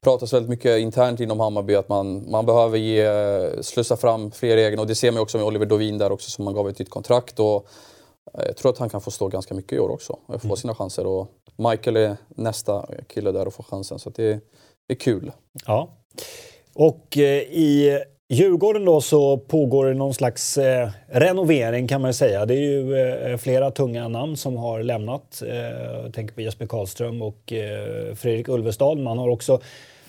pratas 0.01 0.33
väldigt 0.33 0.49
mycket 0.49 0.79
internt 0.79 1.19
inom 1.19 1.39
Hammarby 1.39 1.75
att 1.75 1.89
man, 1.89 2.31
man 2.31 2.45
behöver 2.45 2.77
ge, 2.77 3.63
slussa 3.63 3.97
fram 3.97 4.31
fler 4.31 4.57
egna 4.57 4.81
och 4.81 4.87
det 4.87 4.95
ser 4.95 5.11
man 5.11 5.21
också 5.21 5.37
med 5.37 5.47
Oliver 5.47 5.65
Dovin 5.65 5.97
där 5.97 6.11
också 6.11 6.29
som 6.29 6.45
man 6.45 6.53
gav 6.53 6.69
ett 6.69 6.79
nytt 6.79 6.89
kontrakt. 6.89 7.39
Och, 7.39 7.67
jag 8.33 8.57
tror 8.57 8.71
att 8.71 8.77
han 8.77 8.89
kan 8.89 9.01
få 9.01 9.11
stå 9.11 9.27
ganska 9.27 9.53
mycket 9.53 9.73
i 9.73 9.79
år 9.79 9.89
också 9.89 10.19
och 10.25 10.41
få 10.41 10.55
sina 10.55 10.75
chanser. 10.75 11.05
Och 11.05 11.27
Michael 11.55 11.97
är 11.97 12.17
nästa 12.29 12.85
kille 13.07 13.31
där 13.31 13.47
och 13.47 13.53
får 13.53 13.63
chansen 13.63 13.99
så 13.99 14.09
det 14.09 14.39
är 14.87 14.95
kul. 14.95 15.31
Ja. 15.65 15.89
Och 16.73 17.17
eh, 17.17 17.41
i 17.41 17.99
Djurgården 18.29 18.85
då 18.85 19.01
så 19.01 19.37
pågår 19.37 19.85
det 19.85 19.93
någon 19.93 20.13
slags 20.13 20.57
eh, 20.57 20.89
renovering 21.07 21.87
kan 21.87 22.01
man 22.01 22.13
säga. 22.13 22.45
Det 22.45 22.53
är 22.53 22.61
ju 22.61 22.97
eh, 22.97 23.37
flera 23.37 23.71
tunga 23.71 24.07
namn 24.07 24.37
som 24.37 24.57
har 24.57 24.83
lämnat. 24.83 25.41
Eh, 25.47 25.55
jag 26.03 26.13
tänker 26.13 26.35
på 26.35 26.41
Jesper 26.41 26.65
Karlström 26.65 27.21
och 27.21 27.53
eh, 27.53 28.15
Fredrik 28.15 28.47
Ulvestad. 28.47 28.97
Man 28.97 29.17
har 29.17 29.29
också 29.29 29.61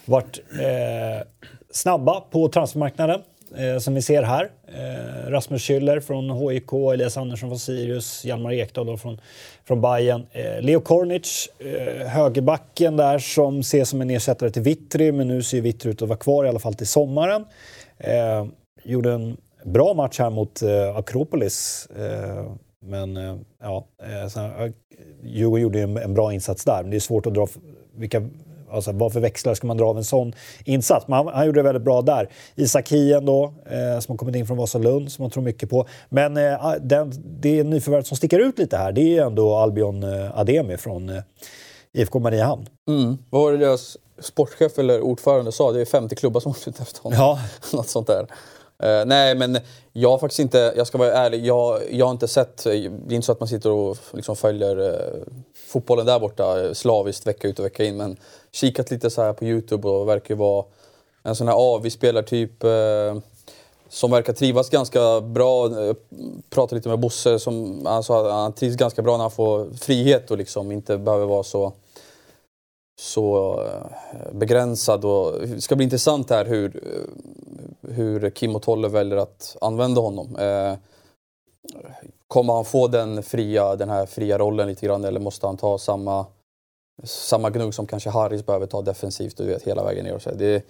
varit 0.04 0.40
eh, 0.60 1.26
snabba 1.70 2.20
på 2.20 2.48
transfermarknaden. 2.48 3.20
Eh, 3.56 3.78
som 3.78 3.94
vi 3.94 4.02
ser 4.02 4.22
här. 4.22 4.50
Eh, 4.66 5.30
Rasmus 5.30 5.62
Schüller 5.62 6.00
från 6.00 6.30
HIK, 6.30 6.72
Elias 6.72 7.16
Andersson 7.16 7.48
från 7.48 7.58
Sirius, 7.58 8.24
Hjalmar 8.24 8.52
Ekdal 8.52 8.98
från, 8.98 9.20
från 9.64 9.80
Bayern. 9.80 10.26
Eh, 10.32 10.60
Leo 10.60 10.80
Kornic, 10.80 11.48
eh, 11.58 12.06
högerbacken 12.06 12.96
där 12.96 13.18
som 13.18 13.60
ses 13.60 13.88
som 13.88 14.00
en 14.00 14.10
ersättare 14.10 14.50
till 14.50 14.62
Vittry, 14.62 15.12
men 15.12 15.28
nu 15.28 15.42
ser 15.42 15.60
Vittry 15.60 15.90
ut 15.90 16.02
att 16.02 16.08
vara 16.08 16.18
kvar 16.18 16.44
i 16.44 16.48
alla 16.48 16.58
fall 16.58 16.74
till 16.74 16.86
sommaren. 16.86 17.44
Eh, 17.98 18.46
gjorde 18.84 19.12
en 19.12 19.36
bra 19.64 19.94
match 19.94 20.18
här 20.18 20.30
mot 20.30 20.62
eh, 20.62 20.96
Akropolis. 20.96 21.88
Eh, 21.96 22.52
men 22.80 23.16
eh, 23.16 23.36
ja, 23.60 23.86
eh, 24.02 24.44
eh, 24.44 24.70
Djurgården 25.22 25.62
gjorde 25.62 25.78
ju 25.78 25.84
en, 25.84 25.96
en 25.96 26.14
bra 26.14 26.32
insats 26.32 26.64
där. 26.64 26.82
Men 26.82 26.90
det 26.90 26.96
är 26.96 27.00
svårt 27.00 27.26
att 27.26 27.34
dra 27.34 27.46
vilka, 27.96 28.28
alltså, 28.72 28.92
vad 28.92 29.12
för 29.12 29.20
växlar 29.20 29.54
ska 29.54 29.66
man 29.66 29.76
dra 29.76 29.86
av 29.86 29.98
en 29.98 30.04
sån 30.04 30.32
insats? 30.64 31.08
Men 31.08 31.16
han, 31.16 31.26
han 31.26 31.46
gjorde 31.46 31.58
det 31.58 31.62
väldigt 31.62 31.82
bra 31.82 32.02
där. 32.02 32.28
Isak 32.54 32.92
Hien 32.92 33.26
då, 33.26 33.44
eh, 33.44 34.00
som 34.00 34.12
har 34.12 34.16
kommit 34.16 34.36
in 34.36 34.46
från 34.46 34.56
Vasalund, 34.56 35.12
som 35.12 35.22
man 35.22 35.30
tror 35.30 35.42
mycket 35.42 35.70
på. 35.70 35.86
Men 36.08 36.36
eh, 36.36 36.72
den, 36.80 37.12
det 37.40 37.64
nyförvärv 37.64 38.02
som 38.02 38.16
sticker 38.16 38.38
ut 38.38 38.58
lite 38.58 38.76
här, 38.76 38.92
det 38.92 39.18
är 39.18 39.26
ändå 39.26 39.54
Albion 39.54 40.02
eh, 40.02 40.38
Ademi 40.38 40.76
från 40.76 41.08
eh, 41.08 41.22
IFK 41.92 42.18
Mariehamn. 42.18 42.66
Mm. 42.88 43.18
Vad 43.30 43.42
var 43.42 43.52
det 43.52 43.58
deras 43.58 43.96
sportchef 44.18 44.78
eller 44.78 45.00
ordförande 45.00 45.52
sa? 45.52 45.72
Det 45.72 45.80
är 45.80 45.84
50 45.84 46.16
klubbar 46.16 46.40
som 46.40 46.52
har 46.52 46.58
slutat 46.58 46.82
efter 46.82 47.02
honom. 47.02 47.18
Ja. 47.18 47.40
Något 47.76 47.88
sånt 47.88 48.06
där. 48.06 48.26
Eh, 48.82 49.06
nej, 49.06 49.34
men 49.34 49.58
jag 49.92 50.10
har 50.10 50.18
faktiskt 50.18 50.40
inte, 50.40 50.72
jag 50.76 50.86
ska 50.86 50.98
vara 50.98 51.12
ärlig, 51.12 51.46
jag, 51.46 51.80
jag 51.90 52.06
har 52.06 52.12
inte 52.12 52.28
sett, 52.28 52.64
det 52.64 52.70
är 52.70 53.12
inte 53.12 53.22
så 53.22 53.32
att 53.32 53.40
man 53.40 53.48
sitter 53.48 53.70
och 53.70 53.96
liksom 54.12 54.36
följer 54.36 54.88
eh, 54.88 55.22
fotbollen 55.68 56.06
där 56.06 56.20
borta 56.20 56.64
eh, 56.64 56.72
slaviskt 56.72 57.26
vecka 57.26 57.48
ut 57.48 57.58
och 57.58 57.64
vecka 57.64 57.84
in, 57.84 57.96
men 57.96 58.16
kikat 58.52 58.90
lite 58.90 59.10
så 59.10 59.22
här 59.22 59.32
på 59.32 59.44
Youtube 59.44 59.88
och 59.88 60.08
verkar 60.08 60.34
ju 60.34 60.38
vara 60.38 60.64
en 61.22 61.36
sån 61.36 61.48
här 61.48 61.54
AV-spelartyp 61.54 62.64
eh, 62.64 63.18
som 63.88 64.10
verkar 64.10 64.32
trivas 64.32 64.70
ganska 64.70 65.20
bra. 65.20 65.66
Eh, 65.66 65.94
Pratade 66.50 66.76
lite 66.76 66.88
med 66.88 66.98
Bosse, 66.98 67.38
som, 67.38 67.86
alltså, 67.86 68.12
sa 68.12 68.26
att 68.26 68.32
han 68.32 68.52
trivs 68.52 68.76
ganska 68.76 69.02
bra 69.02 69.16
när 69.16 69.24
han 69.24 69.30
får 69.30 69.70
frihet 69.80 70.30
och 70.30 70.38
liksom 70.38 70.72
inte 70.72 70.98
behöver 70.98 71.26
vara 71.26 71.42
så 71.42 71.72
så 72.98 73.60
eh, 73.62 74.32
begränsad. 74.32 75.04
Och 75.04 75.46
det 75.46 75.60
ska 75.60 75.76
bli 75.76 75.84
intressant 75.84 76.30
här 76.30 76.44
hur, 76.44 76.80
hur 77.88 78.30
Kim 78.30 78.56
och 78.56 78.62
Tolle 78.62 78.88
väljer 78.88 79.16
att 79.16 79.56
använda 79.60 80.00
honom. 80.00 80.36
Eh, 80.36 80.74
Kommer 82.28 82.52
han 82.54 82.64
få 82.64 82.88
den, 82.88 83.22
fria, 83.22 83.76
den 83.76 83.88
här 83.88 84.06
fria 84.06 84.38
rollen 84.38 84.68
lite 84.68 84.86
grann 84.86 85.04
eller 85.04 85.20
måste 85.20 85.46
han 85.46 85.56
ta 85.56 85.78
samma, 85.78 86.26
samma 87.04 87.50
gnugg 87.50 87.74
som 87.74 87.86
kanske 87.86 88.10
Harris 88.10 88.46
behöver 88.46 88.66
ta 88.66 88.82
defensivt 88.82 89.36
du 89.36 89.44
vet, 89.46 89.62
hela 89.62 89.84
vägen 89.84 90.04
ner? 90.04 90.14
Och 90.14 90.22
så. 90.22 90.30
Det, 90.30 90.62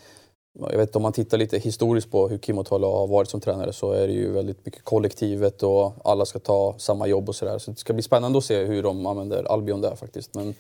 jag 0.71 0.79
vet 0.79 0.97
om 0.97 1.03
man 1.03 1.13
tittar 1.13 1.39
lite 1.39 1.59
historiskt 1.59 2.11
på 2.11 2.29
hur 2.29 2.39
Kim 2.39 2.59
och 2.59 2.67
Tolle 2.67 2.87
har 2.87 3.07
varit 3.07 3.31
som 3.31 3.41
tränare 3.41 3.73
så 3.73 3.93
är 3.93 4.07
det 4.07 4.13
ju 4.13 4.33
väldigt 4.33 4.67
mycket 4.67 4.85
kollektivet 4.85 5.63
och 5.63 5.93
alla 6.05 6.27
ska 6.27 6.39
ta 6.39 6.75
samma 6.79 7.07
jobb 7.07 7.29
och 7.29 7.35
sådär. 7.35 7.59
Så 7.59 7.71
det 7.71 7.77
ska 7.77 7.93
bli 7.93 8.03
spännande 8.03 8.39
att 8.39 8.45
se 8.45 8.65
hur 8.65 8.83
de 8.83 9.07
använder 9.07 9.45
Albion 9.53 9.81
där 9.81 9.95
faktiskt. 9.97 10.35
Men 10.35 10.55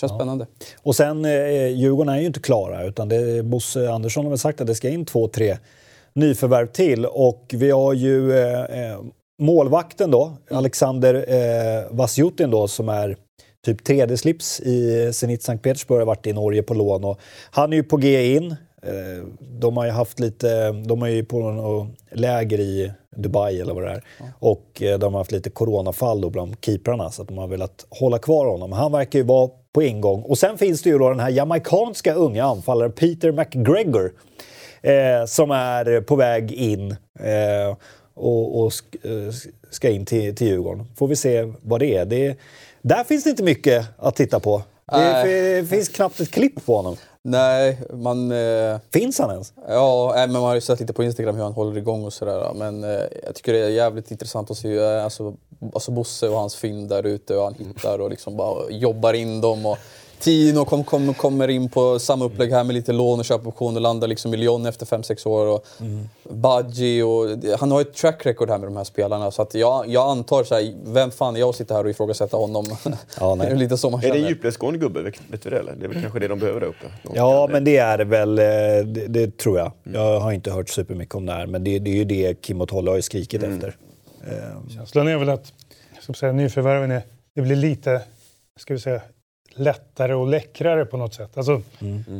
känns 0.00 0.12
Ja. 0.12 0.18
spännande. 0.18 0.46
Och 0.82 0.96
sen, 0.96 1.24
eh, 1.24 1.66
Djurgården 1.66 2.14
är 2.14 2.20
ju 2.20 2.26
inte 2.26 2.40
klara 2.40 2.84
utan 2.84 3.08
det, 3.08 3.42
Bosse 3.44 3.90
Andersson 3.90 4.24
har 4.24 4.30
väl 4.30 4.38
sagt 4.38 4.60
att 4.60 4.66
det 4.66 4.74
ska 4.74 4.88
in 4.88 5.04
två, 5.06 5.28
tre 5.28 5.56
nyförvärv 6.12 6.66
till. 6.66 7.06
Och 7.06 7.44
vi 7.52 7.70
har 7.70 7.92
ju 7.92 8.32
eh, 8.38 8.90
eh, 8.90 9.00
målvakten 9.38 10.10
då, 10.10 10.32
Alexander 10.50 11.14
eh, 11.14 11.84
Vasjutin 11.90 12.50
då 12.50 12.68
som 12.68 12.88
är 12.88 13.16
typ 13.64 13.84
tredje 13.84 14.16
slips 14.16 14.60
i 14.60 15.10
Zenit 15.12 15.42
Sankt 15.42 15.64
Petersburg, 15.64 15.98
har 15.98 16.06
varit 16.06 16.26
i 16.26 16.32
Norge 16.32 16.62
på 16.62 16.74
lån. 16.74 17.04
Och 17.04 17.18
han 17.50 17.72
är 17.72 17.76
ju 17.76 17.82
på 17.82 17.96
G 17.96 18.34
in. 18.36 18.50
Eh, 18.82 19.24
De 19.40 19.76
har 19.76 19.84
ju 19.84 19.90
haft 19.90 20.20
lite, 20.20 20.72
de 20.72 21.02
är 21.02 21.06
ju 21.06 21.24
på 21.24 21.38
något 21.38 21.88
läger 22.12 22.60
i 22.60 22.92
Dubai 23.16 23.60
eller 23.60 23.74
vad 23.74 23.82
det 23.82 23.90
är. 23.90 24.02
Och 24.38 24.82
eh, 24.82 24.98
de 24.98 25.14
har 25.14 25.20
haft 25.20 25.32
lite 25.32 25.50
coronafall 25.50 26.20
då 26.20 26.30
bland 26.30 26.56
keeprarna 26.60 27.10
så 27.10 27.22
att 27.22 27.28
de 27.28 27.38
har 27.38 27.46
velat 27.46 27.86
hålla 27.90 28.18
kvar 28.18 28.46
honom. 28.46 28.72
Han 28.72 28.92
verkar 28.92 29.18
ju 29.18 29.24
vara 29.24 29.50
på 29.72 29.82
ingång. 29.82 30.22
Och 30.22 30.38
sen 30.38 30.58
finns 30.58 30.82
det 30.82 30.90
ju 30.90 30.98
då 30.98 31.08
den 31.08 31.20
här 31.20 31.30
jamaicanska 31.30 32.14
unga 32.14 32.44
anfallaren 32.44 32.92
Peter 32.92 33.32
McGregor. 33.32 34.12
Eh, 34.82 35.26
som 35.26 35.50
är 35.50 36.00
på 36.00 36.16
väg 36.16 36.52
in 36.52 36.90
eh, 37.20 37.76
och, 38.14 38.64
och 38.64 38.72
eh, 39.02 39.32
ska 39.70 39.90
in 39.90 40.06
till, 40.06 40.36
till 40.36 40.46
Djurgården. 40.46 40.86
Får 40.96 41.08
vi 41.08 41.16
se 41.16 41.52
vad 41.62 41.80
det 41.80 41.96
är. 41.96 42.04
Det, 42.04 42.36
där 42.82 43.04
finns 43.04 43.24
det 43.24 43.30
inte 43.30 43.42
mycket 43.42 43.86
att 43.98 44.16
titta 44.16 44.40
på. 44.40 44.62
Det, 44.92 45.60
det 45.60 45.66
finns 45.66 45.88
knappt 45.88 46.20
ett 46.20 46.30
klipp 46.30 46.66
på 46.66 46.76
honom. 46.76 46.96
Nej, 47.22 47.78
man... 47.92 48.32
Eh, 48.32 48.78
Finns 48.92 49.18
han 49.18 49.30
ens? 49.30 49.52
ja, 49.68 50.12
men 50.16 50.32
man 50.32 50.42
har 50.42 50.54
ju 50.54 50.60
sett 50.60 50.80
lite 50.80 50.92
på 50.92 51.04
Instagram 51.04 51.36
hur 51.36 51.42
han 51.42 51.52
håller 51.52 51.78
igång 51.78 52.04
och 52.04 52.12
sådär. 52.12 52.52
Men 52.54 52.84
eh, 52.84 53.00
jag 53.26 53.34
tycker 53.34 53.52
det 53.52 53.58
är 53.58 53.68
jävligt 53.68 54.10
intressant 54.10 54.50
att 54.50 54.56
se 54.56 54.76
eh, 54.76 55.04
alltså, 55.04 55.34
alltså 55.74 55.90
Bosse 55.90 56.28
och 56.28 56.36
hans 56.36 56.56
fynd 56.56 56.88
där 56.88 57.06
ute 57.06 57.36
och 57.36 57.44
han 57.44 57.54
hittar 57.54 57.98
och 57.98 58.10
liksom 58.10 58.36
bara 58.36 58.70
jobbar 58.70 59.14
in 59.14 59.40
dem. 59.40 59.66
Och 59.66 59.78
Tino 60.24 60.64
kom, 60.64 60.84
kom, 60.84 61.14
kommer 61.14 61.48
in 61.48 61.68
på 61.68 61.98
samma 61.98 62.24
upplägg 62.24 62.50
här 62.52 62.64
med 62.64 62.74
lite 62.74 62.92
lån 62.92 63.18
och 63.18 63.24
köpoption 63.24 63.74
och 63.76 63.80
landar 63.82 64.08
liksom 64.08 64.34
i 64.34 64.36
Lyon 64.36 64.66
efter 64.66 64.86
5-6 64.86 65.26
år. 65.28 65.46
Och 65.46 65.64
Mm. 65.80 66.08
Badji 66.30 67.02
och... 67.02 67.26
Han 67.58 67.70
har 67.70 67.80
ett 67.80 67.94
track 67.94 68.26
record 68.26 68.50
här 68.50 68.58
med 68.58 68.68
de 68.68 68.76
här 68.76 68.84
spelarna. 68.84 69.30
Så 69.30 69.42
att 69.42 69.54
jag, 69.54 69.88
jag 69.88 70.10
antar 70.10 70.44
så 70.44 70.54
här, 70.54 70.74
vem 70.84 71.10
fan 71.10 71.36
är 71.36 71.40
jag 71.40 71.48
att 71.48 71.56
sitta 71.56 71.74
här 71.74 71.84
och 71.84 71.90
ifrågasätta 71.90 72.36
honom? 72.36 72.64
Ja, 73.20 73.34
nej. 73.34 73.46
det 73.48 73.52
är 73.52 73.56
lite 73.56 73.76
så 73.78 73.90
man 73.90 74.00
Är 74.00 74.02
det 74.02 74.08
känner. 74.08 74.22
en 74.22 74.28
djupledsgående 74.28 74.78
gubbe? 74.78 75.02
Vet 75.02 75.14
vet 75.30 75.42
du 75.42 75.50
det 75.50 75.58
eller? 75.58 75.72
Det 75.72 75.84
är 75.84 75.88
väl 75.88 76.00
kanske 76.02 76.18
det 76.18 76.28
de 76.28 76.38
behöver 76.38 76.60
där 76.60 76.66
uppe? 76.66 76.86
Någon 77.02 77.16
Ja, 77.16 77.46
kan- 77.46 77.52
men 77.52 77.64
det 77.64 77.76
är 77.76 77.98
väl. 78.04 78.38
eh, 78.38 78.44
Det, 78.86 79.06
det 79.08 79.38
tror 79.38 79.58
jag. 79.58 79.72
Jag 79.82 80.20
har 80.20 80.32
inte 80.32 80.50
hört 80.50 80.68
supermycket 80.68 81.14
om 81.14 81.26
det 81.26 81.32
här, 81.32 81.46
men 81.46 81.64
det, 81.64 81.78
det 81.78 81.90
är 81.90 81.94
ju 81.94 82.04
det 82.04 82.42
Kim 82.42 82.60
och 82.60 82.68
Tolle 82.68 82.90
har 82.90 83.00
skrikit 83.00 83.42
efter. 83.42 83.76
Eh, 84.26 84.68
Känslan 84.76 85.08
är 85.08 85.16
väl 85.18 85.28
att 85.28 85.52
vi 86.08 86.14
säga, 86.14 86.32
nyförvärven 86.32 86.90
är, 86.90 87.02
det 87.34 87.42
blir 87.42 87.56
lite 87.56 88.00
ska 88.60 88.74
vi 88.74 88.80
säga, 88.80 89.00
lättare 89.56 90.14
och 90.14 90.26
läckrare 90.26 90.84
på 90.84 90.96
något 90.96 91.14
sätt. 91.14 91.36
Alltså, 91.36 91.62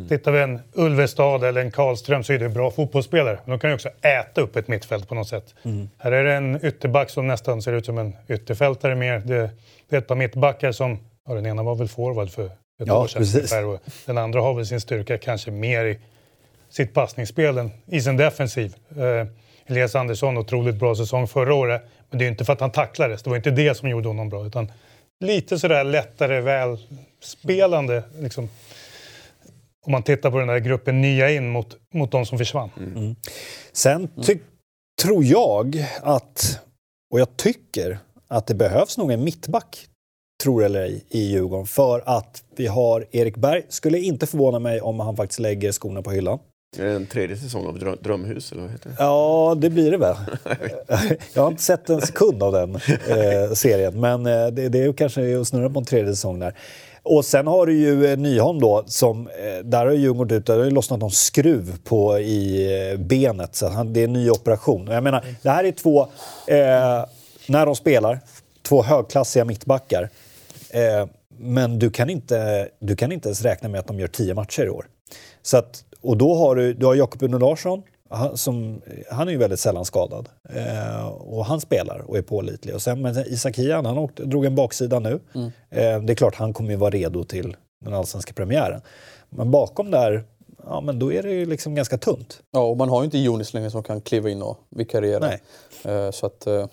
Tittar 0.09 0.33
vi 0.33 0.41
en 0.41 0.61
Ulvestad 0.73 1.45
eller 1.45 1.61
en 1.61 1.71
Karlström 1.71 2.25
så 2.25 2.33
är 2.33 2.39
det 2.39 2.49
bra 2.49 2.71
fotbollsspelare. 2.71 3.39
Men 3.45 3.51
de 3.51 3.59
kan 3.59 3.71
ju 3.71 3.75
också 3.75 3.89
äta 4.03 4.41
upp 4.41 4.57
ett 4.57 4.69
mittfält 4.69 5.09
på 5.09 5.15
något 5.15 5.29
sätt. 5.29 5.55
Här 5.99 6.13
är 6.13 6.25
det 6.25 6.35
en 6.35 6.65
ytterback 6.67 7.11
som 7.11 7.27
nästan 7.27 7.63
ser 7.63 7.73
ut 7.73 7.87
som 7.87 7.99
en 7.99 8.13
ytterfältare 8.29 8.95
mer. 8.95 9.19
Det, 9.19 9.51
det 9.89 9.97
är 9.97 9.99
ett 10.01 10.07
par 10.07 10.15
mittbackar 10.17 10.73
som, 10.73 10.99
ja 11.29 11.35
den 11.35 11.47
ena 11.47 11.63
var 11.63 11.75
väl 11.75 11.89
forward 11.89 12.31
för 12.31 12.47
ett 12.47 12.53
Ja, 12.77 13.03
år 13.03 13.07
sedan 13.07 13.21
precis. 13.23 13.35
ungefär, 13.37 13.65
och 13.65 13.81
den 14.07 14.19
andra 14.19 14.41
har 14.41 14.55
väl 14.55 14.67
sin 14.67 14.81
styrka 14.81 15.19
kanske 15.19 15.51
mer 15.51 15.85
i 15.85 15.99
sitt 16.71 16.95
passningsspel 16.95 17.59
än 17.59 17.71
i 17.87 18.01
sin 18.01 18.17
defensiv. 18.17 18.75
Eh, 18.97 19.27
Elias 19.67 19.95
Andersson, 19.95 20.39
otroligt 20.39 20.75
bra 20.75 20.95
säsong 20.95 21.27
förra 21.29 21.55
året. 21.55 21.83
Men 22.11 22.19
det 22.19 22.23
är 22.23 22.27
ju 22.27 22.31
inte 22.31 22.45
för 22.45 22.53
att 22.53 22.61
han 22.61 22.71
tacklades, 22.71 23.23
det 23.23 23.31
var 23.31 23.37
inte 23.37 23.51
det 23.51 23.75
som 23.77 23.89
gjorde 23.89 24.09
honom 24.09 24.29
bra. 24.29 24.47
Utan 24.47 24.73
lite 25.25 25.59
sådär 25.59 25.85
lättare 25.85 26.41
välspelande. 26.41 28.03
Liksom, 28.19 28.49
om 29.87 29.93
man 29.93 30.03
tittar 30.03 30.31
på 30.31 30.39
den 30.39 30.49
där 30.49 30.59
gruppen 30.59 31.01
nya 31.01 31.31
in 31.31 31.49
mot, 31.51 31.77
mot 31.95 32.11
de 32.11 32.27
som 32.27 32.39
försvann. 32.39 32.71
Sen 33.73 34.09
ty- 34.27 34.39
tror 35.03 35.25
jag 35.25 35.87
att, 36.03 36.61
och 37.13 37.21
jag 37.21 37.37
tycker 37.37 37.99
att 38.29 38.47
det 38.47 38.55
behövs 38.55 38.99
nog 38.99 39.13
en 39.13 39.25
mittback, 39.25 39.89
tror 40.43 40.65
eller 40.65 40.81
ej, 40.81 41.05
i 41.09 41.19
Djurgården. 41.21 41.67
För 41.67 42.03
att 42.07 42.45
vi 42.57 42.67
har 42.67 43.07
Erik 43.13 43.37
Berg. 43.37 43.63
Skulle 43.69 43.99
inte 43.99 44.27
förvåna 44.27 44.59
mig 44.59 44.81
om 44.81 45.01
han 45.01 45.17
faktiskt 45.17 45.41
lägger 45.41 45.73
skorna 45.73 46.03
på 46.03 46.11
hyllan. 46.11 46.39
Är 46.79 46.85
det 46.85 46.93
en 46.93 47.07
tredje 47.07 47.37
säsong 47.37 47.67
av 47.67 47.79
Drö- 47.79 48.03
Drömhus 48.03 48.53
eller 48.53 48.63
vad 48.63 48.71
heter 48.71 48.89
det? 48.91 48.97
Ja, 48.99 49.55
det 49.59 49.71
blir 49.71 49.91
det 49.91 49.97
väl. 49.97 50.17
Jag 51.33 51.43
har 51.43 51.51
inte 51.51 51.63
sett 51.63 51.91
en 51.91 52.01
sekund 52.01 52.43
av 52.43 52.53
den 52.53 52.75
eh, 53.09 53.53
serien, 53.55 54.01
men 54.01 54.27
eh, 54.27 54.47
det, 54.47 54.69
det 54.69 54.83
är 54.85 54.93
kanske 54.93 55.41
att 55.41 55.49
snurra 55.49 55.71
på 55.71 55.79
en 55.79 55.85
tredje 55.85 56.13
säsong 56.13 56.39
där. 56.39 56.55
Och 57.03 57.25
sen 57.25 57.47
har 57.47 57.67
du 57.67 57.77
ju 57.79 58.07
eh, 58.07 58.17
Nyholm 58.19 58.61
då, 58.61 58.85
som, 58.87 59.29
eh, 59.29 59.65
där 59.65 59.87
har 59.87 59.93
ju 59.93 59.99
Djurgården 59.99 60.19
gått 60.29 60.33
ut, 60.33 60.47
där 60.47 60.59
har 60.59 60.65
ju 60.65 60.71
lossnat 60.71 61.01
någon 61.01 61.11
skruv 61.11 61.79
på 61.85 62.19
i 62.19 62.97
benet, 62.99 63.55
så 63.57 63.69
han, 63.69 63.93
det 63.93 64.01
är 64.01 64.05
en 64.05 64.13
ny 64.13 64.31
operation. 64.31 64.87
Jag 64.91 65.03
menar, 65.03 65.25
det 65.43 65.51
här 65.51 65.65
är 65.65 65.73
två, 65.73 66.03
eh, 66.47 67.05
när 67.47 67.67
de 67.67 67.77
spelar, 67.77 68.21
två 68.63 68.83
högklassiga 68.83 69.45
mittbackar. 69.45 70.09
Eh, 70.71 71.07
men 71.39 71.79
du 71.79 71.91
kan, 71.91 72.11
inte, 72.11 72.69
du 72.79 72.97
kan 72.97 73.13
inte 73.13 73.29
ens 73.29 73.43
räkna 73.43 73.69
med 73.69 73.81
att 73.81 73.87
de 73.87 74.01
gör 74.01 74.09
tio 74.09 74.35
matcher 74.35 74.63
i 74.67 74.69
år. 74.71 74.87
Så 75.43 75.57
att, 75.57 75.85
och 76.05 76.17
då 76.17 76.35
har 76.35 76.55
du, 76.57 76.75
du 76.75 76.87
har 76.87 76.95
Jakob 76.95 77.23
Uno 77.23 77.39
Larsson, 77.39 77.83
han, 78.11 78.37
som, 78.37 78.81
han 79.11 79.29
är 79.29 79.33
ju 79.33 79.39
väldigt 79.39 79.61
sällan 79.61 79.85
skadad. 79.85 80.29
Eh, 80.55 81.07
och 81.07 81.45
han 81.45 81.61
spelar 81.61 81.99
och 82.07 82.19
är 82.19 82.23
pålitlig. 82.23 82.75
Och 82.75 82.83
sen, 82.83 83.03
men 83.03 83.19
Isak 83.19 83.59
Hian, 83.59 83.87
han 83.87 83.99
åkte, 83.99 84.25
drog 84.25 84.45
en 84.45 84.55
baksida 84.55 84.99
nu. 84.99 85.21
Eh, 85.71 86.01
det 86.03 86.13
är 86.13 86.15
klart, 86.15 86.35
han 86.35 86.53
kommer 86.53 86.71
ju 86.71 86.77
vara 86.77 86.91
redo 86.91 87.25
till 87.25 87.57
den 87.85 87.95
allsvenska 87.95 88.33
premiären. 88.33 88.81
Men 89.31 89.51
bakom 89.51 89.91
där, 89.91 90.25
ja 90.67 90.81
men 90.81 90.99
då 90.99 91.13
är 91.13 91.23
det 91.23 91.31
ju 91.31 91.47
liksom 91.47 91.75
ganska 91.75 91.99
tunt. 91.99 92.43
Ja, 92.51 92.61
och 92.61 92.77
man 92.77 92.89
har 92.89 93.01
ju 93.01 93.05
inte 93.05 93.19
Jonis 93.19 93.55
längre 93.55 93.71
som 93.71 93.83
kan 93.83 94.01
kliva 94.01 94.31
in 94.31 94.43
och 94.43 94.59
vikariera. 94.71 95.19
Nej. 95.29 95.41
Eh, 95.95 96.11
Så 96.11 96.27
att 96.27 96.47
eh, 96.47 96.67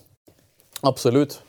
absolut. 0.81 1.41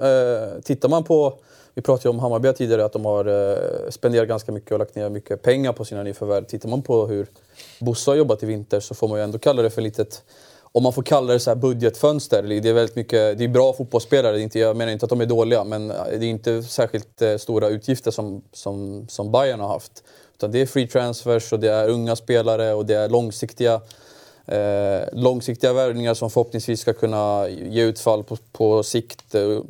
Eh, 0.00 0.60
Tittar 0.64 0.88
man 0.88 1.04
på, 1.04 1.38
vi 1.76 1.82
pratade 1.82 2.08
ju 2.08 2.10
om 2.10 2.18
Hammarby 2.18 2.52
tidigare, 2.52 2.84
att 2.84 2.92
de 2.92 3.04
har 3.04 3.24
eh, 3.26 3.90
spenderat 3.90 4.28
ganska 4.28 4.52
mycket 4.52 4.72
och 4.72 4.78
lagt 4.78 4.94
ner 4.94 5.08
mycket 5.08 5.42
pengar 5.42 5.72
på 5.72 5.84
sina 5.84 6.02
nyförvärv. 6.02 6.44
Tittar 6.44 6.68
man 6.68 6.82
på 6.82 7.06
hur 7.06 7.26
Bosse 7.80 8.10
har 8.10 8.16
jobbat 8.16 8.42
i 8.42 8.46
vinter 8.46 8.80
så 8.80 8.94
får 8.94 9.08
man 9.08 9.18
ju 9.18 9.24
ändå 9.24 9.38
kalla 9.38 9.62
det 9.62 9.70
för 9.70 9.82
litet 9.82 10.22
om 10.72 10.82
man 10.82 10.92
får 10.92 11.02
kalla 11.02 11.32
det 11.32 11.40
så 11.40 11.50
här 11.50 11.56
budgetfönster. 11.56 12.42
Det 12.42 12.68
är 12.68 12.72
väldigt 12.72 12.96
mycket, 12.96 13.38
det 13.38 13.44
är 13.44 13.48
bra 13.48 13.72
fotbollsspelare, 13.72 14.32
det 14.32 14.40
är 14.40 14.42
inte, 14.42 14.58
jag 14.58 14.76
menar 14.76 14.92
inte 14.92 15.06
att 15.06 15.10
de 15.10 15.20
är 15.20 15.26
dåliga 15.26 15.64
men 15.64 15.90
eh, 15.90 15.96
det 16.10 16.26
är 16.26 16.30
inte 16.30 16.62
särskilt 16.62 17.22
eh, 17.22 17.36
stora 17.36 17.68
utgifter 17.68 18.10
som, 18.10 18.42
som, 18.52 19.06
som 19.08 19.32
Bayern 19.32 19.60
har 19.60 19.68
haft. 19.68 20.04
Utan 20.36 20.50
det 20.52 20.58
är 20.58 20.66
free 20.66 20.88
transfers 20.88 21.52
och 21.52 21.60
det 21.60 21.70
är 21.70 21.88
unga 21.88 22.16
spelare 22.16 22.74
och 22.74 22.86
det 22.86 22.94
är 22.94 23.08
långsiktiga 23.08 23.80
eh, 24.46 25.08
långsiktiga 25.12 25.72
värvningar 25.72 26.14
som 26.14 26.30
förhoppningsvis 26.30 26.80
ska 26.80 26.92
kunna 26.92 27.48
ge 27.48 27.82
utfall 27.82 28.24
på, 28.24 28.36
på 28.52 28.82
sikt. 28.82 29.34
Eh, 29.34 29.60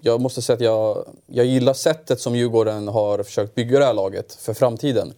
Jag 0.00 0.20
måste 0.20 0.42
säga 0.42 0.54
att 0.54 0.60
jag, 0.60 1.04
jag 1.26 1.46
gillar 1.46 1.72
sättet 1.72 2.20
som 2.20 2.36
Djurgården 2.36 2.88
har 2.88 3.22
försökt 3.22 3.54
bygga 3.54 3.78
det 3.78 3.84
här 3.84 3.94
laget 3.94 4.34
för 4.34 4.54
framtiden. 4.54 5.12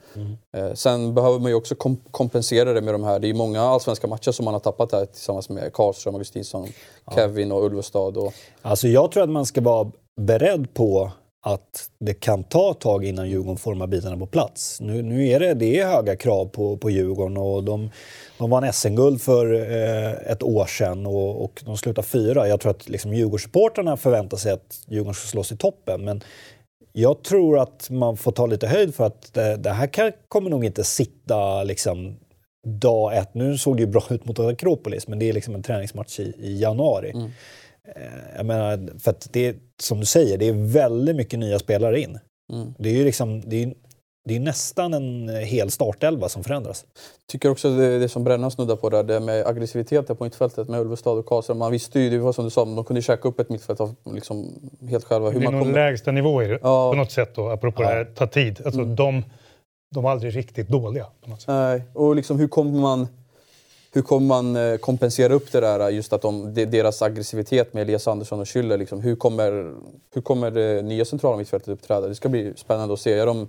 Eh, 0.57 0.75
sen 0.75 1.15
behöver 1.15 1.39
man 1.39 1.51
ju 1.51 1.55
också 1.55 1.75
kom, 1.75 1.97
kompensera 2.11 2.73
det 2.73 2.81
med 2.81 2.95
de 2.95 3.05
här. 3.05 3.19
Det 3.19 3.29
är 3.31 3.35
många 3.35 3.63
allsvenska 3.63 4.07
matcher 4.07 4.31
som 4.33 4.45
man 4.45 4.55
har 4.55 4.61
tappat 4.61 4.93
här 4.93 5.07
tillsammans 5.07 5.49
med 5.49 5.73
Karlström, 5.73 6.15
Augustinsson, 6.15 6.69
Kevin 7.15 7.53
och 7.53 7.65
Ulvestad. 7.65 8.17
Och, 8.17 8.33
Alltså 8.63 8.89
jag 8.89 9.13
tror 9.13 9.23
att 9.23 9.29
man 9.31 9.47
ska 9.47 9.61
vara 9.61 9.91
beredd 10.21 10.75
på 10.75 11.11
att 11.41 11.91
det 12.01 12.15
kan 12.15 12.45
ta 12.45 12.71
ett 12.71 12.81
tag 12.81 13.05
innan 13.05 13.29
Djurgården 13.29 13.57
får 13.57 13.87
bitarna 13.87 14.17
på 14.17 14.27
plats. 14.27 14.81
Nu, 14.81 15.03
nu 15.03 15.29
är 15.29 15.41
det, 15.41 15.55
det 15.55 15.81
är 15.81 15.87
höga 15.87 16.17
krav 16.17 16.45
på, 16.47 16.77
på 16.77 16.91
Djurgården 16.91 17.37
och 17.37 17.65
de, 17.65 17.91
de 18.39 18.51
vann 18.51 18.73
SM-guld 18.73 19.23
för 19.23 19.55
eh, 19.55 20.33
ett 20.33 20.43
år 20.43 20.67
sedan 20.67 21.07
och, 21.07 21.45
och 21.45 21.63
de 21.65 21.77
slutar 21.77 22.03
fyra. 22.03 22.49
Jag 22.49 22.61
tror 22.61 22.71
att 22.71 22.89
liksom 22.89 23.15
Djurgårdssupportrarna 23.15 23.97
förväntar 23.97 24.37
sig 24.37 24.53
att 24.53 24.81
Djurgården 24.89 25.15
ska 25.15 25.27
slås 25.27 25.53
i 25.53 25.57
toppen. 25.57 26.05
Men 26.05 26.21
jag 26.93 27.23
tror 27.23 27.59
att 27.59 27.91
man 27.91 28.17
får 28.17 28.33
ta 28.33 28.47
lite 28.47 28.67
höjd 28.67 28.95
för 28.95 29.07
att 29.07 29.35
det, 29.35 29.57
det 29.57 29.71
här 29.71 29.87
kan, 29.87 30.13
kommer 30.29 30.51
nog 30.51 30.65
inte 30.65 30.85
sitta 30.85 31.63
liksom 31.63 32.17
dag 32.65 33.17
ett. 33.17 33.35
Nu 33.35 33.59
såg 33.59 33.77
det 33.77 33.81
ju 33.81 33.87
bra 33.87 34.03
ut 34.11 34.25
mot 34.25 34.39
Akropolis 34.39 35.09
men 35.09 35.19
det 35.19 35.29
är 35.29 35.33
liksom 35.33 35.55
en 35.55 35.63
träningsmatch 35.63 36.21
i, 36.21 36.35
i 36.39 36.61
januari. 36.61 37.11
Mm. 37.11 37.31
Jag 38.37 38.47
menar, 38.47 38.99
för 38.99 39.11
att 39.11 39.29
det 39.33 39.47
är, 39.47 39.55
som 39.83 40.01
du 40.01 40.07
säger, 40.07 40.39
det 40.39 40.49
är 40.49 40.73
väldigt 40.73 41.17
mycket 41.17 41.39
nya 41.39 41.59
spelare 41.59 42.01
in. 42.01 42.19
Mm. 42.53 42.75
Det 42.79 42.89
är 42.89 42.95
ju 42.95 43.05
liksom, 43.05 43.41
det 43.41 43.63
är, 43.63 43.75
det 44.29 44.37
är 44.37 44.41
nästan 44.41 44.95
en 44.95 45.29
hel 45.29 45.71
startelva 45.71 46.29
som 46.29 46.45
förändras. 46.45 46.85
tycker 47.33 47.51
också 47.51 47.71
det, 47.77 47.99
det 47.99 48.09
som 48.09 48.25
Brännan 48.25 48.51
snuddar 48.51 48.77
på 48.77 48.91
där, 48.91 49.03
det 49.03 49.21
med 49.21 49.47
aggressiviteten 49.47 50.17
på 50.17 50.25
mittfältet 50.25 50.69
med 50.69 50.81
Ulvestad 50.81 51.19
och 51.19 51.27
Karlström. 51.27 51.59
Man 51.59 51.73
visste 51.73 52.01
ju, 52.01 52.11
det 52.11 52.19
var 52.19 52.33
som 52.33 52.45
du 52.45 52.51
sa, 52.51 52.65
de 52.65 52.85
kunde 52.85 53.03
käka 53.03 53.29
upp 53.29 53.41
ett 53.41 53.49
mittfält 53.49 53.81
av 53.81 53.95
liksom 54.05 54.71
helt 54.89 55.05
själva. 55.05 55.27
Det 55.27 55.33
Hur 55.33 55.39
blir 55.39 55.49
man 55.51 55.55
någon 55.55 55.63
kommer... 55.63 55.91
lägsta 55.91 56.11
nivå 56.13 56.43
i 56.43 56.47
det 56.47 56.59
Ja. 56.63 56.91
på 56.93 56.97
något 56.97 57.13
sätt 57.13 57.35
då, 57.35 57.49
apropå 57.49 57.83
det 57.83 57.89
här 57.89 58.05
ta 58.05 58.27
tid. 58.27 58.63
Alltså, 58.65 58.85
de, 58.85 59.25
de 59.95 60.05
var 60.05 60.11
aldrig 60.11 60.37
riktigt 60.37 60.69
dåliga. 60.69 61.07
På 61.25 61.31
något 61.31 61.41
sätt. 61.41 61.49
Nej, 61.49 61.83
och 61.95 62.17
liksom 62.17 62.39
hur 62.39 62.49
kommer 62.49 62.81
man, 62.81 63.09
hur 63.93 64.03
kommer 64.03 64.27
man 64.27 64.57
eh, 64.57 64.77
kompensera 64.77 65.35
upp 65.35 65.53
det 65.53 65.61
där, 65.61 65.91
just 65.91 66.13
att 66.13 66.23
de, 66.23 66.55
deras 66.55 67.03
aggressivitet 67.03 67.75
med 67.75 67.83
Elias 67.83 68.09
Andersson 68.09 68.41
och 68.41 68.47
Schüller, 68.47 68.77
liksom, 68.77 69.01
hur, 69.01 69.17
kommer, 69.17 69.75
hur 70.15 70.23
kommer 70.23 70.51
det 70.51 70.83
nya 70.83 71.05
centrala 71.05 71.37
mittfältet 71.37 71.69
uppträda? 71.69 72.09
Det 72.09 72.15
ska 72.15 72.29
bli 72.29 72.53
spännande 72.57 72.95
att 72.95 73.01
se. 73.01 73.13
Är 73.13 73.27
de, 73.27 73.49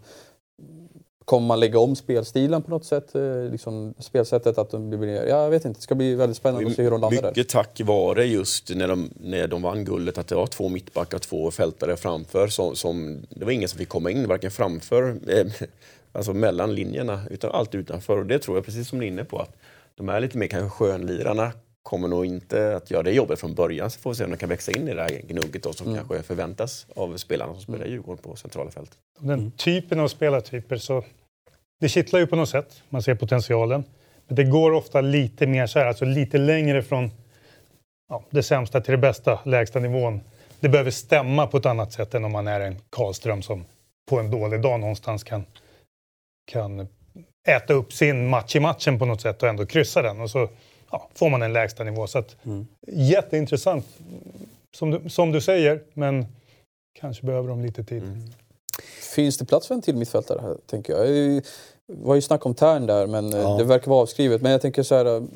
kommer 1.26 1.48
man 1.48 1.60
lägga 1.60 1.80
om 1.80 1.96
spelstilen 1.96 2.62
på 2.62 2.70
något 2.72 2.86
sätt? 2.86 3.16
Eh, 3.16 3.44
liksom 3.52 3.94
spelsättet 4.00 4.58
att 4.58 4.70
de 4.70 4.90
blir 4.90 5.28
jag 5.28 5.50
vet 5.50 5.66
inte, 5.66 5.80
det 5.80 5.84
ska 5.84 5.96
bli 5.96 6.16
väldigt 6.16 6.38
spännande 6.38 6.70
att 6.70 6.76
se 6.76 6.84
hur 6.84 6.92
de 6.92 7.02
landar 7.02 7.22
där. 7.22 7.30
Mycket 7.30 7.50
tack 7.50 7.82
vare 7.84 8.26
just 8.26 8.76
när 8.76 8.88
de, 8.88 9.10
när 9.20 9.48
de 9.48 9.62
vann 9.62 9.86
guldet 9.86 10.18
att 10.18 10.28
det 10.28 10.36
var 10.36 10.48
två 10.48 10.70
mittbackar 10.70 11.18
och 11.18 11.22
två 11.22 11.52
fältare 11.52 11.98
framför. 11.98 12.48
Som, 12.48 12.76
som, 12.76 13.18
det 13.30 13.46
var 13.46 13.52
ingen 13.52 13.70
som 13.70 13.78
fick 13.78 13.90
komma 13.90 14.12
in 14.12 14.28
varken 14.28 14.52
framför, 14.52 15.20
eh, 15.28 15.46
alltså 16.12 16.34
mellan 16.34 16.76
linjerna, 16.76 17.22
utan 17.30 17.52
allt 17.52 17.76
utanför. 17.76 18.18
Och 18.18 18.26
det 18.26 18.40
tror 18.40 18.58
jag, 18.58 18.66
precis 18.66 18.90
som 18.90 19.00
ni 19.00 19.06
är 19.06 19.10
inne 19.10 19.24
på, 19.24 19.40
att 19.40 19.56
de 20.00 20.10
här 20.10 20.20
lite 20.20 20.38
mer 20.38 20.48
kanske 20.48 20.70
skönlirarna 20.70 21.52
kommer 21.84 22.08
nog 22.08 22.26
inte 22.26 22.76
att 22.76 22.92
göra 22.92 23.04
det 23.04 23.12
jobbet 23.12 23.40
från 23.40 23.54
början. 23.54 23.92
Så 23.92 24.00
får 24.00 24.10
vi 24.10 24.16
se 24.16 24.24
om 24.24 24.32
de 24.32 24.38
kan 24.38 24.50
växa 24.50 24.72
in 24.72 24.88
i 24.88 24.94
det 24.94 25.02
här 25.02 25.22
gnugget 25.28 25.64
då, 25.64 25.74
som 25.74 25.88
Mm. 25.88 25.98
kanske 25.98 26.24
förväntas 26.24 26.88
av 26.96 27.18
spelarna 27.18 27.54
som 27.54 27.62
spelar 27.62 27.86
i 27.86 27.90
Djurgården 27.92 28.24
på 28.24 28.36
centrala 28.36 28.72
fältet. 28.72 28.98
Den 29.20 29.52
typen 29.52 30.00
av 30.00 30.08
spelartyper 30.08 30.78
så 30.78 31.04
det 31.80 31.90
kittlar 31.90 32.20
ju 32.20 32.28
på 32.28 32.36
något 32.36 32.50
sätt. 32.50 32.84
Man 32.90 33.04
ser 33.04 33.16
potentialen. 33.16 33.84
Men 34.28 34.36
det 34.36 34.44
går 34.44 34.72
ofta 34.72 35.02
lite 35.02 35.48
mer 35.48 35.68
så 35.68 35.80
här, 35.80 35.86
alltså 35.86 36.06
lite 36.06 36.38
längre 36.38 36.84
från 36.84 37.12
ja, 38.10 38.24
det 38.30 38.44
sämsta 38.44 38.82
till 38.82 38.92
det 38.92 38.98
bästa, 38.98 39.40
lägsta 39.46 39.80
nivån. 39.80 40.22
Det 40.60 40.70
behöver 40.70 40.92
stämma 40.92 41.48
på 41.48 41.58
ett 41.58 41.66
annat 41.66 41.94
sätt 41.94 42.14
än 42.14 42.26
om 42.26 42.32
man 42.32 42.48
är 42.48 42.60
en 42.60 42.76
Karlström 42.90 43.42
som 43.42 43.66
på 44.10 44.20
en 44.20 44.32
dålig 44.32 44.62
dag 44.62 44.80
någonstans 44.80 45.24
kan, 45.24 45.46
kan 46.52 46.88
äta 47.48 47.74
upp 47.74 47.94
sin 47.94 48.28
match 48.30 48.56
i 48.56 48.60
matchen 48.60 49.00
på 49.00 49.06
något 49.06 49.22
sätt 49.22 49.44
och 49.44 49.50
ändå 49.50 49.66
kryssa 49.66 50.02
den. 50.02 50.22
Och 50.22 50.30
så 50.30 50.50
ja, 50.92 51.10
får 51.16 51.30
man 51.30 51.42
en 51.42 51.54
lägsta 51.54 51.84
nivå. 51.84 52.08
Så 52.08 52.20
att, 52.20 52.36
Jätteintressant, 52.88 53.86
som 54.78 54.92
du, 54.92 55.10
som 55.10 55.32
du 55.32 55.42
säger, 55.42 55.84
men 55.94 56.26
kanske 57.00 57.26
behöver 57.26 57.50
de 57.50 57.62
lite 57.66 57.84
tid. 57.84 58.04
finns 59.16 59.38
det 59.38 59.46
plats 59.46 59.68
för 59.68 59.76
en 59.76 59.82
till 59.82 59.96
mittfältare 59.96 60.40
här, 60.42 60.56
tänker 60.66 60.94
jag. 60.94 61.08
Det 61.08 61.42
var 61.88 62.16
ju 62.16 62.22
snack 62.22 62.46
om 62.46 62.56
Tern 62.56 62.86
där, 62.86 63.08
men 63.08 63.34
eh, 63.34 63.40
Ja. 63.40 63.56
det 63.58 63.64
verkar 63.64 63.90
vara 63.92 64.02
avskrivet. 64.02 64.42
Men 64.42 64.52
jag 64.52 64.62
tänker 64.62 64.84
så 64.84 64.96
här... 64.96 65.28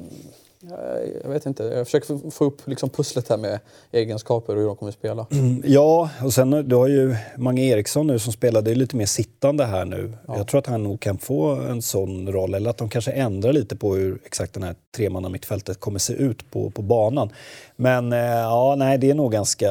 eh, 0.71 1.09
Jag 1.23 1.29
vet 1.29 1.45
inte, 1.45 1.63
jag 1.63 1.87
försöker 1.87 2.31
få- 2.31 2.45
upp 2.45 2.67
liksom 2.67 2.89
pusslet 2.89 3.29
här 3.29 3.37
med 3.37 3.59
egenskaper 3.91 4.53
och 4.55 4.59
hur 4.61 4.67
de 4.67 4.75
kommer 4.75 4.89
att 4.89 4.97
spela. 4.97 5.27
Ja, 5.63 6.09
och 6.23 6.33
sen 6.33 6.49
du 6.69 6.75
har 6.75 6.87
ju 6.87 7.15
Mange 7.37 7.61
Eriksson 7.61 8.07
nu 8.07 8.19
som 8.19 8.33
spelar, 8.33 8.61
det 8.61 8.71
är 8.71 8.75
lite 8.75 8.95
mer 8.95 9.05
sittande 9.05 9.65
här 9.65 9.85
nu. 9.85 10.13
Jag 10.27 10.47
tror 10.47 10.59
att 10.59 10.67
han 10.67 10.83
nog 10.83 10.99
kan 10.99 11.17
få 11.17 11.49
en 11.51 11.81
sån 11.81 12.31
roll, 12.31 12.53
eller 12.53 12.69
att 12.69 12.77
de 12.77 12.89
kanske 12.89 13.11
ändrar 13.11 13.53
lite 13.53 13.75
på 13.75 13.95
hur 13.95 14.19
exakt 14.25 14.53
den 14.53 14.63
här 14.63 14.75
tremanna 14.97 15.29
mittfältet 15.29 15.79
kommer 15.79 15.99
se 15.99 16.13
ut 16.13 16.51
på, 16.51 16.69
på 16.69 16.81
banan. 16.81 17.29
Men 17.75 18.13
eh, 18.13 18.19
ja, 18.19 18.75
nej, 18.77 18.97
det 18.97 19.09
är 19.09 19.13
nog 19.15 19.31
ganska 19.31 19.69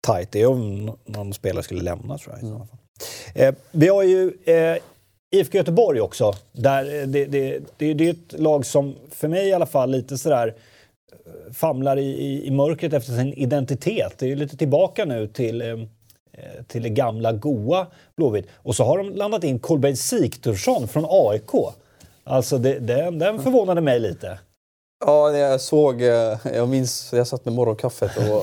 tajt. 0.00 0.32
Det 0.32 0.42
är 0.42 0.46
om 0.46 0.90
någon 1.04 1.32
spelare 1.34 1.62
skulle 1.62 1.82
lämna 1.82 2.18
tror 2.18 2.34
jag. 2.34 2.38
i 2.38 2.46
sådana 2.46 2.66
fall. 2.66 2.78
Eh, 3.34 3.54
vi 3.70 3.88
har 3.88 4.02
ju 4.02 4.32
eh, 4.44 4.76
IFK 5.36 5.58
Göteborg 5.58 6.00
också. 6.00 6.34
Där 6.52 7.00
eh, 7.00 7.06
det, 7.06 7.24
det, 7.24 7.58
det, 7.76 7.94
det 7.94 8.06
är 8.06 8.10
ett 8.10 8.40
lag 8.40 8.66
som, 8.66 8.94
för 9.10 9.28
mig 9.28 9.48
i 9.48 9.52
alla 9.52 9.66
fall, 9.66 9.90
lite 9.90 10.18
sådär 10.18 10.54
eh, 11.08 11.52
famlar 11.52 11.96
i, 11.96 12.06
i, 12.06 12.46
i 12.46 12.50
mörkret 12.50 12.92
efter 12.92 13.12
sin 13.12 13.32
identitet. 13.32 14.14
Det 14.18 14.26
är 14.26 14.28
ju 14.28 14.36
lite 14.36 14.56
tillbaka 14.56 15.04
nu 15.04 15.28
till, 15.28 15.60
eh, 15.62 15.76
till 16.66 16.82
det 16.82 16.88
gamla 16.88 17.32
goa 17.32 17.86
Blåvitt. 18.16 18.46
Och 18.54 18.76
så 18.76 18.84
har 18.84 18.98
de 18.98 19.10
landat 19.10 19.44
in 19.44 19.58
Kolbeinn 19.58 19.96
Sigthursson 19.96 20.88
från 20.88 21.06
AIK. 21.08 21.50
Alltså 22.24 22.58
det, 22.58 22.78
den, 22.78 23.18
den 23.18 23.42
förvånade 23.42 23.80
mig 23.80 24.00
lite. 24.00 24.38
Ja, 25.06 25.36
jag 25.36 25.60
såg, 25.60 26.02
jag 26.54 26.68
minns, 26.68 27.12
jag 27.12 27.26
satt 27.26 27.44
med 27.44 27.54
morgonkaffet 27.54 28.16
och 28.16 28.42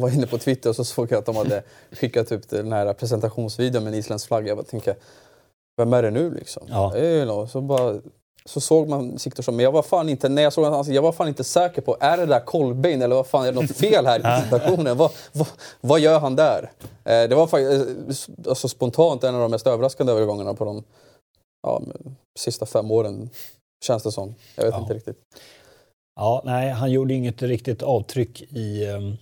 var 0.00 0.10
inne 0.10 0.26
på 0.26 0.38
Twitter 0.38 0.70
och 0.70 0.76
så 0.76 0.84
såg 0.84 1.12
jag 1.12 1.18
att 1.18 1.26
de 1.26 1.36
hade 1.36 1.62
skickat 1.92 2.32
upp 2.32 2.48
den 2.48 2.72
här 2.72 2.92
presentationsvideon 2.92 3.84
med 3.84 3.92
en 3.92 3.98
isländsk 3.98 4.26
flagga. 4.26 4.48
Jag 4.48 4.56
bara 4.56 4.64
tänkte, 4.64 4.94
vem 5.76 5.92
är 5.92 6.02
det 6.02 6.10
nu 6.10 6.34
liksom? 6.34 6.62
Ja. 6.68 7.46
Så, 7.46 7.60
bara, 7.60 8.00
så 8.44 8.60
såg 8.60 8.88
man 8.88 9.18
Siktorsson, 9.18 9.56
men 9.56 9.64
jag 9.64 9.72
var 9.72 9.82
fan 9.82 10.08
inte, 10.08 10.28
när 10.28 10.42
jag 10.42 10.52
såg 10.52 10.64
hans 10.64 10.88
jag 10.88 11.02
var 11.02 11.12
fan 11.12 11.28
inte 11.28 11.44
säker 11.44 11.82
på, 11.82 11.96
är 12.00 12.16
det 12.16 12.26
där 12.26 12.40
Kolbeinn 12.40 13.02
eller 13.02 13.16
vad 13.16 13.26
fan, 13.26 13.46
är 13.46 13.52
det 13.52 13.60
något 13.60 13.76
fel 13.76 14.06
här 14.06 14.18
i 14.18 14.22
presentationen? 14.42 14.96
vad, 14.96 15.10
vad, 15.32 15.48
vad 15.80 16.00
gör 16.00 16.18
han 16.20 16.36
där? 16.36 16.72
Eh, 17.04 17.28
det 17.28 17.34
var 17.34 17.46
faktiskt 17.46 18.28
eh, 18.28 18.34
alltså, 18.48 18.68
spontant 18.68 19.24
en 19.24 19.34
av 19.34 19.40
de 19.40 19.50
mest 19.50 19.66
överraskande 19.66 20.12
övergångarna 20.12 20.54
på 20.54 20.64
de 20.64 20.82
ja, 21.62 21.82
sista 22.38 22.66
fem 22.66 22.90
åren, 22.90 23.30
känns 23.84 24.02
det 24.02 24.12
som. 24.12 24.34
Jag 24.56 24.64
vet 24.64 24.74
Ja. 24.74 24.80
inte 24.80 24.94
riktigt. 24.94 25.18
Ja, 26.20 26.42
nej, 26.44 26.70
han 26.70 26.90
gjorde 26.90 27.14
inget 27.14 27.42
riktigt 27.42 27.82
avtryck 27.82 28.42
i, 28.42 28.86
ehm, 28.86 29.16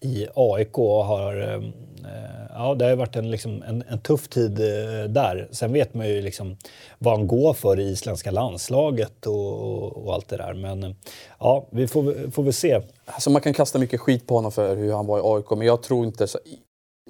i 0.00 0.26
AIK 0.34 0.78
och 0.78 1.04
har... 1.04 1.36
Ehm, 1.36 1.72
eh, 2.04 2.46
ja, 2.54 2.74
det 2.74 2.84
har 2.84 2.90
ju 2.90 2.96
varit 2.96 3.16
en, 3.16 3.30
liksom, 3.30 3.62
en, 3.62 3.84
en 3.88 4.00
tuff 4.00 4.28
tid 4.28 4.60
eh, 4.60 5.04
där. 5.08 5.48
Sen 5.50 5.72
vet 5.72 5.94
man 5.94 6.08
ju 6.08 6.22
liksom 6.22 6.56
vad 6.98 7.18
han 7.18 7.26
går 7.26 7.54
för 7.54 7.80
i 7.80 7.90
isländska 7.90 8.30
landslaget 8.30 9.26
och, 9.26 9.52
och, 9.52 10.06
och 10.06 10.14
allt 10.14 10.28
det 10.28 10.36
där. 10.36 10.54
Men 10.54 10.84
eh, 10.84 10.90
ja, 11.38 11.66
vi 11.70 11.88
får, 11.88 12.30
får 12.30 12.42
väl 12.42 12.52
se. 12.52 12.80
Alltså 13.04 13.30
man 13.30 13.42
kan 13.42 13.54
kasta 13.54 13.78
mycket 13.78 14.00
skit 14.00 14.26
på 14.26 14.34
honom 14.34 14.52
för 14.52 14.76
hur 14.76 14.92
han 14.92 15.06
var 15.06 15.18
i 15.18 15.22
AIK, 15.24 15.50
men 15.50 15.66
jag 15.66 15.82
tror 15.82 16.06
inte... 16.06 16.26
Så, 16.26 16.38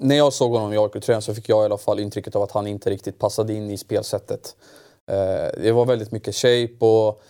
när 0.01 0.15
jag 0.15 0.33
såg 0.33 0.51
honom 0.51 0.73
i 0.73 0.77
AIK-tröjan 0.77 1.21
så 1.21 1.33
fick 1.33 1.49
jag 1.49 1.61
i 1.61 1.65
alla 1.65 1.77
fall 1.77 1.99
intrycket 1.99 2.35
av 2.35 2.41
att 2.41 2.51
han 2.51 2.67
inte 2.67 2.89
riktigt 2.89 3.19
passade 3.19 3.53
in 3.53 3.71
i 3.71 3.77
spelsättet. 3.77 4.55
Det 5.57 5.71
var 5.71 5.85
väldigt 5.85 6.11
mycket 6.11 6.35
shape 6.35 6.85
och 6.85 7.21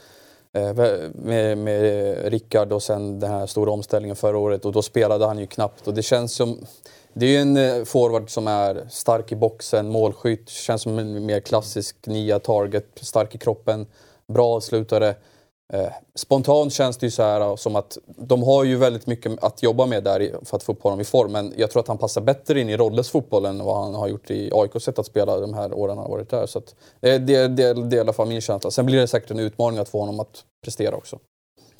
Eh, 0.54 0.74
med, 1.14 1.58
med 1.58 2.32
Rickard 2.32 2.74
och 2.74 2.84
sen 2.84 3.20
den 3.20 3.32
här 3.32 3.46
stora 3.46 3.72
omställningen 3.72 4.16
förra 4.16 4.38
året 4.38 4.66
och 4.66 4.72
då 4.72 4.82
spelade 4.82 5.26
han 5.26 5.40
ju 5.40 5.48
knappt 5.48 5.88
och 5.88 5.94
det 5.94 6.04
känns 6.04 6.34
som... 6.34 6.58
Det 7.14 7.26
är 7.26 7.30
ju 7.30 7.38
en 7.38 7.58
eh, 7.58 7.84
forward 7.84 8.30
som 8.30 8.48
är 8.48 8.88
stark 8.90 9.32
i 9.32 9.36
boxen, 9.36 9.90
målskytt, 9.90 10.50
känns 10.50 10.82
som 10.82 11.00
en 11.00 11.26
mer 11.26 11.40
klassisk 11.40 11.96
nia 12.06 12.40
target, 12.40 12.86
stark 13.02 13.36
i 13.36 13.38
kroppen, 13.38 13.88
bra 14.28 14.48
avslutare. 14.48 15.16
Eh, 15.74 15.92
spontant 16.16 16.74
känns 16.74 16.98
det 16.98 17.06
ju 17.06 17.12
så 17.12 17.24
här 17.24 17.56
som 17.56 17.76
att 17.76 17.98
de 18.18 18.44
har 18.44 18.64
ju 18.64 18.78
väldigt 18.78 19.08
mycket 19.08 19.44
att 19.44 19.64
jobba 19.64 19.86
med 19.86 20.04
där 20.04 20.46
för 20.46 20.58
att 20.58 20.64
få 20.64 20.72
upp 20.72 20.84
honom 20.84 21.00
i 21.00 21.04
form. 21.04 21.32
Men 21.32 21.54
jag 21.58 21.72
tror 21.72 21.80
att 21.80 21.88
han 21.88 21.98
passar 21.98 22.22
bättre 22.22 22.60
in 22.60 22.70
i 22.70 22.78
Rolles 22.78 23.10
fotboll 23.10 23.46
än 23.46 23.64
vad 23.64 23.84
han 23.84 23.94
har 23.96 24.08
gjort 24.08 24.32
i 24.32 24.52
AIKs 24.54 24.84
sätt 24.84 25.00
att 25.00 25.06
spela 25.06 25.40
de 25.40 25.54
här 25.54 25.74
åren 25.74 25.98
han 25.98 26.06
har 26.06 26.12
varit 26.12 26.30
där. 26.30 26.46
Så 26.46 26.60
att, 26.60 26.76
det, 27.00 27.18
det, 27.18 27.48
det, 27.48 27.74
det 27.74 27.96
är 27.96 27.98
i 27.98 28.00
alla 28.00 28.14
fall 28.14 28.28
min 28.28 28.42
känsla. 28.42 28.72
Sen 28.72 28.86
blir 28.86 29.00
det 29.00 29.08
säkert 29.08 29.32
en 29.32 29.40
utmaning 29.40 29.80
att 29.80 29.90
få 29.90 30.00
honom 30.00 30.20
att 30.20 30.44
prestera 30.64 30.96
också. 30.96 31.20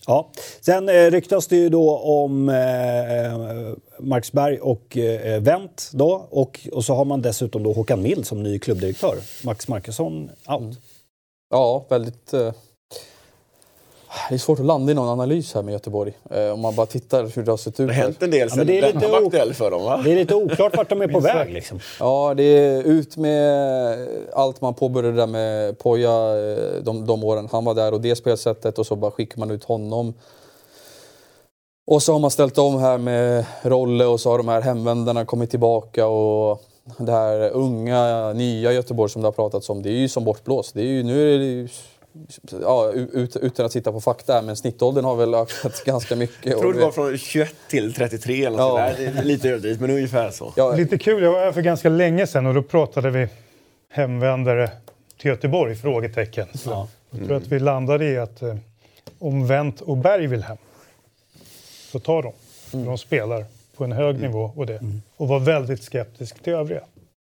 Ja. 0.08 0.30
Sen 0.62 0.90
eh, 0.90 0.94
ryktas 0.94 1.48
det 1.48 1.56
ju 1.56 1.70
då 1.70 1.98
om 1.98 2.50
eh, 2.50 3.74
Marksberg 4.00 4.60
och 4.60 4.98
eh, 4.98 5.42
Wendt 5.42 5.90
då. 5.94 6.28
Och, 6.30 6.68
och 6.72 6.86
så 6.86 6.94
har 6.94 7.06
man 7.06 7.22
dessutom 7.22 7.64
då 7.64 7.74
Håkan 7.74 8.02
Mild 8.02 8.28
som 8.28 8.44
ny 8.44 8.60
klubbdirektör. 8.60 9.18
Max 9.44 9.68
Markusson 9.68 10.30
out. 10.48 10.78
Ja, 11.50 11.86
väldigt... 11.90 12.34
Eh, 12.34 12.54
det 14.30 14.36
är 14.36 14.40
svårt 14.40 14.60
att 14.60 14.66
landa 14.66 14.92
i 14.92 14.96
någon 14.96 15.10
analys 15.10 15.54
här 15.54 15.62
med 15.62 15.72
Göteborg. 15.72 16.14
Eh, 16.30 16.50
om 16.50 16.60
man 16.60 16.76
bara 16.76 16.86
tittar 16.86 17.36
hur 17.36 17.44
det 17.44 17.52
har 17.52 17.58
sett 17.58 17.80
ut. 17.80 17.88
Det 17.88 17.94
har 17.94 18.02
hänt 18.02 18.24
en 18.24 18.32
del 18.32 18.40
men 18.40 18.50
sen 18.50 18.68
det 18.68 18.80
är 18.80 18.94
lite 18.94 19.08
var 19.08 19.26
aktuell 19.26 19.54
för 19.54 19.72
dem 19.72 19.84
va? 19.84 20.02
Det 20.04 20.12
är 20.12 20.16
lite 20.16 20.36
oklart 20.36 20.78
vart 20.78 20.90
de 20.90 21.02
är 21.02 21.08
på 21.08 21.20
väg 21.20 21.54
liksom. 21.54 21.80
Ja, 22.00 22.34
det 22.38 22.44
är 22.44 22.84
ut 22.84 23.18
med 23.18 24.08
allt 24.34 24.62
man 24.62 24.74
påbörjade 24.74 25.18
där 25.18 25.28
med 25.28 25.80
Poja 25.80 26.10
eh, 26.10 26.84
de, 26.84 27.06
de 27.06 27.24
åren 27.24 27.50
han 27.52 27.66
var 27.66 27.74
där 27.74 27.94
och 27.94 28.02
det 28.02 28.16
spelsättet 28.16 28.80
och 28.80 28.86
så 28.86 28.96
bara 28.96 29.12
skickar 29.12 29.40
man 29.40 29.52
ut 29.52 29.64
honom. 29.64 30.14
Och 31.88 32.04
så 32.04 32.14
har 32.14 32.20
man 32.20 32.32
ställt 32.32 32.58
om 32.58 32.80
här 32.80 32.98
med 32.98 33.46
Rolle 33.62 34.06
och 34.06 34.20
så 34.20 34.30
har 34.30 34.38
de 34.38 34.48
här 34.48 34.62
hemvändarna 34.62 35.26
kommit 35.26 35.50
tillbaka 35.50 36.08
och 36.08 36.64
det 36.98 37.12
här 37.12 37.50
unga, 37.50 38.34
nya 38.34 38.72
Göteborg 38.72 39.10
som 39.10 39.22
det 39.22 39.28
har 39.28 39.34
pratats 39.34 39.70
om, 39.70 39.82
det 39.82 39.90
är 39.90 39.98
ju 39.98 40.10
som 40.10 40.24
bortblåst. 40.24 40.74
Det 40.74 40.82
är 40.82 40.86
ju, 40.86 41.04
nu 41.04 41.34
är 41.34 41.40
det 41.40 41.46
ju, 41.46 41.68
ja, 42.62 42.92
ut, 42.92 43.36
utan 43.36 43.66
att 43.66 43.72
titta 43.72 43.92
på 43.92 44.02
fakta 44.02 44.34
här, 44.34 44.42
men 44.42 44.56
snittåldern 44.56 45.06
har 45.06 45.16
väl 45.16 45.34
ökat 45.34 45.84
ganska 45.86 46.16
mycket. 46.16 46.46
Jag 46.46 46.60
tror 46.60 46.74
det 46.74 46.80
var 46.80 46.92
från 46.92 47.18
21 47.18 47.56
till 47.70 47.94
33 47.94 48.46
eller 48.46 48.58
Ja. 48.58 48.94
sådär. 48.96 49.24
Lite 49.24 49.50
överdrivet 49.50 49.80
men 49.82 49.90
ungefär 49.90 50.32
så. 50.32 50.54
ja, 50.56 50.76
Lite 50.76 50.98
kul, 50.98 51.24
jag 51.24 51.32
var 51.32 51.40
här 51.40 51.52
för 51.52 51.62
ganska 51.62 51.90
länge 51.90 52.28
sedan 52.28 52.46
och 52.46 52.54
då 52.54 52.64
pratade 52.64 53.10
vi 53.10 53.28
hemvändare 53.90 54.72
till 55.20 55.30
Göteborg? 55.30 55.76
Frågetecken. 55.76 56.48
Ja. 56.66 56.88
Jag 57.10 57.26
tror 57.28 57.38
att 57.38 57.48
vi 57.48 57.60
landade 57.60 58.06
i 58.06 58.18
att 58.18 58.42
eh, 58.42 58.56
om 59.20 59.48
Wendt 59.48 59.82
och 59.82 59.98
Berg 59.98 60.28
vill 60.28 60.44
hem 60.44 60.58
så 61.92 62.00
tar 62.00 62.24
de. 62.24 62.34
Mm. 62.74 62.86
De 62.86 62.98
spelar 62.98 63.46
på 63.78 63.84
en 63.84 63.92
hög 63.92 64.22
nivå 64.22 64.52
och 64.56 64.66
det. 64.66 64.80
Och 65.18 65.28
var 65.28 65.40
väldigt 65.40 65.84
skeptisk 65.84 66.44
till 66.44 66.54
övriga. 66.54 66.82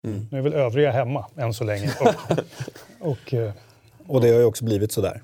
Mm. 0.07 0.27
Nu 0.31 0.39
är 0.39 0.43
väl 0.43 0.55
övriga 0.55 0.91
hemma 0.91 1.27
än 1.37 1.55
så 1.55 1.65
länge. 1.65 1.91
Och, 2.01 3.11
och 3.11 3.35
eh, 3.35 3.53
Och 4.09 4.21
det 4.21 4.29
har 4.31 4.39
ju 4.39 4.45
också 4.45 4.65
blivit 4.65 4.93
sådär. 4.93 5.23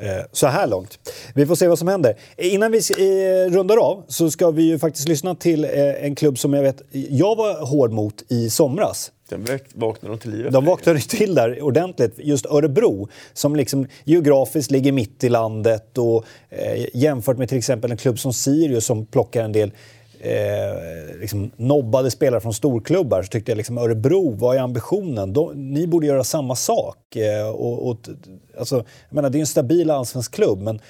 Eh, 0.00 0.08
Så 0.32 0.46
här 0.46 0.66
långt. 0.66 0.98
Vi 1.34 1.46
får 1.46 1.54
se 1.54 1.68
vad 1.68 1.78
som 1.78 1.88
händer. 1.88 2.14
Innan 2.36 2.72
vi 2.72 2.78
eh, 2.78 3.50
rundar 3.52 3.76
av 3.76 4.04
så 4.08 4.30
ska 4.30 4.50
vi 4.50 4.62
ju 4.62 4.78
faktiskt 4.78 5.08
lyssna 5.08 5.34
till 5.34 5.64
eh, 5.64 5.70
en 6.04 6.14
klubb 6.14 6.38
som 6.38 6.54
jag 6.54 6.62
vet 6.62 6.82
jag 6.90 7.36
var 7.36 7.66
hård 7.66 7.92
mot 7.92 8.22
i 8.28 8.50
somras. 8.50 9.12
Väck- 9.30 9.70
vaknade 9.74 10.14
de 10.14 10.18
till 10.20 10.30
livet. 10.30 10.52
De 10.52 10.64
vaknade 10.64 10.98
till 11.00 11.34
där 11.34 11.62
ordentligt. 11.62 12.14
Just 12.18 12.46
Örebro, 12.46 13.08
som 13.32 13.56
liksom 13.56 13.86
geografiskt 14.04 14.70
ligger 14.70 14.92
mitt 14.92 15.24
i 15.24 15.28
landet 15.28 15.98
och 15.98 16.24
eh, 16.50 16.86
jämfört 16.94 17.38
med 17.38 17.48
till 17.48 17.58
exempel 17.58 17.90
en 17.90 17.96
klubb 17.96 18.18
som 18.18 18.32
Sirius 18.32 18.84
som 18.86 19.06
plockar 19.06 19.44
en 19.44 19.52
del 19.52 19.70
eh, 20.20 21.20
liksom 21.20 21.50
nobbade 21.56 22.10
spelare 22.10 22.40
från 22.40 22.54
storklubbar 22.54 23.22
så 23.22 23.28
tyckte 23.28 23.50
jag 23.50 23.56
liksom 23.56 23.78
Örebro, 23.78 24.30
vad 24.30 24.56
är 24.56 24.60
ambitionen? 24.60 25.32
De, 25.32 25.72
ni 25.72 25.86
borde 25.86 26.06
göra 26.06 26.24
samma 26.24 26.54
sak. 26.54 27.16
Eh, 27.16 27.48
och, 27.48 27.88
och, 27.88 27.96
alltså, 28.58 28.76
jag 28.76 29.14
menar, 29.14 29.30
det 29.30 29.38
är 29.38 29.40
en 29.40 29.46
stabil 29.46 29.90
allsvensk 29.90 30.34
klubb 30.34 30.62
men 30.62 30.80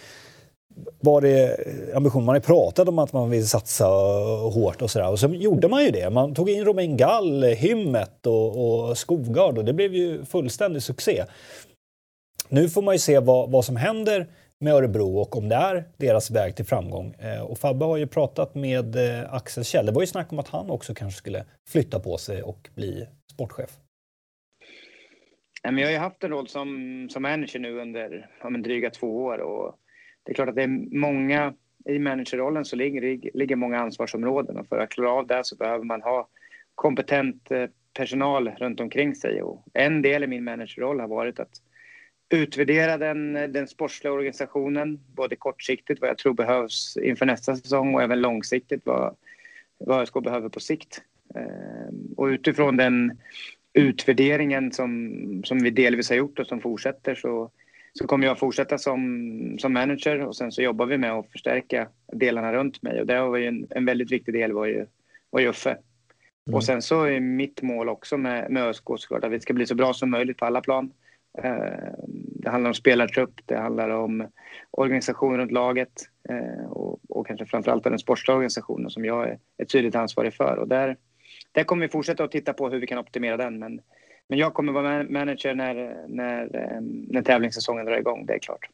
var 1.01 1.21
det 1.21 1.57
ambition? 1.95 2.25
Man 2.25 2.33
har 2.33 2.37
ju 2.37 2.47
pratat 2.47 2.89
om 2.89 2.99
att 2.99 3.13
man 3.13 3.31
vill 3.31 3.49
satsa 3.49 3.87
hårt 4.55 4.83
och 4.83 4.91
sådär. 4.91 5.11
Och 5.11 5.19
så 5.19 5.29
gjorde 5.29 5.69
man 5.69 5.85
ju 5.85 5.91
det. 5.91 6.11
Man 6.11 6.35
tog 6.35 6.51
in 6.51 6.65
Romain 6.65 6.97
Gall, 6.97 7.45
Hymmet 7.45 8.27
och, 8.27 8.89
och 8.89 8.99
Skogard 8.99 9.59
och 9.59 9.65
det 9.65 9.73
blev 9.73 9.95
ju 9.95 10.25
fullständig 10.25 10.83
succé. 10.83 11.25
Nu 12.49 12.69
får 12.69 12.83
man 12.83 12.95
ju 12.95 12.99
se 12.99 13.19
vad, 13.19 13.51
vad 13.51 13.65
som 13.65 13.77
händer 13.77 14.27
med 14.61 14.73
Örebro 14.73 15.19
och 15.19 15.37
om 15.37 15.49
det 15.49 15.55
är 15.55 15.85
deras 15.97 16.31
väg 16.31 16.57
till 16.57 16.65
framgång. 16.65 17.15
Eh, 17.19 17.43
och 17.43 17.59
Fabbe 17.59 17.85
har 17.85 17.97
ju 17.97 18.07
pratat 18.07 18.55
med 18.55 18.97
eh, 18.97 19.35
Axel 19.35 19.65
Kjell. 19.65 19.87
Det 19.87 19.93
var 19.93 20.03
ju 20.03 20.07
snack 20.07 20.33
om 20.33 20.39
att 20.39 20.49
han 20.49 20.71
också 20.71 20.95
kanske 20.95 21.19
skulle 21.19 21.45
flytta 21.69 22.01
på 22.01 22.19
sig 22.19 22.43
och 22.43 22.69
bli 22.75 23.09
sportchef. 23.33 23.71
Jag 25.63 25.73
har 25.73 25.91
ju 25.91 25.97
haft 25.97 26.25
en 26.25 26.31
roll 26.31 26.49
som, 26.49 27.09
som 27.11 27.23
manager 27.23 27.59
nu 27.59 27.81
under 27.81 28.31
ja, 28.43 28.51
men 28.51 28.63
dryga 28.63 28.91
två 28.91 29.25
år 29.25 29.39
och 29.39 29.75
det 30.23 30.33
är 30.33 30.35
klart 30.35 30.49
att 30.49 30.55
det 30.55 30.63
är 30.63 30.99
många, 30.99 31.55
i 31.89 31.99
managerrollen 31.99 32.65
så 32.65 32.77
ligger, 32.77 33.31
ligger 33.35 33.57
många 33.57 33.79
ansvarsområden 33.79 34.57
och 34.57 34.67
för 34.67 34.79
att 34.79 34.91
klara 34.91 35.11
av 35.11 35.27
det 35.27 35.41
så 35.45 35.57
behöver 35.57 35.85
man 35.85 36.03
ha 36.03 36.29
kompetent 36.75 37.51
eh, 37.51 37.67
personal 37.93 38.49
runt 38.49 38.81
omkring 38.81 39.15
sig 39.15 39.43
och 39.43 39.65
en 39.75 40.03
del 40.03 40.25
i 40.25 40.27
min 40.27 40.45
managerroll 40.45 41.01
har 41.01 41.09
varit 41.09 41.41
att 41.41 41.63
utvärdera 42.31 42.99
den, 42.99 43.33
den 43.33 43.69
sportsliga 43.69 44.13
organisationen, 44.13 45.01
både 45.15 45.37
kortsiktigt 45.37 46.01
vad 46.01 46.11
jag 46.11 46.19
tror 46.19 46.35
behövs 46.35 46.97
inför 46.97 47.27
nästa 47.27 47.57
säsong 47.57 47.95
och 47.95 48.03
även 48.03 48.21
långsiktigt 48.21 48.87
vad, 48.87 49.17
vad 49.79 50.03
ÖSK 50.03 50.23
behöver 50.23 50.49
på 50.49 50.61
sikt. 50.61 51.03
Eh, 51.35 51.95
Och 52.17 52.25
utifrån 52.25 52.77
den 52.77 53.19
utvärderingen 53.73 54.73
som, 54.73 55.43
som 55.45 55.59
vi 55.59 55.71
delvis 55.71 56.09
har 56.09 56.17
gjort 56.17 56.39
och 56.39 56.47
som 56.47 56.61
fortsätter 56.61 57.15
så, 57.15 57.51
så 57.93 58.07
kommer 58.07 58.27
jag 58.27 58.39
fortsätta 58.39 58.79
som, 58.79 59.57
som 59.59 59.73
manager 59.73 60.21
och 60.21 60.37
sen 60.37 60.53
så 60.53 60.63
jobbar 60.63 60.87
vi 60.87 60.99
med 60.99 61.13
att 61.13 61.33
förstärka 61.33 61.89
delarna 62.13 62.53
runt 62.53 62.83
mig 62.83 63.01
och 63.01 63.07
det 63.07 63.21
var 63.21 63.37
ju 63.37 63.47
en, 63.47 63.67
en 63.71 63.85
väldigt 63.85 64.13
viktig 64.13 64.35
del 64.35 64.53
var 64.53 64.67
ju, 64.67 64.87
var 65.31 65.41
ju 65.41 65.49
Uffe. 65.49 65.71
Mm. 65.71 66.57
Och 66.57 66.65
sen 66.65 66.83
så 66.83 67.05
är 67.05 67.21
mitt 67.21 67.63
mål 67.63 67.89
också 67.89 68.17
med, 68.17 68.51
med 68.51 68.63
ÖSK 68.63 68.85
såklart 68.97 69.25
att 69.25 69.33
vi 69.33 69.41
ska 69.41 69.55
bli 69.55 69.67
så 69.67 69.75
bra 69.75 69.93
som 69.93 70.11
möjligt 70.11 70.37
på 70.37 70.45
alla 70.45 70.61
plan. 70.61 70.93
Eh, 71.43 71.93
det 72.43 72.51
handlar 72.51 72.71
om 72.71 72.75
spelartrupp, 72.75 73.41
det 73.45 73.57
handlar 73.57 73.91
om 73.91 74.29
organisation 74.71 75.37
runt 75.37 75.53
laget 75.53 75.93
eh, 76.29 76.71
och, 76.71 77.01
och 77.09 77.27
kanske 77.27 77.47
framförallt 77.47 77.85
den 77.85 77.99
sportsliga 77.99 78.37
organisationen 78.37 78.91
som 78.91 79.05
jag 79.05 79.29
är, 79.29 79.39
är 79.57 79.65
tydligt 79.65 79.95
ansvarig 79.95 80.35
för. 80.35 80.57
Och 80.57 80.69
där, 80.69 80.97
där 81.53 81.65
kommer 81.65 81.87
vi 81.87 81.93
fortsätta 81.93 82.25
att 82.25 82.33
titta 82.33 82.53
på 82.53 82.69
hur 82.69 82.81
vi 82.81 82.87
kan 82.87 82.99
optimera 82.99 83.37
den. 83.37 83.59
Men, 83.59 83.81
men 84.29 84.39
jag 84.39 84.55
kommer 84.55 84.73
vara 84.73 85.05
manager 85.05 85.55
när, 85.55 86.05
när, 86.09 86.57
eh, 86.57 86.81
när 87.09 87.23
tävlingssäsongen 87.23 87.87
drar 87.87 87.99
igång, 87.99 88.27
det 88.27 88.35
är 88.35 88.39
klart. 88.39 88.69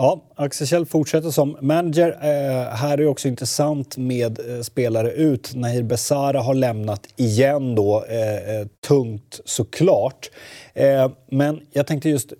Ja, 0.00 0.20
Axel 0.34 0.66
Kjell 0.66 0.86
fortsätter 0.86 1.30
som 1.30 1.56
manager. 1.60 2.10
Eh, 2.10 2.76
här 2.76 2.92
är 2.92 2.96
det 2.96 3.06
också 3.06 3.28
intressant 3.28 3.96
med 3.96 4.38
eh, 4.38 4.62
spelare 4.62 5.12
ut. 5.12 5.54
Nahir 5.54 5.82
Besara 5.82 6.40
har 6.40 6.54
lämnat 6.54 7.08
igen 7.16 7.74
då, 7.74 8.04
eh, 8.04 8.56
eh 8.56 8.66
tungt 8.86 9.40
såklart. 9.44 10.30
Eh, 10.74 11.10
men 11.30 11.60
jag 11.72 11.86
tänkte 11.86 12.08
just, 12.08 12.32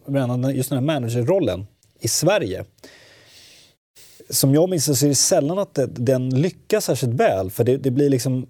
just 0.54 0.70
den 0.70 0.78
här 0.78 0.80
managerrollen 0.80 1.66
i 2.00 2.08
Sverige. 2.08 2.64
Som 4.30 4.54
jag 4.54 4.70
minns 4.70 4.86
det 4.86 4.94
så 4.94 5.06
är 5.06 5.08
det 5.08 5.14
sällan 5.14 5.58
att 5.58 5.74
det, 5.74 5.86
den 5.86 6.30
lyckas 6.30 6.84
särskilt 6.84 7.14
väl. 7.14 7.50
För 7.50 7.64
det, 7.64 7.76
det, 7.76 7.90
blir 7.90 8.10
liksom... 8.10 8.46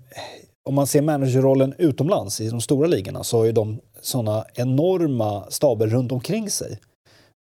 Om 0.64 0.74
man 0.74 0.86
ser 0.86 1.02
managerrollen 1.02 1.74
utomlands 1.78 2.40
i 2.40 2.48
de 2.48 2.60
stora 2.60 2.86
ligorna 2.86 3.24
så 3.24 3.38
har 3.38 3.44
ju 3.44 3.52
de 3.52 3.80
såna 4.02 4.44
enorma 4.54 5.44
staber 5.50 5.86
runt 5.86 6.12
omkring 6.12 6.50
sig. 6.50 6.78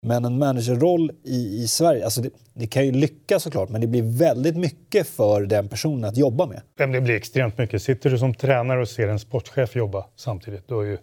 Men 0.06 0.26
en 0.26 0.38
managerroll 0.38 1.12
i, 1.24 1.64
i 1.64 1.68
Sverige, 1.68 2.04
alltså 2.04 2.22
det, 2.22 2.30
det, 2.54 2.68
kan 2.68 2.86
ju 2.86 2.92
lyckas 2.92 3.44
såklart, 3.44 3.70
men 3.70 3.82
det 3.82 3.88
blir 3.88 4.18
väldigt 4.20 4.58
mycket 4.58 5.08
för 5.08 5.42
den 5.42 5.68
personen 5.68 6.06
att 6.06 6.18
jobba 6.18 6.46
med. 6.46 6.62
Det 6.76 7.02
blir 7.02 7.16
extremt 7.16 7.58
mycket. 7.58 7.82
Sitter 7.82 8.10
du 8.10 8.18
som 8.18 8.34
tränare 8.34 8.82
och 8.82 8.90
ser 8.90 9.08
en 9.08 9.20
sportchef 9.20 9.76
jobba 9.76 10.06
samtidigt, 10.16 10.68
då 10.68 10.82
är 10.82 10.86
ju 10.86 10.98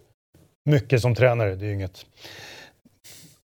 mycket 0.69 1.01
som 1.01 1.15
tränare. 1.15 1.55
Det 1.55 1.65
är 1.65 1.67
ju 1.67 1.73
inget 1.73 2.05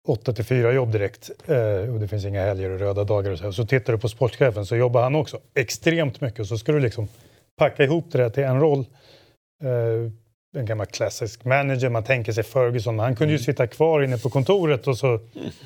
8 0.07 0.33
till 0.33 0.45
4 0.45 0.71
jobb 0.71 0.91
direkt 0.91 1.31
eh, 1.47 1.93
och 1.93 1.99
det 1.99 2.07
finns 2.07 2.25
inga 2.25 2.41
helger 2.41 2.69
och 2.69 2.79
röda 2.79 3.03
dagar 3.03 3.31
och 3.31 3.37
så. 3.37 3.53
Så 3.53 3.65
tittar 3.65 3.93
du 3.93 3.99
på 3.99 4.09
sportchefen 4.09 4.65
så 4.65 4.75
jobbar 4.75 5.03
han 5.03 5.15
också 5.15 5.39
extremt 5.53 6.21
mycket 6.21 6.47
så 6.47 6.57
ska 6.57 6.71
du 6.71 6.79
liksom 6.79 7.07
packa 7.57 7.83
ihop 7.83 8.11
det 8.11 8.17
där 8.17 8.29
till 8.29 8.43
en 8.43 8.59
roll. 8.59 8.85
Eh, 9.63 10.11
en 10.53 10.65
gammal 10.65 10.85
klassisk 10.85 11.45
manager. 11.45 11.89
Man 11.89 12.03
tänker 12.03 12.31
sig 12.31 12.43
Ferguson, 12.43 12.99
han 12.99 13.15
kunde 13.15 13.33
ju 13.33 13.37
mm. 13.37 13.43
sitta 13.43 13.67
kvar 13.67 14.01
inne 14.01 14.17
på 14.17 14.29
kontoret 14.29 14.87
och 14.87 14.97
så... 14.97 15.19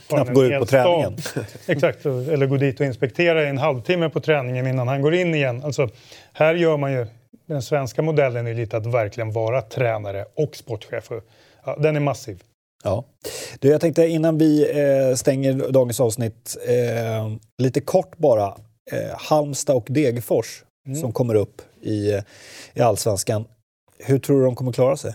Knappt 0.07 0.33
gå 0.33 0.45
ut 0.45 0.59
på 0.59 0.65
träningen. 0.65 1.17
Exakt, 1.67 2.05
eller 2.05 2.45
gå 2.45 2.57
dit 2.57 2.79
och 2.79 2.85
inspektera 2.85 3.43
i 3.43 3.47
en 3.47 3.57
halvtimme 3.57 4.09
på 4.09 4.19
träningen 4.19 4.67
innan 4.67 4.87
han 4.87 5.01
går 5.01 5.13
in 5.13 5.35
igen. 5.35 5.63
Alltså, 5.63 5.89
här 6.33 6.55
gör 6.55 6.77
man 6.77 6.93
ju... 6.93 7.07
Den 7.47 7.61
svenska 7.61 8.01
modellen 8.01 8.47
är 8.47 8.53
lite 8.53 8.77
att 8.77 8.85
verkligen 8.85 9.31
vara 9.31 9.61
tränare 9.61 10.25
och 10.35 10.55
sportchef. 10.55 11.11
Ja, 11.65 11.77
den 11.79 11.95
är 11.95 11.99
massiv. 11.99 12.43
Ja. 12.83 13.05
Du, 13.59 13.67
jag 13.67 13.81
tänkte 13.81 14.07
innan 14.07 14.37
vi 14.37 14.79
eh, 14.79 15.15
stänger 15.15 15.71
dagens 15.71 15.99
avsnitt, 15.99 16.57
eh, 16.67 17.31
lite 17.57 17.81
kort 17.81 18.17
bara. 18.17 18.47
Eh, 18.91 19.17
Halmstad 19.17 19.75
och 19.75 19.87
Degerfors 19.89 20.63
mm. 20.87 21.01
som 21.01 21.11
kommer 21.11 21.35
upp 21.35 21.61
i, 21.81 22.21
i 22.73 22.81
allsvenskan. 22.81 23.45
Hur 23.97 24.19
tror 24.19 24.39
du 24.39 24.45
de 24.45 24.55
kommer 24.55 24.71
klara 24.71 24.97
sig? 24.97 25.13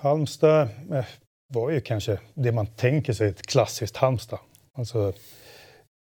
Halmstad 0.00 0.68
eh, 0.92 1.04
var 1.54 1.70
ju 1.70 1.80
kanske 1.80 2.18
det 2.34 2.52
man 2.52 2.66
tänker 2.66 3.12
sig 3.12 3.28
ett 3.28 3.46
klassiskt 3.46 3.96
Halmstad. 3.96 4.38
Alltså, 4.78 5.12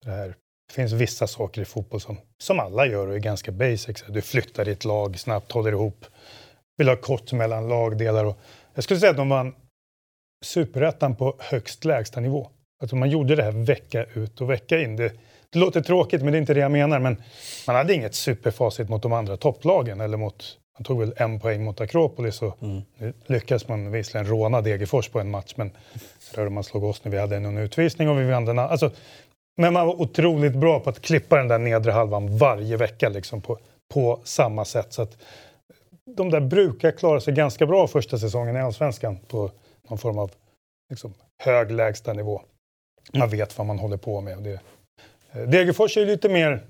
det, 0.05 0.11
här, 0.11 0.27
det 0.67 0.73
finns 0.73 0.91
vissa 0.91 1.27
saker 1.27 1.61
i 1.61 1.65
fotboll 1.65 2.01
som, 2.01 2.17
som 2.43 2.59
alla 2.59 2.85
gör 2.85 3.07
och 3.07 3.15
är 3.15 3.19
ganska 3.19 3.51
basic. 3.51 4.03
Du 4.07 4.21
flyttar 4.21 4.65
ditt 4.65 4.85
lag 4.85 5.19
snabbt, 5.19 5.51
håller 5.51 5.71
ihop, 5.71 6.05
vill 6.77 6.89
ha 6.89 6.95
kort 6.95 7.31
mellan 7.31 7.69
lagdelar. 7.69 8.25
Och 8.25 8.37
jag 8.73 8.83
skulle 8.83 8.99
säga 8.99 9.11
att 9.11 9.17
de 9.17 9.29
vann 9.29 9.55
superettan 10.45 11.15
på 11.15 11.35
högst 11.39 11.85
lägsta 11.85 12.19
nivå. 12.19 12.49
Alltså 12.81 12.95
man 12.95 13.09
gjorde 13.09 13.35
det 13.35 13.43
här 13.43 13.51
vecka 13.51 14.05
ut 14.13 14.41
och 14.41 14.49
vecka 14.49 14.79
in. 14.79 14.95
Det, 14.95 15.13
det 15.49 15.59
låter 15.59 15.81
tråkigt, 15.81 16.21
men 16.21 16.31
det 16.31 16.37
är 16.37 16.39
inte 16.39 16.53
det 16.53 16.59
jag 16.59 16.71
menar. 16.71 16.99
Men 16.99 17.23
man 17.67 17.75
hade 17.75 17.93
inget 17.93 18.15
superfacit 18.15 18.89
mot 18.89 19.03
de 19.03 19.13
andra 19.13 19.37
topplagen 19.37 20.01
eller 20.01 20.17
mot 20.17 20.57
han 20.73 20.83
tog 20.83 20.99
väl 20.99 21.13
en 21.17 21.39
poäng 21.39 21.63
mot 21.63 21.81
Akropolis 21.81 22.41
och 22.41 22.63
mm. 22.63 22.81
nu 22.97 23.13
lyckades 23.25 23.67
man 23.67 23.91
visserligen 23.91 24.27
råna 24.27 24.61
Degerfors 24.61 25.09
på 25.09 25.19
en 25.19 25.31
match 25.31 25.53
men 25.55 25.71
rörde 26.33 26.49
man 26.49 26.63
slog 26.63 26.83
oss 26.83 27.03
när 27.03 27.11
vi 27.11 27.17
hade 27.17 27.35
en 27.35 27.57
utvisning 27.57 28.09
och 28.09 28.19
vi 28.19 28.31
vann 28.31 28.45
den 28.45 28.59
alltså, 28.59 28.91
Men 29.57 29.73
man 29.73 29.87
var 29.87 30.01
otroligt 30.01 30.55
bra 30.55 30.79
på 30.79 30.89
att 30.89 31.01
klippa 31.01 31.37
den 31.37 31.47
där 31.47 31.59
nedre 31.59 31.91
halvan 31.91 32.37
varje 32.37 32.77
vecka 32.77 33.09
liksom 33.09 33.41
på, 33.41 33.59
på 33.93 34.19
samma 34.23 34.65
sätt. 34.65 34.93
Så 34.93 35.01
att 35.01 35.17
de 36.15 36.29
där 36.29 36.41
brukar 36.41 36.91
klara 36.91 37.21
sig 37.21 37.33
ganska 37.33 37.65
bra 37.65 37.87
första 37.87 38.17
säsongen 38.17 38.55
i 38.55 38.59
Allsvenskan 38.59 39.17
på 39.27 39.51
någon 39.89 39.97
form 39.97 40.17
av 40.17 40.31
liksom, 40.89 41.13
hög 41.43 41.71
lägsta 41.71 42.13
nivå. 42.13 42.41
Man 43.13 43.29
vet 43.29 43.57
vad 43.57 43.67
man 43.67 43.79
håller 43.79 43.97
på 43.97 44.21
med. 44.21 44.43
Det, 44.43 44.59
eh, 45.31 45.49
Degerfors 45.49 45.97
är 45.97 46.05
lite 46.05 46.29
mer, 46.29 46.63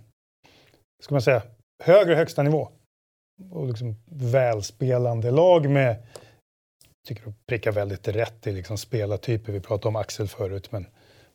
ska 1.03 1.15
man 1.15 1.22
säga, 1.22 1.41
högre 1.84 2.15
högsta 2.15 2.44
nivå 2.44 2.69
och 3.51 3.68
liksom 3.68 3.95
välspelande 4.05 5.31
lag 5.31 5.69
med, 5.69 5.95
tycker 7.07 7.23
de 7.23 7.34
prickar 7.47 7.72
väldigt 7.72 8.07
rätt 8.07 8.47
i 8.47 8.51
liksom 8.51 8.77
spelartyper. 8.77 9.53
Vi 9.53 9.59
pratade 9.59 9.88
om 9.88 9.95
Axel 9.95 10.27
förut, 10.27 10.72
men 10.72 10.85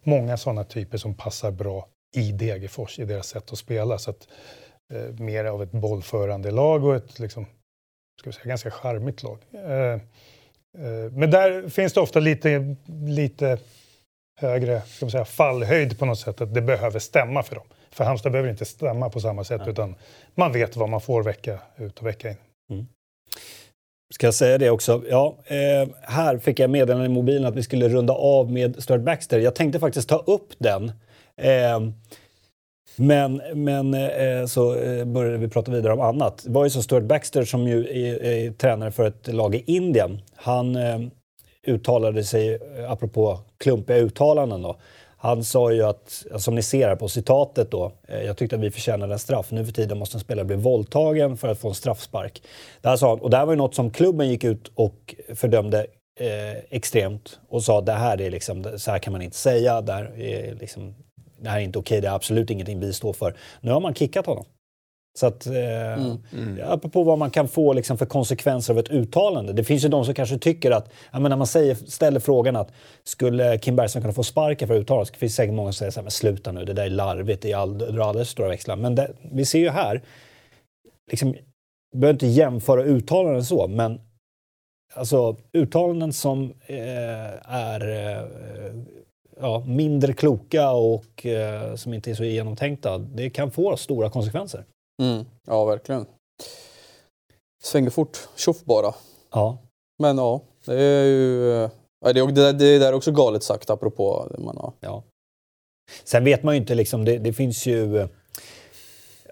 många 0.02 0.36
sådana 0.36 0.64
typer 0.64 0.98
som 0.98 1.14
passar 1.14 1.50
bra 1.50 1.88
i 2.16 2.32
Degerfors, 2.32 2.98
i 2.98 3.04
deras 3.04 3.26
sätt 3.26 3.52
att 3.52 3.58
spela. 3.58 3.98
Så 3.98 4.10
att, 4.10 4.28
eh, 4.94 5.20
mer 5.20 5.44
av 5.44 5.62
ett 5.62 5.72
bollförande 5.72 6.50
lag 6.50 6.84
och 6.84 6.96
ett 6.96 7.18
liksom, 7.18 7.46
ska 8.20 8.30
vi 8.30 8.32
säga, 8.32 8.46
ganska 8.46 8.70
charmigt 8.70 9.22
lag. 9.22 9.38
Eh, 9.52 9.62
eh, 9.62 10.00
men 11.12 11.30
där 11.30 11.68
finns 11.68 11.92
det 11.92 12.00
ofta 12.00 12.20
lite, 12.20 12.76
lite 13.08 13.58
högre 14.40 14.80
ska 14.80 15.04
man 15.04 15.10
säga, 15.10 15.24
fallhöjd 15.24 15.98
på 15.98 16.06
något 16.06 16.18
sätt, 16.18 16.40
att 16.40 16.54
det 16.54 16.62
behöver 16.62 16.98
stämma 16.98 17.42
för 17.42 17.54
dem. 17.54 17.66
För 17.96 18.04
Halmstad 18.04 18.32
behöver 18.32 18.50
inte 18.50 18.64
stämma 18.64 19.10
på 19.10 19.20
samma 19.20 19.44
sätt, 19.44 19.60
Nej. 19.60 19.70
utan 19.70 19.94
man 20.34 20.52
vet 20.52 20.76
vad 20.76 20.88
man 20.88 21.00
får 21.00 21.22
vecka 21.22 21.58
ut 21.76 21.98
och 21.98 22.06
vecka 22.06 22.30
in. 22.30 22.36
Mm. 22.70 22.86
Ska 24.14 24.26
jag 24.26 24.34
säga 24.34 24.58
det 24.58 24.70
också? 24.70 25.02
Ja, 25.10 25.36
eh, 25.44 25.88
här 26.02 26.38
fick 26.38 26.58
jag 26.58 26.70
meddelande 26.70 27.06
i 27.06 27.08
mobilen 27.08 27.44
att 27.44 27.56
vi 27.56 27.62
skulle 27.62 27.88
runda 27.88 28.12
av 28.12 28.52
med 28.52 28.82
Stuart 28.82 29.00
Baxter. 29.00 29.38
Jag 29.38 29.54
tänkte 29.54 29.80
faktiskt 29.80 30.08
ta 30.08 30.16
upp 30.16 30.52
den. 30.58 30.92
Eh, 31.36 31.80
men, 32.96 33.42
men 33.54 33.94
eh, 33.94 34.46
så 34.46 34.74
eh, 34.74 35.04
började 35.04 35.38
vi 35.38 35.48
prata 35.48 35.72
vidare 35.72 35.92
om 35.92 36.00
annat. 36.00 36.42
Det 36.44 36.50
var 36.50 36.64
ju 36.64 36.70
så 36.70 36.82
Stuart 36.82 37.04
Baxter 37.04 37.44
som 37.44 37.68
ju 37.68 37.80
är, 37.80 38.24
är 38.24 38.50
tränare 38.50 38.90
för 38.90 39.06
ett 39.06 39.28
lag 39.28 39.54
i 39.54 39.62
Indien. 39.66 40.20
Han 40.34 40.76
eh, 40.76 41.00
uttalade 41.66 42.24
sig, 42.24 42.58
apropå 42.88 43.38
klumpiga 43.58 43.96
uttalanden 43.96 44.62
då, 44.62 44.76
han 45.16 45.44
sa 45.44 45.72
ju 45.72 45.82
att, 45.82 46.24
som 46.36 46.54
ni 46.54 46.62
ser 46.62 46.88
här 46.88 46.96
på 46.96 47.08
citatet 47.08 47.70
då, 47.70 47.92
eh, 48.08 48.22
jag 48.22 48.36
tyckte 48.36 48.56
att 48.56 48.62
vi 48.62 48.70
förtjänade 48.70 49.12
en 49.12 49.18
straff. 49.18 49.50
Nu 49.50 49.64
för 49.64 49.72
tiden 49.72 49.98
måste 49.98 50.16
en 50.16 50.20
spelare 50.20 50.44
bli 50.44 50.56
våldtagen 50.56 51.36
för 51.36 51.48
att 51.48 51.58
få 51.58 51.68
en 51.68 51.74
straffspark. 51.74 52.42
Det 52.80 52.88
här 52.88 52.96
sa 52.96 53.08
han, 53.08 53.20
och 53.20 53.30
det 53.30 53.36
här 53.36 53.46
var 53.46 53.52
ju 53.52 53.56
något 53.56 53.74
som 53.74 53.90
klubben 53.90 54.28
gick 54.28 54.44
ut 54.44 54.70
och 54.74 55.14
fördömde 55.34 55.86
eh, 56.20 56.56
extremt 56.70 57.38
och 57.48 57.62
sa 57.62 57.80
det 57.80 57.92
här 57.92 58.20
är 58.20 58.30
liksom, 58.30 58.64
så 58.76 58.90
här 58.90 58.98
kan 58.98 59.12
man 59.12 59.22
inte 59.22 59.36
säga, 59.36 59.80
det 59.80 59.92
här 59.92 60.20
är, 60.20 60.54
liksom, 60.54 60.94
det 61.40 61.48
här 61.48 61.58
är 61.58 61.62
inte 61.62 61.78
okej, 61.78 62.00
det 62.00 62.08
är 62.08 62.14
absolut 62.14 62.50
ingenting 62.50 62.80
vi 62.80 62.92
står 62.92 63.12
för. 63.12 63.36
Nu 63.60 63.70
har 63.70 63.80
man 63.80 63.94
kickat 63.94 64.26
honom. 64.26 64.44
Så 65.18 65.26
att, 65.26 65.46
eh, 65.46 65.92
mm. 65.92 66.18
mm. 66.32 66.58
apropå 66.64 67.02
vad 67.02 67.18
man 67.18 67.30
kan 67.30 67.48
få 67.48 67.72
liksom 67.72 67.98
för 67.98 68.06
konsekvenser 68.06 68.72
av 68.72 68.78
ett 68.78 68.90
uttalande. 68.90 69.52
Det 69.52 69.64
finns 69.64 69.84
ju 69.84 69.88
de 69.88 70.04
som 70.04 70.14
kanske 70.14 70.38
tycker 70.38 70.70
att, 70.70 70.90
ja, 71.12 71.18
men 71.18 71.30
när 71.30 71.36
man 71.36 71.46
säger, 71.46 71.74
ställer 71.74 72.20
frågan 72.20 72.56
att 72.56 72.72
skulle 73.04 73.58
Kim 73.58 73.76
Bergström 73.76 74.02
kunna 74.02 74.14
få 74.14 74.22
sparken 74.22 74.68
för 74.68 74.74
uttalandet? 74.74 75.12
Det 75.12 75.18
finns 75.18 75.34
säkert 75.34 75.54
många 75.54 75.72
som 75.72 75.78
säger 75.78 75.90
så 75.90 76.00
här, 76.00 76.04
men 76.04 76.10
sluta 76.10 76.52
nu, 76.52 76.64
det 76.64 76.72
där 76.72 76.84
är 76.84 76.90
larvigt, 76.90 77.42
det 77.42 77.52
är 77.52 77.56
all, 77.56 77.78
drar 77.78 78.08
alldeles 78.08 78.28
stora 78.28 78.48
växlar. 78.48 78.76
Men 78.76 78.94
det, 78.94 79.12
vi 79.32 79.44
ser 79.44 79.58
ju 79.58 79.68
här, 79.68 80.02
liksom, 81.10 81.34
vi 81.92 81.98
behöver 81.98 82.14
inte 82.14 82.26
jämföra 82.26 82.82
uttalanden 82.82 83.44
så, 83.44 83.68
men 83.68 84.00
alltså 84.94 85.36
uttalanden 85.52 86.12
som 86.12 86.52
eh, 86.66 87.54
är 87.54 87.88
eh, 87.88 88.24
ja, 89.40 89.64
mindre 89.66 90.12
kloka 90.12 90.70
och 90.70 91.26
eh, 91.26 91.74
som 91.74 91.94
inte 91.94 92.10
är 92.10 92.14
så 92.14 92.24
genomtänkta, 92.24 92.98
det 92.98 93.30
kan 93.30 93.50
få 93.50 93.76
stora 93.76 94.10
konsekvenser. 94.10 94.64
Mm. 95.02 95.24
Ja, 95.46 95.64
verkligen. 95.64 96.06
Svänger 97.62 97.90
fort, 97.90 98.28
tjoff 98.36 98.64
bara. 98.64 98.94
Ja. 99.32 99.58
Men 99.98 100.18
ja, 100.18 100.40
det 100.66 100.82
är 100.82 101.04
ju... 101.04 101.68
Ja, 102.04 102.12
det, 102.12 102.20
är, 102.20 102.52
det 102.52 102.66
är 102.66 102.80
där 102.80 102.92
också 102.92 103.12
galet 103.12 103.42
sagt 103.42 103.70
apropå 103.70 104.28
det 104.30 104.42
man 104.42 104.56
har. 104.56 104.72
Ja. 104.80 105.02
Sen 106.04 106.24
vet 106.24 106.42
man 106.42 106.54
ju 106.54 106.60
inte 106.60 106.74
liksom, 106.74 107.04
det, 107.04 107.18
det 107.18 107.32
finns 107.32 107.66
ju... 107.66 108.08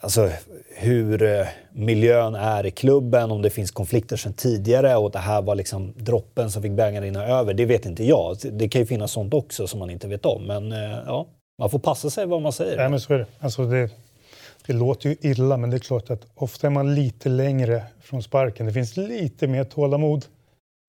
alltså, 0.03 0.31
hur 0.77 1.23
eh, 1.23 1.47
miljön 1.73 2.35
är 2.35 2.67
i 2.67 2.71
klubben, 2.71 3.31
om 3.31 3.43
det 3.43 3.51
finns 3.51 3.71
konflikter 3.71 4.17
sedan 4.17 4.33
tidigare 4.33 4.97
och 4.97 5.11
det 5.11 5.19
här 5.19 5.43
var 5.43 5.55
liksom 5.55 5.93
droppen 5.97 6.51
som 6.51 6.63
fick 6.63 6.73
bägaren 6.73 7.03
rinna 7.03 7.27
över. 7.27 7.55
Det 7.55 7.65
vet 7.65 7.87
inte 7.87 8.05
jag. 8.05 8.37
Det 8.53 8.69
kan 8.69 8.81
ju 8.81 8.87
finnas 8.87 9.13
sånt 9.13 9.35
också 9.35 9.67
som 9.67 9.79
man 9.79 9.91
inte 9.91 10.09
vet 10.09 10.27
om. 10.27 10.47
Men 10.47 10.73
eh, 10.73 10.99
ja, 11.07 11.27
man 11.59 11.71
får 11.71 11.79
passa 11.79 12.11
sig 12.11 12.27
vad 12.27 12.43
man 12.43 12.53
säger. 12.53 12.77
Nej, 12.77 12.89
men 12.89 13.01
så 13.01 13.15
är 13.15 13.19
det. 13.19 13.27
Alltså 13.41 13.65
det, 13.65 13.91
det 14.67 14.73
låter 14.73 15.09
ju 15.09 15.17
illa, 15.21 15.57
men 15.57 15.71
det 15.71 15.77
är 15.77 15.79
klart 15.79 16.11
att 16.11 16.27
ofta 16.35 16.67
är 16.67 16.71
man 16.71 16.95
lite 16.95 17.29
längre 17.29 17.83
från 18.03 18.23
sparken. 18.23 18.67
Det 18.67 18.73
finns 18.73 18.97
lite 18.97 19.47
mer 19.47 19.65
tålamod 19.65 20.25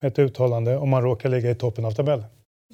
med 0.02 0.12
ett 0.12 0.18
uttalande 0.18 0.76
om 0.76 0.88
man 0.88 1.02
råkar 1.02 1.28
ligga 1.28 1.50
i 1.50 1.54
toppen 1.54 1.84
av 1.84 1.92
tabellen. 1.92 2.24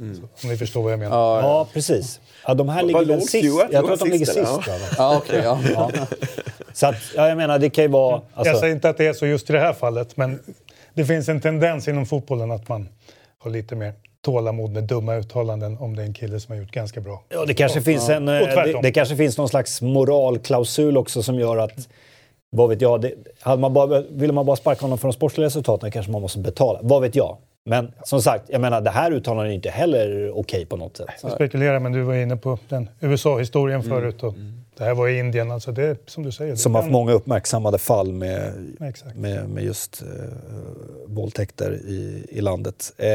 Mm. 0.01 0.23
Om 0.43 0.49
ni 0.49 0.57
förstår 0.57 0.83
vad 0.83 0.93
jag 0.93 0.99
menar. 0.99 1.16
Ja, 1.16 1.41
Ja, 1.41 1.69
precis. 1.73 2.20
Ja, 2.47 2.55
de 2.55 2.69
här 2.69 2.83
ligger 2.83 3.05
väl 3.05 3.20
sist. 3.20 3.29
Stuart? 3.31 3.69
Jag 3.73 3.85
tror 3.85 3.93
att 3.93 4.01
de 4.01 4.09
ligger 4.09 4.27
sist, 4.27 4.61
ja 4.66 5.23
ja. 5.31 5.61
Ja. 5.74 5.91
Så 6.73 6.87
att, 6.87 6.97
ja, 7.16 7.29
jag 7.29 7.37
menar, 7.37 7.59
det 7.59 7.70
kan 7.70 7.85
ju 7.85 7.89
vara... 7.89 8.12
Jag 8.12 8.23
Alltså, 8.35 8.61
säger 8.61 8.74
inte 8.74 8.89
att 8.89 8.97
det 8.97 9.07
är 9.07 9.12
så 9.12 9.27
just 9.27 9.51
i 9.51 9.53
det 9.53 9.59
här 9.61 9.73
fallet, 9.73 10.16
men 10.16 10.39
det 10.95 11.05
finns 11.05 11.29
en 11.29 11.41
tendens 11.41 11.89
inom 11.89 12.07
fotbollen 12.07 12.51
att 12.51 12.69
man 12.69 12.89
har 13.39 13.51
lite 13.51 13.77
mer 13.77 13.93
tålamod 14.23 14.73
med 14.73 14.85
dumma 14.85 15.16
uttalanden 15.16 15.78
om 15.78 15.97
det 15.97 16.03
är 16.03 16.07
en 16.07 16.15
kille 16.15 16.40
som 16.40 16.55
har 16.55 16.61
gjort 16.62 16.70
ganska 16.70 17.01
bra. 17.01 17.23
ja, 17.28 17.44
det, 17.44 17.55
kanske 17.55 17.81
finns 17.82 18.09
en, 18.09 18.28
eh, 18.28 18.43
Och 18.43 18.47
tvärtom. 18.47 18.82
det, 18.82 18.89
det 18.89 18.93
kanske 18.93 19.16
finns 19.16 19.39
någon 19.39 19.49
slags 19.49 19.82
moralklausul 19.82 20.97
också 20.97 21.23
som 21.23 21.39
gör 21.39 21.57
att 21.57 21.89
vad 22.51 22.69
vet 22.69 22.81
jag, 22.81 23.01
det, 23.01 23.15
hade 23.40 23.61
man 23.61 23.73
bara, 23.73 24.01
ville 24.01 24.32
man 24.32 24.47
bara 24.47 24.57
sparka 24.57 24.81
honom 24.81 24.99
för 24.99 25.09
de 25.09 25.12
sportsliga 25.12 25.47
resultaten 25.47 25.90
kanske 25.90 26.12
man 26.12 26.23
måste 26.23 26.39
betala. 26.39 26.78
Vad 26.82 27.03
vet 27.03 27.16
jag? 27.16 27.36
Men 27.65 27.93
som 28.05 28.23
sagt, 28.23 28.44
jag 28.49 28.61
menar 28.61 28.81
det 28.81 28.90
här 28.90 29.12
uttalandet 29.12 29.51
är 29.51 29.55
inte 29.55 29.70
heller 29.70 30.39
okej 30.39 30.66
på 30.66 30.77
något 30.77 30.97
sätt. 30.97 31.07
Jag 31.23 31.32
spekulerar, 31.32 31.78
men 31.78 31.93
du 31.93 32.03
var 32.03 32.15
inne 32.15 32.36
på 32.36 32.59
den 32.69 32.89
USA-historien 33.01 33.82
förut. 33.82 34.23
Och 34.23 34.35
det 34.78 34.85
här 34.85 34.94
var 34.94 35.09
i 35.09 35.19
Indien. 35.19 35.51
Alltså 35.51 35.73
det 35.73 35.97
som 36.07 36.23
du 36.23 36.32
säger. 36.32 36.55
Som 36.55 36.74
haft 36.74 36.90
många 36.90 37.12
uppmärksammade 37.12 37.78
fall 37.78 38.12
med, 38.12 38.53
Exakt. 38.81 39.16
med, 39.16 39.49
med 39.49 39.65
just 39.65 40.03
eh, 40.03 40.09
våldtäkter 41.07 41.73
i, 41.73 42.27
i 42.28 42.40
landet. 42.40 42.93
Eh, 42.99 43.09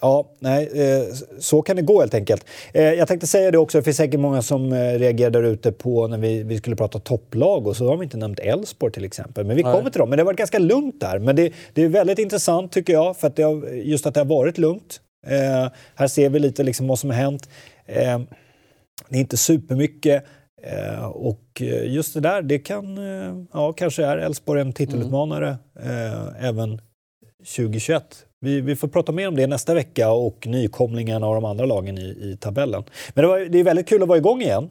ja, 0.00 0.30
nej, 0.38 0.70
eh, 0.74 1.14
så 1.38 1.62
kan 1.62 1.76
det 1.76 1.82
gå 1.82 2.00
helt 2.00 2.14
enkelt. 2.14 2.46
Eh, 2.72 2.82
jag 2.82 3.08
tänkte 3.08 3.26
säga 3.26 3.50
det 3.50 3.58
också, 3.58 3.78
det 3.78 3.84
finns 3.84 3.96
säkert 3.96 4.20
många 4.20 4.42
som 4.42 4.72
eh, 4.72 4.98
reagerar 4.98 5.30
där 5.30 5.42
ute 5.42 5.72
på 5.72 6.06
när 6.06 6.18
vi, 6.18 6.42
vi 6.42 6.58
skulle 6.58 6.76
prata 6.76 6.98
topplag 6.98 7.66
och 7.66 7.76
så 7.76 7.88
har 7.88 7.96
vi 7.96 8.04
inte 8.04 8.16
nämnt 8.16 8.38
Elfsborg 8.38 8.92
till 8.92 9.04
exempel. 9.04 9.46
Men 9.46 9.56
vi 9.56 9.62
Nej. 9.62 9.72
kommer 9.72 9.90
till 9.90 9.98
dem. 9.98 10.08
Men 10.10 10.16
det 10.16 10.22
har 10.22 10.26
varit 10.26 10.38
ganska 10.38 10.58
lugnt 10.58 11.00
där. 11.00 11.18
Men 11.18 11.36
det, 11.36 11.52
det 11.74 11.82
är 11.82 11.88
väldigt 11.88 12.18
intressant 12.18 12.72
tycker 12.72 12.92
jag, 12.92 13.16
för 13.16 13.26
att 13.26 13.36
det 13.36 13.42
har, 13.42 13.66
just 13.68 14.06
att 14.06 14.14
det 14.14 14.20
har 14.20 14.24
varit 14.24 14.58
lugnt. 14.58 15.00
Eh, 15.26 15.72
här 15.94 16.08
ser 16.08 16.28
vi 16.28 16.38
lite 16.38 16.62
liksom 16.62 16.88
vad 16.88 16.98
som 16.98 17.10
har 17.10 17.16
hänt. 17.16 17.48
Eh, 17.86 18.20
det 19.08 19.16
är 19.16 19.20
inte 19.20 19.36
supermycket. 19.36 20.24
Eh, 20.62 21.04
och 21.04 21.62
eh, 21.62 21.92
just 21.92 22.14
det 22.14 22.20
där, 22.20 22.42
det 22.42 22.58
kan, 22.58 22.98
eh, 22.98 23.34
ja 23.52 23.72
kanske 23.72 24.04
är 24.04 24.18
Elfsborg 24.18 24.60
en 24.60 24.72
titelutmanare 24.72 25.56
eh, 25.80 26.46
även 26.46 26.80
2021. 27.56 28.26
Vi, 28.40 28.60
vi 28.60 28.76
får 28.76 28.88
prata 28.88 29.12
mer 29.12 29.28
om 29.28 29.36
det 29.36 29.46
nästa 29.46 29.74
vecka 29.74 30.12
och 30.12 30.46
nykomlingarna 30.46 31.26
och 31.26 31.34
de 31.34 31.44
andra 31.44 31.66
lagen 31.66 31.98
i, 31.98 32.02
i 32.02 32.36
tabellen. 32.40 32.84
Men 33.14 33.22
det, 33.22 33.28
var, 33.28 33.38
det 33.38 33.60
är 33.60 33.64
väldigt 33.64 33.88
kul 33.88 34.02
att 34.02 34.08
vara 34.08 34.18
igång 34.18 34.42
igen. 34.42 34.70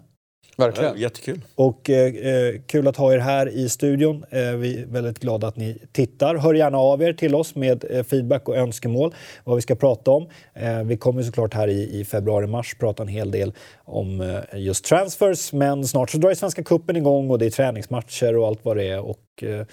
Ja, 0.60 0.66
Verkligen. 0.66 0.98
jättekul. 0.98 1.42
Och 1.56 1.90
eh, 1.90 2.16
eh, 2.16 2.56
kul 2.68 2.88
att 2.88 2.98
ha 2.98 3.14
er 3.14 3.18
här 3.18 3.50
i 3.50 3.70
studion. 3.70 4.26
Eh, 4.30 4.40
vi 4.40 4.82
är 4.82 4.86
väldigt 4.86 5.20
glada 5.20 5.48
att 5.48 5.56
ni 5.56 5.78
tittar. 5.92 6.36
Hör 6.36 6.54
gärna 6.54 6.78
av 6.78 7.02
er 7.04 7.14
till 7.14 7.36
oss 7.36 7.56
med 7.56 7.86
eh, 7.90 8.04
feedback 8.04 8.48
och 8.50 8.56
önskemål 8.58 9.14
vad 9.44 9.56
vi 9.56 9.62
ska 9.62 9.76
prata 9.76 10.12
om. 10.12 10.28
Eh, 10.54 10.84
vi 10.84 10.98
kommer 10.98 11.24
såklart 11.24 11.54
här 11.54 11.68
i, 11.68 12.00
i 12.00 12.06
februari-mars 12.06 12.76
prata 12.80 13.04
en 13.04 13.10
hel 13.10 13.32
del 13.32 13.54
om 13.86 14.22
eh, 14.22 14.60
just 14.60 14.86
transfers. 14.86 15.54
Men 15.54 15.86
snart 15.88 16.10
så 16.10 16.18
drar 16.18 16.30
ju 16.30 16.36
Svenska 16.36 16.64
Cupen 16.64 16.96
igång 16.96 17.30
och 17.30 17.40
det 17.40 17.46
är 17.46 17.50
träningsmatcher 17.50 18.38
och 18.38 18.48
allt 18.48 18.60
vad 18.64 18.78
det 18.78 18.84
är. 18.90 19.00
Och, 19.00 19.44
eh, 19.44 19.66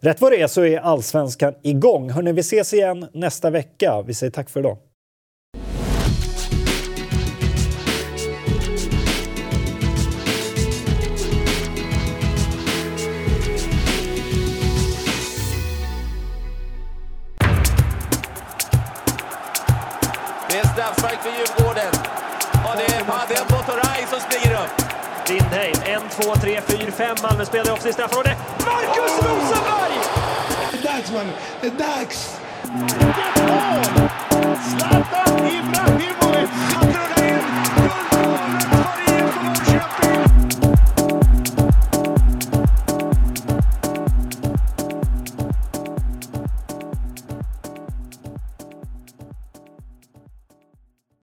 rätt 0.00 0.20
vad 0.20 0.32
det 0.32 0.40
är 0.42 0.46
så 0.46 0.64
är 0.64 0.78
allsvenskan 0.78 1.54
igång. 1.62 2.10
Hörrni, 2.10 2.32
vi 2.32 2.40
ses 2.40 2.74
igen 2.74 3.06
nästa 3.12 3.50
vecka. 3.50 4.02
Vi 4.06 4.14
säger 4.14 4.30
tack 4.30 4.50
för 4.50 4.60
idag. 4.60 4.76
3, 26.96 27.06
4, 27.06 27.16
5 27.16 27.16
Malmö-spelare 27.22 27.72
också 27.72 27.88
i 27.88 27.92
straffområdet. 27.92 28.38
Marcus 28.58 29.18
Rosenberg! 29.18 29.98
Det 30.72 30.78
är 30.78 30.82
dags 30.82 31.12
mannen. 31.12 31.32
Det 31.60 31.66
är 31.66 31.70
dags! 31.70 32.38
Zlatan 34.68 35.46
Ibrahimovic! 35.46 35.93